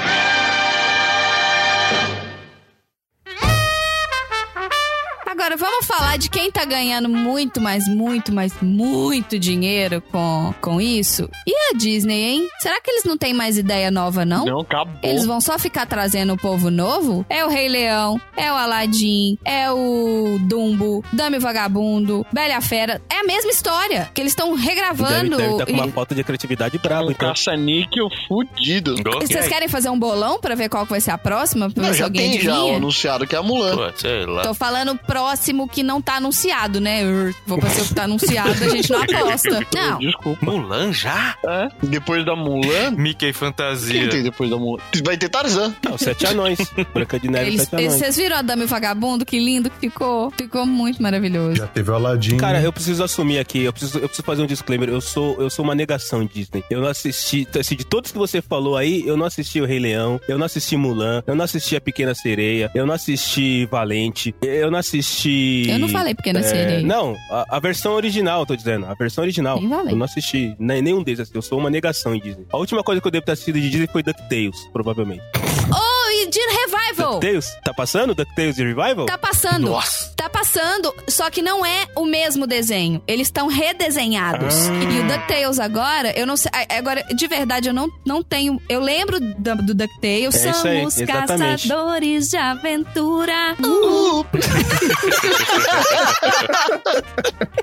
Agora, 5.49 5.57
vamos 5.57 5.87
falar 5.87 6.19
de 6.19 6.29
quem 6.29 6.51
tá 6.51 6.63
ganhando 6.67 7.09
muito, 7.09 7.59
mas 7.59 7.89
muito, 7.89 8.35
mas 8.35 8.53
muito 8.61 9.39
dinheiro 9.39 10.03
com, 10.13 10.53
com 10.61 10.79
isso. 10.79 11.27
E 11.47 11.55
a 11.71 11.75
Disney, 11.75 12.23
hein? 12.23 12.49
Será 12.61 12.79
que 12.83 12.91
eles 12.91 13.05
não 13.05 13.17
têm 13.17 13.33
mais 13.33 13.57
ideia 13.57 13.91
nova, 13.91 14.27
não? 14.27 14.45
Não, 14.45 14.61
acabou. 14.61 14.99
Eles 15.03 15.25
vão 15.25 15.41
só 15.41 15.59
ficar 15.59 15.87
trazendo 15.87 16.35
o 16.35 16.37
povo 16.37 16.71
novo? 16.71 17.25
É 17.31 17.47
o 17.47 17.49
Rei 17.49 17.67
Leão, 17.67 18.21
é 18.37 18.53
o 18.53 18.57
Aladdin, 18.57 19.39
é 19.43 19.71
o 19.73 20.37
Dumbo, 20.43 21.03
Dame 21.15 21.39
Vagabundo, 21.39 22.27
Bela 22.31 22.61
Fera. 22.61 23.01
É 23.09 23.21
a 23.21 23.25
mesma 23.25 23.51
história, 23.51 24.11
que 24.13 24.21
eles 24.21 24.33
estão 24.33 24.55
Deve, 24.55 24.67
regravando. 24.69 25.37
deve 25.39 25.57
tá 25.57 25.65
com 25.65 25.73
uma 25.73 25.87
e- 25.87 25.93
falta 25.93 26.15
de 26.15 26.25
criatividade 26.25 26.77
braba, 26.77 27.07
Um 27.07 27.13
então. 27.13 27.27
caça-níquel 27.27 28.09
fudido. 28.29 28.97
Vocês 29.15 29.49
querem 29.49 29.67
fazer 29.69 29.89
um 29.89 29.99
bolão 29.99 30.39
pra 30.39 30.55
ver 30.55 30.69
qual 30.69 30.85
que 30.85 30.91
vai 30.91 31.01
ser 31.01 31.13
a 31.13 31.17
próxima? 31.17 31.71
Pra 31.71 31.85
Não, 31.85 31.89
ver 31.89 31.95
se 31.95 32.01
já 32.01 32.05
alguém 32.05 32.33
tem 32.33 32.41
já 32.43 32.55
anunciado 32.55 33.27
que 33.27 33.35
é 33.35 33.39
a 33.39 33.43
Mulan. 33.43 33.75
Pô, 33.77 33.97
sei 33.99 34.27
lá. 34.27 34.43
Tô 34.43 34.53
falando 34.53 34.95
próximo 34.95 35.38
que 35.71 35.83
não 35.83 36.01
tá 36.01 36.17
anunciado, 36.17 36.81
né? 36.81 37.03
Vou 37.47 37.59
pra 37.59 37.71
ser 37.71 37.83
o 37.83 37.85
que 37.87 37.95
tá 37.95 38.05
anunciado, 38.05 38.51
a 38.65 38.69
gente 38.69 38.91
não 38.91 39.03
aposta. 39.03 39.67
Não. 39.75 39.99
Desculpa. 39.99 40.45
Mulan 40.47 40.93
já? 40.93 41.37
É. 41.47 41.69
Depois 41.87 42.25
da 42.25 42.35
Mulan. 42.37 42.91
Mickey 42.97 43.19
Quem 43.19 43.33
Fantasia. 43.33 44.09
tem 44.09 44.23
depois 44.23 44.49
da 44.51 44.57
Mulan? 44.57 44.83
Vai 45.05 45.17
ter 45.17 45.29
Tarzan. 45.29 45.75
Não, 45.85 45.99
Sete 45.99 46.27
Anões. 46.27 46.59
Branca 46.95 47.19
de 47.19 47.29
Neve 47.29 47.47
Eles, 47.51 47.63
Sete 47.63 47.75
Anões. 47.77 47.93
vocês 47.95 48.17
viram 48.17 48.37
a 48.37 48.43
Dama 48.43 48.63
e 48.63 48.65
o 48.65 48.69
Vagabundo? 48.69 49.25
Que 49.27 49.39
lindo 49.39 49.69
que 49.71 49.79
ficou. 49.79 50.31
Ficou 50.31 50.65
muito 50.67 51.03
maravilhoso. 51.03 51.57
Já 51.57 51.67
teve 51.67 51.91
o 51.91 51.95
Aladdin. 51.95 52.37
Cara, 52.37 52.61
eu 52.61 52.73
preciso 52.73 53.03
assumir 53.03 53.39
aqui, 53.39 53.63
eu 53.65 53.73
preciso, 53.73 53.99
eu 53.99 54.09
preciso 54.09 54.25
fazer 54.25 54.43
um 54.43 54.47
disclaimer. 54.47 54.89
Eu 54.89 55.01
sou, 55.01 55.37
eu 55.41 55.51
sou 55.51 55.65
uma 55.65 55.75
negação 55.75 56.25
Disney. 56.25 56.63
Eu 56.71 56.81
não 56.81 56.89
assisti, 56.89 57.47
assim, 57.59 57.77
de 57.77 57.85
todos 57.85 58.13
que 58.13 58.19
você 58.19 58.41
falou 58.41 58.77
aí, 58.77 59.07
eu 59.07 59.17
não 59.17 59.27
assisti 59.27 59.61
o 59.61 59.67
Rei 59.67 59.79
Leão, 59.79 60.21
eu 60.29 60.39
não 60.39 60.47
assisti 60.47 60.77
Mulan, 60.77 61.23
eu 61.27 61.35
não 61.35 61.45
assisti 61.45 61.77
a 61.77 61.81
Pequena 61.81 62.15
Sereia, 62.15 62.71
eu 62.75 62.87
não 62.87 62.95
assisti 62.95 63.67
Valente, 63.71 64.35
eu 64.43 64.71
não 64.71 64.79
assisti. 64.79 65.28
Eu 65.69 65.79
não 65.79 65.89
falei 65.89 66.15
Pequena 66.15 66.41
É, 66.41 66.43
Sereia. 66.43 66.83
Não, 66.83 67.17
a, 67.31 67.57
a 67.57 67.61
versão 67.61 67.93
original, 67.95 68.45
tô 68.47 68.55
dizendo. 68.57 68.87
A 68.87 68.95
versão 68.95 69.23
original. 69.23 69.59
Eu 69.89 69.97
não 69.97 70.05
assisti 70.05 70.55
nem- 70.59 70.83
nenhum 70.83 71.03
deles. 71.03 71.21
assim, 71.21 71.33
Eu 71.35 71.43
sou 71.43 71.59
uma 71.59 71.71
negação 71.71 72.15
em 72.15 72.21
Disney. 72.21 72.47
A 72.53 72.57
última 72.57 72.83
coisa 72.83 73.01
que 73.01 73.07
eu 73.07 73.11
devo 73.13 73.25
ter 73.25 73.33
assistido 73.33 73.61
de 73.61 73.69
Disney 73.71 73.89
foi 73.93 74.03
DuckTales, 74.03 74.57
provavelmente. 74.73 75.23
Oh, 75.71 75.98
e 76.11 76.27
de 76.27 76.41
Revival! 76.41 77.15
DuckTales? 77.15 77.47
Tá 77.65 77.73
passando 77.75 78.15
DuckTales 78.15 78.57
de 78.57 78.65
Revival? 78.65 79.07
Tá 79.07 79.19
passando. 79.19 79.71
Nossa. 79.71 80.13
Tá 80.17 80.29
passando, 80.29 80.93
só 81.09 81.31
que 81.31 81.41
não 81.41 81.65
é 81.65 81.87
o 81.95 82.05
mesmo 82.05 82.47
desenho. 82.47 83.01
Eles 83.07 83.29
estão 83.29 83.47
redesenhados. 83.47 84.69
Ah. 84.69 84.93
E 84.93 85.01
o 85.01 85.07
DuckTales 85.07 85.61
agora, 85.61 86.13
eu 86.19 86.27
não 86.27 86.37
sei. 86.37 86.51
Agora, 86.77 87.03
de 87.15 87.27
verdade, 87.29 87.69
eu 87.69 87.75
não, 87.75 87.89
não 88.05 88.23
tenho. 88.23 88.61
Eu 88.69 88.81
lembro 88.81 89.21
do, 89.21 89.57
do 89.57 89.75
DuckTales. 89.75 90.45
É 90.45 90.51
isso 90.51 90.67
aí, 90.67 90.79
Somos 90.79 91.01
exatamente. 91.01 91.69
caçadores 91.69 92.29
de 92.29 92.37
aventura. 92.37 93.57
Uh. 93.65 94.27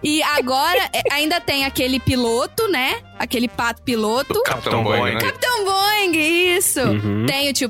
E 0.03 0.21
agora 0.21 0.89
é, 0.93 1.01
ainda 1.13 1.41
tem 1.41 1.65
aquele 1.65 1.99
piloto, 1.99 2.67
né? 2.67 3.01
Aquele 3.17 3.47
pato 3.47 3.81
piloto. 3.81 4.39
Capitão 4.43 4.83
Boeing, 4.83 5.15
né? 5.15 5.19
Capitão 5.19 5.65
Boeing, 5.65 6.55
isso. 6.57 6.81
Uhum. 6.81 7.25
Tem 7.25 7.49
o 7.49 7.53
tio 7.53 7.69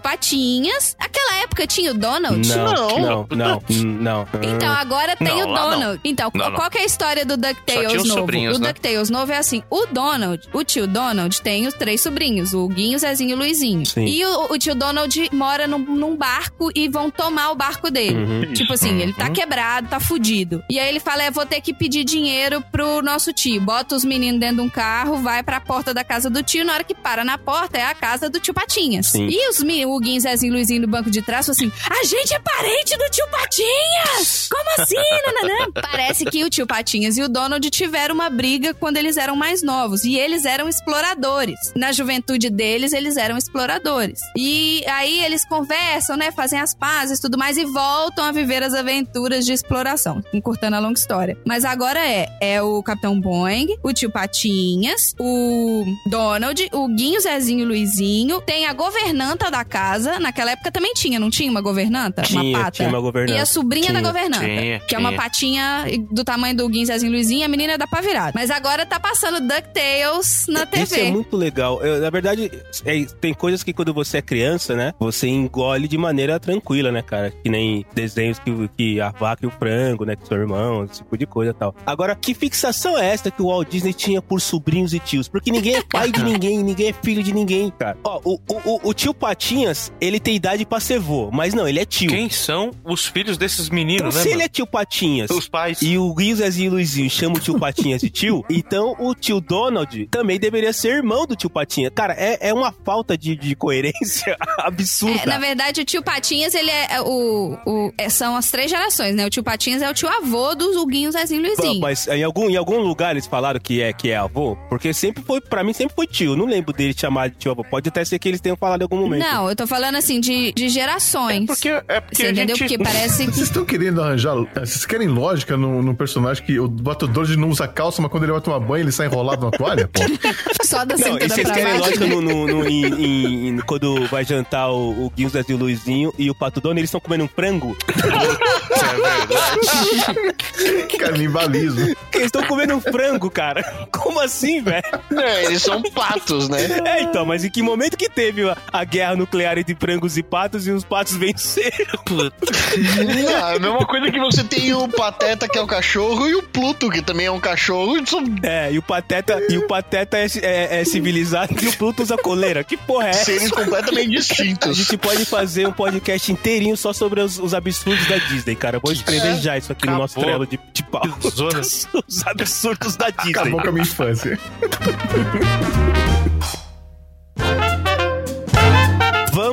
Aquela 1.00 1.38
época 1.44 1.68
tinha 1.68 1.92
o 1.92 1.94
Donald. 1.94 2.48
Não, 2.48 2.66
Não. 2.66 3.00
não, 3.00 3.28
não, 3.30 3.62
não. 3.70 4.28
Então 4.42 4.72
agora 4.72 5.16
tem 5.16 5.28
Não, 5.28 5.52
o. 5.52 5.56
Donald. 5.56 6.00
Então, 6.04 6.32
Não, 6.34 6.52
qual, 6.54 6.70
que 6.70 6.78
é 6.78 6.82
a 6.82 6.86
história 6.86 7.26
do 7.26 7.38
DuckTales 7.38 8.06
novo? 8.06 8.24
o 8.24 8.60
né? 8.60 8.68
DuckTales 8.68 9.10
novo 9.10 9.32
é 9.32 9.38
assim: 9.38 9.64
o 9.70 9.86
Donald, 9.88 10.48
o 10.54 10.64
tio 10.64 10.88
Donald, 10.88 11.42
tem 11.42 11.68
os 11.68 11.74
três 11.74 12.02
sobrinhos, 12.02 12.54
o 12.54 12.68
Guinho, 12.68 12.96
o 12.96 13.00
Zezinho 13.00 13.32
e 13.32 13.34
o 13.34 13.38
Luizinho. 13.38 13.86
Sim. 13.86 14.06
E 14.06 14.26
o, 14.26 14.54
o 14.54 14.58
tio 14.58 14.76
Donald 14.76 15.30
mora 15.32 15.68
num, 15.68 15.80
num 15.80 16.16
barco 16.16 16.70
e 16.76 16.88
vão 16.88 17.10
tomar 17.10 17.52
o 17.52 17.56
barco 17.56 17.90
dele. 17.90 18.16
Uhum. 18.18 18.54
Tipo 18.54 18.74
assim, 18.74 19.00
ele 19.02 19.14
tá 19.14 19.30
quebrado, 19.30 19.88
tá 19.88 20.00
fudido. 20.00 20.64
E 20.70 20.80
aí 20.80 20.90
ele 20.90 21.00
fala: 21.00 21.24
é, 21.24 21.32
vou 21.32 21.46
ter 21.46 21.62
que 21.62 21.74
pedir 21.74 22.04
dinheiro 22.04 22.62
pro 22.72 23.02
nosso 23.02 23.32
tio. 23.34 23.62
Bota 23.62 23.96
os 23.96 24.04
meninos 24.04 24.40
dentro 24.40 24.58
de 24.58 24.62
um 24.62 24.70
carro, 24.70 25.18
vai 25.18 25.44
pra 25.44 25.60
porta 25.60 25.94
da 25.94 26.04
casa 26.04 26.30
do 26.30 26.44
tio. 26.44 26.66
Na 26.66 26.74
hora 26.74 26.84
que 26.84 26.96
para 26.96 27.24
na 27.24 27.38
porta, 27.38 27.78
é 27.78 27.86
a 27.86 27.94
casa 27.94 28.30
do 28.30 28.40
tio 28.40 28.54
Patinhas. 28.54 29.08
Sim. 29.08 29.28
E 29.30 29.50
os 29.50 29.62
meninos, 29.62 29.96
o 29.96 30.00
Guinho, 30.00 30.22
Zezinho 30.22 30.55
e 30.55 30.55
Luizinho 30.56 30.82
no 30.82 30.88
banco 30.88 31.12
de 31.12 31.22
trás, 31.22 31.46
falam 31.46 31.58
assim: 31.58 31.72
a 31.90 32.04
gente 32.04 32.34
é 32.34 32.40
parente 32.40 32.98
do 32.98 33.10
tio 33.10 33.28
Patinhas! 33.30 34.48
Como 34.50 34.82
assim, 34.82 34.96
nananã? 35.26 35.72
Parece 35.92 36.26
que 36.26 36.44
o 36.44 36.50
tio 36.50 36.66
Patinhas 36.66 37.18
e 37.18 37.24
o 37.24 37.30
Donald 37.30 37.70
tiveram 37.70 38.16
uma 38.16 38.30
briga 38.30 38.74
quando 38.74 38.98
eles 38.98 39.18
eram 39.18 39.36
mais 39.36 39.62
novos. 39.62 40.04
E 40.04 40.18
eles 40.18 40.46
eram 40.46 40.68
exploradores. 40.68 41.74
Na 41.76 41.92
juventude 41.92 42.50
deles, 42.50 42.94
eles 42.94 43.18
eram 43.18 43.38
exploradores. 43.38 44.20
E 44.38 44.84
aí 44.88 45.24
eles 45.24 45.46
conversam, 45.48 46.18
né? 46.18 46.32
Fazem 46.32 46.60
as 46.60 46.74
pazes 46.74 47.20
e 47.20 47.22
tudo 47.22 47.38
mais 47.38 47.58
e 47.58 47.66
voltam 47.66 48.26
a 48.26 48.32
viver 48.32 48.64
as 48.64 48.74
aventuras 48.74 49.46
de 49.46 49.54
exploração. 49.54 50.24
Encurtando 50.34 50.76
a 50.76 50.80
longa 50.80 51.00
história. 51.00 51.38
Mas 51.46 51.66
agora 51.66 52.00
é: 52.00 52.28
é 52.42 52.62
o 52.62 52.82
Capitão 52.82 53.20
Boeing, 53.20 53.78
o 53.84 53.94
tio 53.94 54.10
Patinhas, 54.10 55.16
o 55.20 55.84
Donald, 56.10 56.70
o 56.72 56.88
Guinho, 56.88 57.20
Zezinho 57.20 57.62
e 57.62 57.66
Luizinho. 57.66 58.42
Tem 58.42 58.66
a 58.66 58.74
governanta 58.74 59.50
da 59.50 59.64
casa. 59.64 60.20
Naquela 60.20 60.45
época 60.52 60.72
também 60.72 60.94
tinha, 60.94 61.20
não 61.20 61.30
tinha 61.30 61.50
uma 61.50 61.62
governanta? 61.62 62.22
uma 62.22 62.28
Tinha, 62.42 62.58
pata? 62.60 62.72
tinha 62.72 62.90
uma 62.90 63.00
governanta. 63.00 63.38
E 63.38 63.42
a 63.42 63.46
sobrinha 63.46 63.88
Tinha, 63.88 64.02
da 64.02 64.08
governanta. 64.08 64.46
tinha, 64.46 64.80
que 64.80 64.96
é 64.96 64.98
uma 64.98 65.10
tinha. 65.10 65.22
patinha 65.22 65.86
do 66.12 66.24
tamanho 66.24 66.56
do 66.56 66.68
Guinho, 66.70 66.86
Zezinho 66.86 67.12
e 67.12 67.16
Luizinho. 67.16 67.46
A 67.46 67.48
menina 67.48 67.78
dá 67.78 67.88
pra 67.88 68.02
virar. 68.02 68.32
Mas 68.36 68.50
agora 68.50 68.86
tá 68.86 69.00
passando 69.00 69.40
DuckTales 69.80 70.46
na 70.48 70.66
TV. 70.66 70.84
Isso 70.84 70.96
é 70.96 71.12
muito 71.12 71.36
legal. 71.36 71.82
Eu, 71.84 72.00
na 72.02 72.10
verdade, 72.10 72.52
é- 72.86 73.06
tem 73.20 73.34
coisas 73.34 73.64
que 73.64 73.74
quando 73.74 73.94
você 73.94 74.18
é 74.18 74.22
criança, 74.22 74.76
né? 74.76 74.94
Você 75.00 75.28
engole 75.28 75.88
de 75.88 75.98
maneira 75.98 76.40
tranquila, 76.40 76.92
né, 76.92 77.02
cara? 77.02 77.32
Que 77.44 77.50
nem 77.50 77.86
desenhos 77.94 78.40
que, 78.40 78.52
que 78.78 79.02
a 79.02 79.10
vaca 79.10 79.46
e 79.46 79.48
o 79.48 79.52
frango, 79.52 80.06
né? 80.06 80.16
Que 80.16 80.28
são 80.28 80.38
irmãos, 80.38 80.90
esse 80.92 81.00
tipo 81.04 81.18
de 81.18 81.26
coisa 81.26 81.52
e 81.52 81.54
tal. 81.54 81.76
Agora, 81.86 82.16
que 82.16 82.34
fixação 82.34 82.98
é 82.98 83.08
esta 83.14 83.30
que 83.32 83.42
o 83.42 83.48
Walt 83.48 83.70
Disney 83.70 83.94
tinha 83.94 84.22
por 84.22 84.40
sobrinhos 84.42 84.94
e 84.94 85.00
tios? 85.00 85.28
Porque 85.28 85.52
ninguém 85.52 85.76
é 85.76 85.82
pai 85.84 86.12
de 86.12 86.22
ninguém, 86.24 86.64
ninguém 86.64 86.90
é 86.90 86.94
filho 86.94 87.24
de 87.24 87.34
ninguém, 87.34 87.72
cara. 87.78 87.98
Ó, 88.04 88.20
o, 88.24 88.34
o, 88.48 88.72
o- 88.76 88.90
o 88.90 88.94
tio 88.94 89.14
Patinhas, 89.14 89.92
ele 90.00 90.20
tem 90.20 90.35
idade 90.36 90.66
pra 90.66 90.80
ser 90.80 91.00
vô. 91.00 91.06
avô, 91.26 91.32
mas 91.32 91.54
não, 91.54 91.68
ele 91.68 91.80
é 91.80 91.86
tio. 91.86 92.10
Quem 92.10 92.30
são 92.30 92.72
os 92.84 93.06
filhos 93.06 93.38
desses 93.38 93.66
Então, 93.68 93.76
meninos, 93.76 94.16
né? 94.16 94.22
se 94.22 94.28
ele 94.28 94.36
mano? 94.36 94.46
é 94.46 94.50
tio 94.50 94.68
Patinhas 94.68 95.30
Os 95.32 95.48
pais. 95.48 95.82
e 95.82 95.98
o 95.98 96.14
Guinho, 96.14 96.36
Zezinho 96.36 96.68
e 96.68 96.70
Luizinho 96.70 97.10
chamam 97.10 97.38
o 97.38 97.40
tio 97.40 97.60
Patinhas 97.60 98.02
de 98.02 98.10
tio, 98.10 98.44
então 98.50 98.96
o 99.00 99.14
tio 99.16 99.40
Donald 99.40 100.08
também 100.08 100.40
deveria 100.40 100.74
ser 100.74 100.90
irmão 100.98 101.26
do 101.26 101.36
tio 101.36 101.50
Patinhas. 101.50 101.92
Cara, 101.96 102.14
é, 102.18 102.50
é 102.50 102.54
uma 102.54 102.72
falta 102.84 103.18
de, 103.18 103.36
de 103.36 103.56
coerência 103.56 104.36
absurda. 104.60 105.22
É, 105.22 105.26
na 105.26 105.38
verdade, 105.38 105.82
o 105.82 105.86
tio 105.86 106.04
Patinhas, 106.04 106.54
ele 106.54 106.70
é, 106.72 106.96
é 106.96 107.02
o, 107.02 107.58
o- 107.66 107.92
é, 107.98 108.10
São 108.10 108.36
as 108.36 108.50
três 108.52 108.70
gerações, 108.70 109.16
né? 109.16 109.26
O 109.26 109.30
tio 109.30 109.44
Patinhas 109.44 109.82
é 109.82 109.90
o 109.90 109.94
tio 109.94 110.10
avô 110.10 110.54
dos 110.56 110.76
Huguinho, 110.76 111.12
Zezinho 111.12 111.42
e 111.44 111.48
Luizinho. 111.48 111.80
Mas 111.80 112.08
em 112.08 112.24
algum, 112.24 112.50
em 112.50 112.56
algum 112.58 112.80
lugar 112.80 113.12
eles 113.12 113.26
falaram 113.28 113.60
que 113.60 113.82
é, 113.82 113.94
que 113.94 114.10
é 114.10 114.18
avô? 114.18 114.58
Porque 114.70 114.94
sempre 114.94 115.24
foi, 115.24 115.40
pra 115.42 115.64
mim, 115.64 115.74
sempre 115.74 115.96
foi 115.96 116.08
tio. 116.08 116.36
Não 116.36 116.46
lembro 116.46 116.74
dele 116.74 116.94
chamar 116.98 117.30
de 117.30 117.38
tio 117.38 117.52
avô. 117.52 117.64
Pode 117.64 117.90
até 117.90 118.04
ser 118.04 118.20
que 118.20 118.28
eles 118.28 118.42
tenham 118.42 118.58
falado 118.58 118.82
em 118.82 118.84
algum 118.84 118.98
momento. 118.98 119.22
Não, 119.22 119.50
eu 119.50 119.56
tô 119.56 119.66
falando 119.68 119.96
assim 119.96 120.15
de, 120.20 120.52
de 120.54 120.70
gerações. 120.70 121.46
Porque, 121.46 121.70
é 121.70 122.02
porque 122.02 122.16
Você 122.16 122.28
a 122.28 122.32
entendeu? 122.32 122.56
gente... 122.56 122.70
Porque 122.78 122.84
parece 122.84 123.24
Vocês 123.24 123.36
que. 123.36 123.42
estão 123.44 123.66
querendo 123.66 124.02
arranjar. 124.02 124.36
Vocês 124.56 124.86
querem 124.86 125.08
lógica 125.08 125.56
no, 125.58 125.82
no 125.82 125.96
personagem 125.96 126.44
que 126.44 126.60
o 126.60 126.68
batedor 126.68 127.26
de 127.26 127.38
não 127.38 127.50
usa 127.50 127.68
calça, 127.68 128.02
mas 128.02 128.12
quando 128.12 128.24
ele 128.24 128.32
vai 128.32 128.42
tomar 128.42 128.60
banho, 128.60 128.84
ele 128.84 128.92
sai 128.92 129.08
enrolado 129.08 129.46
na 129.46 129.52
toalha? 129.52 129.88
Pô. 129.88 130.02
Só 130.64 130.84
da 130.86 130.98
Não, 130.98 131.18
e 131.18 131.28
vocês 131.30 131.50
querem 131.52 131.78
lógica 131.80 132.06
no, 132.08 132.22
no- 132.22 132.48
no- 132.48 132.68
em- 132.68 132.86
em- 132.86 133.48
em- 133.50 133.58
quando 133.60 134.08
vai 134.08 134.24
jantar 134.26 134.70
o, 134.72 135.08
o 135.08 135.12
e 135.18 135.26
o 135.54 135.58
Luizinho 135.58 136.14
e 136.18 136.30
o 136.30 136.36
Pato 136.36 136.60
Dono, 136.62 136.80
eles 136.80 136.88
estão 136.90 137.00
comendo 137.00 137.24
um 137.24 137.28
frango? 137.28 137.76
Isso 137.90 138.86
é 138.86 140.14
verdade. 140.14 140.98
Canibalismo. 140.98 141.96
Eles 142.14 142.26
estão 142.28 142.44
comendo 142.44 142.76
um 142.76 142.82
frango, 142.82 143.30
cara. 143.30 143.64
Como 143.92 144.20
assim, 144.20 144.62
velho? 144.62 144.84
É, 145.18 145.46
eles 145.46 145.62
são 145.62 145.82
patos, 145.82 146.50
né? 146.50 146.60
É, 146.86 147.02
então, 147.04 147.26
mas 147.26 147.44
em 147.44 147.50
que 147.50 147.62
momento 147.62 147.98
que 147.98 148.10
teve 148.10 148.50
a, 148.50 148.58
a 148.72 148.84
guerra 148.84 149.16
nuclear 149.16 149.58
entre 149.58 149.76
frangos 150.06 150.18
e 150.18 150.24
patos 150.24 150.68
e 150.68 150.72
os 150.72 150.84
patos 150.84 151.16
venceram? 151.16 152.00
Não, 152.10 153.30
é 153.30 153.56
a 153.56 153.60
mesma 153.60 153.86
coisa 153.86 154.12
que 154.12 154.20
você 154.20 154.44
tem 154.44 154.74
o 154.74 154.88
Pateta, 154.88 155.48
que 155.48 155.58
é 155.58 155.62
o 155.62 155.68
cachorro, 155.68 156.28
e 156.28 156.36
o 156.36 156.44
Pluto, 156.44 156.90
que 156.90 157.02
também 157.02 157.26
é 157.26 157.32
um 157.32 157.40
cachorro. 157.40 157.98
e 157.98 158.04
É, 158.44 158.72
e 158.72 158.78
o 158.78 158.82
Pateta, 158.82 159.42
e 159.50 159.58
o 159.58 159.68
pateta 159.68 160.18
é, 160.18 160.26
é- 160.42 160.82
é 160.82 160.86
civilizado 160.86 161.54
e 161.62 161.68
o 161.68 161.74
Pluto 161.74 162.04
usa 162.04 162.18
coleira. 162.18 162.64
Que 162.64 162.78
porra 162.78 163.08
é 163.08 163.10
essa? 163.10 163.26
seres 163.26 163.52
completamente 163.52 164.16
A 164.16 164.20
distintos. 164.20 164.78
gente 164.78 164.98
pode 164.98 165.26
fazer 165.26 165.68
um 165.68 165.72
podcast 165.72 166.32
inteirinho 166.32 166.78
só 166.78 166.94
sobre 166.94 167.22
os, 167.22 167.40
os 167.40 167.54
absurdos 167.54 168.06
da 168.08 168.18
Disney, 168.18 168.56
cara. 168.56 168.78
Eu 168.78 168.82
vou 168.82 168.92
escrever 168.92 169.38
já 169.38 169.58
isso 169.58 169.72
aqui 169.72 169.88
no 169.88 169.98
nosso 169.98 170.20
Acabou. 170.20 170.46
trelo 170.46 170.48
de, 170.48 170.60
de 170.74 170.84
pau. 170.84 171.02
Os 172.08 172.26
absurdos 172.26 172.96
da 172.96 173.10
Disney. 173.10 173.32
Acabou 173.32 173.62
com 173.62 173.70
a 173.70 173.72
minha 173.72 173.84
infância. 173.84 174.40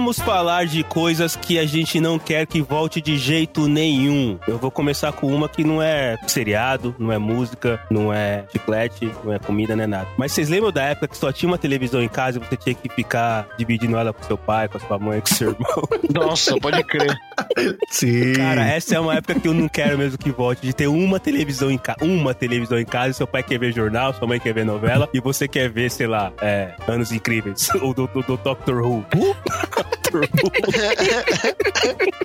Vamos 0.03 0.19
falar 0.19 0.67
de 0.67 0.83
coisas 0.83 1.37
que 1.37 1.61
a 1.61 1.65
gente 1.65 2.01
não 2.01 2.19
quer 2.19 2.45
que 2.45 2.61
volte 2.61 3.01
de 3.01 3.17
jeito 3.17 3.69
nenhum. 3.69 4.37
Eu 4.49 4.59
vou 4.59 4.69
começar 4.69 5.13
com 5.13 5.29
uma 5.29 5.49
que 5.49 5.63
não 5.63 5.81
é 5.81 6.19
seriado, 6.27 6.93
não 6.99 7.13
é 7.13 7.19
música, 7.19 7.81
não 7.89 8.13
é 8.13 8.45
chiclete, 8.51 9.09
não 9.23 9.33
é 9.33 9.39
comida, 9.39 9.77
não 9.77 9.85
é 9.85 9.87
nada. 9.87 10.09
Mas 10.19 10.33
vocês 10.33 10.49
lembram 10.49 10.73
da 10.73 10.83
época 10.83 11.07
que 11.07 11.17
só 11.17 11.31
tinha 11.31 11.49
uma 11.49 11.57
televisão 11.57 12.03
em 12.03 12.09
casa 12.09 12.39
e 12.39 12.45
você 12.45 12.57
tinha 12.57 12.75
que 12.75 12.89
ficar 12.89 13.47
dividindo 13.57 13.97
ela 13.97 14.13
com 14.13 14.25
seu 14.25 14.37
pai, 14.37 14.67
com 14.67 14.77
a 14.77 14.81
sua 14.81 14.99
mãe, 14.99 15.21
com 15.21 15.29
seu 15.29 15.51
irmão? 15.51 15.89
Nossa, 16.13 16.59
pode 16.59 16.83
crer. 16.83 17.17
Sim. 17.89 18.33
Cara, 18.33 18.67
essa 18.67 18.97
é 18.97 19.01
uma 19.01 19.15
época 19.15 19.39
que 19.39 19.47
eu 19.47 19.55
não 19.55 19.69
quero 19.69 19.97
mesmo 19.97 20.19
que 20.19 20.33
volte, 20.33 20.63
de 20.63 20.73
ter 20.73 20.89
uma 20.89 21.21
televisão 21.21 21.71
em 21.71 21.79
casa, 21.79 21.99
uma 22.03 22.35
televisão 22.35 22.77
em 22.77 22.85
casa, 22.85 23.11
e 23.11 23.15
seu 23.15 23.27
pai 23.29 23.45
quer 23.45 23.61
ver 23.61 23.73
jornal, 23.73 24.13
sua 24.13 24.27
mãe 24.27 24.41
quer 24.41 24.53
ver 24.53 24.67
novela, 24.67 25.09
e 25.15 25.21
você 25.21 25.47
quer 25.47 25.71
ver, 25.71 25.93
sei 25.93 26.09
lá, 26.09 26.33
é, 26.43 26.75
Anos 26.89 27.13
Incríveis, 27.13 27.69
ou 27.81 27.95
do, 27.95 28.09
do, 28.09 28.21
do 28.23 28.37
Doctor 28.37 28.83
Who. 28.83 29.07
Doctor 29.09 29.21
Who. 29.21 29.83
the 30.03 30.13
rules. 30.13 30.29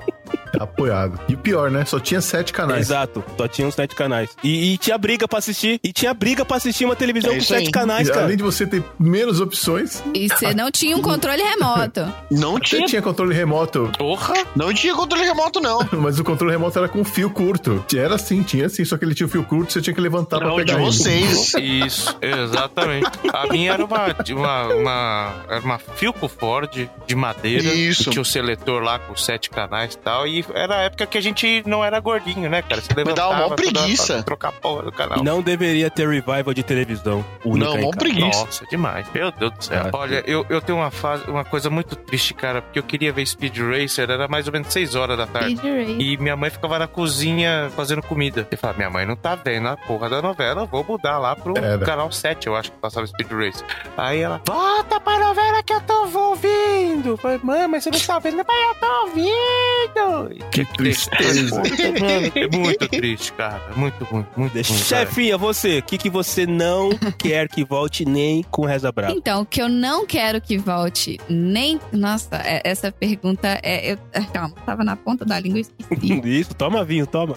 apoiado. 0.59 1.19
E 1.27 1.33
o 1.33 1.37
pior, 1.37 1.69
né? 1.71 1.85
Só 1.85 1.99
tinha 1.99 2.21
sete 2.21 2.51
canais. 2.53 2.81
Exato, 2.87 3.23
só 3.37 3.47
tinha 3.47 3.67
uns 3.67 3.75
sete 3.75 3.95
canais. 3.95 4.29
E, 4.43 4.73
e 4.73 4.77
tinha 4.77 4.97
briga 4.97 5.27
pra 5.27 5.39
assistir, 5.39 5.79
e 5.83 5.91
tinha 5.91 6.13
briga 6.13 6.43
pra 6.45 6.57
assistir 6.57 6.85
uma 6.85 6.95
televisão 6.95 7.31
É 7.31 7.35
com 7.35 7.41
sete 7.41 7.65
aí. 7.67 7.71
canais, 7.71 8.07
E 8.07 8.11
cara. 8.11 8.25
além 8.25 8.37
de 8.37 8.43
você 8.43 8.65
ter 8.65 8.83
menos 8.99 9.39
opções, 9.39 10.03
E 10.13 10.27
você 10.29 10.53
não 10.53 10.71
tinha 10.71 10.95
um 10.95 11.01
controle 11.01 11.41
remoto. 11.41 12.11
Não 12.31 12.53
você 12.53 12.59
tinha, 12.77 12.85
tinha 12.87 13.01
controle 13.01 13.33
remoto, 13.33 13.91
Porra! 13.97 14.33
não 14.55 14.73
tinha 14.73 14.93
controle 14.95 15.23
remoto, 15.25 15.59
não. 15.59 15.79
mas 15.99 16.19
o 16.19 16.23
controle 16.23 16.51
remoto 16.53 16.77
era 16.79 16.87
com 16.87 17.03
fio 17.03 17.29
curto. 17.29 17.83
Era 17.95 18.15
assim, 18.15 18.41
tinha 18.43 18.65
assim, 18.67 18.83
só 18.85 18.97
que 18.97 19.05
ele 19.05 19.13
tinha 19.15 19.27
o 19.27 19.29
fio 19.29 19.43
curto, 19.43 19.73
você 19.73 19.81
tinha 19.81 19.93
que 19.93 20.01
levantar 20.01 20.37
pra 20.39 20.47
Não, 20.47 20.55
de 20.57 20.65
pegar 20.65 20.77
ele. 20.79 20.85
vocês. 20.85 21.53
Isso, 21.55 22.15
exatamente. 22.21 23.09
A 23.33 23.47
minha 23.47 23.73
era 23.73 23.83
uma, 23.85 24.13
de 24.23 24.33
uma, 24.33 24.67
uma, 24.73 25.33
era 25.49 25.59
uma 25.61 25.77
Philco 25.77 26.27
Ford 26.27 26.89
de 27.05 27.15
madeira. 27.15 27.63
Isso. 27.73 28.09
Tinha 28.09 28.21
o 28.21 28.25
seletor 28.25 28.81
lá 28.83 28.99
com 28.99 29.15
sete 29.15 29.49
canais 29.49 29.93
e 29.93 29.97
tal. 29.97 30.27
E 30.27 30.43
era 30.53 30.75
a 30.77 30.81
época 30.83 31.05
que 31.05 31.17
a 31.17 31.21
gente 31.21 31.63
não 31.65 31.83
era 31.83 31.99
gordinho, 31.99 32.49
né, 32.49 32.61
cara? 32.61 32.81
Você 32.81 32.89
dava 32.89 33.01
levantava 33.01 33.33
mó 33.35 33.41
toda- 33.49 33.55
preguiça. 33.55 34.13
pra 34.15 34.23
trocar 34.23 34.49
a 34.49 34.51
porra 34.51 34.83
do 34.83 34.91
canal. 34.91 35.23
Não 35.23 35.41
deveria 35.41 35.89
ter 35.89 36.07
revival 36.07 36.53
de 36.53 36.63
televisão. 36.63 37.23
única 37.45 37.65
Não, 37.69 37.77
mó 37.77 37.91
casa. 37.91 37.97
preguiça. 37.97 38.39
Nossa, 38.45 38.65
demais. 38.69 39.07
Meu 39.13 39.31
Deus 39.31 39.51
do 39.53 39.63
céu. 39.63 39.83
Ah, 39.85 39.89
Olha, 39.93 40.23
eu, 40.27 40.45
eu 40.49 40.61
tenho 40.61 40.77
uma 40.79 40.91
fase, 40.91 41.29
uma 41.29 41.43
coisa 41.45 41.69
muito 41.69 41.95
triste, 41.95 42.33
cara, 42.33 42.61
porque 42.61 42.79
eu 42.79 42.83
queria 42.83 43.11
ver 43.11 43.25
Speed 43.25 43.57
Racer, 43.57 44.09
era 44.09 44.27
mais 44.27 44.47
ou 44.47 44.53
menos 44.53 44.71
6 44.71 44.95
horas 44.95 45.17
da 45.17 45.25
tarde. 45.27 45.57
E 45.99 46.17
minha 46.17 46.35
mãe 46.35 46.49
ficava 46.49 46.77
na 46.79 46.87
cozinha 46.87 47.69
fazendo 47.75 48.01
comida. 48.01 48.47
Eu 48.49 48.57
falava, 48.57 48.77
minha 48.77 48.89
mãe 48.89 49.05
não 49.05 49.15
tá 49.15 49.35
vendo 49.35 49.67
a 49.67 49.77
porra 49.77 50.09
da 50.09 50.21
novela, 50.21 50.65
vou 50.65 50.83
mudar 50.83 51.17
lá 51.17 51.35
pro 51.35 51.57
Era. 51.57 51.77
canal 51.85 52.11
7, 52.11 52.47
eu 52.47 52.55
acho 52.55 52.71
que 52.71 52.77
passava 52.77 53.05
Speed 53.07 53.31
Racer. 53.31 53.65
Aí 53.97 54.19
ela, 54.21 54.41
volta 54.45 54.99
pra 54.99 55.19
novela 55.19 55.63
que 55.63 55.73
eu 55.73 55.81
tô 55.81 56.07
ouvindo. 56.17 57.09
Eu 57.09 57.17
falei, 57.17 57.39
mãe, 57.43 57.67
mas 57.67 57.83
você 57.83 57.89
não 57.91 57.99
tá 57.99 58.19
vendo? 58.19 58.37
Mas 58.47 58.67
eu 58.67 58.75
tô 58.75 59.01
ouvindo. 59.05 60.36
Que 60.51 60.65
tristeza. 60.65 61.55
Mano, 61.99 62.31
é 62.35 62.57
muito 62.57 62.87
triste, 62.87 63.33
cara. 63.33 63.61
Muito, 63.75 64.07
muito, 64.11 64.27
muito. 64.37 64.53
ruim, 64.53 64.63
cara. 64.63 65.05
Chefinha, 65.05 65.37
você, 65.37 65.79
o 65.79 65.83
que, 65.83 65.97
que 65.97 66.09
você 66.09 66.45
não 66.45 66.89
quer 67.17 67.47
que 67.47 67.63
volte 67.63 68.05
nem 68.05 68.43
com 68.43 68.65
Reza 68.65 68.91
Brava? 68.91 69.13
Então, 69.13 69.41
o 69.41 69.45
que 69.45 69.61
eu 69.61 69.69
não 69.69 70.05
quero 70.05 70.39
que 70.41 70.57
volte 70.57 71.19
nem. 71.29 71.79
Nossa, 71.91 72.37
é- 72.37 72.61
essa 72.63 72.91
pergunta 72.91 73.59
é. 73.63 73.93
Eu... 73.93 73.97
ah, 74.13 74.21
Calma, 74.33 74.55
tava 74.65 74.83
na 74.83 74.95
ponta 74.95 75.23
da 75.25 75.39
língua 75.39 75.59
e 75.59 75.61
esqueci. 75.61 76.21
Isso, 76.39 76.53
toma 76.55 76.83
vinho, 76.83 77.07
toma. 77.07 77.35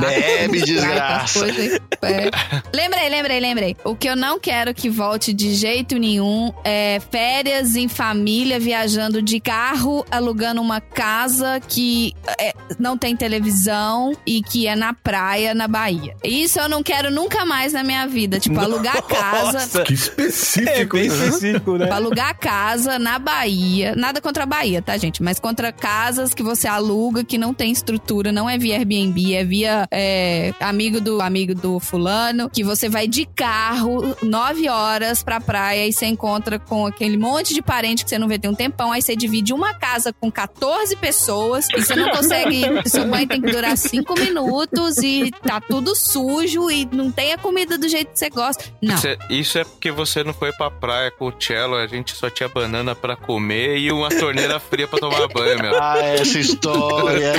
Bebe, 0.00 0.60
desgraça. 0.62 1.40
tá 1.40 1.52
coisa- 1.52 1.80
é. 2.02 2.30
Lembrei, 2.74 3.08
lembrei, 3.08 3.40
lembrei. 3.40 3.76
O 3.84 3.94
que 3.94 4.08
eu 4.08 4.16
não 4.16 4.38
quero 4.38 4.74
que 4.74 4.88
volte 4.88 5.32
de 5.32 5.54
jeito 5.54 5.98
nenhum 5.98 6.52
é 6.64 7.00
férias 7.10 7.76
em 7.76 7.88
família, 7.88 8.58
viajando 8.58 9.20
de 9.22 9.40
carro, 9.40 10.04
alugando 10.10 10.60
uma 10.60 10.80
casa 10.80 11.60
que 11.60 12.12
é, 12.38 12.54
não 12.78 12.96
tem 12.96 13.16
televisão 13.16 14.12
e 14.26 14.42
que 14.42 14.66
é 14.66 14.74
na 14.74 14.92
praia, 14.92 15.54
na 15.54 15.68
Bahia. 15.68 16.14
Isso 16.24 16.58
eu 16.58 16.68
não 16.68 16.82
quero 16.82 17.10
nunca 17.10 17.44
mais 17.44 17.72
na 17.72 17.82
minha 17.82 18.06
vida. 18.06 18.40
Tipo, 18.40 18.58
alugar 18.60 19.02
casa. 19.06 19.52
Nossa, 19.52 19.82
Que 19.84 19.92
é 19.92 19.96
específico. 19.96 20.96
bem 20.96 21.08
né? 21.08 21.14
específico, 21.26 21.76
né? 21.76 21.86
Pra 21.86 21.96
alugar 21.96 22.36
casa 22.38 22.98
na 22.98 23.18
Bahia. 23.18 23.94
Nada 23.96 24.20
contra 24.20 24.42
a 24.44 24.46
Bahia, 24.46 24.82
tá, 24.82 24.96
gente? 24.96 25.22
Mas 25.22 25.38
contra 25.38 25.72
casas 25.72 26.34
que 26.34 26.42
você 26.42 26.66
aluga 26.66 27.24
que 27.24 27.38
não 27.38 27.52
tem 27.54 27.70
estrutura, 27.72 28.32
não 28.32 28.48
é 28.48 28.58
via 28.58 28.76
Airbnb, 28.76 29.34
é 29.34 29.44
via 29.44 29.88
é, 29.90 30.52
amigo 30.60 31.00
do 31.00 31.20
amigo 31.20 31.54
do 31.54 31.78
fulano, 31.80 32.50
que 32.50 32.62
você 32.64 32.88
vai 32.88 33.06
de 33.06 33.26
carro 33.26 34.16
nove 34.22 34.68
horas 34.68 35.22
pra 35.22 35.40
praia 35.40 35.86
e 35.86 35.92
você 35.92 36.06
encontra 36.06 36.58
com 36.58 36.86
aquele 36.86 37.16
monte 37.16 37.54
de 37.54 37.62
parente 37.62 38.04
que 38.04 38.10
você 38.10 38.18
não 38.18 38.28
vê 38.28 38.38
tem 38.38 38.50
um 38.50 38.54
tempão, 38.54 38.92
aí 38.92 39.02
você 39.02 39.16
divide 39.16 39.52
uma 39.52 39.74
casa 39.74 40.12
com 40.12 40.30
14 40.30 40.94
pessoas 40.96 41.66
e 41.70 41.82
você 41.82 41.94
não 41.96 42.05
consegue. 42.10 42.62
seu 42.88 43.04
banho 43.06 43.26
tem 43.28 43.40
que 43.40 43.50
durar 43.50 43.76
cinco 43.76 44.14
minutos 44.18 44.98
e 44.98 45.30
tá 45.30 45.60
tudo 45.60 45.94
sujo 45.94 46.70
e 46.70 46.88
não 46.92 47.10
tem 47.10 47.32
a 47.32 47.38
comida 47.38 47.76
do 47.78 47.88
jeito 47.88 48.12
que 48.12 48.18
você 48.18 48.30
gosta. 48.30 48.64
Não. 48.82 48.96
Cê- 48.96 49.18
Isso 49.30 49.58
é 49.58 49.64
porque 49.64 49.90
você 49.90 50.22
não 50.24 50.32
foi 50.34 50.52
pra 50.52 50.70
praia 50.70 51.10
com 51.10 51.26
o 51.28 51.32
cello, 51.38 51.74
a 51.76 51.86
gente 51.86 52.14
só 52.14 52.28
tinha 52.30 52.48
banana 52.48 52.94
pra 52.94 53.16
comer 53.16 53.78
e 53.78 53.90
uma 53.92 54.08
torneira 54.08 54.58
fria 54.60 54.86
pra 54.86 54.98
tomar 54.98 55.26
banho, 55.28 55.58
meu. 55.62 55.82
Ah, 55.82 55.98
essa 55.98 56.38
história. 56.38 57.32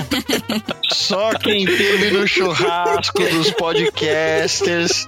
Só 0.92 1.32
quem 1.34 1.66
teve 1.66 2.12
no 2.12 2.28
churrasco 2.28 3.20
dos 3.24 3.52
podcasters 3.52 5.08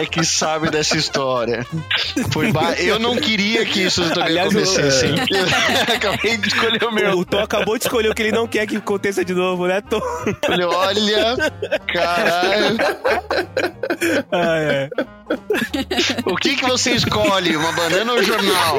é 0.00 0.06
que 0.06 0.24
sabe 0.24 0.70
dessa 0.70 0.96
história. 0.96 1.66
Foi 2.32 2.50
ba- 2.52 2.74
Eu 2.74 2.98
não 2.98 3.16
queria 3.16 3.64
que 3.64 3.82
isso 3.82 4.02
também 4.10 4.24
Aliás, 4.24 4.48
acontecesse. 4.54 5.06
eu-? 5.06 5.14
Acabei 5.94 6.36
de 6.36 6.48
escolher 6.48 6.84
o 6.84 6.92
meu. 6.92 7.18
O 7.18 7.24
Tom 7.24 7.40
acabou 7.40 7.78
de 7.78 7.84
escolher 7.84 8.10
o 8.10 8.14
que 8.14 8.22
ele 8.22 8.32
não 8.32 8.43
quer 8.48 8.66
que 8.66 8.76
aconteça 8.76 9.24
de 9.24 9.34
novo, 9.34 9.66
né, 9.66 9.80
Tom? 9.80 10.00
Olha, 10.68 11.36
caralho. 11.92 12.76
Ah, 14.30 14.58
é. 14.58 14.90
O 16.26 16.36
que 16.36 16.56
que 16.56 16.64
você 16.66 16.92
escolhe? 16.92 17.56
Uma 17.56 17.72
banana 17.72 18.12
ou 18.12 18.18
um 18.18 18.22
jornal? 18.22 18.78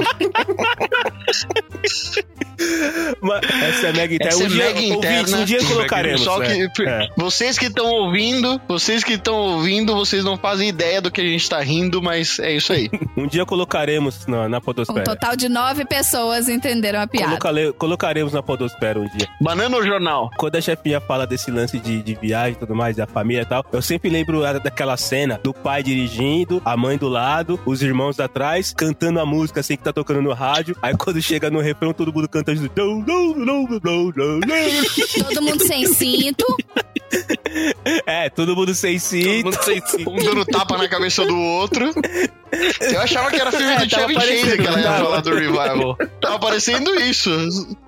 Mas 3.22 3.42
Essa 3.64 3.88
é 3.88 3.94
mega 3.94 4.16
interna. 4.16 4.34
Essa 4.34 4.44
um, 4.44 4.46
é 4.46 4.50
dia, 4.50 4.66
mega 4.66 4.80
interna. 4.82 5.18
ouvintes, 5.18 5.34
um 5.34 5.46
dia 5.46 5.64
colocaremos. 5.66 6.22
Só 6.22 6.40
né? 6.40 6.70
que 6.76 6.84
É. 6.84 7.08
vocês 7.18 7.58
que 7.58 7.66
estão 7.66 7.86
ouvindo, 7.88 8.62
vocês 8.68 9.04
que 9.04 9.14
estão 9.14 9.36
ouvindo, 9.36 9.94
vocês 9.96 10.24
não 10.24 10.38
fazem 10.38 10.70
ideia 10.70 11.02
do 11.02 11.12
que 11.12 11.22
a 11.22 11.24
gente 11.24 11.50
tá 11.50 11.60
rindo, 11.62 12.02
mas 12.02 12.40
é 12.40 12.54
isso 12.56 12.72
aí. 12.74 12.90
Um 13.18 13.28
dia 13.28 13.46
colocaremos 13.46 14.28
na, 14.28 14.50
na 14.50 14.58
Um 14.58 14.62
podosfera. 14.62 15.04
total 15.06 15.36
de 15.38 15.48
nove 15.48 15.86
pessoas 15.86 16.50
entenderam 16.50 17.00
a 17.00 17.08
piada. 17.08 17.28
Colocale- 17.38 17.72
colocaremos 17.74 18.34
na 18.34 18.44
podosfera 18.44 19.00
um 19.00 19.08
dia. 19.08 19.26
Banana 19.40 19.78
ou 19.78 19.84
jornal? 19.86 20.30
Quando 20.38 20.58
a 20.58 20.62
chefinha 20.62 21.00
fala 21.00 21.26
desse 21.26 21.50
lance 21.50 21.80
de, 21.80 22.04
de 22.04 22.14
viagem 22.14 22.54
e 22.54 22.56
tudo 22.56 22.76
mais, 22.76 22.98
da 22.98 23.08
família 23.08 23.44
e 23.44 23.46
tal, 23.46 23.66
eu 23.72 23.82
sempre 23.82 24.10
lembro 24.10 24.42
daquela 24.62 24.98
cena 24.98 25.40
do 25.42 25.54
pai 25.54 25.82
dirigindo, 25.82 26.26
a 26.66 26.76
mãe 26.76 26.98
do 26.98 27.08
lado, 27.08 27.60
os 27.66 27.82
irmãos 27.82 28.20
atrás, 28.20 28.74
cantando 28.76 29.20
a 29.20 29.26
música 29.26 29.60
assim 29.60 29.76
que 29.78 29.84
tá 29.84 29.94
tocando 29.94 30.22
no 30.22 30.34
rádio. 30.34 30.76
Aí 30.82 30.96
quando 30.98 31.22
chega 31.22 31.50
no 31.50 31.60
refrão, 31.60 31.94
todo 31.94 32.14
mundo 32.14 32.28
canta 32.28 32.56
junto. 32.56 32.72
"Não, 32.76 33.00
não, 33.00 33.36
não, 33.36 33.64
não, 33.64 33.80
não, 33.84 34.12
não, 34.16 34.40
não." 34.40 35.24
Todo 35.24 35.42
mundo 35.42 35.66
sem 35.66 35.86
cinto. 35.88 36.46
É, 38.06 38.30
todo 38.30 38.56
mundo 38.56 38.74
sem 38.74 39.00
cinto. 39.00 39.50
Um 40.10 40.18
dando 40.18 40.46
tapa 40.46 40.78
na 40.78 40.88
cabeça 40.88 41.24
do 41.26 41.38
outro. 41.38 41.92
Eu 42.80 43.02
achava 43.02 43.30
que 43.30 43.36
era 43.40 43.52
filme 43.52 43.74
É, 43.74 43.78
do 43.78 43.90
Chevy 43.90 44.14
Chase 44.14 44.58
que 44.58 44.68
ela 44.68 44.80
ia 44.80 44.92
falar 44.94 45.22
do 45.22 45.30
revival. 45.36 45.98
Tava 46.22 46.40
parecendo 46.40 46.94
isso. 47.02 47.30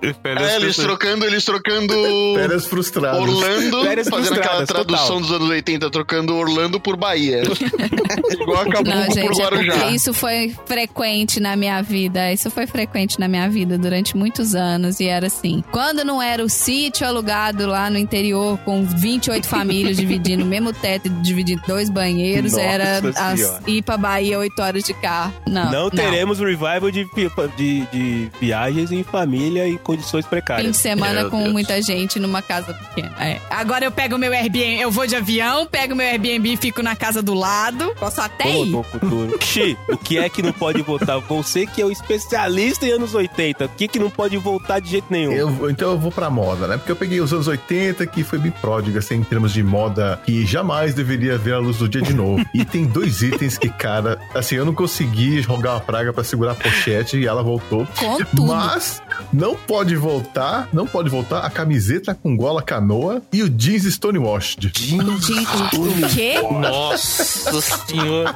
É, 0.02 0.56
eles 0.56 0.76
trocando, 0.76 1.26
eles 1.26 1.44
trocando 1.46 1.94
Férias 2.36 2.66
frustradas. 2.66 3.20
Orlando, 3.22 3.84
Férias 3.84 4.10
fazendo 4.10 4.40
aquela 4.40 4.66
tradução 4.66 5.08
total. 5.08 5.20
dos 5.22 5.32
anos 5.32 5.50
80, 5.50 5.90
trocando 5.90 6.36
Orlando 6.36 6.80
por 6.80 6.96
Bahia. 6.98 7.42
Igual 8.32 8.62
Acapulco 8.62 8.90
Não, 8.90 9.08
por 9.08 9.20
é 9.20 9.28
Guarujá. 9.28 9.90
isso 9.90 10.14
foi 10.14 10.56
frequente 10.66 11.40
na 11.40 11.56
minha 11.56 11.82
vida. 11.82 12.32
Isso 12.32 12.50
foi 12.50 12.68
frequente 12.68 13.20
na 13.20 13.28
minha 13.28 13.50
vida 13.50 13.78
durante 13.78 14.16
muitos 14.16 14.56
anos. 14.56 15.00
E 15.00 15.06
era 15.06 15.28
assim: 15.28 15.64
quando 15.72 16.04
não 16.04 16.22
era 16.22 16.44
o 16.44 16.50
sítio 16.50 17.06
alugado 17.08 17.66
lá 17.68 17.90
no 17.90 17.98
interior, 17.98 18.58
com 18.60 18.84
28 18.86 19.48
famílias 19.48 19.98
dividindo 19.98 20.44
o 20.44 20.48
mesmo 20.48 20.74
teto 20.74 21.08
e 21.08 21.10
dividindo 21.10 21.62
dois 21.68 21.90
banheiros, 21.90 22.54
Nossa 22.54 22.64
era 22.64 23.02
as, 23.16 23.60
ir 23.68 23.82
pra 23.82 23.98
Bahia 23.98 24.38
8 24.40 24.57
horas 24.62 24.84
de 24.84 24.94
carro. 24.94 25.34
Não. 25.48 25.72
Não 25.72 25.90
teremos 25.90 26.40
revival 26.40 26.92
de, 26.92 27.08
de, 27.56 27.82
de 27.92 28.32
viagens 28.40 28.92
em 28.92 29.04
família 29.04 29.68
em 29.68 29.78
condições 29.78 30.26
Fim 30.26 30.30
precárias. 30.30 30.72
de 30.72 30.78
semana 30.78 31.22
Meu 31.22 31.30
com 31.30 31.40
Deus. 31.42 31.52
muita 31.52 31.82
gente 31.82 32.20
numa 32.20 32.42
casa 32.42 32.74
pequena. 32.74 33.14
É. 33.20 33.40
Agora 33.50 33.86
eu 33.86 33.92
pego 33.92 34.18
meu 34.18 34.32
Airbnb, 34.32 34.80
eu 34.82 34.92
vou 34.92 35.06
de 35.08 35.16
avião, 35.16 35.66
pego 35.66 35.96
meu 35.96 36.06
Airbnb 36.08 36.54
e 36.54 36.58
fico 36.58 36.82
na 36.82 36.96
casa 36.96 37.22
do 37.22 37.34
lado. 37.34 37.94
Posso 38.00 38.22
até 38.22 38.44
Como 38.52 38.80
ir. 38.82 38.84
futuro. 38.84 39.38
Xi, 39.44 39.78
o 39.90 39.98
que 39.98 40.18
é 40.18 40.30
que 40.30 40.42
não 40.42 40.52
pode 40.54 40.82
voltar? 40.82 41.18
Você 41.20 41.66
que 41.66 41.82
é 41.82 41.86
o 41.86 41.92
especialista 41.92 42.86
em 42.86 42.92
anos 42.92 43.14
80. 43.14 43.66
O 43.66 43.70
que 43.70 43.88
que 43.88 44.00
não 44.00 44.10
pode 44.10 44.38
voltar 44.38 44.80
de 44.80 44.90
jeito 44.92 45.08
nenhum? 45.10 45.32
Eu, 45.32 45.70
então 45.70 45.92
eu 45.92 45.98
vou 45.98 46.12
pra 46.12 46.30
moda, 46.30 46.68
né? 46.68 46.78
Porque 46.78 46.92
eu 46.92 46.96
peguei 46.96 47.20
os 47.22 47.32
anos 47.34 47.48
80, 47.48 48.06
que 48.08 48.24
foi 48.24 48.40
bem 48.40 48.52
pródiga, 48.52 49.00
assim, 49.00 49.16
em 49.16 49.24
termos 49.24 49.54
de 49.54 49.64
moda, 49.64 50.20
que 50.26 50.46
jamais 50.46 50.94
deveria 50.94 51.38
ver 51.38 51.54
a 51.54 51.60
luz 51.60 51.78
do 51.78 51.88
dia 51.90 52.02
de 52.02 52.14
novo. 52.14 52.44
e 52.54 52.64
tem 52.66 52.86
dois 52.86 53.22
itens 53.22 53.58
que, 53.58 53.70
cara, 53.70 54.20
assim, 54.40 54.56
eu 54.56 54.66
não 54.66 54.74
consegui 54.74 55.42
jogar 55.42 55.74
uma 55.74 55.80
praga 55.80 56.12
pra 56.14 56.24
segurar 56.24 56.52
a 56.52 56.56
pochete 56.56 57.18
e 57.18 57.26
ela 57.28 57.42
voltou. 57.44 57.88
Com 58.00 58.18
tudo. 58.18 58.46
Mas 58.48 59.02
não 59.34 59.56
pode 59.56 59.96
voltar, 59.96 60.68
não 60.72 60.86
pode 60.88 61.10
voltar 61.10 61.40
a 61.40 61.50
camiseta 61.50 62.14
com 62.16 62.36
gola 62.36 62.62
canoa 62.62 63.22
e 63.32 63.44
o 63.44 63.50
jeans 63.50 63.84
Stonewashed. 63.86 64.68
O 64.68 66.10
quê? 66.10 66.36
Nossa 66.42 67.24
senhora. 67.62 68.36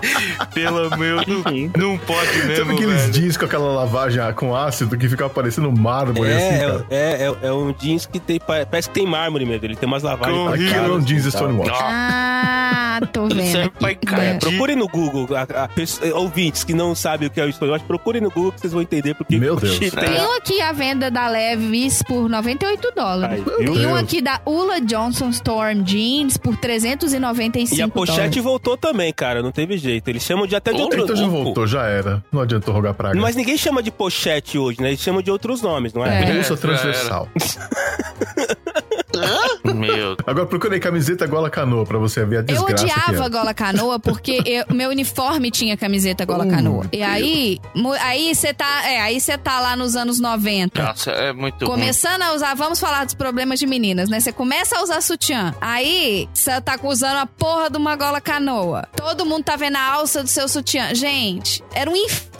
Pelo 0.53 0.98
meu, 0.98 1.18
não, 1.18 1.72
não 1.91 1.98
pode 1.98 2.28
Sabe 2.32 2.48
mesmo, 2.48 2.72
aqueles 2.73 3.02
velho. 3.02 3.14
jeans 3.14 3.38
com 3.38 3.45
aquela 3.45 3.72
lavagem 3.73 4.22
com 4.36 4.56
ácido 4.56 4.98
que 4.98 5.07
ficava 5.07 5.30
parecendo 5.30 5.72
mármore, 5.72 6.32
assim, 6.32 6.44
É, 6.45 6.60
cara? 6.60 6.86
é, 6.90 7.23
é, 7.44 7.48
é 7.48 7.53
um 7.53 7.73
jeans 7.73 8.06
que 8.06 8.19
tem, 8.19 8.40
parece 8.40 8.88
que 8.90 8.94
tem 8.95 9.06
mármore 9.07 9.45
mesmo. 9.45 9.65
Ele 9.65 9.76
tem 9.76 9.88
umas 9.88 10.03
lavagens. 10.03 10.53
Aquilo 10.53 10.69
cara, 10.72 10.88
é 10.88 10.91
um 10.91 10.99
jeans. 10.99 11.22
Stonewashed. 11.32 11.78
Ah, 11.80 12.99
tô 13.14 13.28
vendo. 13.28 13.52
Serve 13.52 13.69
pra. 13.72 13.91
É. 14.23 14.34
Procure 14.38 14.76
no 14.76 14.88
Google, 14.88 15.28
a, 15.36 15.64
a 15.64 15.68
pessoa- 15.99 16.19
ouvintes 16.19 16.63
que 16.63 16.73
não 16.73 16.93
sabem 16.95 17.27
o 17.27 17.31
que 17.31 17.39
é 17.39 17.45
o 17.45 17.49
Stonewashed, 17.51 17.85
procure 17.88 18.19
no 18.22 18.30
Google 18.30 18.51
que 18.51 18.61
vocês 18.61 18.73
vão 18.73 18.81
entender 18.81 19.13
porque 19.15 19.38
Meu 19.38 19.55
Deus. 19.55 19.77
Tem 19.91 20.22
um 20.22 20.35
aqui 20.38 20.61
à 20.61 20.72
venda 20.72 21.09
da 21.11 21.27
Levis 21.27 22.01
por 22.03 22.30
98 22.30 22.91
dólares. 22.95 23.43
Viu? 23.59 23.73
Tem 23.73 23.85
um 23.88 23.95
aqui 23.95 24.22
da 24.22 24.41
Ula 24.45 24.80
Johnson 24.81 25.30
Storm 25.30 25.84
Jeans 25.84 26.38
por 26.38 26.55
395 26.57 27.80
E 27.80 27.81
a 27.81 27.88
pochete 27.88 28.18
dólares. 28.18 28.43
voltou 28.43 28.77
também, 28.77 29.11
cara. 29.13 29.41
Não 29.41 29.51
teve 29.51 29.77
jeito. 29.77 30.07
Eles 30.09 30.23
chamam 30.23 30.45
de 30.47 30.55
até 30.55 30.73
de 30.73 30.81
outro 30.81 31.03
Então 31.03 31.15
já 31.15 31.27
voltou, 31.27 31.68
já 31.68 31.84
era. 31.85 32.23
Não 32.31 32.41
adiantou 32.41 32.73
rogar 32.73 32.93
praga. 32.93 33.19
Mas 33.19 33.35
ninguém 33.35 33.57
chama 33.57 33.81
de 33.84 33.91
pochete 33.91 34.57
hoje, 34.57 34.81
né? 34.81 34.89
Eles 34.89 34.99
chamam 35.01 35.22
de 35.22 35.31
outros 35.31 35.61
nomes, 35.61 35.93
não 35.93 36.05
é? 36.05 36.23
É. 36.23 36.34
Bolsa 36.34 36.53
É, 36.53 36.57
transversal. 39.22 39.76
Meu 39.76 40.18
Agora 40.26 40.45
procurei 40.45 40.80
camiseta 40.80 41.26
gola 41.27 41.49
canoa 41.49 41.85
pra 41.85 41.98
você 41.98 42.26
ver 42.26 42.38
a 42.38 42.39
Eu 42.39 42.43
desgraça 42.45 42.76
que 42.76 42.84
odiava 42.84 43.26
é. 43.26 43.30
gola 43.30 43.53
canoa 43.53 43.99
porque 43.99 44.41
eu- 44.45 44.65
meu 44.76 44.89
uniforme 44.89 45.52
tinha 45.52 45.77
camiseta 45.77 46.26
gola 46.26 46.45
Uh, 46.45 46.49
canoa. 46.49 46.85
E 46.91 47.02
aí, 47.03 47.60
aí 48.02 48.34
você 48.35 48.53
tá, 48.53 48.88
é, 48.89 49.02
aí 49.02 49.19
você 49.19 49.38
tá 49.38 49.60
lá 49.60 49.76
nos 49.76 49.95
anos 49.95 50.19
90. 50.19 50.81
Nossa, 50.81 51.11
é 51.11 51.31
muito 51.34 51.65
ruim. 51.65 51.80
Começando 51.80 52.22
a 52.23 52.34
usar, 52.34 52.53
vamos 52.56 52.80
falar 52.80 53.06
dos 53.06 53.14
problemas 53.14 53.60
de 53.60 53.68
meninas, 53.68 54.10
né? 54.10 54.19
Você 54.19 54.31
começa 54.31 54.77
a 54.77 54.84
usar 54.84 55.02
sutiã. 55.02 55.53
Aí, 55.61 56.27
você 56.34 56.60
tá 56.61 56.77
usando 56.84 57.18
a 57.18 57.26
porra 57.26 57.69
de 57.69 57.77
uma 57.77 57.95
gola 57.95 58.19
canoa. 58.22 58.88
Todo 58.95 59.26
mundo 59.26 59.43
tá 59.43 59.56
vendo 59.56 59.76
a 59.77 59.93
alça 59.93 60.23
do 60.23 60.30
seu 60.30 60.48
sutiã. 60.48 60.93
Gente, 60.95 61.64
era 61.73 61.89
um 61.89 61.95
inferno 61.95 62.31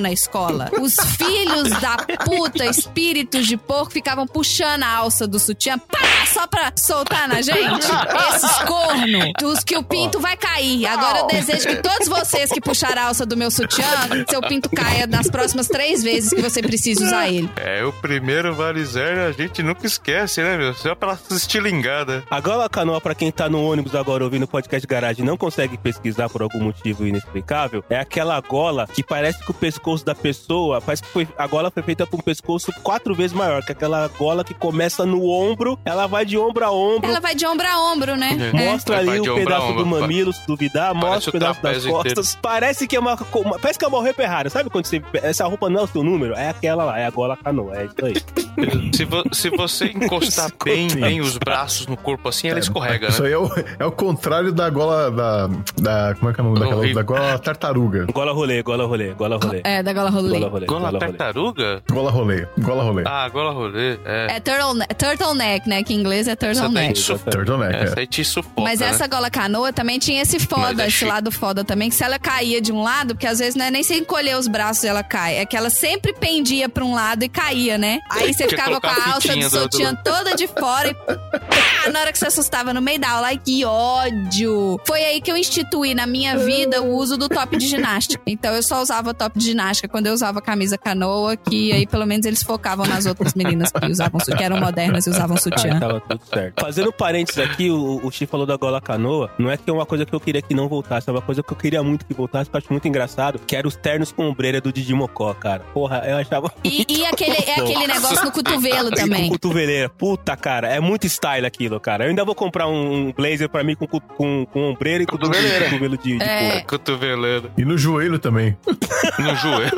na 0.00 0.12
escola. 0.12 0.70
Os 0.80 0.94
filhos 1.16 1.70
da 1.80 1.96
puta, 2.24 2.64
espíritos 2.66 3.46
de 3.46 3.56
porco, 3.56 3.92
ficavam 3.92 4.26
puxando 4.26 4.82
a 4.82 4.88
alça 4.88 5.26
do 5.26 5.38
sutiã, 5.38 5.78
pá, 5.78 5.98
só 6.26 6.46
pra 6.46 6.72
soltar 6.76 7.28
na 7.28 7.42
gente. 7.42 7.86
Esses 8.34 8.58
corno, 8.58 9.32
os 9.44 9.64
que 9.64 9.76
o 9.76 9.82
pinto 9.82 10.20
vai 10.20 10.36
cair. 10.36 10.86
Agora 10.86 11.20
eu 11.20 11.26
desejo 11.26 11.66
que 11.68 11.76
todos 11.76 12.08
vocês 12.08 12.50
que 12.50 12.60
puxaram 12.60 13.02
a 13.02 13.04
alça 13.06 13.26
do 13.26 13.36
meu 13.36 13.50
sutiã, 13.50 13.86
seu 14.28 14.40
pinto 14.42 14.70
caia 14.70 15.06
nas 15.06 15.28
próximas 15.28 15.68
três 15.68 16.02
vezes 16.02 16.32
que 16.32 16.40
você 16.40 16.62
precisa 16.62 17.04
usar 17.04 17.28
ele. 17.28 17.50
É, 17.56 17.84
o 17.84 17.92
primeiro 17.92 18.54
Valizer 18.54 19.18
a 19.18 19.32
gente 19.32 19.62
nunca 19.62 19.86
esquece, 19.86 20.42
né, 20.42 20.56
meu? 20.56 20.74
Só 20.74 20.94
pela 20.94 21.18
estilingada. 21.30 22.24
A 22.30 22.40
gola 22.40 22.68
canoa, 22.68 23.00
pra 23.00 23.14
quem 23.14 23.30
tá 23.30 23.48
no 23.48 23.64
ônibus 23.64 23.94
agora 23.94 24.24
ouvindo 24.24 24.44
o 24.44 24.48
podcast 24.48 24.86
garagem 24.86 25.24
e 25.24 25.26
não 25.26 25.36
consegue 25.36 25.76
pesquisar 25.76 26.28
por 26.28 26.42
algum 26.42 26.60
motivo 26.60 27.06
inexplicável, 27.06 27.84
é 27.90 27.98
aquela 27.98 28.40
gola 28.40 28.86
que 28.86 29.02
parece 29.02 29.41
que 29.42 29.50
o 29.50 29.54
pescoço 29.54 30.04
da 30.04 30.14
pessoa, 30.14 30.80
parece 30.80 31.02
que 31.02 31.08
foi, 31.08 31.28
a 31.36 31.46
gola 31.46 31.70
foi 31.70 31.82
feita 31.82 32.06
com 32.06 32.16
um 32.16 32.20
pescoço 32.20 32.72
quatro 32.82 33.14
vezes 33.14 33.32
maior, 33.32 33.62
que 33.64 33.72
é 33.72 33.74
aquela 33.74 34.08
gola 34.08 34.44
que 34.44 34.54
começa 34.54 35.04
no 35.04 35.28
ombro, 35.28 35.78
ela 35.84 36.06
vai 36.06 36.24
de 36.24 36.36
ombro 36.38 36.64
a 36.64 36.70
ombro, 36.70 37.08
Ela 37.10 37.20
vai 37.20 37.34
de 37.34 37.46
ombro 37.46 37.66
a 37.66 37.92
ombro, 37.92 38.16
né? 38.16 38.52
É. 38.54 38.70
mostra 38.70 38.96
Vai 39.02 39.18
ali 39.18 39.20
um 39.28 39.32
a 39.32 39.36
pedaço 39.36 39.66
ombro, 39.66 39.84
do 39.84 39.86
mamilo, 39.86 40.32
se 40.32 40.46
duvidar, 40.46 40.92
Parece 40.94 41.06
mostra 41.06 41.30
o 41.30 41.32
pedaço 41.32 41.62
das 41.62 41.84
costas. 41.86 42.38
Parece 42.40 42.86
que 42.86 42.96
é 42.96 43.00
uma, 43.00 43.16
parece 43.16 43.78
que 43.78 43.84
é 43.84 43.88
uma 43.88 44.00
roupa 44.00 44.22
errada, 44.22 44.50
sabe 44.50 44.70
quando 44.70 44.86
você 44.86 45.02
essa 45.14 45.46
roupa 45.46 45.68
não 45.68 45.80
é 45.80 45.84
o 45.84 45.86
seu 45.86 46.02
número, 46.02 46.34
é 46.34 46.48
aquela 46.50 46.84
lá, 46.84 46.98
é 46.98 47.06
a 47.06 47.10
gola 47.10 47.36
canoa, 47.36 47.76
é 47.76 47.84
isso 47.86 48.04
aí. 48.04 48.14
Se, 48.92 49.04
vo- 49.06 49.22
se 49.32 49.48
você 49.48 49.86
encostar 49.86 50.50
bem, 50.62 50.86
bem 50.88 51.20
os 51.22 51.38
braços 51.38 51.86
no 51.86 51.96
corpo 51.96 52.28
assim, 52.28 52.48
ela 52.48 52.58
escorrega, 52.58 53.08
Isso 53.08 53.22
né? 53.22 53.28
aí 53.28 53.32
é 53.34 53.38
o, 53.38 53.50
é 53.78 53.86
o 53.86 53.90
contrário 53.90 54.52
da 54.52 54.68
gola 54.68 55.10
da, 55.10 55.46
da. 55.80 56.14
Como 56.16 56.30
é 56.30 56.34
que 56.34 56.40
é 56.40 56.44
o 56.44 56.46
nome 56.48 56.60
daquela? 56.60 56.92
Da 56.94 57.02
gola 57.02 57.38
tartaruga. 57.38 58.06
Gola 58.12 58.32
rolê, 58.32 58.62
gola 58.62 58.84
rolê, 58.86 59.14
gola 59.14 59.31
rolê. 59.38 59.60
É, 59.64 59.82
da 59.82 59.92
gola 59.92 60.10
rolê. 60.10 60.28
Gola 60.38 60.48
rolê, 60.48 60.66
Gola 60.66 60.86
gola 60.86 60.98
tartaruga? 60.98 61.82
Gola 61.90 62.10
rolê. 62.10 62.46
Gola 62.58 62.82
rolê. 62.84 63.02
Ah, 63.06 63.28
gola 63.28 63.52
rolê. 63.52 63.98
É. 64.04 64.36
É 64.36 64.40
turtle, 64.40 64.84
turtleneck, 64.96 65.68
né? 65.68 65.82
Que 65.82 65.94
em 65.94 65.98
inglês 65.98 66.26
é 66.28 66.32
Essa 66.32 66.68
daí 66.68 66.92
turtleneck. 66.92 67.30
Turtleneck, 67.30 67.74
Essa 67.84 67.94
é. 67.96 68.00
aí 68.00 68.06
te 68.06 68.24
sufoca. 68.24 68.62
Mas 68.62 68.80
né? 68.80 68.88
essa 68.88 69.06
gola 69.06 69.30
canoa 69.30 69.72
também 69.72 69.98
tinha 69.98 70.22
esse 70.22 70.38
foda, 70.38 70.82
é 70.84 70.86
esse 70.88 70.98
chique. 70.98 71.10
lado 71.10 71.30
foda 71.30 71.64
também, 71.64 71.88
que 71.88 71.94
se 71.94 72.04
ela 72.04 72.18
caía 72.18 72.60
de 72.60 72.72
um 72.72 72.82
lado, 72.82 73.14
porque 73.14 73.26
às 73.26 73.38
vezes 73.38 73.54
não 73.54 73.64
é 73.64 73.70
nem 73.70 73.82
se 73.82 73.94
encolher 73.94 74.36
os 74.38 74.46
braços 74.48 74.84
e 74.84 74.88
ela 74.88 75.02
cai, 75.02 75.36
é 75.38 75.46
que 75.46 75.56
ela 75.56 75.70
sempre 75.70 76.12
pendia 76.12 76.68
pra 76.68 76.84
um 76.84 76.94
lado 76.94 77.22
e 77.24 77.28
caía, 77.28 77.76
né? 77.78 78.00
Aí 78.10 78.32
você 78.32 78.48
ficava 78.48 78.80
com 78.80 78.86
a 78.86 79.14
alça 79.14 79.34
do- 79.36 79.50
sutiã 79.50 79.94
toda 79.94 80.34
de 80.34 80.46
fora 80.46 80.88
e 80.88 80.94
pá, 80.94 81.90
na 81.92 82.00
hora 82.00 82.12
que 82.12 82.18
você 82.18 82.26
assustava 82.26 82.72
no 82.72 82.80
meio 82.80 82.98
da 83.00 83.10
aula, 83.10 83.28
ai 83.28 83.38
que 83.38 83.64
ódio! 83.64 84.78
Foi 84.86 85.02
aí 85.04 85.20
que 85.20 85.30
eu 85.30 85.36
instituí 85.36 85.94
na 85.94 86.06
minha 86.06 86.36
vida 86.38 86.82
o 86.82 86.94
uso 86.96 87.16
do 87.16 87.28
top 87.28 87.56
de 87.56 87.66
ginástica. 87.66 88.22
Então 88.26 88.54
eu 88.54 88.62
só 88.62 88.80
usava 88.80 89.12
top 89.22 89.38
de 89.38 89.44
ginástica 89.46 89.88
quando 89.88 90.06
eu 90.06 90.12
usava 90.14 90.40
camisa 90.40 90.76
canoa, 90.76 91.36
que 91.36 91.72
aí 91.72 91.86
pelo 91.86 92.06
menos 92.06 92.26
eles 92.26 92.42
focavam 92.42 92.86
nas 92.86 93.06
outras 93.06 93.34
meninas 93.34 93.70
que 93.70 93.86
usavam 93.86 94.18
sutiã, 94.20 94.36
que 94.36 94.42
eram 94.44 94.58
modernas 94.58 95.06
e 95.06 95.10
usavam 95.10 95.36
sutiã. 95.36 95.78
tava 95.78 96.00
tudo 96.00 96.20
certo. 96.26 96.60
Fazendo 96.60 96.92
parênteses 96.92 97.38
aqui, 97.38 97.70
o, 97.70 98.00
o 98.04 98.10
Chi 98.10 98.26
falou 98.26 98.46
da 98.46 98.56
gola 98.56 98.80
canoa. 98.80 99.30
Não 99.38 99.50
é 99.50 99.56
que 99.56 99.68
é 99.70 99.72
uma 99.72 99.86
coisa 99.86 100.04
que 100.04 100.12
eu 100.14 100.20
queria 100.20 100.42
que 100.42 100.54
não 100.54 100.68
voltasse, 100.68 101.08
é 101.08 101.12
uma 101.12 101.22
coisa 101.22 101.42
que 101.42 101.52
eu 101.52 101.56
queria 101.56 101.82
muito 101.82 102.04
que 102.04 102.14
voltasse, 102.14 102.50
que 102.50 102.56
eu 102.56 102.58
acho 102.58 102.72
muito 102.72 102.88
engraçado, 102.88 103.38
que 103.46 103.54
era 103.54 103.66
os 103.68 103.76
ternos 103.76 104.10
com 104.12 104.26
ombreira 104.28 104.60
do 104.60 104.72
Didi 104.72 104.92
Mocó, 104.94 105.32
cara. 105.34 105.60
Porra, 105.72 106.02
eu 106.06 106.16
achava. 106.16 106.52
E, 106.64 106.84
e 106.88 107.06
aquele, 107.06 107.36
é 107.36 107.60
aquele 107.60 107.86
negócio 107.86 108.24
no 108.24 108.32
cotovelo 108.32 108.90
também. 108.90 109.24
com 109.24 109.30
cotoveleira. 109.30 109.88
Puta, 109.88 110.36
cara, 110.36 110.68
é 110.68 110.80
muito 110.80 111.06
style 111.06 111.46
aquilo, 111.46 111.78
cara. 111.78 112.04
Eu 112.04 112.10
ainda 112.10 112.24
vou 112.24 112.34
comprar 112.34 112.66
um 112.66 113.12
blazer 113.12 113.48
pra 113.48 113.62
mim 113.62 113.74
com, 113.76 113.86
com, 113.86 114.46
com 114.46 114.70
ombreira 114.70 115.02
e 115.04 115.06
cotovelo 115.06 115.96
de, 115.98 116.18
de 116.18 116.22
É. 116.22 116.50
couro. 116.50 116.66
Cotovelando 116.66 117.50
E 117.56 117.64
no 117.64 117.76
joelho 117.78 118.18
também. 118.18 118.56
no 119.18 119.36
joelho. 119.36 119.72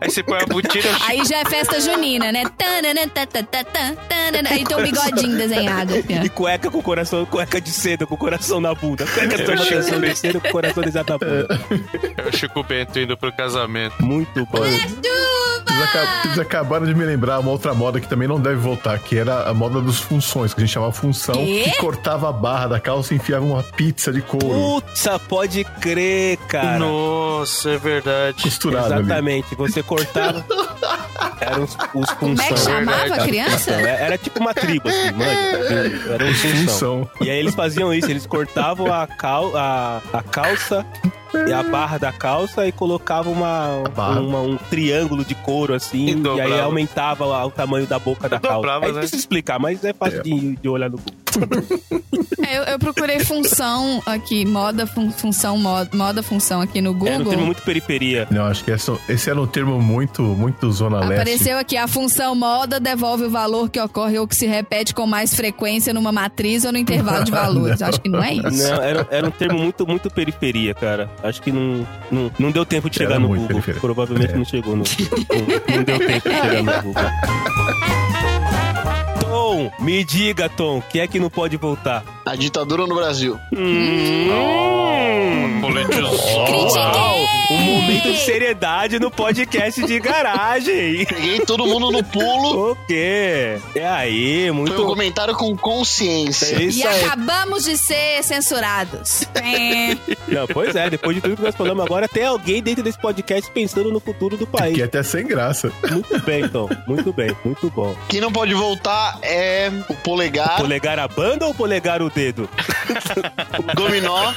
Aí 0.00 0.10
você 0.10 0.22
põe 0.22 0.38
a 0.40 0.46
botina. 0.46 0.84
Aí 1.06 1.24
já 1.24 1.38
é 1.38 1.44
festa 1.44 1.80
junina, 1.80 2.30
né? 2.32 2.42
Aí 4.50 4.64
tem 4.64 4.76
um 4.76 4.82
bigodinho 4.82 5.36
desenhado. 5.36 5.94
assim. 5.94 6.22
E 6.22 6.28
cueca 6.28 6.70
com 6.70 6.82
coração, 6.82 7.24
cueca 7.26 7.60
de 7.60 7.70
seda 7.70 8.06
com 8.06 8.16
coração 8.16 8.60
na 8.60 8.74
bunda. 8.74 9.06
Cueca 9.06 9.34
achei 9.34 9.46
coração 9.46 10.00
de 10.00 10.16
seda 10.16 10.40
com 10.40 10.48
coração 10.50 10.82
desenhado 10.82 11.12
na 11.12 11.18
bunda. 11.18 11.60
É 12.16 12.28
o 12.28 12.36
Chico 12.36 12.62
Bento 12.62 12.98
indo 12.98 13.16
pro 13.16 13.32
casamento. 13.32 13.94
Muito 14.04 14.44
bom. 14.46 14.58
Vocês, 14.58 15.82
aca- 15.82 16.22
vocês 16.22 16.38
acabaram 16.38 16.86
de 16.86 16.94
me 16.94 17.04
lembrar 17.04 17.38
uma 17.38 17.50
outra 17.50 17.72
moda 17.74 18.00
que 18.00 18.08
também 18.08 18.26
não 18.26 18.40
deve 18.40 18.56
voltar, 18.56 18.98
que 18.98 19.16
era 19.16 19.48
a 19.48 19.54
moda 19.54 19.80
dos 19.80 19.98
funções, 20.00 20.52
que 20.54 20.60
a 20.60 20.64
gente 20.64 20.72
chamava 20.74 20.92
função, 20.92 21.34
Quê? 21.34 21.64
que 21.70 21.76
cortava 21.78 22.28
a 22.28 22.32
barra 22.32 22.66
da 22.68 22.80
calça 22.80 23.12
e 23.14 23.16
enfiava 23.18 23.44
uma 23.44 23.62
pizza 23.62 24.12
de 24.12 24.20
couro 24.22 24.48
Putz, 24.82 25.06
pode 25.28 25.64
crer, 25.80 26.36
cara. 26.48 26.78
Nossa, 26.78 27.70
é 27.70 27.76
verdade. 27.78 27.97
Costurada 28.42 28.94
ali. 28.96 29.04
Exatamente. 29.04 29.54
Você 29.54 29.82
cortava. 29.82 30.44
Eram 31.40 31.64
os, 31.64 31.76
os 31.94 32.10
Como 32.14 32.40
é 32.40 32.48
que 32.48 32.56
chamava 32.58 32.96
a 32.96 33.00
verdade. 33.04 33.28
criança? 33.28 33.70
É- 33.72 34.04
Era 34.04 34.18
tipo 34.18 34.40
uma 34.40 34.52
tribo, 34.54 34.88
assim, 34.88 35.12
manja. 35.12 36.12
Era 36.14 36.24
um 36.24 36.34
função. 36.34 37.10
E 37.20 37.30
aí 37.30 37.38
eles 37.38 37.54
faziam 37.54 37.92
isso, 37.94 38.10
eles 38.10 38.26
cortavam 38.26 38.92
a, 38.92 39.06
cal, 39.06 39.56
a, 39.56 40.00
a 40.12 40.22
calça 40.22 40.84
e 41.46 41.52
a 41.52 41.62
barra 41.62 41.98
da 41.98 42.12
calça 42.12 42.66
e 42.66 42.72
colocavam 42.72 43.32
uma, 43.32 43.68
uma- 44.18 44.40
um 44.40 44.56
triângulo 44.56 45.24
de 45.24 45.34
couro 45.34 45.74
assim, 45.74 46.06
E 46.08 46.36
e, 46.36 46.40
aí 46.40 46.60
aumentava 46.60 47.24
o, 47.26 47.46
o 47.46 47.50
tamanho 47.50 47.86
da 47.86 47.98
boca 47.98 48.28
da 48.28 48.40
calça. 48.40 48.56
Dobrava, 48.56 48.86
Aí 48.86 48.92
né? 48.92 48.98
precisa 49.00 49.20
explicar, 49.20 49.58
mas 49.58 49.84
é 49.84 49.92
fácil 49.92 50.22
de, 50.22 50.56
de 50.56 50.68
olhar 50.68 50.90
no 50.90 50.96
Google. 50.98 51.14
É, 52.46 52.56
Eu, 52.58 52.62
eu 52.64 52.78
procurei 52.78 53.20
função 53.20 54.02
aqui, 54.06 54.44
moda, 54.46 54.86
fun- 54.86 55.10
função, 55.10 55.58
moda, 55.58 55.90
moda, 55.94 56.22
função 56.22 56.62
aqui 56.62 56.80
no 56.80 56.90
Era 56.92 56.96
um 56.96 57.04
termo 57.04 57.24
Google. 57.24 57.44
muito 57.46 57.62
periferia. 57.62 58.26
Não, 58.30 58.46
acho 58.46 58.64
que 58.64 58.70
essa- 58.70 58.96
esse 59.08 59.28
era 59.28 59.38
um 59.40 59.46
termo 59.46 59.80
muito, 59.82 60.22
muito 60.22 60.70
zona 60.72 61.00
leste. 61.00 61.12
Apareceu 61.20 61.58
aqui, 61.58 61.76
a 61.76 61.86
função 61.86 62.34
moda 62.34 62.80
devolve 62.80 63.24
o 63.24 63.30
valor 63.30 63.68
que 63.68 63.78
ocorre 63.78 64.18
ou 64.18 64.26
que 64.26 64.34
se 64.34 64.46
repete 64.46 64.94
com 64.94 65.06
mais 65.06 65.34
frequência 65.34 65.92
numa 65.92 66.10
matriz 66.10 66.64
ou 66.64 66.72
no 66.72 66.78
intervalo 66.78 67.22
de 67.24 67.30
valores. 67.32 67.82
Acho 67.82 68.00
que 68.00 68.08
não 68.08 68.22
é 68.22 68.32
isso. 68.34 68.62
Não, 68.68 68.82
era, 68.82 69.06
era 69.10 69.26
um 69.26 69.30
termo 69.30 69.58
muito, 69.58 69.86
muito 69.86 70.08
periferia, 70.10 70.72
cara. 70.74 71.10
Acho 71.22 71.42
que 71.42 71.52
não, 71.52 71.86
não, 72.10 72.30
não 72.38 72.50
deu 72.50 72.64
tempo 72.64 72.88
de 72.88 72.96
chegar 72.96 73.12
Era 73.16 73.20
no 73.20 73.28
Google. 73.28 73.46
periferia. 73.48 73.80
Provavelmente 73.80 74.32
É. 74.32 74.36
não 74.36 74.44
chegou 74.44 74.74
no 74.76 74.84
não, 74.84 75.76
não 75.76 75.84
deu 75.84 75.98
tempo 75.98 76.28
de 76.30 76.34
chegar 76.34 76.62
no 76.62 76.72
Google. 76.82 77.04
Tom, 79.58 79.72
me 79.80 80.04
diga, 80.04 80.48
Tom, 80.48 80.78
o 80.78 80.82
que 80.82 81.00
é 81.00 81.06
que 81.08 81.18
não 81.18 81.28
pode 81.28 81.56
voltar? 81.56 82.04
A 82.24 82.36
ditadura 82.36 82.86
no 82.86 82.94
Brasil. 82.94 83.38
Hum. 83.52 84.28
Critiquei! 86.46 87.28
um 87.50 87.58
momento 87.60 88.12
de 88.12 88.18
seriedade 88.18 88.98
no 88.98 89.10
podcast 89.10 89.82
de 89.84 89.98
garagem. 89.98 91.04
Peguei 91.06 91.40
todo 91.40 91.66
mundo 91.66 91.90
no 91.90 92.04
pulo. 92.04 92.72
O 92.72 92.76
quê? 92.86 93.58
É 93.74 93.86
aí, 93.86 94.42
Foi 94.42 94.50
um 94.50 94.54
muito. 94.54 94.84
comentário 94.86 95.34
com 95.34 95.56
consciência. 95.56 96.56
É 96.56 96.62
isso 96.62 96.78
E 96.80 96.86
aí. 96.86 97.04
acabamos 97.04 97.64
de 97.64 97.76
ser 97.76 98.22
censurados. 98.22 99.22
É. 99.34 99.96
Não, 100.28 100.46
pois 100.46 100.76
é, 100.76 100.90
depois 100.90 101.16
de 101.16 101.22
tudo 101.22 101.36
que 101.36 101.42
nós 101.42 101.54
falamos 101.56 101.84
agora, 101.84 102.06
tem 102.06 102.24
alguém 102.24 102.62
dentro 102.62 102.82
desse 102.82 102.98
podcast 103.00 103.50
pensando 103.50 103.90
no 103.90 103.98
futuro 103.98 104.36
do 104.36 104.46
país. 104.46 104.74
Que 104.74 104.82
é 104.82 104.84
até 104.84 105.02
sem 105.02 105.26
graça. 105.26 105.72
Muito 105.90 106.20
bem, 106.22 106.46
Tom. 106.48 106.68
Muito 106.86 107.12
bem, 107.12 107.34
muito 107.44 107.70
bom. 107.70 107.96
Quem 108.08 108.20
não 108.20 108.30
pode 108.30 108.52
voltar 108.54 109.18
é 109.22 109.47
o 109.88 109.94
polegar, 109.96 110.56
Polegar 110.56 110.98
a 110.98 111.08
banda 111.08 111.46
ou 111.46 111.54
polegar 111.54 112.02
o 112.02 112.10
dedo? 112.10 112.48
dominó 113.74 114.32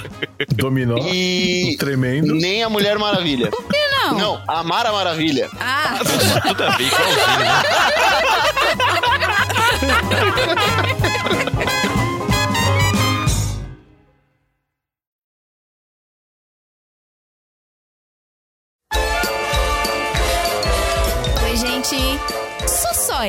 Dominó. 0.56 0.98
e 1.12 1.76
Tremendo. 1.80 2.34
nem 2.36 2.64
a 2.64 2.70
Mulher 2.70 2.98
Maravilha. 2.98 3.50
Por 3.52 3.64
que 3.66 3.78
não? 3.88 4.18
Não, 4.18 4.44
a 4.48 4.64
Mara 4.64 4.92
Maravilha. 4.92 5.50
Ah, 5.60 6.00
Tudo 6.48 6.64
a 6.64 6.70
ver, 6.78 6.86
igualzinho, 6.86 7.22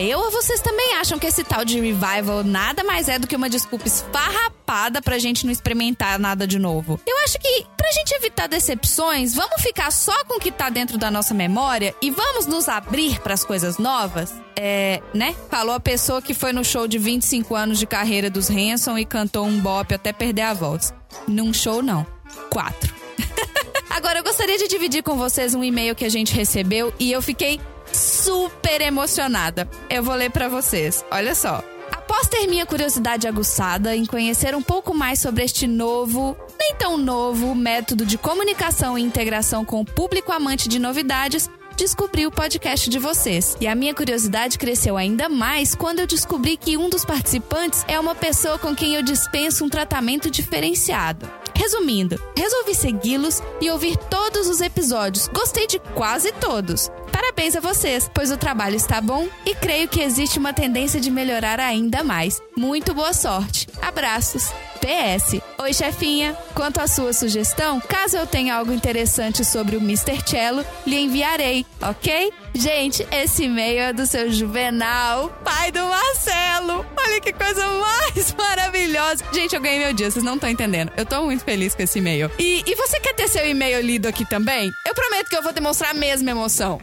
eu 0.01 0.19
ou 0.19 0.31
vocês 0.31 0.60
também 0.60 0.94
acham 0.94 1.19
que 1.19 1.27
esse 1.27 1.44
tal 1.44 1.64
de 1.64 1.81
revival 1.81 2.43
nada 2.44 2.85
mais 2.85 3.09
é 3.09 3.19
do 3.19 3.27
que 3.27 3.36
uma 3.36 3.48
desculpa 3.48 3.86
esfarrapada 3.86 5.01
pra 5.02 5.19
gente 5.19 5.44
não 5.44 5.52
experimentar 5.52 6.19
nada 6.19 6.47
de 6.47 6.59
novo? 6.59 7.01
Eu 7.06 7.16
acho 7.24 7.39
que 7.39 7.66
pra 7.77 7.90
gente 7.93 8.12
evitar 8.12 8.47
decepções, 8.47 9.35
vamos 9.35 9.60
ficar 9.62 9.90
só 9.90 10.24
com 10.24 10.36
o 10.36 10.40
que 10.40 10.51
tá 10.51 10.69
dentro 10.69 10.98
da 10.98 11.10
nossa 11.10 11.35
memória 11.35 11.94
e 12.01 12.10
vamos 12.10 12.47
nos 12.47 12.69
abrir 12.69 13.20
pras 13.20 13.44
coisas 13.44 13.78
novas? 13.78 14.32
É, 14.59 15.01
né? 15.14 15.35
Falou 15.51 15.74
a 15.74 15.81
pessoa 15.81 16.23
que 16.23 16.35
foi 16.35 16.52
no 16.52 16.64
show 16.64 16.86
de 16.86 16.98
25 16.98 17.55
anos 17.55 17.78
de 17.78 17.86
carreira 17.86 18.31
dos 18.31 18.51
Hanson 18.51 18.98
e 18.98 19.05
cantou 19.05 19.47
um 19.47 19.59
bop 19.59 19.93
até 19.94 20.12
perder 20.12 20.43
a 20.43 20.55
voz. 20.55 20.94
Num 21.27 21.52
show, 21.52 21.82
não. 21.82 22.06
Quatro. 22.51 22.94
Agora, 23.90 24.20
eu 24.20 24.24
gostaria 24.24 24.56
de 24.56 24.69
dividir 24.69 25.02
com 25.02 25.16
vocês 25.16 25.55
um 25.55 25.62
e-mail 25.62 25.94
que 25.94 26.05
a 26.05 26.09
gente 26.09 26.35
recebeu 26.35 26.93
e 26.98 27.12
eu 27.12 27.20
fiquei 27.20 27.60
super 27.93 28.81
emocionada. 28.81 29.69
Eu 29.89 30.02
vou 30.02 30.14
ler 30.14 30.31
pra 30.31 30.48
vocês. 30.48 31.05
Olha 31.10 31.35
só. 31.35 31.62
Após 31.90 32.27
ter 32.28 32.47
minha 32.47 32.66
curiosidade 32.66 33.28
aguçada 33.28 33.94
em 33.94 34.05
conhecer 34.05 34.55
um 34.55 34.62
pouco 34.62 34.94
mais 34.94 35.20
sobre 35.20 35.44
este 35.44 35.66
novo, 35.66 36.36
nem 36.59 36.74
tão 36.74 36.97
novo, 36.97 37.55
método 37.55 38.05
de 38.05 38.19
comunicação 38.19 38.98
e 38.98 39.02
integração 39.02 39.64
com 39.64 39.81
o 39.81 39.85
público 39.85 40.32
amante 40.32 40.69
de 40.69 40.78
novidades, 40.78 41.48
descobri 41.77 42.27
o 42.27 42.31
podcast 42.31 42.89
de 42.89 42.98
vocês. 42.98 43.56
E 43.60 43.66
a 43.66 43.74
minha 43.74 43.94
curiosidade 43.94 44.59
cresceu 44.59 44.97
ainda 44.97 45.28
mais 45.28 45.74
quando 45.74 46.01
eu 46.01 46.06
descobri 46.06 46.56
que 46.56 46.77
um 46.77 46.89
dos 46.89 47.05
participantes 47.05 47.85
é 47.89 47.98
uma 47.98 48.14
pessoa 48.14 48.59
com 48.59 48.74
quem 48.74 48.94
eu 48.94 49.02
dispenso 49.02 49.64
um 49.64 49.69
tratamento 49.69 50.31
diferenciado. 50.31 51.31
Resumindo, 51.57 52.20
resolvi 52.37 52.74
segui-los 52.74 53.43
e 53.61 53.70
ouvir 53.70 53.97
todos 53.97 54.49
os 54.49 54.61
episódios. 54.61 55.29
Gostei 55.29 55.66
de 55.66 55.79
quase 55.95 56.33
todos. 56.33 56.91
Parabéns 57.12 57.55
a 57.55 57.61
vocês, 57.61 58.11
pois 58.12 58.31
o 58.31 58.37
trabalho 58.37 58.77
está 58.77 59.01
bom 59.01 59.29
e 59.45 59.55
creio 59.55 59.89
que 59.89 60.01
existe 60.01 60.39
uma 60.39 60.53
tendência 60.53 61.01
de 61.01 61.11
melhorar 61.11 61.61
ainda 61.61 62.03
mais. 62.03 62.41
Muito 62.57 62.95
boa 62.95 63.12
sorte. 63.12 63.69
Abraços. 63.81 64.51
PS. 64.82 65.40
Oi, 65.59 65.72
chefinha. 65.72 66.36
Quanto 66.54 66.80
à 66.80 66.88
sua 66.88 67.12
sugestão, 67.12 67.80
caso 67.80 68.16
eu 68.16 68.26
tenha 68.26 68.56
algo 68.56 68.72
interessante 68.72 69.44
sobre 69.44 69.76
o 69.76 69.80
Mr. 69.80 70.20
Cello, 70.26 70.66
lhe 70.84 70.98
enviarei, 70.98 71.64
ok? 71.80 72.32
Gente, 72.52 73.06
esse 73.12 73.44
e-mail 73.44 73.80
é 73.80 73.92
do 73.92 74.04
seu 74.04 74.30
Juvenal, 74.30 75.28
pai 75.44 75.70
do 75.70 75.78
Marcelo. 75.86 76.84
Olha 76.96 77.20
que 77.20 77.32
coisa 77.32 77.64
mais 77.68 78.32
maravilhosa. 78.36 79.24
Gente, 79.32 79.54
eu 79.54 79.60
ganhei 79.60 79.78
meu 79.78 79.92
dia, 79.92 80.10
vocês 80.10 80.24
não 80.24 80.34
estão 80.34 80.50
entendendo. 80.50 80.90
Eu 80.96 81.06
tô 81.06 81.22
muito 81.22 81.44
feliz 81.44 81.76
com 81.76 81.82
esse 81.82 82.00
e-mail. 82.00 82.28
E, 82.38 82.64
e 82.66 82.74
você 82.74 82.98
quer 82.98 83.14
ter 83.14 83.28
seu 83.28 83.48
e-mail 83.48 83.80
lido 83.80 84.09
aqui 84.09 84.28
também? 84.28 84.68
Eu 84.84 84.94
prometo 84.94 85.28
que 85.28 85.36
eu 85.36 85.42
vou 85.42 85.52
demonstrar 85.52 85.92
a 85.92 85.94
mesma 85.94 86.32
emoção. 86.32 86.80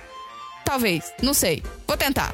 Talvez, 0.64 1.14
não 1.22 1.34
sei. 1.34 1.62
Vou 1.86 1.98
tentar. 1.98 2.34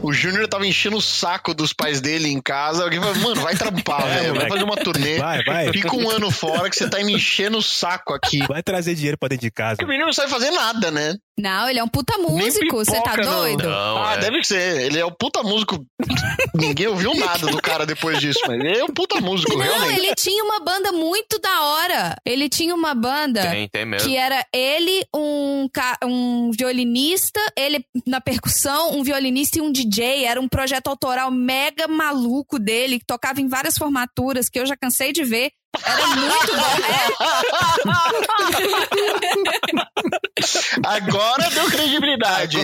O 0.00 0.12
Júnior 0.12 0.46
tava 0.46 0.66
enchendo 0.66 0.96
o 0.96 1.02
saco 1.02 1.52
dos 1.52 1.72
pais 1.72 2.00
dele 2.00 2.28
em 2.28 2.40
casa. 2.40 2.84
Alguém 2.84 3.00
falou, 3.00 3.16
mano, 3.16 3.40
vai 3.40 3.56
trampar, 3.56 4.06
É, 4.08 4.20
velho. 4.22 4.34
Vai 4.36 4.48
fazer 4.48 4.62
uma 4.62 4.76
turnê. 4.76 5.18
Vai, 5.18 5.42
vai. 5.44 5.72
Fica 5.72 5.94
um 5.94 6.08
ano 6.08 6.30
fora 6.30 6.70
que 6.70 6.76
você 6.76 6.88
tá 6.88 6.98
me 7.02 7.14
enchendo 7.14 7.58
o 7.58 7.62
saco 7.62 8.14
aqui. 8.14 8.46
Vai 8.46 8.62
trazer 8.62 8.94
dinheiro 8.94 9.18
pra 9.18 9.28
dentro 9.28 9.42
de 9.42 9.50
casa. 9.50 9.82
O 9.82 9.86
menino 9.86 10.06
não 10.06 10.12
sabe 10.12 10.30
fazer 10.30 10.50
nada, 10.50 10.90
né? 10.90 11.16
Não, 11.38 11.68
ele 11.68 11.78
é 11.78 11.84
um 11.84 11.88
puta 11.88 12.18
músico. 12.18 12.76
Você 12.84 13.00
tá 13.00 13.16
não. 13.16 13.24
doido? 13.24 13.62
Não, 13.62 14.04
ah, 14.04 14.14
é. 14.14 14.18
deve 14.18 14.42
ser. 14.42 14.82
Ele 14.82 14.98
é 14.98 15.04
o 15.04 15.12
puta 15.12 15.42
músico. 15.42 15.86
Ninguém 16.54 16.88
ouviu 16.88 17.14
nada 17.14 17.46
do 17.46 17.62
cara 17.62 17.86
depois 17.86 18.18
disso, 18.18 18.40
mas 18.46 18.58
ele 18.58 18.78
é 18.78 18.84
o 18.84 18.92
puta 18.92 19.20
músico, 19.20 19.56
Não, 19.56 19.60
realmente. 19.64 19.98
ele 19.98 20.14
tinha 20.16 20.42
uma 20.42 20.58
banda 20.60 20.90
muito 20.90 21.38
da 21.38 21.62
hora. 21.62 22.16
Ele 22.26 22.48
tinha 22.48 22.74
uma 22.74 22.94
banda 22.94 23.42
Tem, 23.42 23.68
tem 23.68 23.86
mesmo. 23.86 24.08
que 24.08 24.16
era 24.16 24.44
ele, 24.52 25.04
um, 25.14 25.68
um 26.04 26.50
violinista, 26.50 27.40
ele 27.56 27.84
na 28.04 28.20
percussão, 28.20 28.98
um 28.98 29.04
violinista 29.04 29.58
e 29.58 29.62
um 29.62 29.70
DJ. 29.70 30.24
Era 30.24 30.40
um 30.40 30.48
projeto 30.48 30.88
autoral 30.88 31.30
mega 31.30 31.86
maluco 31.86 32.58
dele, 32.58 32.98
que 32.98 33.06
tocava 33.06 33.40
em 33.40 33.46
várias 33.46 33.74
formaturas, 33.78 34.48
que 34.48 34.58
eu 34.58 34.66
já 34.66 34.76
cansei 34.76 35.12
de 35.12 35.22
ver. 35.24 35.52
Era 35.84 36.06
muito 36.08 36.56
bom. 36.56 36.76
É, 36.88 37.08
Agora 40.86 41.50
deu 41.50 41.66
credibilidade. 41.70 42.58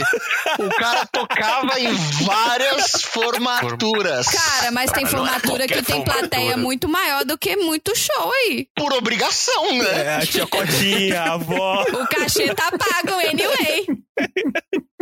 O 0.59 0.69
cara 0.79 1.07
tocava 1.07 1.79
em 1.81 1.93
várias 2.25 3.03
formaturas. 3.03 4.27
cara, 4.29 4.71
mas 4.71 4.91
tem 4.91 5.05
não 5.05 5.09
é 5.09 5.13
formatura 5.13 5.67
que 5.67 5.75
qualquer 5.75 5.93
tem 5.93 6.05
plateia 6.05 6.29
formatura. 6.31 6.57
muito 6.57 6.89
maior 6.89 7.25
do 7.25 7.37
que 7.39 7.57
muito 7.57 7.95
show 7.97 8.33
aí. 8.33 8.69
Por 8.77 8.93
obrigação, 8.93 9.75
né? 9.79 10.05
É, 10.05 10.15
a 10.17 10.27
tia 10.27 10.47
Cotinha, 10.47 11.21
a 11.23 11.33
avó. 11.35 11.83
O 11.83 12.07
cachê 12.09 12.55
tá 12.55 12.71
pago 12.71 13.15
anyway. 13.21 13.87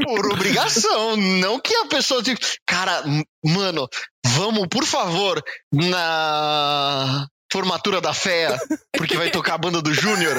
Por 0.03 0.33
obrigação. 0.33 1.17
Não 1.17 1.59
que 1.61 1.75
a 1.75 1.87
pessoa. 1.87 2.23
tipo, 2.23 2.41
Cara, 2.67 3.03
mano, 3.45 3.89
vamos, 4.27 4.67
por 4.69 4.85
favor, 4.85 5.43
na 5.73 7.27
formatura 7.53 8.01
da 8.01 8.15
fé, 8.15 8.57
porque 8.97 9.15
vai 9.15 9.31
tocar 9.31 9.55
a 9.55 9.59
banda 9.59 9.83
do 9.83 9.93
Júnior. 9.93 10.39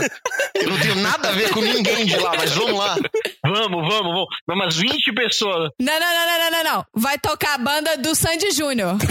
Eu 0.56 0.70
não 0.70 0.80
tenho 0.80 0.96
nada 0.96 1.30
a 1.30 1.32
ver 1.32 1.52
com 1.52 1.62
ninguém 1.62 2.08
de 2.08 2.18
lá, 2.18 2.34
mas 2.36 2.52
vamos 2.52 2.78
lá. 2.78 2.96
Vamos, 3.44 3.60
vamos, 3.60 3.94
vamos. 3.94 4.26
Vamos 4.48 4.64
umas 4.64 4.78
20 4.78 5.14
pessoas. 5.14 5.70
Não, 5.80 6.00
não, 6.00 6.00
não, 6.00 6.40
não, 6.40 6.52
não, 6.52 6.64
não. 6.64 6.86
Vai 6.96 7.20
tocar 7.20 7.54
a 7.54 7.58
banda 7.60 7.96
do 7.98 8.16
Sandy 8.16 8.50
Júnior. 8.52 8.98